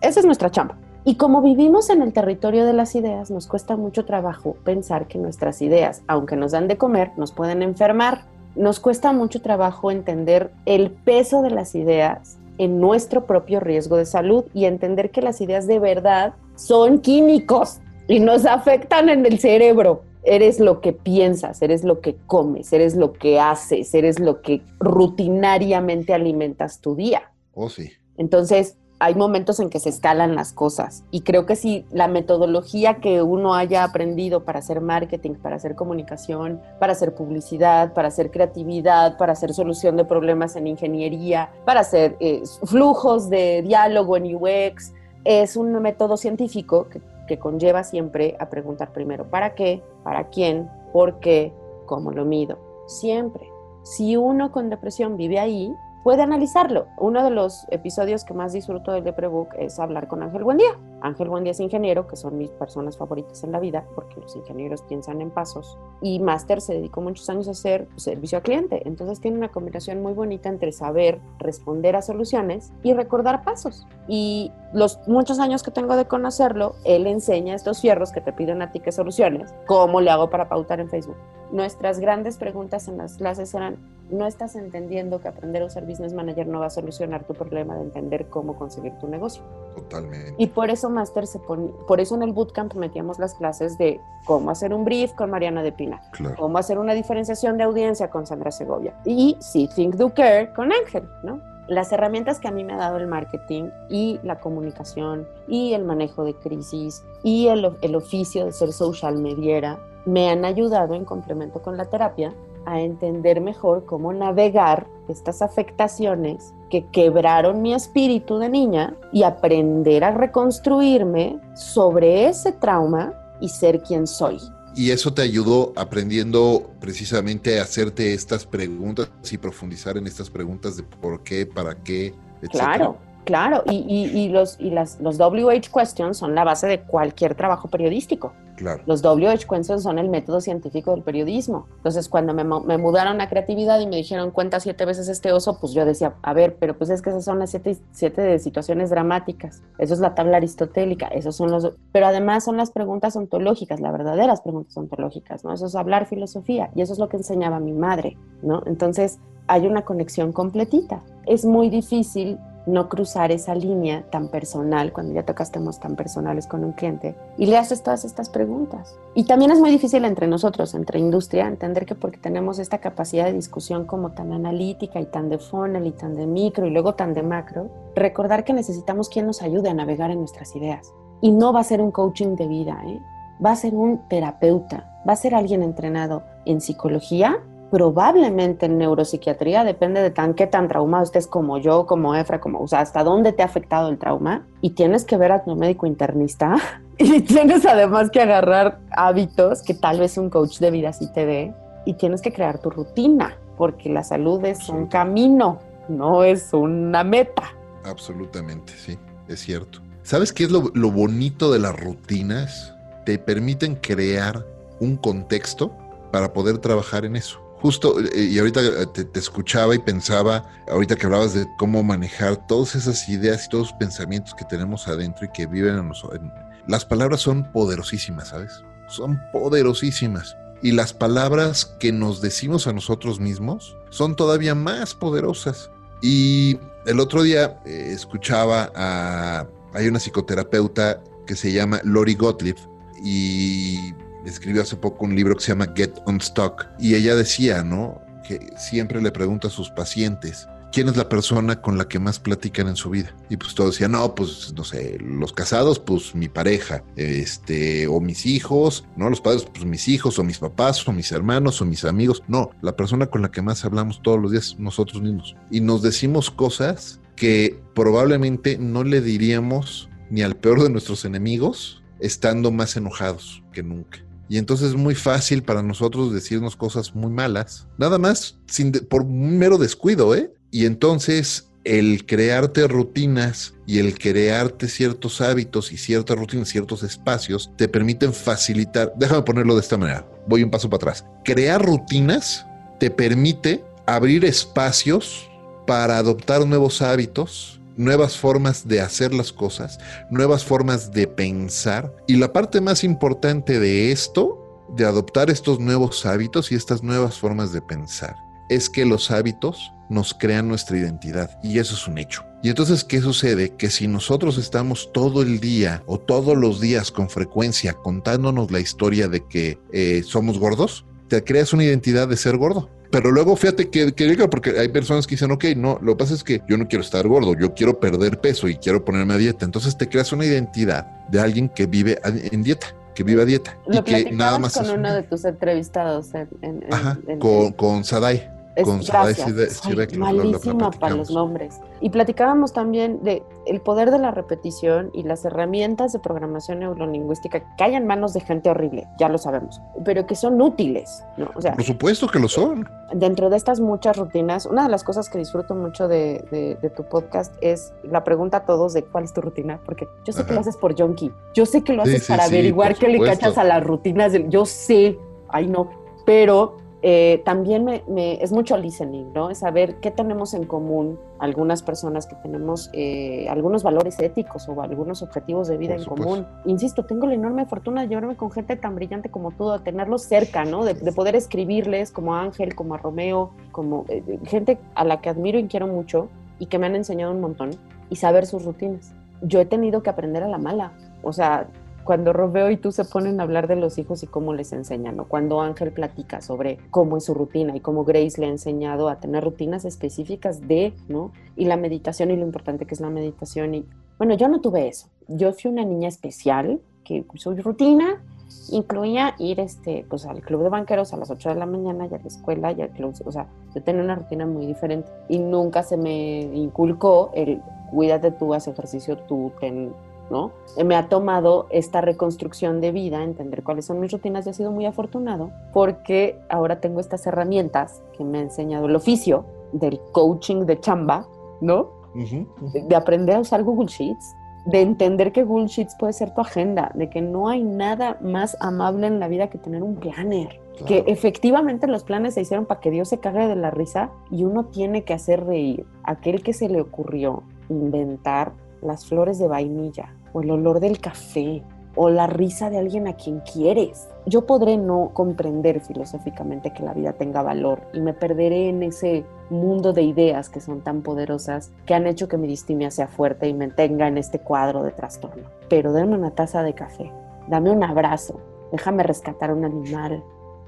esa 0.00 0.20
es 0.20 0.26
nuestra 0.26 0.50
chamba. 0.50 0.76
Y 1.04 1.14
como 1.14 1.40
vivimos 1.40 1.90
en 1.90 2.02
el 2.02 2.12
territorio 2.12 2.66
de 2.66 2.72
las 2.72 2.96
ideas, 2.96 3.30
nos 3.30 3.46
cuesta 3.46 3.76
mucho 3.76 4.04
trabajo 4.04 4.56
pensar 4.64 5.06
que 5.06 5.18
nuestras 5.18 5.62
ideas, 5.62 6.02
aunque 6.08 6.34
nos 6.34 6.52
dan 6.52 6.66
de 6.66 6.76
comer, 6.76 7.12
nos 7.16 7.30
pueden 7.30 7.62
enfermar. 7.62 8.22
Nos 8.56 8.80
cuesta 8.80 9.12
mucho 9.12 9.40
trabajo 9.40 9.92
entender 9.92 10.50
el 10.66 10.90
peso 10.90 11.40
de 11.40 11.50
las 11.50 11.76
ideas 11.76 12.38
en 12.58 12.80
nuestro 12.80 13.26
propio 13.26 13.60
riesgo 13.60 13.96
de 13.96 14.06
salud 14.06 14.44
y 14.54 14.64
entender 14.64 15.12
que 15.12 15.22
las 15.22 15.40
ideas 15.40 15.68
de 15.68 15.78
verdad 15.78 16.34
son 16.56 16.98
químicos 16.98 17.78
y 18.08 18.18
nos 18.18 18.44
afectan 18.44 19.08
en 19.08 19.24
el 19.24 19.38
cerebro 19.38 20.02
eres 20.24 20.60
lo 20.60 20.80
que 20.80 20.92
piensas, 20.92 21.60
eres 21.62 21.84
lo 21.84 22.00
que 22.00 22.16
comes, 22.26 22.72
eres 22.72 22.96
lo 22.96 23.12
que 23.12 23.40
haces, 23.40 23.94
eres 23.94 24.18
lo 24.18 24.42
que 24.42 24.62
rutinariamente 24.80 26.14
alimentas 26.14 26.80
tu 26.80 26.94
día. 26.94 27.30
Oh, 27.54 27.68
sí. 27.68 27.90
Entonces, 28.16 28.76
hay 29.00 29.14
momentos 29.14 29.60
en 29.60 29.70
que 29.70 29.80
se 29.80 29.88
escalan 29.88 30.34
las 30.34 30.52
cosas 30.52 31.04
y 31.10 31.22
creo 31.22 31.46
que 31.46 31.56
si 31.56 31.84
la 31.90 32.08
metodología 32.08 33.00
que 33.00 33.22
uno 33.22 33.54
haya 33.54 33.84
aprendido 33.84 34.44
para 34.44 34.60
hacer 34.60 34.80
marketing, 34.80 35.34
para 35.34 35.56
hacer 35.56 35.74
comunicación, 35.74 36.60
para 36.78 36.92
hacer 36.92 37.14
publicidad, 37.14 37.92
para 37.92 38.08
hacer 38.08 38.30
creatividad, 38.30 39.18
para 39.18 39.32
hacer 39.32 39.52
solución 39.52 39.96
de 39.96 40.04
problemas 40.04 40.56
en 40.56 40.68
ingeniería, 40.68 41.50
para 41.66 41.80
hacer 41.80 42.16
eh, 42.20 42.42
flujos 42.64 43.28
de 43.28 43.62
diálogo 43.62 44.16
en 44.16 44.36
UX, 44.36 44.92
es 45.24 45.56
un 45.56 45.72
método 45.82 46.16
científico 46.16 46.88
que 46.88 47.00
que 47.26 47.38
conlleva 47.38 47.84
siempre 47.84 48.36
a 48.38 48.48
preguntar 48.50 48.92
primero, 48.92 49.28
¿para 49.30 49.54
qué? 49.54 49.82
¿Para 50.02 50.28
quién? 50.28 50.68
¿Por 50.92 51.20
qué? 51.20 51.52
¿Cómo 51.86 52.10
lo 52.12 52.24
mido? 52.24 52.58
Siempre. 52.86 53.50
Si 53.82 54.16
uno 54.16 54.50
con 54.50 54.70
depresión 54.70 55.16
vive 55.16 55.38
ahí, 55.38 55.74
puede 56.04 56.22
analizarlo. 56.22 56.86
Uno 56.98 57.24
de 57.24 57.30
los 57.30 57.66
episodios 57.70 58.24
que 58.24 58.34
más 58.34 58.52
disfruto 58.52 58.92
del 58.92 59.02
Deprebook 59.02 59.48
es 59.58 59.80
hablar 59.80 60.06
con 60.06 60.22
Ángel 60.22 60.44
Buendía. 60.44 60.78
Ángel 61.00 61.30
Buendía 61.30 61.52
es 61.52 61.60
ingeniero, 61.60 62.06
que 62.06 62.16
son 62.16 62.36
mis 62.36 62.50
personas 62.50 62.98
favoritas 62.98 63.42
en 63.42 63.52
la 63.52 63.58
vida, 63.58 63.84
porque 63.94 64.20
los 64.20 64.36
ingenieros 64.36 64.82
piensan 64.82 65.22
en 65.22 65.30
pasos. 65.30 65.78
Y 66.02 66.20
Máster 66.20 66.60
se 66.60 66.74
dedicó 66.74 67.00
muchos 67.00 67.28
años 67.30 67.48
a 67.48 67.52
hacer 67.52 67.88
servicio 67.96 68.36
al 68.36 68.42
cliente. 68.42 68.82
Entonces 68.86 69.18
tiene 69.18 69.38
una 69.38 69.48
combinación 69.48 70.02
muy 70.02 70.12
bonita 70.12 70.50
entre 70.50 70.72
saber 70.72 71.20
responder 71.38 71.96
a 71.96 72.02
soluciones 72.02 72.70
y 72.82 72.92
recordar 72.92 73.42
pasos. 73.42 73.86
Y 74.06 74.52
los 74.74 75.00
muchos 75.08 75.38
años 75.38 75.62
que 75.62 75.70
tengo 75.70 75.96
de 75.96 76.04
conocerlo, 76.04 76.74
él 76.84 77.06
enseña 77.06 77.54
estos 77.54 77.80
fierros 77.80 78.12
que 78.12 78.20
te 78.20 78.32
piden 78.34 78.60
a 78.60 78.72
ti 78.72 78.80
que 78.80 78.92
soluciones. 78.92 79.54
¿Cómo 79.66 80.02
le 80.02 80.10
hago 80.10 80.28
para 80.28 80.50
pautar 80.50 80.80
en 80.80 80.90
Facebook? 80.90 81.16
Nuestras 81.54 82.00
grandes 82.00 82.36
preguntas 82.36 82.88
en 82.88 82.98
las 82.98 83.14
clases 83.16 83.54
eran, 83.54 83.76
no 84.10 84.26
estás 84.26 84.56
entendiendo 84.56 85.20
que 85.20 85.28
aprender 85.28 85.62
a 85.62 85.66
usar 85.66 85.86
Business 85.86 86.12
Manager 86.12 86.48
no 86.48 86.58
va 86.58 86.66
a 86.66 86.70
solucionar 86.70 87.22
tu 87.28 87.32
problema 87.32 87.76
de 87.76 87.82
entender 87.82 88.26
cómo 88.26 88.56
conseguir 88.56 88.92
tu 88.98 89.06
negocio. 89.06 89.40
Totalmente. 89.76 90.34
Y 90.36 90.48
por 90.48 90.70
eso 90.70 90.90
Master 90.90 91.28
se 91.28 91.38
pone, 91.38 91.68
por 91.86 92.00
eso 92.00 92.16
en 92.16 92.24
el 92.24 92.32
bootcamp 92.32 92.74
metíamos 92.74 93.20
las 93.20 93.34
clases 93.34 93.78
de 93.78 94.00
cómo 94.26 94.50
hacer 94.50 94.74
un 94.74 94.84
brief 94.84 95.12
con 95.12 95.30
Mariana 95.30 95.62
de 95.62 95.70
Pina, 95.70 96.02
Claro. 96.10 96.34
cómo 96.36 96.58
hacer 96.58 96.76
una 96.76 96.92
diferenciación 96.92 97.56
de 97.56 97.62
audiencia 97.62 98.10
con 98.10 98.26
Sandra 98.26 98.50
Segovia 98.50 98.92
y 99.04 99.36
See 99.38 99.68
Think 99.68 99.94
Do 99.94 100.12
Care 100.12 100.52
con 100.54 100.72
Ángel, 100.72 101.04
¿no? 101.22 101.40
Las 101.68 101.92
herramientas 101.92 102.40
que 102.40 102.48
a 102.48 102.50
mí 102.50 102.62
me 102.62 102.74
ha 102.74 102.78
dado 102.78 102.98
el 102.98 103.06
marketing 103.06 103.70
y 103.88 104.20
la 104.22 104.38
comunicación 104.38 105.26
y 105.48 105.72
el 105.72 105.84
manejo 105.84 106.24
de 106.24 106.34
crisis 106.34 107.04
y 107.22 107.46
el, 107.46 107.76
el 107.80 107.96
oficio 107.96 108.44
de 108.44 108.52
ser 108.52 108.72
social 108.72 109.16
mediera 109.18 109.78
me 110.04 110.28
han 110.28 110.44
ayudado 110.44 110.94
en 110.94 111.04
complemento 111.04 111.62
con 111.62 111.76
la 111.76 111.86
terapia 111.86 112.34
a 112.66 112.80
entender 112.80 113.40
mejor 113.40 113.84
cómo 113.84 114.12
navegar 114.12 114.86
estas 115.08 115.42
afectaciones 115.42 116.54
que 116.70 116.86
quebraron 116.90 117.62
mi 117.62 117.74
espíritu 117.74 118.38
de 118.38 118.48
niña 118.48 118.96
y 119.12 119.22
aprender 119.22 120.04
a 120.04 120.10
reconstruirme 120.10 121.38
sobre 121.54 122.26
ese 122.26 122.52
trauma 122.52 123.14
y 123.40 123.48
ser 123.48 123.82
quien 123.82 124.06
soy. 124.06 124.38
Y 124.76 124.90
eso 124.90 125.14
te 125.14 125.22
ayudó 125.22 125.72
aprendiendo 125.76 126.72
precisamente 126.80 127.60
a 127.60 127.62
hacerte 127.62 128.12
estas 128.12 128.44
preguntas 128.44 129.08
y 129.30 129.38
profundizar 129.38 129.96
en 129.96 130.06
estas 130.06 130.30
preguntas 130.30 130.76
de 130.76 130.82
por 130.82 131.22
qué, 131.22 131.46
para 131.46 131.76
qué, 131.82 132.14
etc. 132.42 132.50
Claro, 132.50 132.98
claro. 133.24 133.62
Y, 133.66 133.84
y, 133.88 134.18
y 134.18 134.28
los, 134.28 134.58
y 134.60 134.70
las, 134.70 135.00
los 135.00 135.18
WH 135.18 135.70
questions 135.72 136.16
son 136.18 136.34
la 136.34 136.44
base 136.44 136.66
de 136.66 136.80
cualquier 136.80 137.34
trabajo 137.34 137.68
periodístico. 137.68 138.32
Claro. 138.56 138.82
Los 138.86 139.02
WH 139.02 139.46
questions 139.48 139.82
son 139.82 139.98
el 139.98 140.08
método 140.08 140.40
científico 140.40 140.92
del 140.92 141.02
periodismo. 141.02 141.66
Entonces, 141.76 142.08
cuando 142.08 142.32
me, 142.34 142.44
me, 142.44 142.78
mudaron 142.78 143.20
a 143.20 143.28
creatividad 143.28 143.80
y 143.80 143.86
me 143.86 143.96
dijeron 143.96 144.30
cuenta 144.30 144.60
siete 144.60 144.84
veces 144.84 145.08
este 145.08 145.32
oso, 145.32 145.58
pues 145.58 145.72
yo 145.72 145.84
decía, 145.84 146.14
a 146.22 146.32
ver, 146.32 146.56
pero 146.60 146.76
pues 146.78 146.90
es 146.90 147.02
que 147.02 147.10
esas 147.10 147.24
son 147.24 147.40
las 147.40 147.50
siete, 147.50 147.76
siete 147.90 148.38
situaciones 148.38 148.90
dramáticas. 148.90 149.62
Eso 149.78 149.94
es 149.94 150.00
la 150.00 150.14
tabla 150.14 150.36
aristotélica. 150.36 151.08
Esos 151.08 151.36
son 151.36 151.50
los. 151.50 151.72
Pero 151.92 152.06
además 152.06 152.44
son 152.44 152.56
las 152.56 152.70
preguntas 152.70 153.16
ontológicas, 153.16 153.80
las 153.80 153.92
verdaderas 153.92 154.40
preguntas 154.40 154.76
ontológicas, 154.76 155.44
¿no? 155.44 155.52
Eso 155.52 155.66
es 155.66 155.74
hablar 155.74 156.06
filosofía 156.06 156.70
y 156.76 156.82
eso 156.82 156.92
es 156.92 156.98
lo 156.98 157.08
que 157.08 157.16
enseñaba 157.16 157.58
mi 157.58 157.72
madre, 157.72 158.16
¿no? 158.42 158.62
Entonces, 158.66 159.18
hay 159.46 159.66
una 159.66 159.82
conexión 159.82 160.32
completita. 160.32 161.02
Es 161.26 161.44
muy 161.44 161.68
difícil 161.70 162.38
no 162.66 162.88
cruzar 162.88 163.30
esa 163.32 163.54
línea 163.54 164.04
tan 164.10 164.28
personal 164.28 164.92
cuando 164.92 165.14
ya 165.14 165.24
tocas 165.24 165.50
temas 165.50 165.80
tan 165.80 165.96
personales 165.96 166.46
con 166.46 166.64
un 166.64 166.72
cliente 166.72 167.14
y 167.36 167.46
le 167.46 167.58
haces 167.58 167.82
todas 167.82 168.04
estas 168.04 168.28
preguntas. 168.28 168.96
Y 169.14 169.24
también 169.24 169.50
es 169.50 169.60
muy 169.60 169.70
difícil 169.70 170.04
entre 170.04 170.26
nosotros, 170.26 170.74
entre 170.74 170.98
industria, 170.98 171.46
entender 171.46 171.86
que 171.86 171.94
porque 171.94 172.18
tenemos 172.18 172.58
esta 172.58 172.78
capacidad 172.78 173.26
de 173.26 173.32
discusión 173.32 173.84
como 173.84 174.12
tan 174.12 174.32
analítica 174.32 175.00
y 175.00 175.06
tan 175.06 175.28
de 175.28 175.38
funnel 175.38 175.86
y 175.86 175.92
tan 175.92 176.14
de 176.14 176.26
micro 176.26 176.66
y 176.66 176.70
luego 176.70 176.94
tan 176.94 177.14
de 177.14 177.22
macro, 177.22 177.70
recordar 177.94 178.44
que 178.44 178.52
necesitamos 178.52 179.08
quien 179.08 179.26
nos 179.26 179.42
ayude 179.42 179.68
a 179.68 179.74
navegar 179.74 180.10
en 180.10 180.18
nuestras 180.18 180.54
ideas. 180.56 180.92
Y 181.20 181.30
no 181.30 181.52
va 181.52 181.60
a 181.60 181.64
ser 181.64 181.80
un 181.80 181.90
coaching 181.90 182.36
de 182.36 182.48
vida, 182.48 182.82
¿eh? 182.86 183.00
va 183.44 183.52
a 183.52 183.56
ser 183.56 183.74
un 183.74 184.06
terapeuta, 184.08 185.00
va 185.08 185.12
a 185.12 185.16
ser 185.16 185.34
alguien 185.34 185.62
entrenado 185.62 186.22
en 186.44 186.60
psicología 186.60 187.42
probablemente 187.74 188.66
en 188.66 188.78
neuropsiquiatría, 188.78 189.64
depende 189.64 190.00
de 190.00 190.12
tan 190.12 190.34
qué 190.34 190.46
tan 190.46 190.68
traumado 190.68 191.02
estés 191.02 191.26
como 191.26 191.58
yo, 191.58 191.86
como 191.86 192.14
Efra, 192.14 192.40
como, 192.40 192.60
o 192.60 192.68
sea, 192.68 192.78
hasta 192.78 193.02
dónde 193.02 193.32
te 193.32 193.42
ha 193.42 193.46
afectado 193.46 193.88
el 193.88 193.98
trauma. 193.98 194.46
Y 194.60 194.70
tienes 194.70 195.04
que 195.04 195.16
ver 195.16 195.32
a 195.32 195.42
tu 195.42 195.56
médico 195.56 195.84
internista 195.84 196.54
y 196.98 197.22
tienes 197.22 197.66
además 197.66 198.10
que 198.10 198.20
agarrar 198.20 198.78
hábitos 198.92 199.60
que 199.60 199.74
tal 199.74 199.98
vez 199.98 200.16
un 200.18 200.30
coach 200.30 200.60
de 200.60 200.70
vida 200.70 200.92
sí 200.92 201.10
te 201.12 201.26
dé 201.26 201.52
y 201.84 201.94
tienes 201.94 202.22
que 202.22 202.32
crear 202.32 202.60
tu 202.60 202.70
rutina, 202.70 203.36
porque 203.56 203.88
la 203.88 204.04
salud 204.04 204.44
es 204.44 204.68
un 204.68 204.86
camino, 204.86 205.58
no 205.88 206.22
es 206.22 206.52
una 206.52 207.02
meta. 207.02 207.56
Absolutamente, 207.84 208.72
sí, 208.74 208.96
es 209.26 209.40
cierto. 209.40 209.80
¿Sabes 210.04 210.32
qué 210.32 210.44
es 210.44 210.52
lo, 210.52 210.70
lo 210.74 210.92
bonito 210.92 211.50
de 211.50 211.58
las 211.58 211.74
rutinas? 211.74 212.72
Te 213.04 213.18
permiten 213.18 213.74
crear 213.74 214.46
un 214.78 214.96
contexto 214.96 215.72
para 216.12 216.32
poder 216.32 216.58
trabajar 216.58 217.04
en 217.04 217.16
eso 217.16 217.43
justo, 217.64 217.96
y 218.14 218.38
ahorita 218.38 218.92
te, 218.92 219.06
te, 219.06 219.18
escuchaba 219.18 219.74
y 219.74 219.78
pensaba, 219.78 220.44
ahorita 220.68 220.96
que 220.96 221.06
hablabas 221.06 221.32
de 221.32 221.46
cómo 221.56 221.82
manejar 221.82 222.46
todas 222.46 222.74
esas 222.74 223.08
ideas 223.08 223.46
y 223.46 223.48
todos 223.48 223.70
los 223.70 223.78
pensamientos 223.78 224.34
que 224.34 224.44
tenemos 224.44 224.86
adentro 224.86 225.24
y 225.24 225.30
que 225.32 225.46
viven 225.46 225.78
en 225.78 225.88
nosotros. 225.88 226.20
Las 226.66 226.84
palabras 226.84 227.22
son 227.22 227.50
poderosísimas, 227.52 228.28
¿sabes? 228.28 228.52
Son 228.88 229.18
poderosísimas. 229.32 230.36
Y 230.62 230.72
las 230.72 230.92
palabras 230.92 231.64
que 231.80 231.90
nos 231.90 232.20
decimos 232.20 232.66
a 232.66 232.74
nosotros 232.74 233.18
mismos 233.18 233.78
son 233.88 234.14
todavía 234.14 234.54
más 234.54 234.94
poderosas. 234.94 235.70
Y 236.02 236.58
el 236.84 237.00
otro 237.00 237.22
día 237.22 237.62
eh, 237.64 237.92
escuchaba 237.94 238.72
a... 238.74 239.46
Hay 239.72 239.88
una 239.88 240.00
psicoterapeuta 240.00 241.02
que 241.26 241.34
se 241.34 241.50
llama 241.50 241.80
Lori 241.82 242.14
Gottlieb 242.14 242.58
y 243.02 243.94
escribió 244.24 244.62
hace 244.62 244.76
poco 244.76 245.04
un 245.04 245.14
libro 245.14 245.34
que 245.36 245.42
se 245.42 245.52
llama 245.52 245.72
Get 245.74 245.94
Unstuck 246.06 246.66
y 246.78 246.94
ella 246.94 247.14
decía, 247.14 247.62
¿no? 247.62 248.00
Que 248.26 248.40
siempre 248.56 249.02
le 249.02 249.12
pregunta 249.12 249.48
a 249.48 249.50
sus 249.50 249.70
pacientes, 249.70 250.48
¿quién 250.74 250.88
es 250.88 250.96
la 250.96 251.08
persona 251.08 251.62
con 251.62 251.78
la 251.78 251.86
que 251.86 252.00
más 252.00 252.18
platican 252.18 252.66
en 252.66 252.74
su 252.74 252.90
vida? 252.90 253.14
Y 253.30 253.36
pues 253.36 253.54
todos 253.54 253.74
decían, 253.74 253.92
no, 253.92 254.14
pues 254.14 254.52
no 254.56 254.64
sé, 254.64 254.98
los 255.00 255.32
casados, 255.32 255.78
pues 255.78 256.14
mi 256.16 256.28
pareja, 256.28 256.82
este, 256.96 257.86
o 257.86 258.00
mis 258.00 258.26
hijos, 258.26 258.84
¿no? 258.96 259.08
Los 259.08 259.20
padres, 259.20 259.46
pues 259.52 259.64
mis 259.64 259.86
hijos, 259.86 260.18
o 260.18 260.24
mis 260.24 260.38
papás, 260.38 260.86
o 260.88 260.92
mis 260.92 261.12
hermanos, 261.12 261.60
o 261.60 261.64
mis 261.64 261.84
amigos. 261.84 262.24
No, 262.26 262.50
la 262.60 262.74
persona 262.74 263.06
con 263.06 263.22
la 263.22 263.30
que 263.30 263.40
más 263.40 263.64
hablamos 263.64 264.02
todos 264.02 264.20
los 264.20 264.32
días, 264.32 264.56
nosotros 264.58 265.00
mismos. 265.00 265.36
Y 265.48 265.60
nos 265.60 265.80
decimos 265.80 266.30
cosas 266.30 267.00
que 267.14 267.62
probablemente 267.74 268.58
no 268.58 268.82
le 268.82 269.00
diríamos 269.00 269.88
ni 270.10 270.22
al 270.22 270.36
peor 270.36 270.62
de 270.62 270.70
nuestros 270.70 271.04
enemigos, 271.04 271.84
estando 272.00 272.50
más 272.50 272.76
enojados 272.76 273.44
que 273.52 273.62
nunca. 273.62 274.03
Y 274.28 274.38
entonces 274.38 274.70
es 274.70 274.76
muy 274.76 274.94
fácil 274.94 275.42
para 275.42 275.62
nosotros 275.62 276.12
decirnos 276.12 276.56
cosas 276.56 276.94
muy 276.94 277.10
malas, 277.10 277.66
nada 277.78 277.98
más 277.98 278.38
sin 278.46 278.72
por 278.72 279.02
un 279.02 279.38
mero 279.38 279.58
descuido, 279.58 280.14
¿eh? 280.14 280.32
Y 280.50 280.66
entonces 280.66 281.50
el 281.64 282.04
crearte 282.06 282.68
rutinas 282.68 283.54
y 283.66 283.78
el 283.78 283.98
crearte 283.98 284.68
ciertos 284.68 285.20
hábitos 285.20 285.72
y 285.72 285.78
ciertas 285.78 286.16
rutinas, 286.16 286.48
ciertos 286.48 286.82
espacios, 286.82 287.50
te 287.56 287.68
permiten 287.68 288.12
facilitar, 288.12 288.92
déjame 288.96 289.22
ponerlo 289.22 289.54
de 289.54 289.60
esta 289.60 289.78
manera, 289.78 290.06
voy 290.26 290.42
un 290.42 290.50
paso 290.50 290.68
para 290.68 290.76
atrás. 290.76 291.06
Crear 291.24 291.64
rutinas 291.64 292.46
te 292.78 292.90
permite 292.90 293.64
abrir 293.86 294.24
espacios 294.24 295.28
para 295.66 295.98
adoptar 295.98 296.46
nuevos 296.46 296.82
hábitos, 296.82 297.53
nuevas 297.76 298.16
formas 298.16 298.66
de 298.66 298.80
hacer 298.80 299.14
las 299.14 299.32
cosas, 299.32 299.78
nuevas 300.10 300.44
formas 300.44 300.92
de 300.92 301.06
pensar. 301.06 301.94
Y 302.06 302.16
la 302.16 302.32
parte 302.32 302.60
más 302.60 302.84
importante 302.84 303.58
de 303.58 303.92
esto, 303.92 304.66
de 304.76 304.84
adoptar 304.84 305.30
estos 305.30 305.60
nuevos 305.60 306.06
hábitos 306.06 306.52
y 306.52 306.54
estas 306.54 306.82
nuevas 306.82 307.18
formas 307.18 307.52
de 307.52 307.62
pensar, 307.62 308.14
es 308.48 308.68
que 308.68 308.84
los 308.84 309.10
hábitos 309.10 309.72
nos 309.88 310.14
crean 310.14 310.48
nuestra 310.48 310.78
identidad. 310.78 311.30
Y 311.42 311.58
eso 311.58 311.74
es 311.74 311.86
un 311.86 311.98
hecho. 311.98 312.24
Y 312.42 312.50
entonces, 312.50 312.84
¿qué 312.84 313.00
sucede? 313.00 313.56
Que 313.56 313.70
si 313.70 313.88
nosotros 313.88 314.36
estamos 314.38 314.92
todo 314.92 315.22
el 315.22 315.40
día 315.40 315.82
o 315.86 315.98
todos 315.98 316.36
los 316.36 316.60
días 316.60 316.90
con 316.90 317.08
frecuencia 317.08 317.72
contándonos 317.72 318.50
la 318.50 318.60
historia 318.60 319.08
de 319.08 319.26
que 319.26 319.58
eh, 319.72 320.02
somos 320.04 320.38
gordos, 320.38 320.84
te 321.14 321.24
creas 321.24 321.52
una 321.52 321.64
identidad 321.64 322.08
de 322.08 322.16
ser 322.16 322.36
gordo. 322.36 322.68
Pero 322.90 323.10
luego 323.10 323.36
fíjate 323.36 323.70
que, 323.70 323.92
que, 323.92 324.28
porque 324.28 324.58
hay 324.58 324.68
personas 324.68 325.06
que 325.06 325.14
dicen, 325.14 325.30
ok, 325.30 325.44
no, 325.56 325.78
lo 325.80 325.92
que 325.92 326.04
pasa 326.04 326.14
es 326.14 326.22
que 326.22 326.42
yo 326.48 326.56
no 326.56 326.68
quiero 326.68 326.82
estar 326.82 327.06
gordo, 327.06 327.34
yo 327.38 327.54
quiero 327.54 327.78
perder 327.78 328.20
peso 328.20 328.48
y 328.48 328.56
quiero 328.56 328.84
ponerme 328.84 329.14
a 329.14 329.16
dieta. 329.16 329.44
Entonces 329.44 329.76
te 329.76 329.88
creas 329.88 330.12
una 330.12 330.24
identidad 330.24 330.86
de 331.08 331.20
alguien 331.20 331.48
que 331.48 331.66
vive 331.66 331.98
en 332.04 332.42
dieta, 332.42 332.68
que 332.94 333.02
vive 333.02 333.22
a 333.22 333.24
dieta. 333.24 333.56
Lo 333.66 333.80
y 333.80 333.82
que 333.82 334.12
nada 334.12 334.38
más 334.38 334.54
con 334.54 334.70
uno 334.70 334.92
de 334.92 335.02
tus 335.04 335.24
entrevistados 335.24 336.14
en, 336.14 336.28
en, 336.42 336.64
Ajá, 336.72 336.98
en, 337.06 337.18
con, 337.18 337.52
con 337.52 337.84
Sadai. 337.84 338.33
Es, 338.56 338.88
gracias. 338.88 339.96
malísima 339.96 340.70
para 340.70 340.94
los 340.94 341.10
nombres. 341.10 341.60
Y 341.80 341.90
platicábamos 341.90 342.52
también 342.52 343.02
de 343.02 343.22
el 343.46 343.60
poder 343.60 343.90
de 343.90 343.98
la 343.98 344.10
repetición 344.10 344.90
y 344.94 345.02
las 345.02 345.24
herramientas 345.24 345.92
de 345.92 345.98
programación 345.98 346.60
neurolingüística 346.60 347.40
que 347.56 347.64
hay 347.64 347.74
en 347.74 347.86
manos 347.86 348.14
de 348.14 348.20
gente 348.20 348.50
horrible, 348.50 348.86
ya 348.98 349.08
lo 349.08 349.18
sabemos, 349.18 349.60
pero 349.84 350.06
que 350.06 350.14
son 350.14 350.40
útiles, 350.40 351.04
¿no? 351.16 351.30
O 351.34 351.42
sea, 351.42 351.54
por 351.54 351.64
supuesto 351.64 352.06
que 352.06 352.18
lo 352.18 352.28
son. 352.28 352.68
Dentro 352.92 353.28
de 353.28 353.36
estas 353.36 353.60
muchas 353.60 353.96
rutinas, 353.96 354.46
una 354.46 354.62
de 354.62 354.68
las 354.68 354.84
cosas 354.84 355.10
que 355.10 355.18
disfruto 355.18 355.54
mucho 355.54 355.88
de, 355.88 356.24
de, 356.30 356.70
tu 356.70 356.84
podcast 356.84 357.34
es 357.40 357.72
la 357.82 358.04
pregunta 358.04 358.38
a 358.38 358.44
todos 358.44 358.72
de 358.72 358.84
cuál 358.84 359.04
es 359.04 359.12
tu 359.12 359.20
rutina, 359.20 359.60
porque 359.64 359.86
yo 360.04 360.12
sé 360.12 360.24
que 360.24 360.32
lo 360.32 360.40
haces 360.40 360.56
por 360.56 360.78
junkie, 360.78 361.12
yo 361.34 361.44
sé 361.44 361.62
que 361.62 361.72
lo 361.72 361.82
haces 361.82 362.06
para 362.06 362.24
averiguar 362.24 362.76
qué 362.76 362.88
le 362.88 363.00
cachas 363.00 363.36
a 363.36 363.44
las 363.44 363.64
rutinas, 363.64 364.12
del, 364.12 364.28
yo 364.28 364.46
sé, 364.46 364.98
ay 365.28 365.48
no, 365.48 365.70
pero 366.06 366.63
eh, 366.86 367.22
también 367.24 367.64
me, 367.64 368.22
es 368.22 368.30
mucho 368.30 368.58
listening, 368.58 369.10
¿no? 369.14 369.30
Es 369.30 369.38
saber 369.38 369.76
qué 369.76 369.90
tenemos 369.90 370.34
en 370.34 370.44
común 370.44 370.98
algunas 371.18 371.62
personas 371.62 372.06
que 372.06 372.14
tenemos 372.16 372.68
eh, 372.74 373.26
algunos 373.30 373.62
valores 373.62 373.98
éticos 374.00 374.46
o 374.50 374.60
algunos 374.60 375.00
objetivos 375.00 375.48
de 375.48 375.56
vida 375.56 375.76
en 375.76 375.84
común. 375.84 376.26
Insisto, 376.44 376.84
tengo 376.84 377.06
la 377.06 377.14
enorme 377.14 377.46
fortuna 377.46 377.80
de 377.80 377.88
llevarme 377.88 378.16
con 378.16 378.30
gente 378.30 378.56
tan 378.56 378.74
brillante 378.74 379.08
como 379.08 379.30
tú, 379.30 379.50
de 379.50 379.60
tenerlos 379.60 380.02
cerca, 380.02 380.44
¿no? 380.44 380.62
De, 380.62 380.74
poder 380.92 381.16
escribirles 381.16 381.90
como 381.90 382.16
Ángel, 382.16 382.54
como 382.54 382.74
a 382.74 382.76
Romeo, 382.76 383.30
como 383.50 383.86
eh, 383.88 384.18
gente 384.26 384.58
a 384.74 384.84
la 384.84 385.00
que 385.00 385.08
admiro 385.08 385.38
y 385.38 385.44
quiero 385.44 385.66
mucho 385.66 386.10
y 386.38 386.46
que 386.46 386.58
me 386.58 386.66
han 386.66 386.76
enseñado 386.76 387.12
un 387.12 387.22
montón 387.22 387.52
y 387.88 387.96
saber 387.96 388.26
sus 388.26 388.44
rutinas. 388.44 388.92
Yo 389.22 389.40
he 389.40 389.46
tenido 389.46 389.82
que 389.82 389.88
aprender 389.88 390.22
a 390.22 390.28
la 390.28 390.36
mala. 390.36 390.72
O 391.02 391.14
sea, 391.14 391.48
cuando 391.84 392.12
Romeo 392.12 392.50
y 392.50 392.56
tú 392.56 392.72
se 392.72 392.84
ponen 392.84 393.20
a 393.20 393.24
hablar 393.24 393.46
de 393.46 393.56
los 393.56 393.78
hijos 393.78 394.02
y 394.02 394.06
cómo 394.06 394.34
les 394.34 394.52
enseñan, 394.52 394.98
o 395.00 395.04
cuando 395.04 395.40
Ángel 395.40 395.72
platica 395.72 396.20
sobre 396.20 396.58
cómo 396.70 396.96
es 396.96 397.04
su 397.04 397.14
rutina 397.14 397.54
y 397.56 397.60
cómo 397.60 397.84
Grace 397.84 398.20
le 398.20 398.26
ha 398.26 398.30
enseñado 398.30 398.88
a 398.88 399.00
tener 399.00 399.22
rutinas 399.22 399.64
específicas 399.64 400.48
de, 400.48 400.74
¿no? 400.88 401.12
Y 401.36 401.44
la 401.44 401.56
meditación 401.56 402.10
y 402.10 402.16
lo 402.16 402.24
importante 402.24 402.66
que 402.66 402.74
es 402.74 402.80
la 402.80 402.90
meditación. 402.90 403.54
Y 403.54 403.66
bueno, 403.98 404.14
yo 404.14 404.28
no 404.28 404.40
tuve 404.40 404.68
eso. 404.68 404.88
Yo 405.08 405.32
fui 405.32 405.50
una 405.50 405.64
niña 405.64 405.88
especial 405.88 406.60
que 406.84 407.04
su 407.14 407.34
rutina 407.36 408.02
incluía 408.50 409.14
ir 409.18 409.40
este, 409.40 409.86
pues, 409.88 410.06
al 410.06 410.20
club 410.22 410.42
de 410.42 410.48
banqueros 410.48 410.92
a 410.92 410.96
las 410.96 411.10
8 411.10 411.30
de 411.30 411.34
la 411.36 411.46
mañana 411.46 411.86
y 411.86 411.94
a 411.94 411.98
la 411.98 412.08
escuela 412.08 412.52
y 412.52 412.62
al 412.62 412.70
club, 412.70 412.94
o 413.04 413.12
sea, 413.12 413.26
yo 413.54 413.62
tenía 413.62 413.82
una 413.82 413.94
rutina 413.94 414.26
muy 414.26 414.46
diferente 414.46 414.90
y 415.08 415.18
nunca 415.18 415.62
se 415.62 415.76
me 415.76 416.20
inculcó 416.20 417.10
el 417.14 417.40
cuídate 417.70 418.10
tú, 418.12 418.34
haz 418.34 418.46
ejercicio 418.46 418.96
tú, 418.98 419.32
ten 419.40 419.72
¿no? 420.10 420.32
Me 420.64 420.76
ha 420.76 420.88
tomado 420.88 421.46
esta 421.50 421.80
reconstrucción 421.80 422.60
de 422.60 422.72
vida, 422.72 423.02
entender 423.02 423.42
cuáles 423.42 423.66
son 423.66 423.80
mis 423.80 423.92
rutinas 423.92 424.26
y 424.26 424.30
ha 424.30 424.32
sido 424.32 424.50
muy 424.50 424.66
afortunado 424.66 425.30
porque 425.52 426.18
ahora 426.28 426.60
tengo 426.60 426.80
estas 426.80 427.06
herramientas 427.06 427.82
que 427.96 428.04
me 428.04 428.18
ha 428.18 428.22
enseñado 428.22 428.66
el 428.66 428.76
oficio 428.76 429.24
del 429.52 429.80
coaching 429.92 430.46
de 430.46 430.60
chamba, 430.60 431.06
¿no? 431.40 431.68
De, 431.94 432.74
aprender 432.74 433.16
a 433.16 433.20
usar 433.20 433.44
Google 433.44 433.68
Sheets, 433.68 434.16
de 434.46 434.60
entender 434.60 435.12
que 435.12 435.22
Google 435.22 435.46
Sheets 435.46 435.76
puede 435.78 435.92
ser 435.92 436.12
tu 436.12 436.20
agenda, 436.20 436.72
de 436.74 436.90
que 436.90 437.00
no 437.00 437.28
hay 437.28 437.42
nada 437.44 437.98
más 438.00 438.36
amable 438.40 438.88
en 438.88 438.98
la 438.98 439.08
vida 439.08 439.28
que 439.28 439.38
tener 439.38 439.62
un 439.62 439.76
planner. 439.76 440.40
Que 440.66 440.84
efectivamente 440.86 441.66
los 441.66 441.82
planes 441.82 442.14
se 442.14 442.20
hicieron 442.20 442.46
para 442.46 442.60
que 442.60 442.70
Dios 442.70 442.88
se 442.88 442.98
cague 442.98 443.26
de 443.26 443.34
la 443.34 443.50
risa 443.50 443.90
y 444.10 444.24
uno 444.24 444.44
tiene 444.46 444.84
que 444.84 444.94
hacer 444.94 445.24
reír. 445.24 445.66
Aquel 445.82 446.22
que 446.22 446.32
se 446.32 446.48
le 446.48 446.60
ocurrió 446.60 447.24
inventar 447.48 448.32
las 448.64 448.86
flores 448.86 449.18
de 449.18 449.28
vainilla 449.28 449.94
o 450.12 450.22
el 450.22 450.30
olor 450.30 450.60
del 450.60 450.80
café 450.80 451.42
o 451.76 451.90
la 451.90 452.06
risa 452.06 452.50
de 452.50 452.58
alguien 452.58 452.86
a 452.86 452.94
quien 452.94 453.20
quieres. 453.20 453.88
Yo 454.06 454.26
podré 454.26 454.56
no 454.56 454.90
comprender 454.92 455.60
filosóficamente 455.60 456.52
que 456.52 456.62
la 456.62 456.72
vida 456.72 456.92
tenga 456.92 457.22
valor 457.22 457.62
y 457.72 457.80
me 457.80 457.92
perderé 457.92 458.48
en 458.48 458.62
ese 458.62 459.04
mundo 459.30 459.72
de 459.72 459.82
ideas 459.82 460.28
que 460.28 460.40
son 460.40 460.60
tan 460.60 460.82
poderosas 460.82 461.50
que 461.66 461.74
han 461.74 461.86
hecho 461.86 462.08
que 462.08 462.18
mi 462.18 462.28
distimia 462.28 462.70
sea 462.70 462.86
fuerte 462.86 463.28
y 463.28 463.34
me 463.34 463.48
tenga 463.48 463.88
en 463.88 463.98
este 463.98 464.18
cuadro 464.18 464.62
de 464.62 464.70
trastorno. 464.70 465.24
Pero 465.48 465.72
dame 465.72 465.96
una 465.96 466.12
taza 466.12 466.42
de 466.42 466.54
café, 466.54 466.92
dame 467.28 467.50
un 467.50 467.64
abrazo, 467.64 468.20
déjame 468.52 468.82
rescatar 468.82 469.32
un 469.32 469.44
animal, 469.44 470.02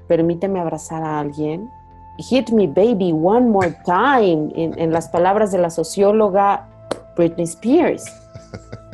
permíteme 0.07 0.59
abrazar 0.59 1.03
a 1.03 1.19
alguien. 1.19 1.69
Hit 2.19 2.51
me 2.51 2.67
baby 2.67 3.11
one 3.11 3.47
more 3.47 3.75
time, 3.85 4.51
en 4.55 4.91
las 4.91 5.09
palabras 5.09 5.51
de 5.51 5.59
la 5.59 5.69
socióloga 5.69 6.67
Britney 7.17 7.45
Spears. 7.45 8.05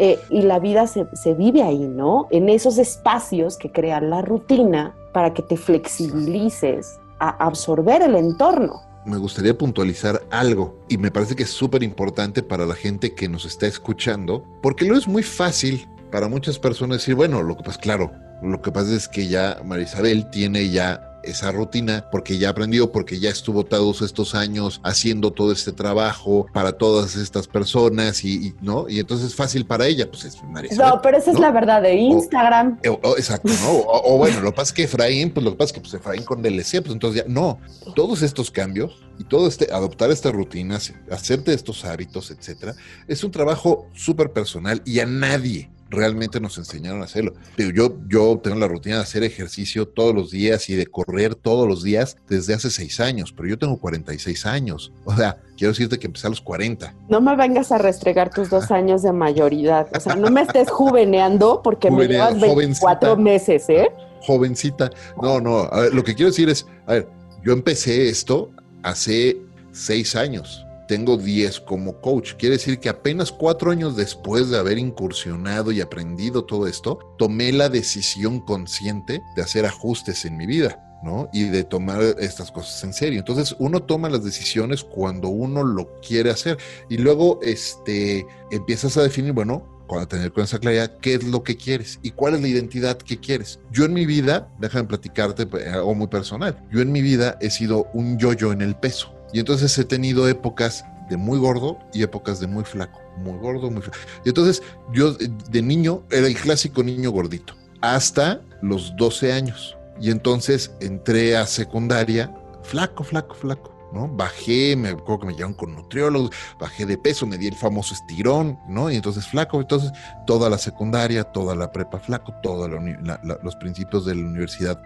Eh, 0.00 0.16
y 0.30 0.42
la 0.42 0.60
vida 0.60 0.86
se, 0.86 1.08
se, 1.12 1.34
vive 1.34 1.60
ahí, 1.64 1.80
¿no? 1.80 2.28
En 2.30 2.48
esos 2.48 2.78
espacios 2.78 3.56
que 3.56 3.72
crean 3.72 4.10
la 4.10 4.22
rutina 4.22 4.94
para 5.12 5.34
que 5.34 5.42
te 5.42 5.56
flexibilices 5.56 7.00
a 7.18 7.30
absorber 7.44 8.02
el 8.02 8.14
entorno. 8.14 8.80
Me 9.04 9.16
gustaría 9.16 9.58
puntualizar 9.58 10.22
algo 10.30 10.78
y 10.88 10.98
me 10.98 11.10
parece 11.10 11.34
que 11.34 11.42
es 11.42 11.50
súper 11.50 11.82
importante 11.82 12.44
para 12.44 12.66
la 12.66 12.74
gente 12.74 13.14
que 13.14 13.28
nos 13.28 13.44
está 13.44 13.66
escuchando, 13.66 14.44
porque 14.62 14.84
lo 14.84 14.96
es 14.96 15.08
muy 15.08 15.24
fácil 15.24 15.88
para 16.12 16.28
muchas 16.28 16.58
personas 16.58 16.98
decir, 16.98 17.14
bueno, 17.14 17.42
lo 17.42 17.56
que 17.56 17.64
pasa, 17.64 17.80
claro, 17.80 18.12
lo 18.42 18.60
que 18.62 18.70
pasa 18.70 18.94
es 18.94 19.08
que 19.08 19.26
ya 19.26 19.60
Marisabel 19.64 20.30
tiene 20.30 20.68
ya 20.70 21.07
esa 21.22 21.52
rutina 21.52 22.06
porque 22.10 22.38
ya 22.38 22.50
aprendió, 22.50 22.92
porque 22.92 23.18
ya 23.18 23.30
estuvo 23.30 23.64
todos 23.64 24.02
estos 24.02 24.34
años 24.34 24.80
haciendo 24.84 25.32
todo 25.32 25.52
este 25.52 25.72
trabajo 25.72 26.46
para 26.52 26.72
todas 26.72 27.16
estas 27.16 27.46
personas 27.46 28.24
y, 28.24 28.54
no, 28.60 28.88
y 28.88 28.98
entonces 29.00 29.28
es 29.28 29.34
fácil 29.34 29.66
para 29.66 29.86
ella, 29.86 30.10
pues 30.10 30.24
es 30.24 30.36
No, 30.76 31.00
pero 31.02 31.18
esa 31.18 31.30
es 31.30 31.38
la 31.38 31.50
verdad 31.50 31.82
de 31.82 31.94
Instagram. 31.94 32.78
exacto, 32.82 33.52
¿no? 33.62 33.82
O, 33.86 34.18
bueno, 34.18 34.40
lo 34.40 34.50
que 34.50 34.56
pasa 34.56 34.70
es 34.70 34.72
que 34.72 34.82
Efraín, 34.84 35.30
pues 35.30 35.44
lo 35.44 35.52
que 35.52 35.56
pasa 35.56 35.68
es 35.68 35.72
que 35.72 35.80
pues 35.80 35.94
Efraín 35.94 36.22
con 36.22 36.42
DLC, 36.42 36.80
pues 36.80 36.92
entonces 36.92 37.22
ya, 37.22 37.28
no, 37.28 37.58
todos 37.94 38.22
estos 38.22 38.50
cambios 38.50 39.02
y 39.18 39.24
todo 39.24 39.48
este, 39.48 39.72
adoptar 39.72 40.10
estas 40.10 40.32
rutinas, 40.32 40.92
hacerte 41.10 41.52
estos 41.52 41.84
hábitos, 41.84 42.30
etcétera, 42.30 42.74
es 43.06 43.24
un 43.24 43.30
trabajo 43.30 43.86
súper 43.94 44.32
personal 44.32 44.82
y 44.84 45.00
a 45.00 45.06
nadie, 45.06 45.70
realmente 45.90 46.40
nos 46.40 46.58
enseñaron 46.58 47.00
a 47.02 47.04
hacerlo. 47.04 47.34
Pero 47.56 47.70
yo, 47.70 47.96
yo 48.08 48.38
tengo 48.42 48.56
la 48.56 48.68
rutina 48.68 48.96
de 48.96 49.02
hacer 49.02 49.22
ejercicio 49.22 49.88
todos 49.88 50.14
los 50.14 50.30
días 50.30 50.68
y 50.68 50.74
de 50.74 50.86
correr 50.86 51.34
todos 51.34 51.66
los 51.66 51.82
días 51.82 52.16
desde 52.28 52.54
hace 52.54 52.70
seis 52.70 53.00
años, 53.00 53.32
pero 53.32 53.48
yo 53.48 53.58
tengo 53.58 53.78
46 53.78 54.46
años. 54.46 54.92
O 55.04 55.14
sea, 55.14 55.38
quiero 55.56 55.72
decirte 55.72 55.98
que 55.98 56.06
empecé 56.06 56.26
a 56.26 56.30
los 56.30 56.40
40. 56.40 56.94
No 57.08 57.20
me 57.20 57.36
vengas 57.36 57.72
a 57.72 57.78
restregar 57.78 58.30
tus 58.30 58.50
dos 58.50 58.70
años 58.70 59.02
de 59.02 59.12
mayoridad. 59.12 59.88
O 59.94 60.00
sea, 60.00 60.14
no 60.14 60.30
me 60.30 60.42
estés 60.42 60.70
juveneando 60.70 61.62
porque 61.62 61.90
me 61.90 62.06
llevas 62.06 62.40
24 62.40 63.16
meses, 63.16 63.68
¿eh? 63.68 63.90
Jovencita. 64.22 64.90
No, 65.22 65.40
no. 65.40 65.60
A 65.70 65.80
ver, 65.80 65.94
lo 65.94 66.04
que 66.04 66.14
quiero 66.14 66.30
decir 66.30 66.48
es, 66.48 66.66
a 66.86 66.94
ver, 66.94 67.08
yo 67.44 67.52
empecé 67.52 68.08
esto 68.08 68.50
hace 68.82 69.38
seis 69.72 70.16
años 70.16 70.64
tengo 70.88 71.16
10 71.16 71.60
como 71.60 72.00
coach. 72.00 72.34
Quiere 72.34 72.56
decir 72.56 72.80
que 72.80 72.88
apenas 72.88 73.30
cuatro 73.30 73.70
años 73.70 73.94
después 73.94 74.50
de 74.50 74.58
haber 74.58 74.78
incursionado 74.78 75.70
y 75.70 75.80
aprendido 75.80 76.44
todo 76.44 76.66
esto, 76.66 76.98
tomé 77.18 77.52
la 77.52 77.68
decisión 77.68 78.40
consciente 78.40 79.20
de 79.36 79.42
hacer 79.42 79.66
ajustes 79.66 80.24
en 80.24 80.36
mi 80.36 80.46
vida. 80.46 80.84
¿no? 81.00 81.30
Y 81.32 81.44
de 81.44 81.62
tomar 81.62 82.02
estas 82.18 82.50
cosas 82.50 82.82
en 82.82 82.92
serio. 82.92 83.20
Entonces, 83.20 83.54
uno 83.60 83.84
toma 83.84 84.08
las 84.08 84.24
decisiones 84.24 84.82
cuando 84.82 85.28
uno 85.28 85.62
lo 85.62 86.00
quiere 86.00 86.30
hacer 86.30 86.58
y 86.88 86.98
luego 86.98 87.38
este, 87.40 88.26
empiezas 88.50 88.96
a 88.96 89.04
definir, 89.04 89.32
bueno, 89.32 89.64
cuando 89.86 90.08
tener 90.08 90.32
con 90.32 90.44
esa 90.44 90.58
claridad, 90.58 90.98
qué 91.00 91.14
es 91.14 91.24
lo 91.24 91.42
que 91.42 91.56
quieres 91.56 91.98
y 92.02 92.10
cuál 92.10 92.34
es 92.34 92.42
la 92.42 92.48
identidad 92.48 92.98
que 92.98 93.18
quieres. 93.18 93.60
Yo 93.72 93.84
en 93.84 93.92
mi 93.92 94.06
vida, 94.06 94.52
déjame 94.58 94.88
platicarte 94.88 95.46
pues, 95.46 95.66
algo 95.66 95.94
muy 95.94 96.08
personal, 96.08 96.62
yo 96.70 96.80
en 96.80 96.92
mi 96.92 97.00
vida 97.00 97.38
he 97.40 97.50
sido 97.50 97.88
un 97.94 98.18
yoyo 98.18 98.52
en 98.52 98.60
el 98.60 98.76
peso. 98.76 99.17
Y 99.32 99.40
entonces 99.40 99.76
he 99.78 99.84
tenido 99.84 100.28
épocas 100.28 100.84
de 101.08 101.16
muy 101.16 101.38
gordo 101.38 101.78
y 101.92 102.02
épocas 102.02 102.40
de 102.40 102.46
muy 102.46 102.64
flaco, 102.64 103.00
muy 103.18 103.38
gordo, 103.38 103.70
muy 103.70 103.82
flaco. 103.82 103.98
Y 104.24 104.28
entonces 104.28 104.62
yo 104.92 105.12
de 105.12 105.62
niño 105.62 106.02
era 106.10 106.26
el 106.26 106.36
clásico 106.36 106.82
niño 106.82 107.10
gordito, 107.10 107.54
hasta 107.80 108.40
los 108.62 108.94
12 108.96 109.32
años. 109.32 109.76
Y 110.00 110.10
entonces 110.10 110.72
entré 110.80 111.36
a 111.36 111.46
secundaria, 111.46 112.32
flaco, 112.62 113.04
flaco, 113.04 113.34
flaco. 113.34 113.78
¿no? 113.92 114.06
Bajé, 114.08 114.76
me 114.76 114.90
acuerdo 114.90 115.20
que 115.20 115.26
me 115.28 115.32
llevaron 115.32 115.54
con 115.54 115.74
nutriólogos, 115.74 116.30
bajé 116.60 116.84
de 116.86 116.98
peso, 116.98 117.26
me 117.26 117.38
di 117.38 117.46
el 117.48 117.54
famoso 117.54 117.94
estirón, 117.94 118.58
¿no? 118.68 118.90
Y 118.90 118.96
entonces 118.96 119.26
flaco, 119.26 119.60
entonces 119.60 119.92
toda 120.26 120.50
la 120.50 120.58
secundaria, 120.58 121.24
toda 121.24 121.54
la 121.54 121.72
prepa 121.72 121.98
flaco, 121.98 122.34
todos 122.42 122.70
los 122.70 123.56
principios 123.56 124.04
de 124.04 124.14
la 124.14 124.20
universidad. 124.20 124.80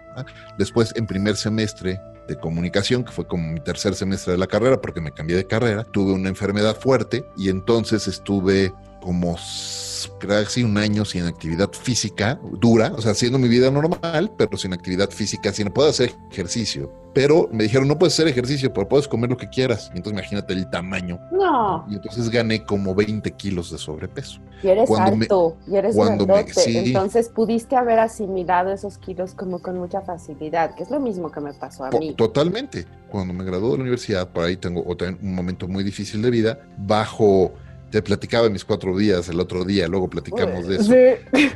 Después, 0.57 0.93
en 0.95 1.05
primer 1.05 1.35
semestre, 1.35 1.99
de 2.27 2.37
comunicación, 2.37 3.03
que 3.03 3.11
fue 3.11 3.27
como 3.27 3.51
mi 3.51 3.59
tercer 3.59 3.95
semestre 3.95 4.33
de 4.33 4.39
la 4.39 4.47
carrera, 4.47 4.81
porque 4.81 5.01
me 5.01 5.11
cambié 5.11 5.35
de 5.35 5.47
carrera, 5.47 5.83
tuve 5.83 6.13
una 6.13 6.29
enfermedad 6.29 6.75
fuerte 6.75 7.25
y 7.37 7.49
entonces 7.49 8.07
estuve 8.07 8.73
como 9.01 9.37
casi 10.07 10.63
un 10.63 10.77
año 10.77 11.05
sin 11.05 11.25
actividad 11.25 11.71
física 11.71 12.39
dura, 12.59 12.93
o 12.95 13.01
sea, 13.01 13.11
haciendo 13.11 13.39
mi 13.39 13.47
vida 13.47 13.71
normal, 13.71 14.31
pero 14.37 14.57
sin 14.57 14.73
actividad 14.73 15.09
física, 15.09 15.51
sin 15.51 15.69
puedo 15.69 15.89
hacer 15.89 16.13
ejercicio. 16.31 16.91
Pero 17.13 17.47
me 17.51 17.63
dijeron, 17.63 17.87
no 17.87 17.99
puedes 17.99 18.13
hacer 18.15 18.27
ejercicio, 18.27 18.73
pero 18.73 18.89
puedes 18.89 19.07
comer 19.07 19.29
lo 19.29 19.37
que 19.37 19.47
quieras. 19.47 19.91
Y 19.93 19.97
entonces 19.97 20.13
imagínate 20.13 20.53
el 20.53 20.67
tamaño. 20.71 21.19
No. 21.31 21.85
Y 21.87 21.95
entonces 21.95 22.29
gané 22.29 22.65
como 22.65 22.95
20 22.95 23.29
kilos 23.31 23.71
de 23.71 23.77
sobrepeso. 23.77 24.39
Y 24.63 24.69
eres 24.69 24.89
alto, 24.89 25.57
y 25.67 25.75
eres 25.75 25.95
cuando 25.95 26.25
Entonces 26.65 27.29
pudiste 27.29 27.75
haber 27.75 27.99
asimilado 27.99 28.71
esos 28.71 28.97
kilos 28.97 29.35
como 29.35 29.61
con 29.61 29.77
mucha 29.77 30.01
facilidad, 30.01 30.73
que 30.73 30.83
es 30.83 30.89
lo 30.89 30.99
mismo 30.99 31.31
que 31.31 31.39
me 31.39 31.53
pasó 31.53 31.85
a 31.85 31.91
mí. 31.91 32.15
Totalmente. 32.15 32.87
Cuando 33.11 33.31
me 33.33 33.43
gradué 33.43 33.71
de 33.71 33.77
la 33.77 33.81
universidad, 33.83 34.29
por 34.29 34.45
ahí 34.45 34.57
tengo 34.57 34.81
un 34.81 35.35
momento 35.35 35.67
muy 35.67 35.83
difícil 35.83 36.21
de 36.23 36.31
vida, 36.31 36.59
bajo 36.77 37.51
te 37.93 38.01
platicaba 38.01 38.49
mis 38.49 38.65
cuatro 38.65 38.97
días 38.97 39.29
el 39.29 39.39
otro 39.39 39.63
día, 39.65 39.87
luego 39.87 40.09
platicamos 40.09 40.67
de 40.67 40.77
eso. 40.77 40.91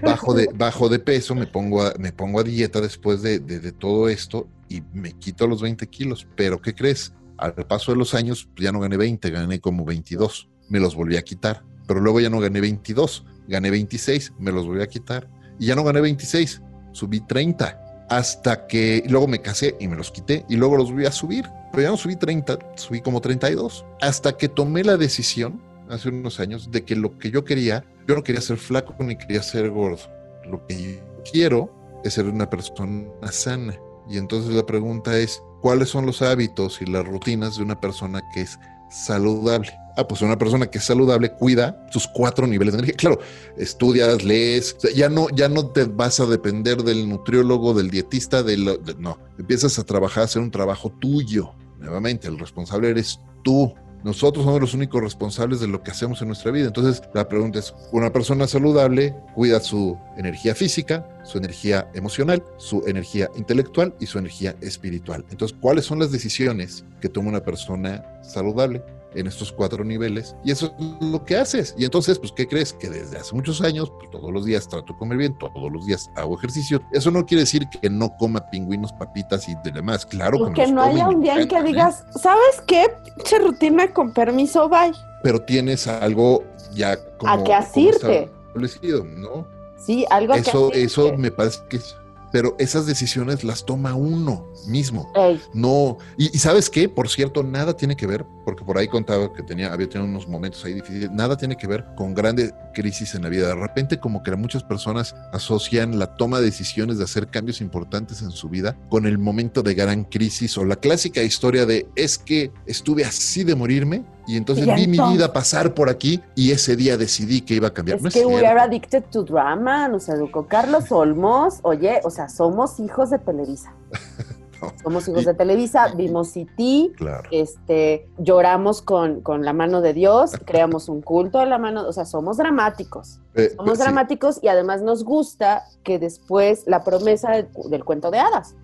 Bajo, 0.03 0.35
de, 0.35 0.47
bajo 0.53 0.87
de 0.87 0.99
peso, 0.99 1.33
me 1.33 1.47
pongo 1.47 1.81
a, 1.81 1.95
me 1.97 2.11
pongo 2.11 2.39
a 2.39 2.43
dieta 2.43 2.79
después 2.79 3.23
de, 3.23 3.39
de, 3.39 3.71
todo 3.71 4.07
esto 4.07 4.47
y 4.69 4.83
me 4.93 5.13
quito 5.13 5.47
los 5.47 5.63
20 5.63 5.87
kilos. 5.87 6.27
Pero 6.35 6.61
¿qué 6.61 6.75
crees? 6.75 7.11
Al 7.39 7.55
paso 7.65 7.91
de 7.91 7.97
los 7.97 8.13
años 8.13 8.47
ya 8.55 8.71
no 8.71 8.79
gané 8.79 8.97
20, 8.97 9.31
gané 9.31 9.59
como 9.59 9.83
22. 9.83 10.47
Me 10.69 10.79
los 10.79 10.93
volví 10.93 11.17
a 11.17 11.23
quitar. 11.23 11.63
Pero 11.87 12.01
luego 12.01 12.19
ya 12.19 12.29
no 12.29 12.39
gané 12.39 12.61
22, 12.61 13.25
gané 13.47 13.71
26, 13.71 14.33
me 14.37 14.51
los 14.51 14.67
volví 14.67 14.83
a 14.83 14.87
quitar. 14.87 15.27
Y 15.57 15.65
ya 15.65 15.75
no 15.75 15.83
gané 15.83 16.01
26, 16.01 16.61
subí 16.91 17.19
30. 17.21 18.05
Hasta 18.11 18.67
que 18.67 19.03
luego 19.09 19.27
me 19.27 19.41
casé 19.41 19.75
y 19.79 19.87
me 19.87 19.95
los 19.95 20.11
quité 20.11 20.45
y 20.47 20.55
luego 20.55 20.77
los 20.77 20.91
volví 20.91 21.07
a 21.07 21.11
subir. 21.11 21.49
Pero 21.71 21.81
ya 21.81 21.89
no 21.89 21.97
subí 21.97 22.15
30, 22.15 22.59
subí 22.75 23.01
como 23.01 23.21
32. 23.21 23.83
Hasta 24.01 24.37
que 24.37 24.49
tomé 24.49 24.83
la 24.83 24.97
decisión 24.97 25.65
hace 25.89 26.09
unos 26.09 26.39
años 26.39 26.71
de 26.71 26.83
que 26.83 26.95
lo 26.95 27.17
que 27.17 27.31
yo 27.31 27.43
quería, 27.43 27.85
yo 28.07 28.15
no 28.15 28.23
quería 28.23 28.41
ser 28.41 28.57
flaco 28.57 28.95
ni 28.99 29.17
quería 29.17 29.43
ser 29.43 29.69
gordo. 29.69 30.03
Lo 30.49 30.65
que 30.65 30.81
yo 30.81 31.23
quiero 31.31 31.71
es 32.03 32.13
ser 32.13 32.25
una 32.25 32.49
persona 32.49 33.09
sana. 33.31 33.77
Y 34.09 34.17
entonces 34.17 34.53
la 34.53 34.65
pregunta 34.65 35.17
es, 35.17 35.41
¿cuáles 35.61 35.89
son 35.89 36.05
los 36.05 36.21
hábitos 36.21 36.81
y 36.81 36.85
las 36.85 37.05
rutinas 37.05 37.57
de 37.57 37.63
una 37.63 37.79
persona 37.79 38.21
que 38.33 38.41
es 38.41 38.57
saludable? 38.89 39.71
Ah, 39.97 40.07
pues 40.07 40.21
una 40.21 40.37
persona 40.37 40.67
que 40.67 40.77
es 40.77 40.83
saludable 40.83 41.31
cuida 41.33 41.87
sus 41.91 42.07
cuatro 42.07 42.45
niveles 42.45 42.73
de 42.73 42.79
energía. 42.79 42.95
Claro, 42.95 43.19
estudias, 43.57 44.23
lees, 44.23 44.77
ya 44.95 45.09
no, 45.09 45.27
ya 45.29 45.49
no 45.49 45.71
te 45.71 45.85
vas 45.85 46.19
a 46.19 46.27
depender 46.27 46.83
del 46.83 47.09
nutriólogo, 47.09 47.73
del 47.73 47.89
dietista, 47.89 48.43
del, 48.43 48.79
no, 48.99 49.17
empiezas 49.39 49.79
a 49.79 49.83
trabajar, 49.83 50.21
a 50.21 50.25
hacer 50.25 50.41
un 50.41 50.51
trabajo 50.51 50.91
tuyo. 51.01 51.51
Nuevamente, 51.79 52.27
el 52.27 52.37
responsable 52.37 52.89
eres 52.89 53.19
tú. 53.43 53.73
Nosotros 54.03 54.45
somos 54.45 54.61
los 54.61 54.73
únicos 54.73 55.01
responsables 55.01 55.59
de 55.59 55.67
lo 55.67 55.81
que 55.81 55.91
hacemos 55.91 56.21
en 56.21 56.27
nuestra 56.27 56.51
vida. 56.51 56.67
Entonces, 56.67 57.01
la 57.13 57.27
pregunta 57.27 57.59
es, 57.59 57.73
una 57.91 58.11
persona 58.13 58.47
saludable 58.47 59.15
cuida 59.35 59.59
su 59.59 59.97
energía 60.17 60.55
física, 60.55 61.07
su 61.23 61.37
energía 61.37 61.89
emocional, 61.93 62.43
su 62.57 62.83
energía 62.87 63.29
intelectual 63.35 63.93
y 63.99 64.05
su 64.05 64.19
energía 64.19 64.55
espiritual. 64.61 65.25
Entonces, 65.29 65.57
¿cuáles 65.59 65.85
son 65.85 65.99
las 65.99 66.11
decisiones 66.11 66.85
que 67.01 67.09
toma 67.09 67.29
una 67.29 67.43
persona 67.43 68.03
saludable? 68.23 68.83
En 69.15 69.27
estos 69.27 69.51
cuatro 69.51 69.83
niveles 69.83 70.35
y 70.43 70.51
eso 70.51 70.73
es 70.77 71.07
lo 71.07 71.23
que 71.23 71.37
haces. 71.37 71.75
Y 71.77 71.85
entonces, 71.85 72.19
pues, 72.19 72.31
¿qué 72.31 72.47
crees? 72.47 72.73
Que 72.73 72.89
desde 72.89 73.17
hace 73.17 73.33
muchos 73.35 73.61
años, 73.61 73.91
pues 73.97 74.11
todos 74.11 74.31
los 74.31 74.45
días 74.45 74.67
trato 74.67 74.93
de 74.93 74.99
comer 74.99 75.17
bien, 75.17 75.37
todos 75.37 75.71
los 75.71 75.85
días 75.85 76.09
hago 76.15 76.37
ejercicio. 76.37 76.81
Eso 76.91 77.11
no 77.11 77.25
quiere 77.25 77.41
decir 77.41 77.67
que 77.69 77.89
no 77.89 78.15
coma 78.17 78.49
pingüinos, 78.49 78.93
papitas 78.93 79.47
y 79.49 79.55
demás. 79.63 80.05
Claro 80.05 80.47
que, 80.47 80.53
que 80.53 80.71
no 80.71 80.81
haya 80.81 81.09
un 81.09 81.21
día 81.21 81.39
en 81.39 81.47
que 81.47 81.63
digas, 81.63 82.05
¿sabes 82.21 82.61
qué? 82.67 82.87
Che 83.23 83.39
rutina 83.39 83.93
con 83.93 84.13
permiso, 84.13 84.69
bye. 84.69 84.91
Pero 85.23 85.41
tienes 85.41 85.87
algo 85.87 86.43
ya 86.73 86.97
como. 87.17 87.33
A 87.33 87.43
que 87.43 87.53
asirte. 87.53 88.29
Establecido, 88.47 89.03
¿no? 89.03 89.47
Sí, 89.77 90.05
algo 90.09 90.33
eso, 90.33 90.71
Eso 90.73 91.13
me 91.17 91.31
parece 91.31 91.59
que 91.69 91.77
es 91.77 91.95
pero 92.31 92.55
esas 92.59 92.85
decisiones 92.85 93.43
las 93.43 93.65
toma 93.65 93.95
uno 93.95 94.47
mismo. 94.67 95.11
No, 95.53 95.97
y, 96.17 96.37
sabes 96.37 96.69
qué, 96.69 96.89
por 96.89 97.09
cierto, 97.09 97.43
nada 97.43 97.75
tiene 97.75 97.95
que 97.95 98.07
ver, 98.07 98.25
porque 98.47 98.63
por 98.63 98.77
ahí 98.77 98.87
contaba 98.87 99.33
que 99.33 99.43
tenía, 99.43 99.73
había 99.73 99.89
tenido 99.89 100.09
unos 100.09 100.25
momentos 100.25 100.63
ahí 100.63 100.73
difíciles, 100.73 101.11
nada 101.11 101.35
tiene 101.35 101.57
que 101.57 101.67
ver 101.67 101.83
con 101.97 102.13
grandes 102.13 102.53
crisis 102.73 103.13
en 103.13 103.23
la 103.23 103.27
vida. 103.27 103.49
De 103.49 103.55
repente, 103.55 103.99
como 103.99 104.23
que 104.23 104.33
muchas 104.37 104.63
personas 104.63 105.17
asocian 105.33 105.99
la 105.99 106.15
toma 106.15 106.39
de 106.39 106.45
decisiones 106.45 106.97
de 106.97 107.03
hacer 107.03 107.27
cambios 107.27 107.59
importantes 107.59 108.21
en 108.21 108.31
su 108.31 108.47
vida 108.47 108.77
con 108.87 109.05
el 109.05 109.17
momento 109.17 109.63
de 109.63 109.73
gran 109.73 110.05
crisis 110.05 110.57
o 110.57 110.63
la 110.63 110.77
clásica 110.77 111.21
historia 111.23 111.65
de 111.65 111.89
es 111.97 112.17
que 112.17 112.53
estuve 112.65 113.03
así 113.03 113.43
de 113.43 113.53
morirme 113.53 114.05
y 114.27 114.37
entonces 114.37 114.65
vi 114.65 114.87
mi 114.87 114.97
vida 114.97 115.33
pasar 115.33 115.73
por 115.73 115.89
aquí 115.89 116.21
y 116.33 116.51
ese 116.51 116.77
día 116.77 116.95
decidí 116.95 117.41
que 117.41 117.55
iba 117.55 117.67
a 117.67 117.73
cambiar. 117.73 117.99
Es 118.01 118.13
que 118.13 118.25
we 118.25 118.47
are 118.47 118.61
addicted 118.61 119.03
to 119.11 119.23
drama, 119.23 119.89
nos 119.89 120.07
educó 120.07 120.47
Carlos 120.47 120.89
Olmos. 120.89 121.59
Oye, 121.63 121.99
o 122.05 122.09
sea, 122.09 122.29
somos 122.29 122.79
hijos 122.79 123.09
de 123.09 123.19
Televisa. 123.19 123.73
Somos 124.83 125.07
hijos 125.07 125.25
de 125.25 125.33
Televisa, 125.33 125.93
vimos 125.95 126.29
City, 126.29 126.93
este, 127.31 128.07
lloramos 128.17 128.81
con, 128.81 129.21
con, 129.21 129.45
la 129.45 129.53
mano 129.53 129.81
de 129.81 129.93
Dios, 129.93 130.31
creamos 130.45 130.89
un 130.89 131.01
culto 131.01 131.39
a 131.39 131.45
la 131.45 131.57
mano, 131.57 131.87
o 131.87 131.93
sea, 131.93 132.05
somos 132.05 132.37
dramáticos. 132.37 133.19
Eh, 133.35 133.53
somos 133.55 133.77
dramáticos 133.77 134.39
y 134.41 134.47
además 134.47 134.81
nos 134.81 135.03
gusta 135.03 135.63
que 135.83 135.99
después 135.99 136.63
la 136.65 136.83
promesa 136.83 137.31
del, 137.31 137.85
cuento 137.85 138.09
de 138.09 138.19
hadas, 138.19 138.55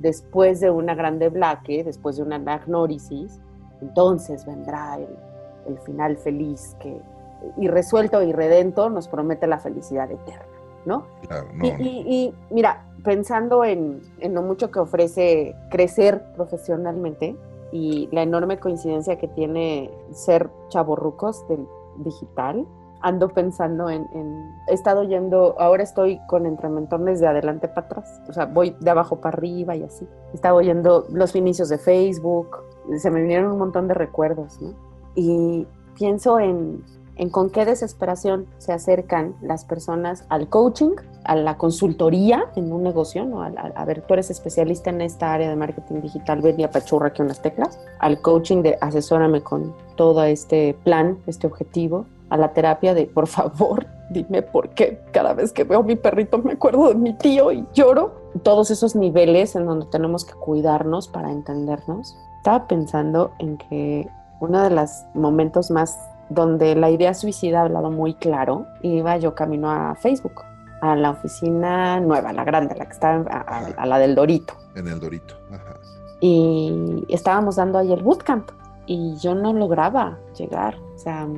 después 0.00 0.60
de 0.60 0.70
una 0.70 0.94
grande 0.94 1.28
blaque, 1.28 1.82
después 1.82 2.16
de 2.16 2.22
una 2.22 2.36
agnórisis, 2.36 3.40
entonces 3.80 4.44
vendrá 4.44 4.98
el, 4.98 5.78
final 5.84 6.16
feliz 6.16 6.74
que, 6.80 6.98
y 7.58 7.68
resuelto 7.68 8.22
y 8.22 8.32
redento 8.32 8.88
nos 8.88 9.06
promete 9.06 9.46
la 9.46 9.58
felicidad 9.58 10.10
eterna, 10.10 10.46
¿no? 10.86 11.06
Y, 11.60 12.34
mira, 12.50 12.86
pensando 13.04 13.64
en, 13.64 14.00
lo 14.20 14.42
mucho 14.42 14.70
que 14.70 14.80
ofrece 14.80 15.54
crecer 15.70 16.22
profesionalmente 16.34 17.36
y 17.72 18.08
la 18.12 18.22
enorme 18.22 18.58
coincidencia 18.58 19.18
que 19.18 19.28
tiene 19.28 19.90
ser 20.12 20.50
chaborrucos 20.68 21.46
del 21.48 21.66
digital, 21.98 22.66
ando 23.00 23.28
pensando 23.28 23.90
en, 23.90 24.06
he 24.68 24.74
estado 24.74 25.04
yendo, 25.04 25.54
ahora 25.58 25.82
estoy 25.82 26.20
con 26.26 26.46
entrementones 26.46 27.20
de 27.20 27.28
adelante 27.28 27.68
para 27.68 27.86
atrás, 27.86 28.20
o 28.28 28.32
sea, 28.32 28.46
voy 28.46 28.74
de 28.80 28.90
abajo 28.90 29.20
para 29.20 29.36
arriba 29.36 29.76
y 29.76 29.84
así. 29.84 30.06
Estaba 30.32 30.56
oyendo 30.56 31.06
los 31.12 31.34
inicios 31.36 31.68
de 31.68 31.78
Facebook, 31.78 32.56
se 32.96 33.10
me 33.10 33.20
vinieron 33.20 33.52
un 33.52 33.58
montón 33.58 33.86
de 33.88 33.94
recuerdos. 33.94 34.58
Y 35.14 35.66
pienso 35.94 36.40
en, 36.40 36.82
en 37.18 37.30
con 37.30 37.50
qué 37.50 37.64
desesperación 37.64 38.46
se 38.58 38.72
acercan 38.72 39.34
las 39.42 39.64
personas 39.64 40.24
al 40.28 40.48
coaching, 40.48 40.92
a 41.24 41.34
la 41.34 41.58
consultoría 41.58 42.46
en 42.56 42.72
un 42.72 42.82
negocio, 42.82 43.24
¿no? 43.24 43.42
A, 43.42 43.84
ver, 43.84 44.02
tú 44.02 44.14
eres 44.14 44.30
especialista 44.30 44.90
en 44.90 45.02
esta 45.02 45.34
área 45.34 45.50
de 45.50 45.56
marketing 45.56 46.00
digital, 46.00 46.40
ven 46.40 46.58
y 46.58 46.64
apachurra 46.64 47.08
aquí 47.08 47.20
unas 47.20 47.42
teclas, 47.42 47.78
al 47.98 48.22
coaching 48.22 48.62
de 48.62 48.78
asesórame 48.80 49.42
con 49.42 49.74
todo 49.96 50.22
este 50.24 50.74
plan, 50.84 51.18
este 51.26 51.46
objetivo, 51.46 52.06
a 52.30 52.36
la 52.36 52.52
terapia 52.52 52.94
de, 52.94 53.06
por 53.06 53.26
favor, 53.26 53.86
dime 54.10 54.42
por 54.42 54.70
qué 54.70 55.02
cada 55.12 55.34
vez 55.34 55.52
que 55.52 55.64
veo 55.64 55.80
a 55.80 55.82
mi 55.82 55.96
perrito 55.96 56.38
me 56.38 56.52
acuerdo 56.52 56.88
de 56.88 56.94
mi 56.94 57.14
tío 57.14 57.52
y 57.52 57.66
lloro. 57.74 58.14
Todos 58.42 58.70
esos 58.70 58.94
niveles 58.94 59.56
en 59.56 59.66
donde 59.66 59.86
tenemos 59.86 60.24
que 60.24 60.34
cuidarnos 60.34 61.08
para 61.08 61.30
entendernos 61.30 62.16
estaba 62.38 62.68
pensando 62.68 63.32
en 63.38 63.58
que 63.58 64.08
uno 64.40 64.62
de 64.62 64.70
los 64.70 64.90
momentos 65.14 65.70
más 65.70 65.98
donde 66.28 66.74
la 66.74 66.90
idea 66.90 67.14
suicida 67.14 67.60
ha 67.60 67.62
hablado 67.64 67.90
muy 67.90 68.14
claro, 68.14 68.66
iba 68.82 69.16
yo 69.18 69.34
camino 69.34 69.70
a 69.70 69.94
Facebook, 69.94 70.42
a 70.80 70.94
la 70.96 71.10
oficina 71.10 72.00
nueva, 72.00 72.32
la 72.32 72.44
grande, 72.44 72.74
la 72.76 72.86
que 72.86 72.92
está 72.92 73.16
a, 73.16 73.86
la 73.86 73.98
del 73.98 74.14
Dorito. 74.14 74.54
En 74.74 74.88
el 74.88 75.00
Dorito, 75.00 75.34
ajá. 75.52 75.78
Y 76.20 77.04
estábamos 77.08 77.56
dando 77.56 77.78
ahí 77.78 77.92
el 77.92 78.02
bootcamp 78.02 78.50
y 78.86 79.16
yo 79.16 79.34
no 79.34 79.52
lograba 79.52 80.18
llegar, 80.36 80.76
o 80.94 80.98
sea, 80.98 81.28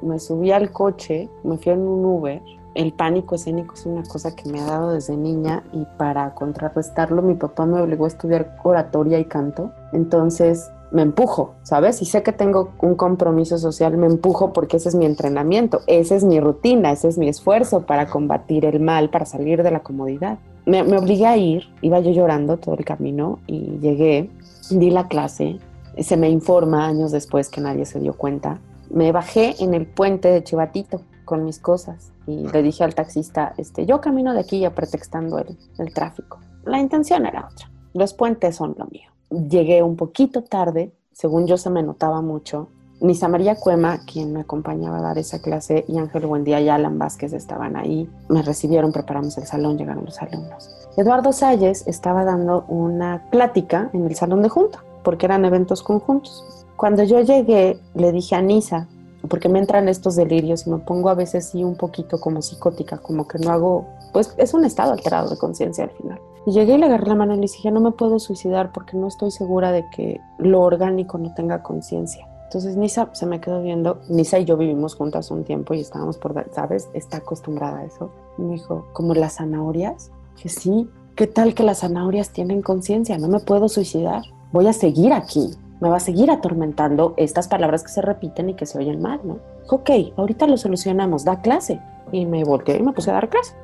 me 0.00 0.18
subí 0.18 0.50
al 0.50 0.72
coche, 0.72 1.28
me 1.44 1.58
fui 1.58 1.72
en 1.72 1.80
un 1.80 2.04
Uber 2.04 2.42
el 2.74 2.92
pánico 2.92 3.34
escénico 3.34 3.74
es 3.74 3.84
una 3.84 4.04
cosa 4.04 4.34
que 4.34 4.48
me 4.48 4.60
ha 4.60 4.64
dado 4.64 4.92
desde 4.92 5.16
niña 5.16 5.64
y 5.72 5.84
para 5.96 6.34
contrarrestarlo 6.34 7.20
mi 7.20 7.34
papá 7.34 7.66
me 7.66 7.80
obligó 7.80 8.04
a 8.04 8.08
estudiar 8.08 8.56
oratoria 8.62 9.18
y 9.18 9.24
canto. 9.24 9.72
Entonces 9.92 10.70
me 10.92 11.02
empujo, 11.02 11.54
¿sabes? 11.62 12.02
Y 12.02 12.04
sé 12.04 12.22
que 12.22 12.32
tengo 12.32 12.72
un 12.80 12.94
compromiso 12.94 13.58
social, 13.58 13.96
me 13.96 14.06
empujo 14.06 14.52
porque 14.52 14.78
ese 14.78 14.88
es 14.88 14.94
mi 14.94 15.06
entrenamiento, 15.06 15.80
esa 15.86 16.16
es 16.16 16.24
mi 16.24 16.40
rutina, 16.40 16.92
ese 16.92 17.08
es 17.08 17.18
mi 17.18 17.28
esfuerzo 17.28 17.82
para 17.86 18.06
combatir 18.06 18.64
el 18.64 18.80
mal, 18.80 19.10
para 19.10 19.24
salir 19.24 19.62
de 19.62 19.70
la 19.70 19.80
comodidad. 19.80 20.38
Me, 20.66 20.82
me 20.82 20.98
obligué 20.98 21.26
a 21.26 21.36
ir, 21.36 21.64
iba 21.80 22.00
yo 22.00 22.10
llorando 22.10 22.58
todo 22.58 22.74
el 22.74 22.84
camino 22.84 23.38
y 23.46 23.78
llegué, 23.80 24.30
di 24.70 24.90
la 24.90 25.08
clase, 25.08 25.58
se 25.98 26.16
me 26.16 26.28
informa 26.28 26.86
años 26.86 27.12
después 27.12 27.48
que 27.48 27.60
nadie 27.60 27.86
se 27.86 28.00
dio 28.00 28.14
cuenta. 28.14 28.60
Me 28.90 29.12
bajé 29.12 29.62
en 29.62 29.74
el 29.74 29.86
puente 29.86 30.28
de 30.28 30.42
Chivatito 30.42 31.02
con 31.24 31.44
mis 31.44 31.58
cosas 31.58 32.12
y 32.26 32.48
le 32.48 32.62
dije 32.62 32.82
al 32.82 32.94
taxista, 32.94 33.54
este, 33.56 33.86
yo 33.86 34.00
camino 34.00 34.32
de 34.34 34.40
aquí 34.40 34.60
ya 34.60 34.74
pretextando 34.74 35.38
el, 35.38 35.56
el 35.78 35.94
tráfico. 35.94 36.40
La 36.64 36.80
intención 36.80 37.26
era 37.26 37.48
otra. 37.50 37.70
Los 37.94 38.14
puentes 38.14 38.56
son 38.56 38.74
lo 38.78 38.86
mío. 38.86 39.09
Llegué 39.30 39.82
un 39.82 39.96
poquito 39.96 40.42
tarde, 40.42 40.92
según 41.12 41.46
yo 41.46 41.56
se 41.56 41.70
me 41.70 41.82
notaba 41.82 42.20
mucho, 42.20 42.68
Nisa 43.00 43.28
María 43.28 43.54
Cuema, 43.54 44.00
quien 44.04 44.32
me 44.32 44.40
acompañaba 44.40 44.98
a 44.98 45.02
dar 45.02 45.18
esa 45.18 45.40
clase, 45.40 45.84
y 45.88 45.96
Ángel 45.98 46.26
Buendía 46.26 46.60
y 46.60 46.68
Alan 46.68 46.98
Vázquez 46.98 47.32
estaban 47.32 47.76
ahí. 47.76 48.10
Me 48.28 48.42
recibieron, 48.42 48.92
preparamos 48.92 49.38
el 49.38 49.46
salón, 49.46 49.78
llegaron 49.78 50.04
los 50.04 50.20
alumnos. 50.20 50.68
Eduardo 50.96 51.32
Salles 51.32 51.86
estaba 51.86 52.24
dando 52.24 52.64
una 52.68 53.30
plática 53.30 53.88
en 53.94 54.06
el 54.06 54.16
salón 54.16 54.42
de 54.42 54.50
junto, 54.50 54.80
porque 55.02 55.26
eran 55.26 55.46
eventos 55.46 55.82
conjuntos. 55.82 56.44
Cuando 56.76 57.02
yo 57.04 57.20
llegué, 57.20 57.78
le 57.94 58.12
dije 58.12 58.34
a 58.34 58.42
Nisa, 58.42 58.86
porque 59.28 59.48
me 59.48 59.60
entran 59.60 59.88
estos 59.88 60.16
delirios 60.16 60.66
y 60.66 60.70
me 60.70 60.78
pongo 60.78 61.08
a 61.08 61.14
veces 61.14 61.48
sí 61.50 61.64
un 61.64 61.76
poquito 61.76 62.20
como 62.20 62.42
psicótica, 62.42 62.98
como 62.98 63.26
que 63.26 63.38
no 63.38 63.50
hago, 63.50 63.86
pues 64.12 64.34
es 64.36 64.52
un 64.52 64.64
estado 64.64 64.92
alterado 64.92 65.30
de 65.30 65.38
conciencia 65.38 65.84
al 65.84 65.90
final. 65.90 66.20
Y 66.46 66.52
llegué 66.52 66.74
y 66.74 66.78
le 66.78 66.86
agarré 66.86 67.06
la 67.06 67.14
mano 67.14 67.34
y 67.34 67.36
le 67.36 67.42
dije, 67.42 67.70
no 67.70 67.80
me 67.80 67.92
puedo 67.92 68.18
suicidar 68.18 68.72
porque 68.72 68.96
no 68.96 69.08
estoy 69.08 69.30
segura 69.30 69.72
de 69.72 69.88
que 69.90 70.20
lo 70.38 70.60
orgánico 70.62 71.18
no 71.18 71.34
tenga 71.34 71.62
conciencia. 71.62 72.26
Entonces 72.44 72.76
Nisa 72.76 73.10
se 73.12 73.26
me 73.26 73.40
quedó 73.40 73.62
viendo, 73.62 74.00
Nisa 74.08 74.38
y 74.38 74.44
yo 74.44 74.56
vivimos 74.56 74.96
juntas 74.96 75.30
un 75.30 75.44
tiempo 75.44 75.74
y 75.74 75.80
estábamos 75.80 76.18
por, 76.18 76.46
¿sabes? 76.52 76.88
Está 76.94 77.18
acostumbrada 77.18 77.78
a 77.78 77.84
eso. 77.84 78.10
Y 78.38 78.42
me 78.42 78.52
dijo, 78.54 78.86
¿como 78.92 79.14
las 79.14 79.36
zanahorias? 79.36 80.10
Que 80.40 80.48
sí, 80.48 80.88
¿qué 81.14 81.26
tal 81.26 81.54
que 81.54 81.62
las 81.62 81.80
zanahorias 81.80 82.30
tienen 82.30 82.62
conciencia? 82.62 83.18
No 83.18 83.28
me 83.28 83.40
puedo 83.40 83.68
suicidar, 83.68 84.22
voy 84.52 84.66
a 84.66 84.72
seguir 84.72 85.12
aquí 85.12 85.50
me 85.80 85.88
va 85.88 85.96
a 85.96 86.00
seguir 86.00 86.30
atormentando 86.30 87.14
estas 87.16 87.48
palabras 87.48 87.82
que 87.82 87.88
se 87.88 88.02
repiten 88.02 88.50
y 88.50 88.54
que 88.54 88.66
se 88.66 88.78
oyen 88.78 89.00
mal, 89.00 89.20
¿no? 89.24 89.38
Ok, 89.68 89.90
ahorita 90.16 90.46
lo 90.46 90.56
solucionamos, 90.56 91.24
da 91.24 91.40
clase. 91.40 91.80
Y 92.12 92.26
me 92.26 92.44
volteé 92.44 92.78
y 92.78 92.82
me 92.82 92.92
puse 92.92 93.10
a 93.10 93.14
dar 93.14 93.28
clase. 93.28 93.54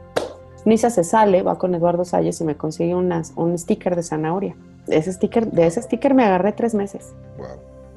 Nisa 0.66 0.90
se 0.90 1.04
sale, 1.04 1.44
va 1.44 1.58
con 1.58 1.74
Eduardo 1.76 2.04
Salles 2.04 2.40
y 2.40 2.44
me 2.44 2.56
consigue 2.56 2.94
unas, 2.94 3.32
un 3.36 3.56
sticker 3.56 3.94
de 3.94 4.02
zanahoria. 4.02 4.56
Ese 4.88 5.12
sticker, 5.12 5.50
de 5.50 5.66
ese 5.66 5.80
sticker 5.80 6.12
me 6.12 6.24
agarré 6.24 6.50
tres 6.50 6.74
meses. 6.74 7.14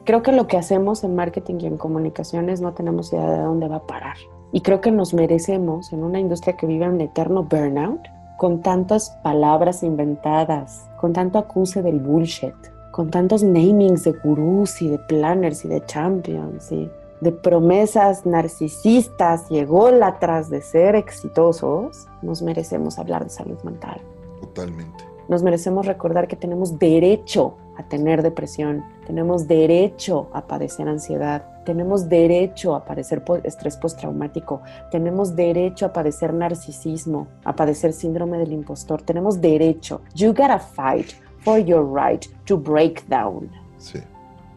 Creo 0.05 0.21
que 0.21 0.31
lo 0.31 0.45
que 0.45 0.55
hacemos 0.55 1.03
en 1.03 1.15
marketing 1.15 1.55
y 1.61 1.65
en 1.65 1.77
comunicaciones 1.77 2.61
no 2.61 2.73
tenemos 2.73 3.11
idea 3.11 3.29
de 3.29 3.39
dónde 3.39 3.67
va 3.67 3.77
a 3.77 3.87
parar. 3.87 4.17
Y 4.51 4.61
creo 4.61 4.81
que 4.81 4.91
nos 4.91 5.15
merecemos, 5.15 5.91
en 5.91 6.03
una 6.03 6.19
industria 6.19 6.55
que 6.57 6.67
vive 6.67 6.87
un 6.87 7.01
eterno 7.01 7.43
burnout, 7.43 8.01
con 8.37 8.61
tantas 8.61 9.09
palabras 9.23 9.81
inventadas, 9.81 10.87
con 11.01 11.11
tanto 11.11 11.39
acuse 11.39 11.81
del 11.81 11.99
bullshit, 11.99 12.55
con 12.91 13.09
tantos 13.09 13.43
namings 13.43 14.03
de 14.03 14.11
gurús 14.11 14.81
y 14.81 14.89
de 14.89 14.99
planners 14.99 15.65
y 15.65 15.69
de 15.69 15.83
champions 15.85 16.71
y 16.71 16.89
de 17.21 17.31
promesas 17.31 18.25
narcisistas 18.25 19.49
y 19.49 19.59
ególatras 19.59 20.49
de 20.49 20.61
ser 20.61 20.95
exitosos, 20.95 22.07
nos 22.21 22.41
merecemos 22.41 22.97
hablar 22.97 23.23
de 23.23 23.29
salud 23.29 23.61
mental. 23.63 24.01
Totalmente. 24.41 25.03
Nos 25.27 25.43
merecemos 25.43 25.85
recordar 25.85 26.27
que 26.27 26.35
tenemos 26.35 26.79
derecho 26.79 27.55
a 27.77 27.83
tener 27.83 28.23
depresión, 28.23 28.83
tenemos 29.05 29.47
derecho 29.47 30.27
a 30.33 30.47
padecer 30.47 30.87
ansiedad, 30.89 31.63
tenemos 31.65 32.09
derecho 32.09 32.75
a 32.75 32.83
padecer 32.83 33.23
estrés 33.43 33.77
postraumático, 33.77 34.61
tenemos 34.91 35.35
derecho 35.35 35.85
a 35.85 35.93
padecer 35.93 36.33
narcisismo, 36.33 37.27
a 37.45 37.55
padecer 37.55 37.93
síndrome 37.93 38.37
del 38.37 38.51
impostor, 38.51 39.03
tenemos 39.03 39.39
derecho. 39.39 40.01
You 40.15 40.29
gotta 40.29 40.59
fight 40.59 41.13
for 41.45 41.59
your 41.59 41.85
right 41.85 42.25
to 42.45 42.57
break 42.57 43.07
down. 43.07 43.49
Sí, 43.77 43.99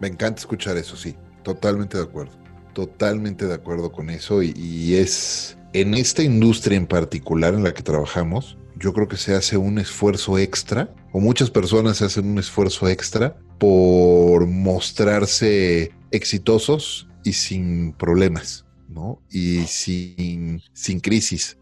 me 0.00 0.08
encanta 0.08 0.40
escuchar 0.40 0.76
eso, 0.76 0.96
sí, 0.96 1.14
totalmente 1.42 1.98
de 1.98 2.04
acuerdo, 2.04 2.32
totalmente 2.72 3.46
de 3.46 3.54
acuerdo 3.54 3.92
con 3.92 4.10
eso 4.10 4.42
y, 4.42 4.94
es 4.94 5.56
en 5.72 5.94
esta 5.94 6.22
industria 6.22 6.76
en 6.76 6.86
particular 6.86 7.54
en 7.54 7.64
la 7.64 7.72
que 7.72 7.82
trabajamos, 7.82 8.58
yo 8.76 8.92
creo 8.92 9.08
que 9.08 9.16
se 9.16 9.34
hace 9.34 9.56
un 9.56 9.78
esfuerzo 9.78 10.38
extra, 10.38 10.94
o 11.12 11.20
muchas 11.20 11.50
personas 11.50 12.02
hacen 12.02 12.26
un 12.26 12.38
esfuerzo 12.38 12.88
extra 12.88 13.36
por 13.58 14.46
mostrarse 14.46 15.92
exitosos 16.10 17.08
y 17.24 17.32
sin 17.32 17.92
problemas, 17.92 18.66
¿no? 18.88 19.22
Y 19.30 19.60
sin, 19.62 20.62
sin 20.72 21.00
crisis. 21.00 21.56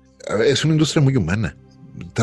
Es 0.44 0.64
una 0.64 0.74
industria 0.74 1.02
muy 1.02 1.16
humana 1.16 1.56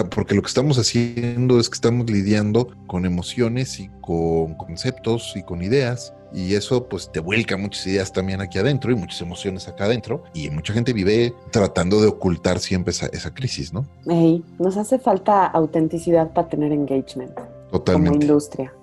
porque 0.10 0.36
lo 0.36 0.42
que 0.42 0.48
estamos 0.48 0.78
haciendo 0.78 1.60
es 1.60 1.70
que 1.70 1.76
estamos 1.76 2.10
lidiando 2.10 2.74
con 2.88 3.06
emociones 3.06 3.80
y 3.80 3.90
con 4.02 4.56
conceptos 4.56 5.34
y 5.36 5.44
con 5.44 5.62
ideas 5.62 6.14
y 6.34 6.56
eso 6.56 6.88
pues 6.88 7.12
te 7.12 7.20
vuelca 7.20 7.58
muchas 7.58 7.86
ideas 7.88 8.12
también 8.12 8.42
aquí 8.42 8.58
adentro 8.58 8.92
y 8.92 8.96
muchas 8.96 9.22
emociones 9.22 9.68
acá 9.68 9.86
adentro 9.86 10.24
y 10.34 10.50
mucha 10.50 10.74
gente 10.74 10.94
vive 10.94 11.34
tratando 11.52 12.02
de 12.02 12.08
ocultar 12.08 12.60
siempre 12.60 12.92
esa, 12.92 13.08
esa 13.08 13.34
crisis, 13.34 13.74
¿no? 13.74 13.86
nos 14.60 14.78
hace 14.78 15.00
falta 15.00 15.46
autenticidad 15.46 16.32
para 16.32 16.48
tener 16.50 16.72
engagement. 16.72 17.32
Totalmente. 17.72 18.10
Como 18.10 18.22
industria. 18.22 18.74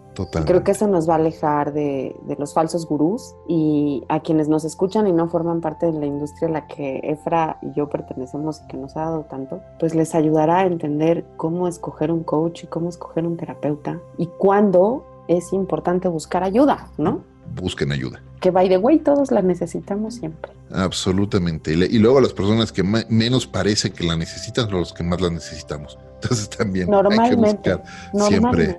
Creo 0.47 0.63
que 0.63 0.73
eso 0.73 0.87
nos 0.87 1.09
va 1.09 1.15
a 1.15 1.17
alejar 1.17 1.73
de, 1.73 2.15
los 2.39 2.55
falsos 2.55 2.87
gurús 2.87 3.35
y 3.49 4.05
a 4.09 4.21
quienes 4.21 4.49
nos 4.49 4.65
escuchan 4.65 5.07
y 5.09 5.13
no 5.13 5.29
forman 5.29 5.61
parte 5.61 5.87
de 5.87 5.93
la 5.93 6.07
industria 6.07 6.49
a 6.49 6.53
la 6.53 6.67
que 6.67 7.01
Efra 7.03 7.59
y 7.63 7.73
yo 7.73 7.89
pertenecemos 7.89 8.63
y 8.63 8.69
que 8.69 8.77
nos 8.77 8.97
ha 8.97 9.01
dado 9.01 9.25
tanto, 9.25 9.61
pues 9.81 9.95
les 9.95 10.15
ayudará 10.15 10.61
a 10.61 10.67
entender 10.67 11.25
cómo 11.37 11.67
escoger 11.67 12.13
un 12.13 12.23
coach 12.23 12.65
y 12.65 12.67
cómo 12.69 12.89
escoger 12.89 13.27
un 13.27 13.37
terapeuta 13.37 14.01
y 14.17 14.27
cuándo 14.27 15.05
es 15.27 15.53
importante 15.53 16.09
buscar 16.09 16.45
ayuda, 16.45 16.89
¿no? 16.97 17.23
Busquen 17.55 17.93
ayuda. 17.93 18.23
Que 18.41 18.51
by 18.51 18.69
the 18.69 18.79
way, 18.79 18.99
todos 18.99 19.31
la 19.31 19.43
necesitamos 19.43 20.15
siempre. 20.15 20.53
Absolutamente. 20.73 21.73
Y, 21.73 21.99
luego 21.99 22.21
las 22.21 22.33
personas 22.33 22.73
que 22.73 22.83
menos 22.83 23.47
parece 23.47 23.91
que 23.91 24.05
la 24.05 24.17
necesitan 24.17 24.69
son 24.69 24.81
los 24.81 24.93
que 24.93 25.03
más 25.03 25.21
la 25.21 25.31
necesitamos. 25.31 25.99
Entonces 26.23 26.49
también 26.51 26.93
hay 26.93 27.31
que 27.31 27.37
buscar 27.37 27.85
siempre 28.29 28.79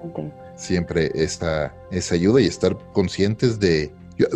siempre 0.55 1.11
esa, 1.13 1.73
esa 1.91 2.15
ayuda 2.15 2.41
y 2.41 2.45
estar 2.45 2.77
conscientes 2.93 3.59
de... 3.59 3.93
Yo, 4.17 4.27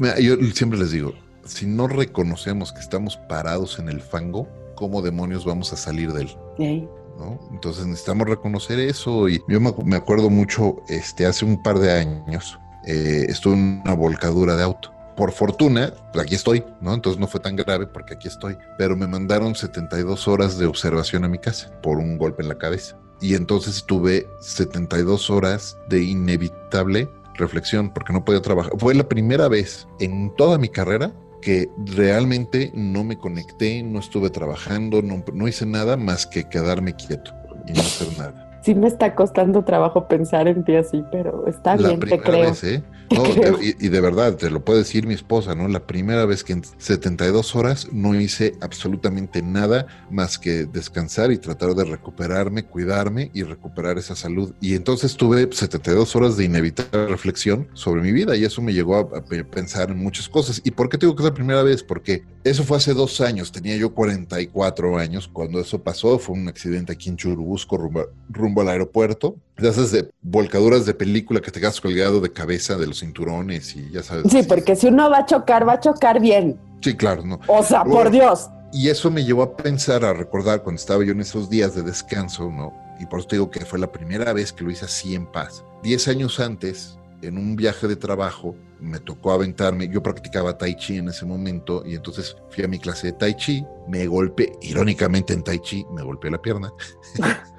siempre 0.53 0.79
les 0.79 0.91
digo, 0.91 1.13
si 1.45 1.65
no 1.65 1.87
reconocemos 1.87 2.73
que 2.73 2.79
estamos 2.79 3.17
parados 3.29 3.79
en 3.79 3.89
el 3.89 4.01
fango, 4.01 4.47
¿cómo 4.75 5.01
demonios 5.01 5.45
vamos 5.45 5.71
a 5.73 5.77
salir 5.77 6.11
de 6.11 6.23
él? 6.23 6.87
¿No? 7.17 7.39
Entonces 7.51 7.85
necesitamos 7.85 8.27
reconocer 8.27 8.79
eso 8.79 9.27
y 9.27 9.41
yo 9.47 9.59
me, 9.59 9.95
acuerdo 9.95 10.29
mucho, 10.29 10.77
este, 10.89 11.25
hace 11.25 11.45
un 11.45 11.61
par 11.61 11.79
de 11.79 11.91
años, 11.91 12.59
eh, 12.85 13.25
estuve 13.27 13.55
en 13.55 13.81
una 13.83 13.93
volcadura 13.93 14.55
de 14.55 14.63
auto. 14.63 14.93
Por 15.15 15.31
fortuna, 15.31 15.91
aquí 16.17 16.35
estoy, 16.35 16.63
¿no? 16.79 16.93
Entonces 16.93 17.19
no 17.19 17.27
fue 17.27 17.41
tan 17.41 17.55
grave 17.55 17.87
porque 17.87 18.13
aquí 18.13 18.27
estoy, 18.29 18.57
pero 18.77 18.95
me 18.95 19.05
mandaron 19.05 19.53
72 19.53 20.27
horas 20.29 20.57
de 20.57 20.65
observación 20.65 21.25
a 21.25 21.27
mi 21.27 21.39
casa 21.39 21.71
por 21.81 21.97
un 21.97 22.17
golpe 22.17 22.41
en 22.41 22.49
la 22.49 22.57
cabeza. 22.57 22.97
Y 23.19 23.35
entonces 23.35 23.83
tuve 23.85 24.27
72 24.39 25.29
horas 25.29 25.77
de 25.89 26.01
inevitable 26.01 27.09
reflexión 27.35 27.89
porque 27.93 28.13
no 28.13 28.23
podía 28.23 28.41
trabajar. 28.41 28.71
Fue 28.77 28.93
la 28.95 29.09
primera 29.09 29.49
vez 29.49 29.87
en 29.99 30.33
toda 30.37 30.57
mi 30.57 30.69
carrera 30.69 31.11
que 31.41 31.69
realmente 31.85 32.71
no 32.73 33.03
me 33.03 33.17
conecté, 33.17 33.83
no 33.83 33.99
estuve 33.99 34.29
trabajando, 34.29 35.01
no 35.01 35.47
hice 35.47 35.65
nada 35.65 35.97
más 35.97 36.25
que 36.25 36.47
quedarme 36.47 36.95
quieto 36.95 37.33
y 37.67 37.73
no 37.73 37.81
hacer 37.81 38.17
nada 38.17 38.48
sí 38.69 38.75
me 38.75 38.87
está 38.87 39.15
costando 39.15 39.63
trabajo 39.63 40.07
pensar 40.07 40.47
en 40.47 40.63
ti 40.63 40.75
así, 40.75 41.03
pero 41.11 41.47
está 41.47 41.75
bien, 41.75 41.99
te 41.99 42.19
creo. 42.19 42.53
¿eh? 42.61 42.83
y, 43.79 43.89
de 43.89 44.01
verdad, 44.01 44.35
te 44.35 44.51
lo 44.51 44.63
puede 44.63 44.79
decir 44.79 45.07
mi 45.07 45.15
esposa, 45.15 45.55
¿no? 45.55 45.67
La 45.67 45.87
primera 45.87 46.25
vez 46.25 46.43
que 46.43 46.53
en 46.53 46.63
72 46.77 47.55
horas 47.55 47.87
no 47.91 48.13
hice 48.13 48.53
absolutamente 48.61 49.41
nada 49.41 49.87
más 50.11 50.37
que 50.37 50.65
descansar 50.65 51.31
y 51.31 51.39
tratar 51.39 51.73
de 51.73 51.85
recuperarme, 51.85 52.65
cuidarme 52.65 53.31
y 53.33 53.41
recuperar 53.41 53.97
esa 53.97 54.15
salud. 54.15 54.53
Y 54.61 54.75
entonces 54.75 55.15
tuve 55.15 55.49
72 55.51 56.15
horas 56.15 56.37
de 56.37 56.45
inevitable 56.45 57.07
reflexión 57.07 57.67
sobre 57.73 58.01
mi 58.01 58.11
vida 58.11 58.35
y 58.35 58.43
eso 58.43 58.61
me 58.61 58.73
llegó 58.73 58.97
a, 58.97 59.09
pensar 59.51 59.89
en 59.89 59.97
muchas 59.97 60.29
cosas. 60.29 60.61
¿Y 60.63 60.71
por 60.71 60.89
qué 60.89 60.99
tengo 60.99 61.15
que 61.15 61.23
ser 61.23 61.31
la 61.31 61.35
primera 61.35 61.63
vez? 61.63 61.81
Porque 61.81 62.23
eso 62.43 62.63
fue 62.63 62.77
hace 62.77 62.93
dos 62.93 63.21
años, 63.21 63.51
tenía 63.51 63.75
yo 63.75 63.93
44 63.95 64.97
años 64.99 65.27
cuando 65.27 65.59
eso 65.59 65.81
pasó, 65.81 66.19
fue 66.19 66.35
un 66.35 66.47
accidente 66.47 66.93
aquí 66.93 67.09
en 67.09 67.17
Churubusco, 67.17 67.89
rumbo 68.29 68.58
al 68.61 68.69
aeropuerto, 68.69 69.35
de 69.57 69.69
esas 69.69 69.91
de 69.91 70.09
volcaduras 70.21 70.85
de 70.85 70.93
película 70.93 71.41
que 71.41 71.51
te 71.51 71.59
quedas 71.59 71.79
colgado 71.81 72.21
de 72.21 72.31
cabeza 72.31 72.77
de 72.77 72.87
los 72.87 72.99
cinturones 72.99 73.75
y 73.75 73.89
ya 73.91 74.03
sabes. 74.03 74.31
Sí, 74.31 74.43
porque 74.43 74.75
si 74.75 74.87
uno 74.87 75.09
va 75.09 75.19
a 75.19 75.25
chocar, 75.25 75.67
va 75.67 75.73
a 75.73 75.79
chocar 75.79 76.19
bien. 76.19 76.59
Sí, 76.81 76.95
claro, 76.95 77.25
no. 77.25 77.39
O 77.47 77.63
sea, 77.63 77.83
por 77.83 78.09
Dios. 78.09 78.49
Y 78.71 78.89
eso 78.89 79.09
me 79.09 79.23
llevó 79.23 79.43
a 79.43 79.57
pensar, 79.57 80.05
a 80.05 80.13
recordar 80.13 80.61
cuando 80.63 80.79
estaba 80.79 81.03
yo 81.03 81.11
en 81.11 81.21
esos 81.21 81.49
días 81.49 81.75
de 81.75 81.81
descanso, 81.81 82.49
¿no? 82.51 82.73
Y 82.99 83.05
por 83.05 83.19
eso 83.19 83.29
te 83.29 83.35
digo 83.37 83.49
que 83.49 83.65
fue 83.65 83.79
la 83.79 83.91
primera 83.91 84.31
vez 84.33 84.53
que 84.53 84.63
lo 84.63 84.71
hice 84.71 84.85
así 84.85 85.15
en 85.15 85.25
paz. 85.25 85.63
Diez 85.81 86.07
años 86.07 86.39
antes, 86.39 86.99
en 87.21 87.37
un 87.37 87.55
viaje 87.55 87.87
de 87.87 87.95
trabajo, 87.95 88.55
me 88.79 88.99
tocó 88.99 89.31
aventarme, 89.31 89.89
yo 89.89 90.01
practicaba 90.01 90.57
tai 90.57 90.75
chi 90.75 90.97
en 90.97 91.09
ese 91.09 91.25
momento 91.25 91.83
y 91.85 91.95
entonces 91.95 92.35
fui 92.49 92.63
a 92.63 92.67
mi 92.67 92.79
clase 92.79 93.07
de 93.07 93.13
tai 93.13 93.35
chi, 93.35 93.65
me 93.87 94.07
golpeé, 94.07 94.53
irónicamente 94.61 95.33
en 95.33 95.43
tai 95.43 95.59
chi, 95.59 95.85
me 95.93 96.01
golpeé 96.01 96.31
la 96.31 96.41
pierna. 96.41 96.71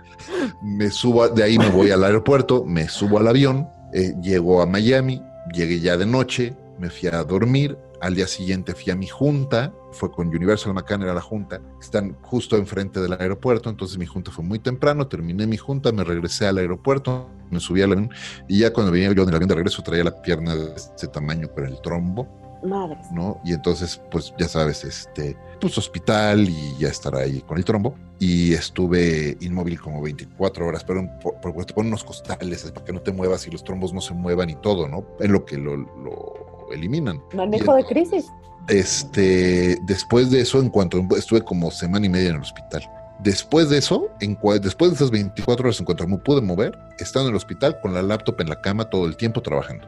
me 0.62 0.90
subo, 0.90 1.28
de 1.28 1.42
ahí 1.42 1.58
me 1.58 1.70
voy 1.70 1.90
al 1.90 2.04
aeropuerto, 2.04 2.64
me 2.64 2.88
subo 2.88 3.18
al 3.18 3.28
avión, 3.28 3.68
eh, 3.92 4.14
llego 4.22 4.62
a 4.62 4.66
Miami, 4.66 5.22
llegué 5.52 5.80
ya 5.80 5.96
de 5.96 6.06
noche, 6.06 6.56
me 6.78 6.90
fui 6.90 7.08
a 7.08 7.22
dormir, 7.24 7.76
al 8.00 8.14
día 8.14 8.26
siguiente 8.26 8.74
fui 8.74 8.92
a 8.92 8.96
mi 8.96 9.06
junta, 9.06 9.72
fue 9.92 10.10
con 10.10 10.28
Universal 10.28 10.72
McCann, 10.72 11.02
era 11.02 11.12
la 11.12 11.20
junta, 11.20 11.60
están 11.80 12.16
justo 12.22 12.56
enfrente 12.56 13.00
del 13.00 13.12
aeropuerto, 13.12 13.68
entonces 13.68 13.98
mi 13.98 14.06
junta 14.06 14.30
fue 14.30 14.44
muy 14.44 14.58
temprano, 14.58 15.06
terminé 15.06 15.46
mi 15.46 15.56
junta, 15.56 15.92
me 15.92 16.04
regresé 16.04 16.46
al 16.46 16.58
aeropuerto, 16.58 17.28
me 17.50 17.60
subí 17.60 17.82
al 17.82 17.92
avión 17.92 18.10
y 18.48 18.60
ya 18.60 18.72
cuando 18.72 18.92
venía 18.92 19.12
yo 19.12 19.22
en 19.22 19.28
el 19.28 19.34
avión 19.34 19.48
de 19.48 19.54
regreso 19.56 19.82
traía 19.82 20.04
la 20.04 20.22
pierna 20.22 20.54
de 20.54 20.74
este 20.74 21.08
tamaño 21.08 21.48
con 21.52 21.66
el 21.66 21.80
trombo 21.82 22.26
Madres. 22.62 23.10
¿no? 23.12 23.40
Y 23.44 23.52
entonces, 23.52 24.00
pues 24.10 24.32
ya 24.38 24.48
sabes, 24.48 24.84
este, 24.84 25.36
pues 25.60 25.76
hospital 25.78 26.48
y 26.48 26.76
ya 26.78 26.88
estar 26.88 27.14
ahí 27.14 27.40
con 27.42 27.58
el 27.58 27.64
trombo. 27.64 27.94
Y 28.20 28.52
estuve 28.52 29.36
inmóvil 29.40 29.80
como 29.80 30.00
24 30.02 30.66
horas, 30.66 30.84
pero 30.84 31.08
porque 31.42 31.64
te 31.64 31.74
ponen 31.74 31.88
unos 31.88 32.04
costales 32.04 32.70
para 32.70 32.84
que 32.84 32.92
no 32.92 33.00
te 33.00 33.12
muevas 33.12 33.46
y 33.46 33.50
los 33.50 33.64
trombos 33.64 33.92
no 33.92 34.00
se 34.00 34.14
muevan 34.14 34.50
y 34.50 34.54
todo, 34.56 34.86
¿no? 34.86 35.04
En 35.20 35.32
lo 35.32 35.44
que 35.44 35.56
lo, 35.56 35.76
lo 35.76 36.68
eliminan. 36.72 37.20
Manejo 37.34 37.74
de 37.74 37.84
crisis. 37.84 38.26
Este, 38.68 39.78
después 39.86 40.30
de 40.30 40.42
eso, 40.42 40.60
en 40.60 40.68
cuanto 40.68 41.02
estuve 41.16 41.42
como 41.42 41.70
semana 41.70 42.06
y 42.06 42.08
media 42.08 42.30
en 42.30 42.36
el 42.36 42.42
hospital. 42.42 42.82
Después 43.22 43.68
de 43.68 43.78
eso, 43.78 44.08
en, 44.20 44.38
después 44.62 44.90
de 44.90 44.96
esas 44.96 45.10
24 45.10 45.64
horas 45.64 45.78
en 45.78 45.84
cuanto 45.84 46.06
me 46.06 46.18
pude 46.18 46.40
mover, 46.40 46.78
estando 46.98 47.28
en 47.28 47.34
el 47.34 47.36
hospital 47.36 47.78
con 47.80 47.92
la 47.92 48.02
laptop 48.02 48.40
en 48.40 48.48
la 48.48 48.60
cama 48.60 48.88
todo 48.88 49.06
el 49.06 49.16
tiempo 49.16 49.42
trabajando. 49.42 49.86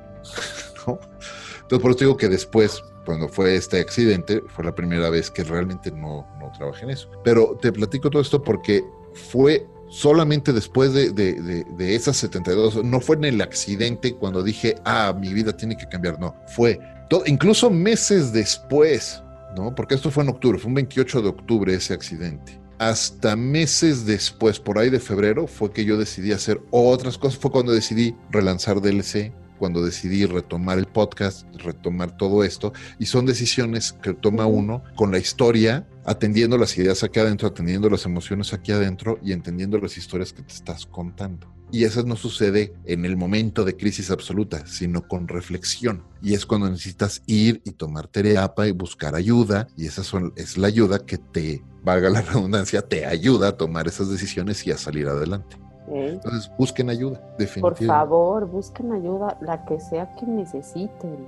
Entonces, 0.87 1.79
por 1.81 1.91
eso 1.93 2.01
digo 2.01 2.17
que 2.17 2.29
después, 2.29 2.83
cuando 3.05 3.29
fue 3.29 3.57
este 3.57 3.81
accidente, 3.81 4.43
fue 4.49 4.65
la 4.65 4.75
primera 4.75 5.11
vez 5.11 5.31
que 5.31 5.45
realmente 5.45 5.91
no, 5.91 6.27
no 6.41 6.53
trabajé 6.57 6.85
en 6.85 6.91
eso. 6.91 7.11
Pero 7.25 7.59
te 7.61 7.73
platico 7.73 8.11
todo 8.11 8.23
esto 8.23 8.43
porque 8.43 8.85
fue 9.15 9.67
solamente 9.89 10.53
después 10.53 10.95
de, 10.95 11.11
de, 11.11 11.65
de, 11.65 11.95
esas 11.95 12.17
72, 12.17 12.83
no 12.83 13.01
fue 13.01 13.17
en 13.17 13.25
el 13.25 13.41
accidente 13.43 14.15
cuando 14.15 14.43
dije, 14.43 14.77
ah, 14.85 15.15
mi 15.19 15.35
vida 15.35 15.55
tiene 15.55 15.77
que 15.77 15.87
cambiar, 15.87 16.19
no, 16.19 16.35
fue 16.47 16.81
todo, 17.11 17.25
incluso 17.27 17.69
meses 17.69 18.33
después, 18.33 19.23
¿no? 19.55 19.75
Porque 19.75 19.95
esto 19.95 20.11
fue 20.11 20.23
en 20.23 20.31
octubre, 20.31 20.59
fue 20.59 20.69
un 20.69 20.77
28 20.77 21.21
de 21.21 21.29
octubre 21.29 21.75
ese 21.75 21.93
accidente 21.93 22.63
hasta 22.83 23.37
meses 23.37 24.07
después, 24.07 24.59
por 24.59 24.77
ahí 24.77 24.91
de 24.91 24.99
febrero, 24.99 25.47
fue 25.47 25.71
que 25.71 25.85
yo 25.85 25.97
decidí 25.97 26.33
hacer 26.33 26.61
otras 26.73 27.17
cosas. 27.17 27.39
Fue 27.39 27.53
cuando 27.53 27.71
decidí 27.71 28.17
relanzar 28.31 28.81
DLC, 28.81 29.33
cuando 29.63 29.85
decidí 29.85 30.27
retomar 30.27 30.77
el 30.79 30.87
podcast, 30.87 31.47
retomar 31.55 32.17
todo 32.17 32.43
esto. 32.43 32.73
Y 32.99 33.07
son 33.07 33.27
decisiones 33.27 33.93
que 33.93 34.13
toma 34.13 34.45
uno 34.45 34.83
con 34.97 35.13
la 35.13 35.19
historia, 35.19 35.87
atendiendo 36.05 36.59
las 36.59 36.77
ideas 36.77 37.05
aquí 37.05 37.21
adentro, 37.21 37.47
atendiendo 37.47 37.89
las 37.89 38.05
emociones 38.05 38.53
aquí 38.53 38.73
adentro 38.73 39.21
y 39.23 39.31
entendiendo 39.31 39.79
las 39.79 39.97
historias 39.97 40.33
que 40.33 40.43
te 40.43 40.53
estás 40.53 40.85
contando. 40.85 41.47
Y 41.71 41.85
eso 41.85 42.03
no 42.03 42.17
sucede 42.17 42.75
en 42.87 43.05
el 43.05 43.17
momento 43.17 43.65
de 43.65 43.77
crisis 43.77 44.11
absoluta, 44.11 44.67
sino 44.67 45.07
con 45.07 45.29
reflexión. 45.29 46.03
Y 46.21 46.35
es 46.35 46.45
cuando 46.45 46.69
necesitas 46.69 47.23
ir 47.27 47.63
y 47.65 47.71
tomar 47.71 48.09
terapia 48.09 48.67
y 48.67 48.73
buscar 48.73 49.15
ayuda. 49.15 49.69
Y 49.77 49.87
esa 49.87 50.03
es 50.35 50.59
la 50.59 50.67
ayuda 50.67 51.07
que 51.07 51.19
te, 51.19 51.63
valga 51.85 52.11
la 52.11 52.23
redundancia, 52.33 52.83
te 52.83 53.07
ayuda 53.07 53.51
a 53.51 53.57
tomar 53.57 53.87
esas 53.87 54.11
decisiones 54.11 54.67
y 54.67 54.73
a 54.73 54.77
salir 54.77 55.07
adelante. 55.07 55.57
Entonces, 55.89 56.51
busquen 56.57 56.91
ayuda, 56.91 57.21
definitivamente. 57.39 57.61
Por 57.61 57.87
favor, 57.87 58.47
busquen 58.47 58.93
ayuda, 58.93 59.37
la 59.41 59.65
que 59.65 59.81
sea 59.81 60.15
que 60.15 60.27
necesiten. 60.27 61.27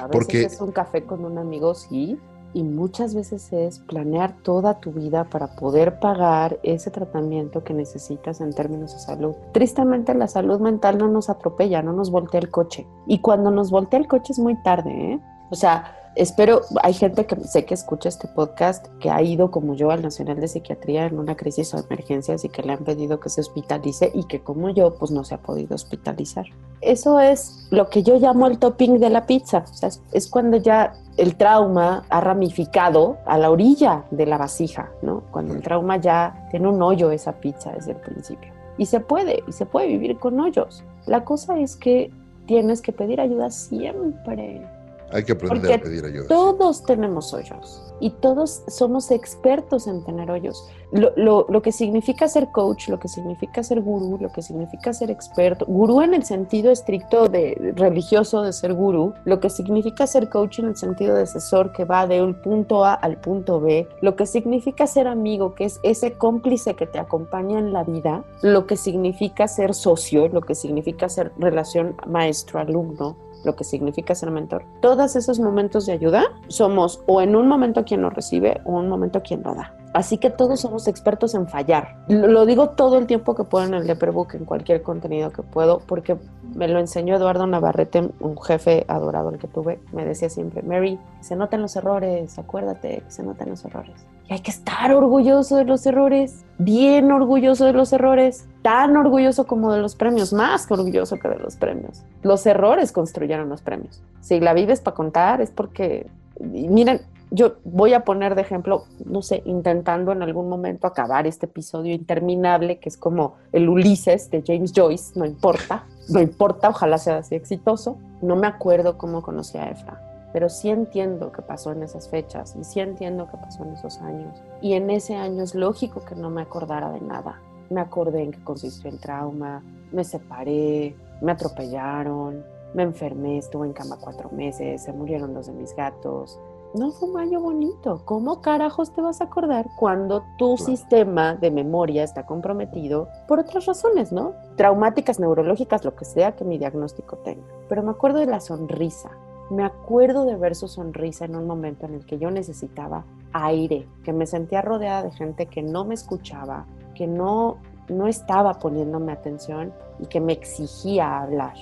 a 0.00 0.06
veces 0.06 0.08
Porque... 0.12 0.42
es 0.42 0.60
un 0.60 0.72
café 0.72 1.04
con 1.04 1.24
un 1.24 1.38
amigo, 1.38 1.74
sí, 1.74 2.18
y 2.54 2.62
muchas 2.62 3.14
veces 3.14 3.52
es 3.52 3.78
planear 3.80 4.36
toda 4.42 4.80
tu 4.80 4.92
vida 4.92 5.24
para 5.24 5.48
poder 5.56 5.98
pagar 5.98 6.58
ese 6.62 6.90
tratamiento 6.90 7.62
que 7.62 7.74
necesitas 7.74 8.40
en 8.40 8.52
términos 8.52 8.94
de 8.94 9.00
salud. 9.00 9.34
Tristemente 9.52 10.14
la 10.14 10.28
salud 10.28 10.58
mental 10.58 10.98
no 10.98 11.08
nos 11.08 11.28
atropella, 11.28 11.82
no 11.82 11.92
nos 11.92 12.10
voltea 12.10 12.40
el 12.40 12.50
coche. 12.50 12.86
Y 13.06 13.20
cuando 13.20 13.50
nos 13.50 13.70
voltea 13.70 14.00
el 14.00 14.08
coche 14.08 14.32
es 14.32 14.38
muy 14.38 14.60
tarde, 14.62 14.90
¿eh? 14.90 15.20
O 15.50 15.54
sea, 15.54 15.94
espero, 16.14 16.62
hay 16.82 16.92
gente 16.94 17.26
que 17.26 17.36
sé 17.44 17.64
que 17.64 17.74
escucha 17.74 18.08
este 18.08 18.28
podcast 18.28 18.86
que 19.00 19.10
ha 19.10 19.22
ido 19.22 19.50
como 19.50 19.74
yo 19.74 19.90
al 19.90 20.02
Nacional 20.02 20.40
de 20.40 20.48
Psiquiatría 20.48 21.06
en 21.06 21.18
una 21.18 21.36
crisis 21.36 21.72
o 21.74 21.78
emergencias 21.78 22.44
y 22.44 22.48
que 22.48 22.62
le 22.62 22.72
han 22.72 22.84
pedido 22.84 23.20
que 23.20 23.28
se 23.28 23.40
hospitalice 23.40 24.10
y 24.14 24.24
que 24.24 24.40
como 24.40 24.70
yo 24.70 24.96
pues 24.98 25.10
no 25.10 25.24
se 25.24 25.34
ha 25.34 25.38
podido 25.38 25.74
hospitalizar. 25.74 26.46
Eso 26.80 27.20
es 27.20 27.68
lo 27.70 27.88
que 27.88 28.02
yo 28.02 28.18
llamo 28.18 28.46
el 28.46 28.58
topping 28.58 28.98
de 28.98 29.10
la 29.10 29.26
pizza, 29.26 29.64
o 29.70 29.74
sea, 29.74 29.90
es 30.12 30.28
cuando 30.28 30.56
ya 30.56 30.94
el 31.16 31.36
trauma 31.36 32.04
ha 32.08 32.20
ramificado 32.20 33.18
a 33.26 33.38
la 33.38 33.50
orilla 33.50 34.04
de 34.10 34.26
la 34.26 34.38
vasija, 34.38 34.90
¿no? 35.02 35.22
Cuando 35.32 35.54
el 35.54 35.62
trauma 35.62 35.96
ya 35.96 36.46
tiene 36.50 36.68
un 36.68 36.80
hoyo 36.82 37.10
esa 37.10 37.32
pizza 37.32 37.72
desde 37.72 37.92
el 37.92 37.98
principio. 37.98 38.52
Y 38.76 38.86
se 38.86 39.00
puede, 39.00 39.42
y 39.46 39.52
se 39.52 39.66
puede 39.66 39.88
vivir 39.88 40.18
con 40.18 40.38
hoyos. 40.38 40.84
La 41.06 41.24
cosa 41.24 41.58
es 41.58 41.74
que 41.74 42.12
tienes 42.46 42.80
que 42.80 42.92
pedir 42.92 43.20
ayuda 43.20 43.50
siempre. 43.50 44.64
Hay 45.12 45.24
que 45.24 45.32
aprender 45.32 45.72
a 45.72 45.78
pedir 45.78 46.04
ayuda. 46.04 46.28
Todos 46.28 46.82
tenemos 46.82 47.32
hoyos 47.32 47.82
y 48.00 48.10
todos 48.10 48.62
somos 48.68 49.10
expertos 49.10 49.86
en 49.86 50.04
tener 50.04 50.30
hoyos. 50.30 50.68
Lo, 50.92 51.12
lo, 51.16 51.46
lo, 51.48 51.62
que 51.62 51.72
significa 51.72 52.28
ser 52.28 52.50
coach, 52.50 52.88
lo 52.88 52.98
que 52.98 53.08
significa 53.08 53.62
ser 53.62 53.80
gurú, 53.80 54.18
lo 54.20 54.30
que 54.30 54.40
significa 54.40 54.92
ser 54.92 55.10
experto, 55.10 55.66
gurú 55.66 56.00
en 56.00 56.14
el 56.14 56.24
sentido 56.24 56.70
estricto 56.70 57.28
de 57.28 57.74
religioso 57.76 58.42
de 58.42 58.52
ser 58.52 58.72
gurú, 58.72 59.12
lo 59.24 59.40
que 59.40 59.50
significa 59.50 60.06
ser 60.06 60.30
coach 60.30 60.60
en 60.60 60.66
el 60.66 60.76
sentido 60.76 61.14
de 61.14 61.22
asesor 61.22 61.72
que 61.72 61.84
va 61.84 62.06
de 62.06 62.22
un 62.22 62.40
punto 62.40 62.84
A 62.84 62.94
al 62.94 63.20
punto 63.20 63.60
B, 63.60 63.86
lo 64.00 64.16
que 64.16 64.26
significa 64.26 64.86
ser 64.86 65.08
amigo, 65.08 65.54
que 65.54 65.64
es 65.64 65.78
ese 65.82 66.12
cómplice 66.12 66.74
que 66.74 66.86
te 66.86 66.98
acompaña 66.98 67.58
en 67.58 67.72
la 67.72 67.84
vida, 67.84 68.24
lo 68.42 68.66
que 68.66 68.76
significa 68.76 69.46
ser 69.48 69.74
socio, 69.74 70.28
lo 70.28 70.40
que 70.40 70.54
significa 70.54 71.08
ser 71.08 71.32
relación 71.38 71.96
maestro-alumno, 72.06 73.16
lo 73.48 73.56
que 73.56 73.64
significa 73.64 74.14
ser 74.14 74.30
mentor. 74.30 74.66
Todos 74.82 75.16
esos 75.16 75.40
momentos 75.40 75.86
de 75.86 75.92
ayuda 75.92 76.24
somos 76.48 77.02
o 77.06 77.22
en 77.22 77.34
un 77.34 77.48
momento 77.48 77.82
quien 77.82 78.02
lo 78.02 78.10
recibe 78.10 78.60
o 78.66 78.72
un 78.72 78.90
momento 78.90 79.22
quien 79.22 79.42
lo 79.42 79.54
da. 79.54 79.77
Así 79.94 80.18
que 80.18 80.30
todos 80.30 80.60
somos 80.60 80.86
expertos 80.86 81.34
en 81.34 81.48
fallar. 81.48 81.96
Lo 82.08 82.46
digo 82.46 82.70
todo 82.70 82.98
el 82.98 83.06
tiempo 83.06 83.34
que 83.34 83.44
puedo 83.44 83.66
en 83.66 83.74
el 83.74 83.86
Leperbook, 83.86 84.34
en 84.34 84.44
cualquier 84.44 84.82
contenido 84.82 85.30
que 85.30 85.42
puedo, 85.42 85.80
porque 85.80 86.16
me 86.54 86.68
lo 86.68 86.78
enseñó 86.78 87.16
Eduardo 87.16 87.46
Navarrete, 87.46 88.10
un 88.20 88.40
jefe 88.40 88.84
adorable 88.88 89.38
que 89.38 89.48
tuve. 89.48 89.80
Me 89.92 90.04
decía 90.04 90.28
siempre, 90.28 90.62
Mary, 90.62 90.98
se 91.20 91.36
notan 91.36 91.62
los 91.62 91.76
errores, 91.76 92.38
acuérdate 92.38 93.02
se 93.08 93.22
notan 93.22 93.50
los 93.50 93.64
errores. 93.64 93.94
Y 94.28 94.34
hay 94.34 94.40
que 94.40 94.50
estar 94.50 94.92
orgulloso 94.92 95.56
de 95.56 95.64
los 95.64 95.86
errores, 95.86 96.44
bien 96.58 97.10
orgulloso 97.10 97.64
de 97.64 97.72
los 97.72 97.92
errores, 97.92 98.46
tan 98.62 98.96
orgulloso 98.96 99.46
como 99.46 99.72
de 99.72 99.80
los 99.80 99.96
premios, 99.96 100.32
más 100.32 100.70
orgulloso 100.70 101.18
que 101.18 101.28
de 101.28 101.38
los 101.38 101.56
premios. 101.56 102.02
Los 102.22 102.44
errores 102.46 102.92
construyeron 102.92 103.48
los 103.48 103.62
premios. 103.62 104.02
Si 104.20 104.40
la 104.40 104.52
vives 104.52 104.80
para 104.80 104.94
contar 104.94 105.40
es 105.40 105.50
porque, 105.50 106.06
miren, 106.40 107.00
yo 107.30 107.56
voy 107.64 107.94
a 107.94 108.04
poner 108.04 108.34
de 108.34 108.42
ejemplo, 108.42 108.84
no 109.04 109.22
sé, 109.22 109.42
intentando 109.44 110.12
en 110.12 110.22
algún 110.22 110.48
momento 110.48 110.86
acabar 110.86 111.26
este 111.26 111.46
episodio 111.46 111.94
interminable 111.94 112.78
que 112.78 112.88
es 112.88 112.96
como 112.96 113.34
el 113.52 113.68
Ulises 113.68 114.30
de 114.30 114.42
James 114.46 114.72
Joyce, 114.74 115.18
no 115.18 115.26
importa, 115.26 115.84
no 116.08 116.20
importa, 116.20 116.70
ojalá 116.70 116.98
sea 116.98 117.18
así 117.18 117.34
exitoso. 117.34 117.98
No 118.22 118.36
me 118.36 118.46
acuerdo 118.46 118.96
cómo 118.96 119.22
conocí 119.22 119.58
a 119.58 119.70
Efra, 119.70 120.00
pero 120.32 120.48
sí 120.48 120.70
entiendo 120.70 121.32
qué 121.32 121.42
pasó 121.42 121.72
en 121.72 121.82
esas 121.82 122.08
fechas 122.08 122.56
y 122.58 122.64
sí 122.64 122.80
entiendo 122.80 123.28
qué 123.30 123.36
pasó 123.36 123.64
en 123.64 123.74
esos 123.74 123.98
años. 123.98 124.42
Y 124.62 124.72
en 124.72 124.90
ese 124.90 125.16
año 125.16 125.42
es 125.42 125.54
lógico 125.54 126.04
que 126.04 126.14
no 126.14 126.30
me 126.30 126.42
acordara 126.42 126.90
de 126.90 127.00
nada. 127.00 127.40
Me 127.70 127.80
acordé 127.80 128.22
en 128.22 128.32
qué 128.32 128.42
consistió 128.42 128.88
el 128.90 128.98
trauma, 128.98 129.62
me 129.92 130.02
separé, 130.02 130.96
me 131.20 131.32
atropellaron, 131.32 132.42
me 132.74 132.82
enfermé, 132.82 133.38
estuve 133.38 133.66
en 133.66 133.72
cama 133.72 133.98
cuatro 134.00 134.30
meses, 134.30 134.82
se 134.82 134.92
murieron 134.92 135.34
dos 135.34 135.46
de 135.46 135.52
mis 135.52 135.74
gatos, 135.74 136.38
no 136.74 136.90
fue 136.90 137.08
un 137.08 137.18
año 137.18 137.40
bonito. 137.40 138.02
¿Cómo 138.04 138.40
carajos 138.40 138.92
te 138.92 139.00
vas 139.00 139.20
a 139.20 139.24
acordar 139.24 139.66
cuando 139.76 140.22
tu 140.36 140.56
sistema 140.56 141.34
de 141.34 141.50
memoria 141.50 142.04
está 142.04 142.26
comprometido 142.26 143.08
por 143.26 143.38
otras 143.38 143.66
razones, 143.66 144.12
¿no? 144.12 144.32
Traumáticas, 144.56 145.18
neurológicas, 145.18 145.84
lo 145.84 145.94
que 145.94 146.04
sea 146.04 146.36
que 146.36 146.44
mi 146.44 146.58
diagnóstico 146.58 147.16
tenga. 147.18 147.46
Pero 147.68 147.82
me 147.82 147.90
acuerdo 147.90 148.18
de 148.18 148.26
la 148.26 148.40
sonrisa. 148.40 149.10
Me 149.50 149.64
acuerdo 149.64 150.26
de 150.26 150.36
ver 150.36 150.54
su 150.54 150.68
sonrisa 150.68 151.24
en 151.24 151.34
un 151.34 151.46
momento 151.46 151.86
en 151.86 151.94
el 151.94 152.04
que 152.04 152.18
yo 152.18 152.30
necesitaba 152.30 153.04
aire, 153.32 153.88
que 154.04 154.12
me 154.12 154.26
sentía 154.26 154.60
rodeada 154.60 155.02
de 155.02 155.10
gente 155.10 155.46
que 155.46 155.62
no 155.62 155.86
me 155.86 155.94
escuchaba, 155.94 156.66
que 156.94 157.06
no, 157.06 157.56
no 157.88 158.08
estaba 158.08 158.54
poniéndome 158.58 159.12
atención 159.12 159.72
y 160.00 160.06
que 160.06 160.20
me 160.20 160.34
exigía 160.34 161.20
hablar 161.20 161.54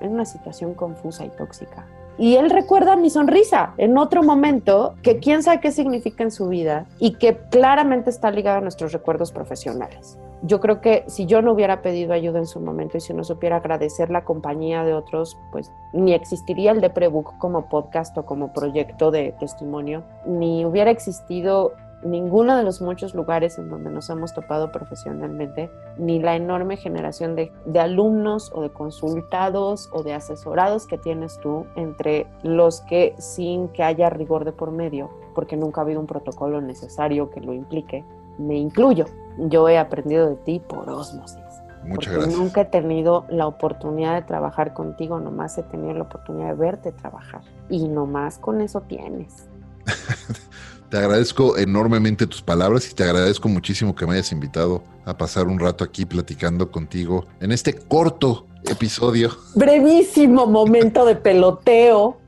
en 0.00 0.12
una 0.12 0.24
situación 0.24 0.74
confusa 0.74 1.24
y 1.24 1.30
tóxica. 1.30 1.86
Y 2.18 2.36
él 2.36 2.50
recuerda 2.50 2.96
mi 2.96 3.10
sonrisa 3.10 3.74
en 3.78 3.96
otro 3.98 4.22
momento 4.22 4.94
que 5.02 5.18
quién 5.18 5.42
sabe 5.42 5.60
qué 5.60 5.72
significa 5.72 6.22
en 6.22 6.30
su 6.30 6.48
vida 6.48 6.86
y 6.98 7.14
que 7.14 7.38
claramente 7.50 8.10
está 8.10 8.30
ligado 8.30 8.58
a 8.58 8.60
nuestros 8.60 8.92
recuerdos 8.92 9.32
profesionales. 9.32 10.18
Yo 10.44 10.58
creo 10.58 10.80
que 10.80 11.04
si 11.06 11.26
yo 11.26 11.40
no 11.40 11.52
hubiera 11.52 11.82
pedido 11.82 12.12
ayuda 12.12 12.40
en 12.40 12.46
su 12.46 12.58
momento 12.58 12.96
y 12.96 13.00
si 13.00 13.14
no 13.14 13.22
supiera 13.22 13.56
agradecer 13.56 14.10
la 14.10 14.24
compañía 14.24 14.82
de 14.82 14.92
otros, 14.92 15.38
pues 15.52 15.70
ni 15.92 16.14
existiría 16.14 16.72
el 16.72 16.80
de 16.80 16.90
Prebook 16.90 17.38
como 17.38 17.68
podcast 17.68 18.18
o 18.18 18.26
como 18.26 18.52
proyecto 18.52 19.12
de 19.12 19.34
testimonio, 19.38 20.02
ni 20.26 20.64
hubiera 20.64 20.90
existido 20.90 21.72
ninguno 22.02 22.56
de 22.56 22.64
los 22.64 22.80
muchos 22.80 23.14
lugares 23.14 23.58
en 23.58 23.68
donde 23.68 23.90
nos 23.90 24.10
hemos 24.10 24.32
topado 24.32 24.72
profesionalmente, 24.72 25.70
ni 25.96 26.20
la 26.20 26.36
enorme 26.36 26.76
generación 26.76 27.36
de, 27.36 27.52
alumnos 27.78 28.50
o 28.54 28.62
de 28.62 28.70
consultados 28.70 29.88
o 29.92 30.02
de 30.02 30.14
asesorados 30.14 30.86
que 30.86 30.98
tienes 30.98 31.38
tú 31.40 31.66
entre 31.76 32.26
los 32.42 32.80
que 32.82 33.14
sin 33.18 33.68
que 33.68 33.82
haya 33.82 34.10
rigor 34.10 34.44
de 34.44 34.52
por 34.52 34.70
medio, 34.70 35.10
porque 35.34 35.56
nunca 35.56 35.80
ha 35.80 35.84
habido 35.84 36.00
un 36.00 36.06
protocolo 36.06 36.60
necesario 36.60 37.30
que 37.30 37.40
lo 37.40 37.52
implique, 37.52 38.04
me 38.38 38.56
incluyo. 38.56 39.06
Yo 39.38 39.68
he 39.68 39.78
aprendido 39.78 40.28
de 40.28 40.36
ti 40.36 40.60
por 40.60 40.88
osmosis. 40.88 41.38
Muchas 41.84 42.14
gracias. 42.14 42.36
Nunca 42.36 42.60
he 42.60 42.64
tenido 42.66 43.24
la 43.28 43.46
oportunidad 43.46 44.14
de 44.14 44.22
trabajar 44.22 44.72
contigo, 44.72 45.18
nomás 45.18 45.58
he 45.58 45.62
tenido 45.64 45.94
la 45.94 46.02
oportunidad 46.04 46.48
de 46.48 46.54
verte 46.54 46.92
trabajar. 46.92 47.40
Y 47.68 47.88
nomás 47.88 48.38
con 48.38 48.60
eso 48.60 48.82
tienes. 48.82 49.48
te 50.92 50.98
agradezco 50.98 51.56
enormemente 51.56 52.26
tus 52.26 52.42
palabras 52.42 52.90
y 52.90 52.94
te 52.94 53.02
agradezco 53.02 53.48
muchísimo 53.48 53.94
que 53.94 54.04
me 54.04 54.12
hayas 54.12 54.30
invitado 54.30 54.84
a 55.06 55.16
pasar 55.16 55.46
un 55.46 55.58
rato 55.58 55.84
aquí 55.84 56.04
platicando 56.04 56.70
contigo 56.70 57.26
en 57.40 57.50
este 57.50 57.72
corto 57.72 58.46
episodio. 58.64 59.34
Brevísimo 59.54 60.46
momento 60.46 61.06
de 61.06 61.16
peloteo. 61.16 62.20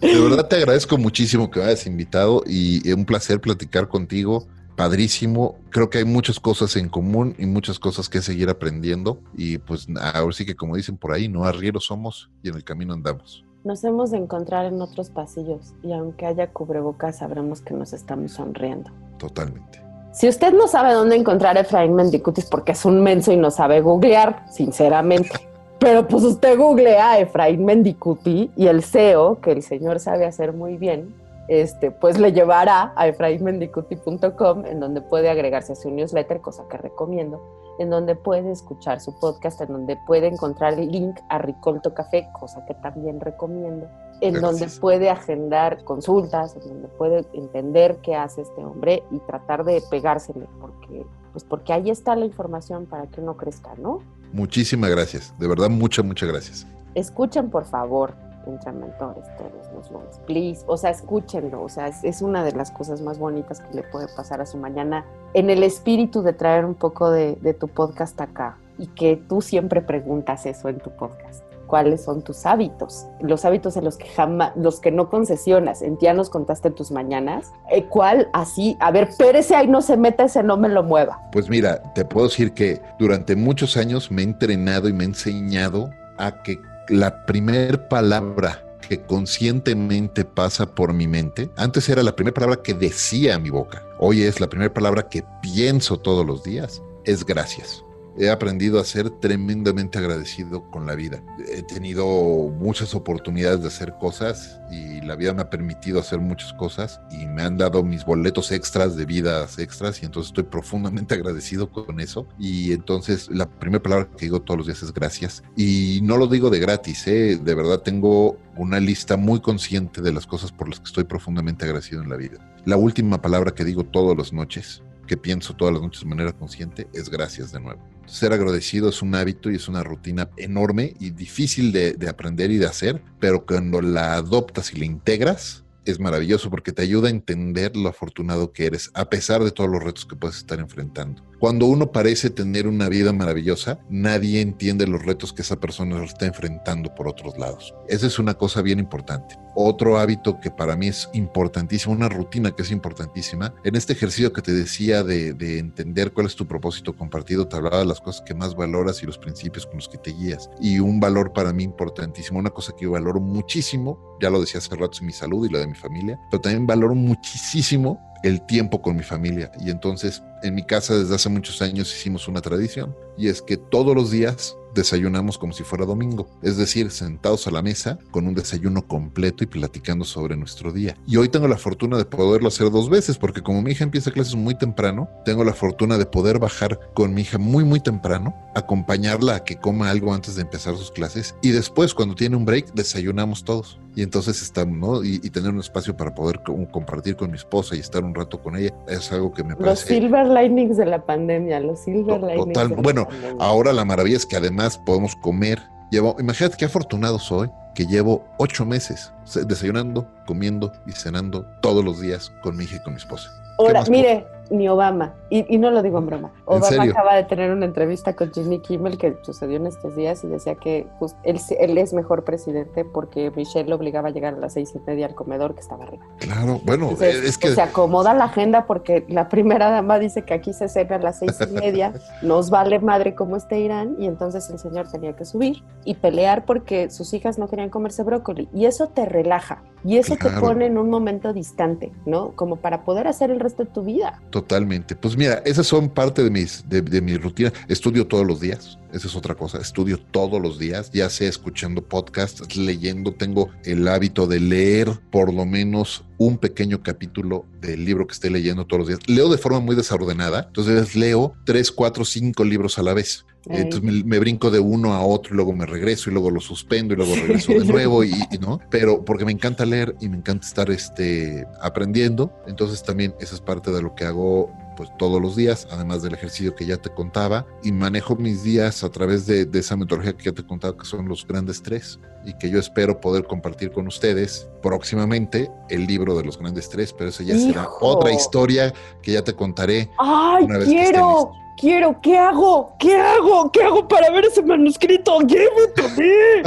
De 0.00 0.18
verdad 0.18 0.48
te 0.48 0.56
agradezco 0.56 0.96
muchísimo 0.96 1.50
que 1.50 1.60
me 1.60 1.66
hayas 1.66 1.86
invitado 1.86 2.42
y 2.46 2.88
es 2.88 2.94
un 2.94 3.04
placer 3.04 3.42
platicar 3.42 3.88
contigo. 3.88 4.46
Padrísimo. 4.74 5.58
Creo 5.68 5.90
que 5.90 5.98
hay 5.98 6.06
muchas 6.06 6.40
cosas 6.40 6.76
en 6.76 6.88
común 6.88 7.34
y 7.38 7.44
muchas 7.44 7.78
cosas 7.78 8.08
que 8.08 8.22
seguir 8.22 8.48
aprendiendo. 8.48 9.20
Y 9.36 9.58
pues 9.58 9.86
ahora 10.00 10.32
sí 10.32 10.46
que 10.46 10.56
como 10.56 10.76
dicen 10.76 10.96
por 10.96 11.12
ahí, 11.12 11.28
no 11.28 11.44
arrieros 11.44 11.84
somos 11.84 12.30
y 12.42 12.48
en 12.48 12.54
el 12.54 12.64
camino 12.64 12.94
andamos. 12.94 13.44
Nos 13.66 13.82
hemos 13.82 14.12
de 14.12 14.18
encontrar 14.18 14.64
en 14.66 14.80
otros 14.80 15.10
pasillos 15.10 15.74
y 15.82 15.92
aunque 15.92 16.24
haya 16.24 16.46
cubrebocas 16.46 17.16
sabremos 17.16 17.62
que 17.62 17.74
nos 17.74 17.92
estamos 17.92 18.30
sonriendo. 18.30 18.92
Totalmente. 19.18 19.82
Si 20.12 20.28
usted 20.28 20.52
no 20.52 20.68
sabe 20.68 20.92
dónde 20.92 21.16
encontrar 21.16 21.56
a 21.56 21.62
Efraín 21.62 21.96
Mendicutis 21.96 22.44
porque 22.44 22.70
es 22.70 22.84
un 22.84 23.02
menso 23.02 23.32
y 23.32 23.36
no 23.36 23.50
sabe 23.50 23.80
googlear, 23.80 24.44
sinceramente. 24.52 25.48
Pero 25.80 26.06
pues 26.06 26.22
usted 26.22 26.56
googlea 26.56 27.10
a 27.10 27.18
Efraín 27.18 27.64
Mendicuti 27.64 28.52
y 28.54 28.68
el 28.68 28.84
SEO, 28.84 29.40
que 29.40 29.50
el 29.50 29.64
señor 29.64 29.98
sabe 29.98 30.26
hacer 30.26 30.52
muy 30.52 30.76
bien, 30.76 31.12
este, 31.48 31.90
pues 31.90 32.18
le 32.18 32.32
llevará 32.32 32.92
a 32.96 33.08
efrainmendicuti.com, 33.08 34.66
en 34.66 34.80
donde 34.80 35.00
puede 35.00 35.30
agregarse 35.30 35.72
a 35.72 35.76
su 35.76 35.90
newsletter, 35.90 36.40
cosa 36.40 36.64
que 36.68 36.76
recomiendo, 36.76 37.40
en 37.78 37.90
donde 37.90 38.16
puede 38.16 38.50
escuchar 38.50 39.00
su 39.00 39.18
podcast, 39.18 39.60
en 39.60 39.68
donde 39.68 39.96
puede 40.06 40.26
encontrar 40.26 40.74
el 40.74 40.90
link 40.90 41.16
a 41.28 41.38
Ricolto 41.38 41.94
Café, 41.94 42.28
cosa 42.38 42.64
que 42.66 42.74
también 42.74 43.20
recomiendo, 43.20 43.88
en 44.20 44.40
donde 44.40 44.66
puede 44.80 45.10
agendar 45.10 45.84
consultas, 45.84 46.56
en 46.56 46.68
donde 46.68 46.88
puede 46.88 47.24
entender 47.34 47.98
qué 48.02 48.16
hace 48.16 48.42
este 48.42 48.64
hombre 48.64 49.02
y 49.10 49.18
tratar 49.20 49.64
de 49.64 49.82
pegársele, 49.90 50.46
porque, 50.60 51.06
pues 51.32 51.44
porque 51.44 51.72
ahí 51.72 51.90
está 51.90 52.16
la 52.16 52.24
información 52.24 52.86
para 52.86 53.06
que 53.06 53.20
uno 53.20 53.36
crezca, 53.36 53.74
¿no? 53.76 54.00
Muchísimas 54.32 54.90
gracias, 54.90 55.34
de 55.38 55.46
verdad, 55.46 55.68
muchas, 55.68 56.04
muchas 56.04 56.28
gracias. 56.28 56.66
Escuchen, 56.94 57.50
por 57.50 57.66
favor, 57.66 58.14
entre 58.46 58.72
mentores 58.72 59.24
todos 59.36 59.72
los 59.74 59.90
lunes, 59.90 60.20
please. 60.26 60.64
O 60.66 60.76
sea, 60.76 60.90
escúchenlo. 60.90 61.62
O 61.62 61.68
sea, 61.68 61.88
es, 61.88 62.22
una 62.22 62.44
de 62.44 62.52
las 62.52 62.70
cosas 62.70 63.00
más 63.00 63.18
bonitas 63.18 63.60
que 63.60 63.74
le 63.74 63.82
puede 63.82 64.08
pasar 64.08 64.40
a 64.40 64.46
su 64.46 64.58
mañana 64.58 65.04
en 65.34 65.50
el 65.50 65.62
espíritu 65.62 66.22
de 66.22 66.32
traer 66.32 66.64
un 66.64 66.74
poco 66.74 67.10
de, 67.10 67.36
de 67.36 67.54
tu 67.54 67.68
podcast 67.68 68.20
acá 68.20 68.58
y 68.78 68.88
que 68.88 69.16
tú 69.16 69.40
siempre 69.40 69.80
preguntas 69.82 70.46
eso 70.46 70.68
en 70.68 70.78
tu 70.78 70.90
podcast 70.90 71.46
cuáles 71.66 72.04
son 72.04 72.22
tus 72.22 72.46
hábitos, 72.46 73.06
los 73.20 73.44
hábitos 73.44 73.76
en 73.76 73.84
los 73.84 73.96
que 73.96 74.06
jamás, 74.08 74.52
los 74.56 74.80
que 74.80 74.90
no 74.90 75.10
concesionas. 75.10 75.82
En 75.82 75.98
ya 75.98 76.14
nos 76.14 76.30
contaste 76.30 76.70
tus 76.70 76.90
mañanas. 76.90 77.52
Eh, 77.70 77.84
¿Cuál 77.86 78.28
así? 78.32 78.76
A 78.80 78.90
ver, 78.90 79.08
pérese 79.18 79.54
ahí, 79.54 79.66
no 79.66 79.82
se 79.82 79.96
meta 79.96 80.24
ese, 80.24 80.42
no 80.42 80.56
me 80.56 80.68
lo 80.68 80.82
mueva. 80.82 81.20
Pues 81.32 81.48
mira, 81.48 81.82
te 81.94 82.04
puedo 82.04 82.28
decir 82.28 82.52
que 82.52 82.80
durante 82.98 83.36
muchos 83.36 83.76
años 83.76 84.10
me 84.10 84.22
he 84.22 84.24
entrenado 84.24 84.88
y 84.88 84.92
me 84.92 85.04
he 85.04 85.08
enseñado 85.08 85.90
a 86.18 86.42
que 86.42 86.58
la 86.88 87.24
primer 87.26 87.88
palabra 87.88 88.62
que 88.88 89.02
conscientemente 89.02 90.24
pasa 90.24 90.66
por 90.74 90.92
mi 90.92 91.08
mente, 91.08 91.50
antes 91.56 91.88
era 91.88 92.02
la 92.02 92.14
primera 92.14 92.34
palabra 92.34 92.62
que 92.62 92.74
decía 92.74 93.38
mi 93.38 93.50
boca, 93.50 93.84
hoy 93.98 94.22
es 94.22 94.40
la 94.40 94.48
primera 94.48 94.72
palabra 94.72 95.08
que 95.08 95.24
pienso 95.42 95.98
todos 95.98 96.24
los 96.24 96.44
días, 96.44 96.82
es 97.04 97.24
gracias 97.24 97.85
he 98.18 98.30
aprendido 98.30 98.80
a 98.80 98.84
ser 98.84 99.10
tremendamente 99.10 99.98
agradecido 99.98 100.70
con 100.70 100.86
la 100.86 100.94
vida. 100.94 101.22
He 101.48 101.62
tenido 101.62 102.06
muchas 102.06 102.94
oportunidades 102.94 103.62
de 103.62 103.68
hacer 103.68 103.94
cosas 103.98 104.60
y 104.70 105.00
la 105.02 105.16
vida 105.16 105.34
me 105.34 105.42
ha 105.42 105.50
permitido 105.50 106.00
hacer 106.00 106.18
muchas 106.18 106.52
cosas 106.54 107.00
y 107.10 107.26
me 107.26 107.42
han 107.42 107.56
dado 107.56 107.82
mis 107.82 108.04
boletos 108.04 108.52
extras 108.52 108.96
de 108.96 109.04
vidas 109.04 109.58
extras 109.58 110.02
y 110.02 110.06
entonces 110.06 110.30
estoy 110.30 110.44
profundamente 110.44 111.14
agradecido 111.16 111.70
con 111.70 112.00
eso. 112.00 112.26
Y 112.38 112.72
entonces 112.72 113.28
la 113.30 113.46
primera 113.46 113.82
palabra 113.82 114.08
que 114.16 114.26
digo 114.26 114.40
todos 114.40 114.58
los 114.58 114.66
días 114.66 114.82
es 114.82 114.92
gracias. 114.92 115.42
Y 115.56 116.00
no 116.02 116.16
lo 116.16 116.26
digo 116.26 116.50
de 116.50 116.58
gratis, 116.58 117.06
¿eh? 117.06 117.38
de 117.42 117.54
verdad 117.54 117.80
tengo 117.80 118.38
una 118.56 118.80
lista 118.80 119.16
muy 119.16 119.40
consciente 119.40 120.00
de 120.00 120.12
las 120.12 120.26
cosas 120.26 120.52
por 120.52 120.68
las 120.68 120.80
que 120.80 120.86
estoy 120.86 121.04
profundamente 121.04 121.64
agradecido 121.64 122.02
en 122.02 122.08
la 122.08 122.16
vida. 122.16 122.38
La 122.64 122.76
última 122.76 123.20
palabra 123.20 123.52
que 123.52 123.64
digo 123.64 123.84
todas 123.84 124.16
las 124.16 124.32
noches 124.32 124.82
que 125.06 125.16
pienso 125.16 125.54
todas 125.54 125.74
las 125.74 125.82
noches 125.82 126.02
de 126.02 126.08
manera 126.08 126.32
consciente 126.32 126.88
es 126.92 127.08
gracias 127.08 127.52
de 127.52 127.60
nuevo. 127.60 127.82
Ser 128.06 128.32
agradecido 128.32 128.88
es 128.88 129.02
un 129.02 129.14
hábito 129.14 129.50
y 129.50 129.56
es 129.56 129.68
una 129.68 129.82
rutina 129.82 130.30
enorme 130.36 130.94
y 131.00 131.10
difícil 131.10 131.72
de, 131.72 131.94
de 131.94 132.08
aprender 132.08 132.50
y 132.50 132.58
de 132.58 132.66
hacer, 132.66 133.02
pero 133.20 133.44
cuando 133.44 133.80
la 133.80 134.14
adoptas 134.14 134.72
y 134.72 134.78
la 134.78 134.84
integras, 134.84 135.64
es 135.86 136.00
maravilloso 136.00 136.50
porque 136.50 136.72
te 136.72 136.82
ayuda 136.82 137.08
a 137.08 137.12
entender 137.12 137.76
lo 137.76 137.88
afortunado 137.88 138.52
que 138.52 138.66
eres, 138.66 138.90
a 138.92 139.08
pesar 139.08 139.42
de 139.42 139.52
todos 139.52 139.70
los 139.70 139.82
retos 139.82 140.04
que 140.04 140.16
puedes 140.16 140.36
estar 140.36 140.58
enfrentando. 140.58 141.22
Cuando 141.38 141.66
uno 141.66 141.92
parece 141.92 142.30
tener 142.30 142.66
una 142.66 142.88
vida 142.88 143.12
maravillosa, 143.12 143.78
nadie 143.90 144.40
entiende 144.40 144.86
los 144.86 145.04
retos 145.04 145.34
que 145.34 145.42
esa 145.42 145.60
persona 145.60 146.02
está 146.02 146.24
enfrentando 146.24 146.94
por 146.94 147.08
otros 147.08 147.36
lados. 147.36 147.74
Esa 147.88 148.06
es 148.06 148.18
una 148.18 148.34
cosa 148.34 148.62
bien 148.62 148.78
importante. 148.78 149.36
Otro 149.54 149.98
hábito 149.98 150.40
que 150.40 150.50
para 150.50 150.76
mí 150.76 150.88
es 150.88 151.10
importantísimo, 151.12 151.94
una 151.94 152.08
rutina 152.08 152.52
que 152.52 152.62
es 152.62 152.70
importantísima, 152.70 153.54
en 153.64 153.76
este 153.76 153.92
ejercicio 153.92 154.32
que 154.32 154.40
te 154.40 154.52
decía 154.52 155.02
de, 155.02 155.34
de 155.34 155.58
entender 155.58 156.12
cuál 156.12 156.26
es 156.26 156.36
tu 156.36 156.46
propósito 156.46 156.96
compartido, 156.96 157.46
te 157.46 157.56
hablaba 157.56 157.80
de 157.80 157.86
las 157.86 158.00
cosas 158.00 158.22
que 158.22 158.34
más 158.34 158.54
valoras 158.54 159.02
y 159.02 159.06
los 159.06 159.18
principios 159.18 159.66
con 159.66 159.76
los 159.76 159.88
que 159.88 159.98
te 159.98 160.12
guías. 160.12 160.48
Y 160.60 160.78
un 160.78 161.00
valor 161.00 161.34
para 161.34 161.52
mí 161.52 161.64
importantísimo, 161.64 162.38
una 162.38 162.50
cosa 162.50 162.72
que 162.74 162.84
yo 162.84 162.92
valoro 162.92 163.20
muchísimo, 163.20 164.16
ya 164.22 164.30
lo 164.30 164.40
decía 164.40 164.58
hace 164.58 164.74
rato, 164.74 164.92
es 164.92 165.02
mi 165.02 165.12
salud 165.12 165.46
y 165.46 165.52
la 165.52 165.58
de 165.58 165.66
mi 165.66 165.74
familia, 165.74 166.18
pero 166.30 166.40
también 166.40 166.66
valoro 166.66 166.94
muchísimo 166.94 168.00
el 168.22 168.44
tiempo 168.46 168.82
con 168.82 168.96
mi 168.96 169.02
familia. 169.02 169.50
Y 169.60 169.70
entonces 169.70 170.22
en 170.42 170.54
mi 170.54 170.62
casa 170.62 170.98
desde 170.98 171.14
hace 171.14 171.28
muchos 171.28 171.62
años 171.62 171.92
hicimos 171.94 172.28
una 172.28 172.40
tradición 172.40 172.96
y 173.16 173.28
es 173.28 173.42
que 173.42 173.56
todos 173.56 173.94
los 173.94 174.10
días 174.10 174.56
desayunamos 174.76 175.38
como 175.38 175.52
si 175.52 175.64
fuera 175.64 175.84
domingo, 175.84 176.28
es 176.42 176.56
decir, 176.56 176.90
sentados 176.90 177.46
a 177.46 177.50
la 177.50 177.62
mesa 177.62 177.98
con 178.10 178.26
un 178.28 178.34
desayuno 178.34 178.86
completo 178.86 179.42
y 179.42 179.48
platicando 179.48 180.04
sobre 180.04 180.36
nuestro 180.36 180.72
día. 180.72 180.96
Y 181.06 181.16
hoy 181.16 181.28
tengo 181.28 181.48
la 181.48 181.56
fortuna 181.56 181.98
de 181.98 182.04
poderlo 182.04 182.48
hacer 182.48 182.70
dos 182.70 182.88
veces, 182.88 183.18
porque 183.18 183.42
como 183.42 183.62
mi 183.62 183.72
hija 183.72 183.84
empieza 183.84 184.12
clases 184.12 184.36
muy 184.36 184.56
temprano, 184.56 185.08
tengo 185.24 185.42
la 185.42 185.52
fortuna 185.52 185.98
de 185.98 186.06
poder 186.06 186.38
bajar 186.38 186.78
con 186.94 187.12
mi 187.14 187.22
hija 187.22 187.38
muy, 187.38 187.64
muy 187.64 187.80
temprano, 187.80 188.34
acompañarla 188.54 189.36
a 189.36 189.44
que 189.44 189.56
coma 189.56 189.90
algo 189.90 190.14
antes 190.14 190.36
de 190.36 190.42
empezar 190.42 190.76
sus 190.76 190.90
clases 190.90 191.34
y 191.42 191.50
después, 191.50 191.94
cuando 191.94 192.14
tiene 192.14 192.36
un 192.36 192.44
break, 192.44 192.72
desayunamos 192.74 193.44
todos. 193.44 193.80
Y 193.94 194.02
entonces 194.02 194.42
estamos, 194.42 194.76
¿no? 194.76 195.02
Y, 195.02 195.18
tener 195.30 195.50
un 195.50 195.60
espacio 195.60 195.96
para 195.96 196.14
poder 196.14 196.40
compartir 196.70 197.16
con 197.16 197.30
mi 197.30 197.36
esposa 197.36 197.74
y 197.74 197.80
estar 197.80 198.04
un 198.04 198.14
rato 198.14 198.42
con 198.42 198.56
ella 198.56 198.70
es 198.88 199.10
algo 199.10 199.32
que 199.32 199.42
me 199.42 199.56
parece 199.56 200.00
linings 200.00 200.76
de 200.76 200.86
la 200.86 201.04
pandemia, 201.04 201.60
los 201.60 201.80
silver 201.80 202.20
linings. 202.20 202.52
Total, 202.52 202.68
bueno, 202.68 203.08
ahora 203.38 203.72
la 203.72 203.84
maravilla 203.84 204.16
es 204.16 204.26
que 204.26 204.36
además 204.36 204.65
podemos 204.78 205.14
comer. 205.16 205.62
Llevo, 205.90 206.16
imagínate 206.18 206.56
qué 206.56 206.64
afortunado 206.64 207.18
soy 207.18 207.50
que 207.74 207.86
llevo 207.86 208.24
ocho 208.38 208.64
meses 208.64 209.12
desayunando, 209.46 210.10
comiendo 210.26 210.72
y 210.86 210.92
cenando 210.92 211.46
todos 211.60 211.84
los 211.84 212.00
días 212.00 212.32
con 212.42 212.56
mi 212.56 212.64
hija 212.64 212.76
y 212.76 212.82
con 212.82 212.94
mi 212.94 212.98
esposa. 212.98 213.28
Ahora, 213.58 213.84
mire, 213.88 214.26
ni 214.50 214.68
Obama, 214.68 215.14
y, 215.28 215.58
no 215.58 215.70
lo 215.70 215.82
digo 215.82 215.98
en 215.98 216.06
broma, 216.06 216.32
Obama 216.44 216.84
acaba 216.84 217.16
de 217.16 217.24
tener 217.24 217.50
una 217.50 217.66
entrevista 217.66 218.14
con 218.14 218.32
Jimmy 218.32 218.60
Kimmel 218.60 218.96
que 218.96 219.16
sucedió 219.22 219.56
en 219.56 219.66
estos 219.66 219.96
días 219.96 220.22
y 220.22 220.28
decía 220.28 220.54
que 220.54 220.86
él, 221.24 221.40
él, 221.58 221.78
es 221.78 221.92
mejor 221.92 222.24
presidente 222.24 222.84
porque 222.84 223.32
Michelle 223.34 223.68
lo 223.68 223.76
obligaba 223.76 224.08
a 224.08 224.12
llegar 224.12 224.34
a 224.34 224.38
las 224.38 224.52
seis 224.52 224.72
y 224.74 224.78
media 224.80 225.06
al 225.06 225.14
comedor 225.14 225.54
que 225.54 225.60
estaba 225.60 225.84
arriba. 225.84 226.06
Claro, 226.18 226.60
bueno, 226.64 226.90
es 227.00 227.38
que... 227.38 227.54
Se 227.54 227.60
acomoda 227.60 228.14
la 228.14 228.24
agenda 228.24 228.66
porque 228.66 229.04
la 229.08 229.28
primera 229.28 229.70
dama 229.70 229.98
dice 229.98 230.22
que 230.22 230.34
aquí 230.34 230.52
se 230.52 230.68
cena 230.68 230.96
a 230.96 230.98
las 230.98 231.18
seis 231.18 231.38
y 231.40 231.52
media, 231.52 231.92
nos 232.22 232.50
vale 232.50 232.78
madre 232.78 233.14
cómo 233.14 233.36
esté 233.36 233.60
Irán, 233.60 233.96
y 233.98 234.06
entonces 234.06 234.48
el 234.50 234.58
señor 234.58 234.90
tenía 234.90 235.16
que 235.16 235.24
subir 235.24 235.62
y 235.84 235.94
pelear 235.94 236.44
porque 236.44 236.90
sus 236.90 237.12
hijas 237.14 237.38
no 237.38 237.48
querían 237.48 237.70
comerse 237.70 238.02
brócoli. 238.02 238.48
Y 238.54 238.66
eso 238.66 238.88
te 238.88 239.06
relaja, 239.06 239.62
y 239.84 239.98
eso 239.98 240.16
te 240.16 240.30
pone 240.40 240.66
en 240.66 240.78
un 240.78 240.90
momento 240.90 241.32
distante, 241.32 241.92
¿no? 242.04 242.32
Como 242.32 242.56
para 242.56 242.84
poder 242.84 243.06
hacer 243.06 243.30
el 243.30 243.40
resto 243.40 243.64
de 243.64 243.70
tu 243.70 243.82
vida. 243.82 244.20
Totalmente. 244.36 244.94
Pues 244.94 245.16
mira, 245.16 245.40
esas 245.46 245.66
son 245.66 245.88
parte 245.88 246.22
de 246.22 246.28
mis, 246.28 246.68
de, 246.68 246.82
de 246.82 247.00
mi 247.00 247.16
rutina. 247.16 247.50
Estudio 247.68 248.06
todos 248.06 248.26
los 248.26 248.38
días. 248.38 248.78
Esa 248.92 249.08
es 249.08 249.16
otra 249.16 249.34
cosa. 249.34 249.58
Estudio 249.58 249.98
todos 249.98 250.40
los 250.40 250.58
días, 250.58 250.90
ya 250.92 251.10
sea 251.10 251.28
escuchando 251.28 251.82
podcasts, 251.82 252.56
leyendo. 252.56 253.12
Tengo 253.12 253.50
el 253.64 253.86
hábito 253.88 254.26
de 254.26 254.40
leer 254.40 254.90
por 255.10 255.32
lo 255.32 255.46
menos 255.46 256.04
un 256.18 256.38
pequeño 256.38 256.82
capítulo 256.82 257.44
del 257.60 257.84
libro 257.84 258.06
que 258.06 258.14
esté 258.14 258.30
leyendo 258.30 258.66
todos 258.66 258.80
los 258.80 258.88
días. 258.88 259.00
Leo 259.06 259.28
de 259.28 259.38
forma 259.38 259.60
muy 259.60 259.76
desordenada, 259.76 260.44
entonces 260.46 260.96
leo 260.96 261.34
tres, 261.44 261.70
cuatro, 261.70 262.04
cinco 262.04 262.44
libros 262.44 262.78
a 262.78 262.82
la 262.82 262.94
vez. 262.94 263.26
Entonces 263.48 264.04
me, 264.04 264.18
brinco 264.18 264.50
de 264.50 264.58
uno 264.58 264.94
a 264.94 265.04
otro 265.04 265.32
y 265.32 265.36
luego 265.36 265.52
me 265.52 265.66
regreso 265.66 266.10
y 266.10 266.12
luego 266.12 266.30
lo 266.30 266.40
suspendo 266.40 266.94
y 266.94 266.96
luego 266.96 267.14
regreso 267.14 267.52
de 267.52 267.64
nuevo 267.64 268.02
y, 268.02 268.12
no, 268.40 268.58
pero 268.70 269.04
porque 269.04 269.24
me 269.24 269.30
encanta 269.30 269.64
leer 269.64 269.94
y 270.00 270.08
me 270.08 270.16
encanta 270.16 270.46
estar 270.46 270.70
este, 270.70 271.46
aprendiendo. 271.60 272.32
Entonces 272.48 272.82
también 272.82 273.14
esa 273.20 273.36
es 273.36 273.40
parte 273.40 273.70
de 273.70 273.82
lo 273.82 273.94
que 273.94 274.04
hago 274.04 274.50
pues 274.76 274.90
todos 274.98 275.20
los 275.20 275.34
días, 275.36 275.66
además 275.70 276.02
del 276.02 276.14
ejercicio 276.14 276.54
que 276.54 276.66
ya 276.66 276.76
te 276.76 276.90
contaba, 276.90 277.46
y 277.62 277.72
manejo 277.72 278.16
mis 278.16 278.42
días 278.42 278.84
a 278.84 278.90
través 278.90 279.26
de, 279.26 279.44
de 279.46 279.58
esa 279.58 279.76
metodología 279.76 280.16
que 280.16 280.24
ya 280.24 280.32
te 280.32 280.46
contaba, 280.46 280.76
que 280.76 280.84
son 280.84 281.08
los 281.08 281.26
grandes 281.26 281.62
tres, 281.62 281.98
y 282.24 282.34
que 282.34 282.50
yo 282.50 282.58
espero 282.58 283.00
poder 283.00 283.24
compartir 283.24 283.70
con 283.70 283.86
ustedes 283.86 284.48
próximamente 284.62 285.50
el 285.70 285.86
libro 285.86 286.16
de 286.16 286.24
los 286.24 286.38
grandes 286.38 286.68
tres, 286.68 286.92
pero 286.92 287.10
eso 287.10 287.22
ya 287.22 287.38
será 287.38 287.68
otra 287.80 288.12
historia 288.12 288.72
que 289.00 289.12
ya 289.12 289.22
te 289.22 289.32
contaré. 289.32 289.88
¡Ay, 289.98 290.44
una 290.44 290.58
vez 290.58 290.68
quiero! 290.68 291.32
Quiero, 291.56 292.00
¿qué 292.00 292.18
hago? 292.18 292.76
¿Qué 292.78 292.96
hago? 292.96 293.50
¿Qué 293.50 293.62
hago 293.62 293.88
para 293.88 294.10
ver 294.10 294.24
ese 294.26 294.42
manuscrito? 294.42 295.18
¡Llévate 295.20 296.42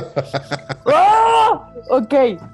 ¡Ah! 0.86 1.69
Ok, 1.90 2.14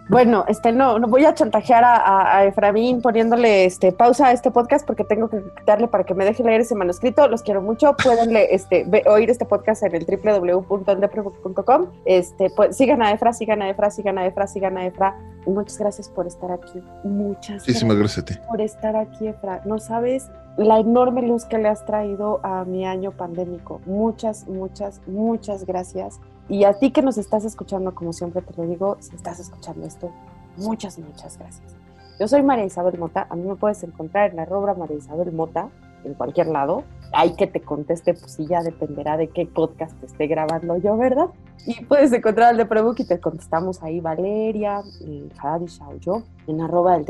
bueno, 0.09 0.45
este 0.47 0.71
no, 0.71 0.97
no 0.99 1.07
voy 1.07 1.25
a 1.25 1.33
chantajear 1.33 1.83
a, 1.83 2.37
a, 2.37 2.45
Efraín 2.45 3.01
poniéndole 3.01 3.65
este 3.65 3.91
pausa 3.91 4.27
a 4.27 4.31
este 4.31 4.51
podcast 4.51 4.85
porque 4.85 5.03
tengo 5.03 5.29
que 5.29 5.43
darle 5.65 5.87
para 5.87 6.03
que 6.05 6.13
me 6.13 6.23
deje 6.23 6.43
leer 6.43 6.61
ese 6.61 6.75
manuscrito. 6.75 7.27
Los 7.27 7.43
quiero 7.43 7.61
mucho. 7.61 7.95
Pueden 8.01 8.35
este, 8.49 8.85
oír 9.07 9.29
este 9.29 9.45
podcast 9.45 9.83
en 9.83 9.95
el 9.95 10.05
www.endeprebook.com. 10.05 11.87
Este, 12.05 12.49
pues, 12.51 12.77
sigan 12.77 13.01
a 13.01 13.11
Efra, 13.11 13.33
sigan 13.33 13.61
a 13.61 13.69
Efra, 13.69 13.91
sigan 13.91 14.17
a 14.17 14.25
Efra, 14.25 14.47
sigan 14.47 14.77
a 14.77 14.85
Efra. 14.85 15.15
Muchas 15.45 15.77
gracias 15.77 16.09
por 16.09 16.27
estar 16.27 16.51
aquí. 16.51 16.81
Muchas 17.03 17.67
Muchísimas 17.67 17.97
gracias 17.97 18.19
a 18.19 18.25
ti. 18.25 18.35
Por 18.47 18.61
estar 18.61 18.95
aquí, 18.95 19.27
Efra. 19.27 19.61
No 19.65 19.79
sabes 19.79 20.29
la 20.57 20.79
enorme 20.79 21.21
luz 21.21 21.45
que 21.45 21.57
le 21.57 21.67
has 21.67 21.85
traído 21.85 22.39
a 22.43 22.63
mi 22.63 22.85
año 22.85 23.11
pandémico. 23.11 23.81
Muchas, 23.85 24.47
muchas, 24.47 25.01
muchas 25.07 25.65
gracias. 25.65 26.19
Y 26.47 26.63
a 26.63 26.73
ti 26.73 26.91
que 26.91 27.01
nos 27.01 27.17
estás 27.17 27.43
escuchando, 27.43 27.93
como 27.93 28.13
siempre 28.13 28.41
te 28.41 28.53
lo 28.55 28.67
digo, 28.67 28.97
si 28.99 29.15
estás 29.15 29.39
escuchando 29.39 29.85
esto, 29.85 30.11
muchas, 30.57 30.97
muchas 30.99 31.37
gracias. 31.37 31.75
Yo 32.19 32.27
soy 32.27 32.43
María 32.43 32.65
Isabel 32.65 32.97
Mota, 32.97 33.27
a 33.29 33.35
mí 33.35 33.43
me 33.43 33.55
puedes 33.55 33.83
encontrar 33.83 34.31
en 34.31 34.39
arroba 34.39 34.73
María 34.73 34.97
Isabel 34.97 35.33
Mota, 35.33 35.69
en 36.05 36.13
cualquier 36.13 36.47
lado. 36.47 36.83
Hay 37.11 37.35
que 37.35 37.47
te 37.47 37.61
conteste, 37.61 38.13
pues 38.13 38.33
sí, 38.33 38.45
ya 38.45 38.61
dependerá 38.61 39.17
de 39.17 39.27
qué 39.27 39.45
podcast 39.45 40.01
esté 40.03 40.27
grabando 40.27 40.77
yo, 40.77 40.95
¿verdad? 40.95 41.27
Y 41.65 41.83
puedes 41.83 42.13
encontrar 42.13 42.51
el 42.51 42.57
de 42.57 42.65
Prebook 42.65 42.99
y 42.99 43.05
te 43.05 43.19
contestamos 43.19 43.83
ahí 43.83 43.99
Valeria, 43.99 44.83
eh, 45.01 45.29
o 45.43 45.95
yo, 45.99 46.23
en 46.47 46.61
arroba 46.61 46.95
el 46.95 47.05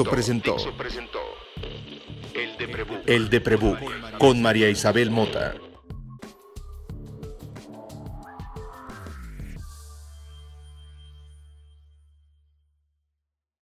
Dixo 0.00 0.72
presentó 0.78 1.20
El 3.04 3.28
de 3.28 3.40
Prebook 3.42 3.78
con 4.18 4.40
María 4.40 4.70
Isabel 4.70 5.10
Mota. 5.10 5.54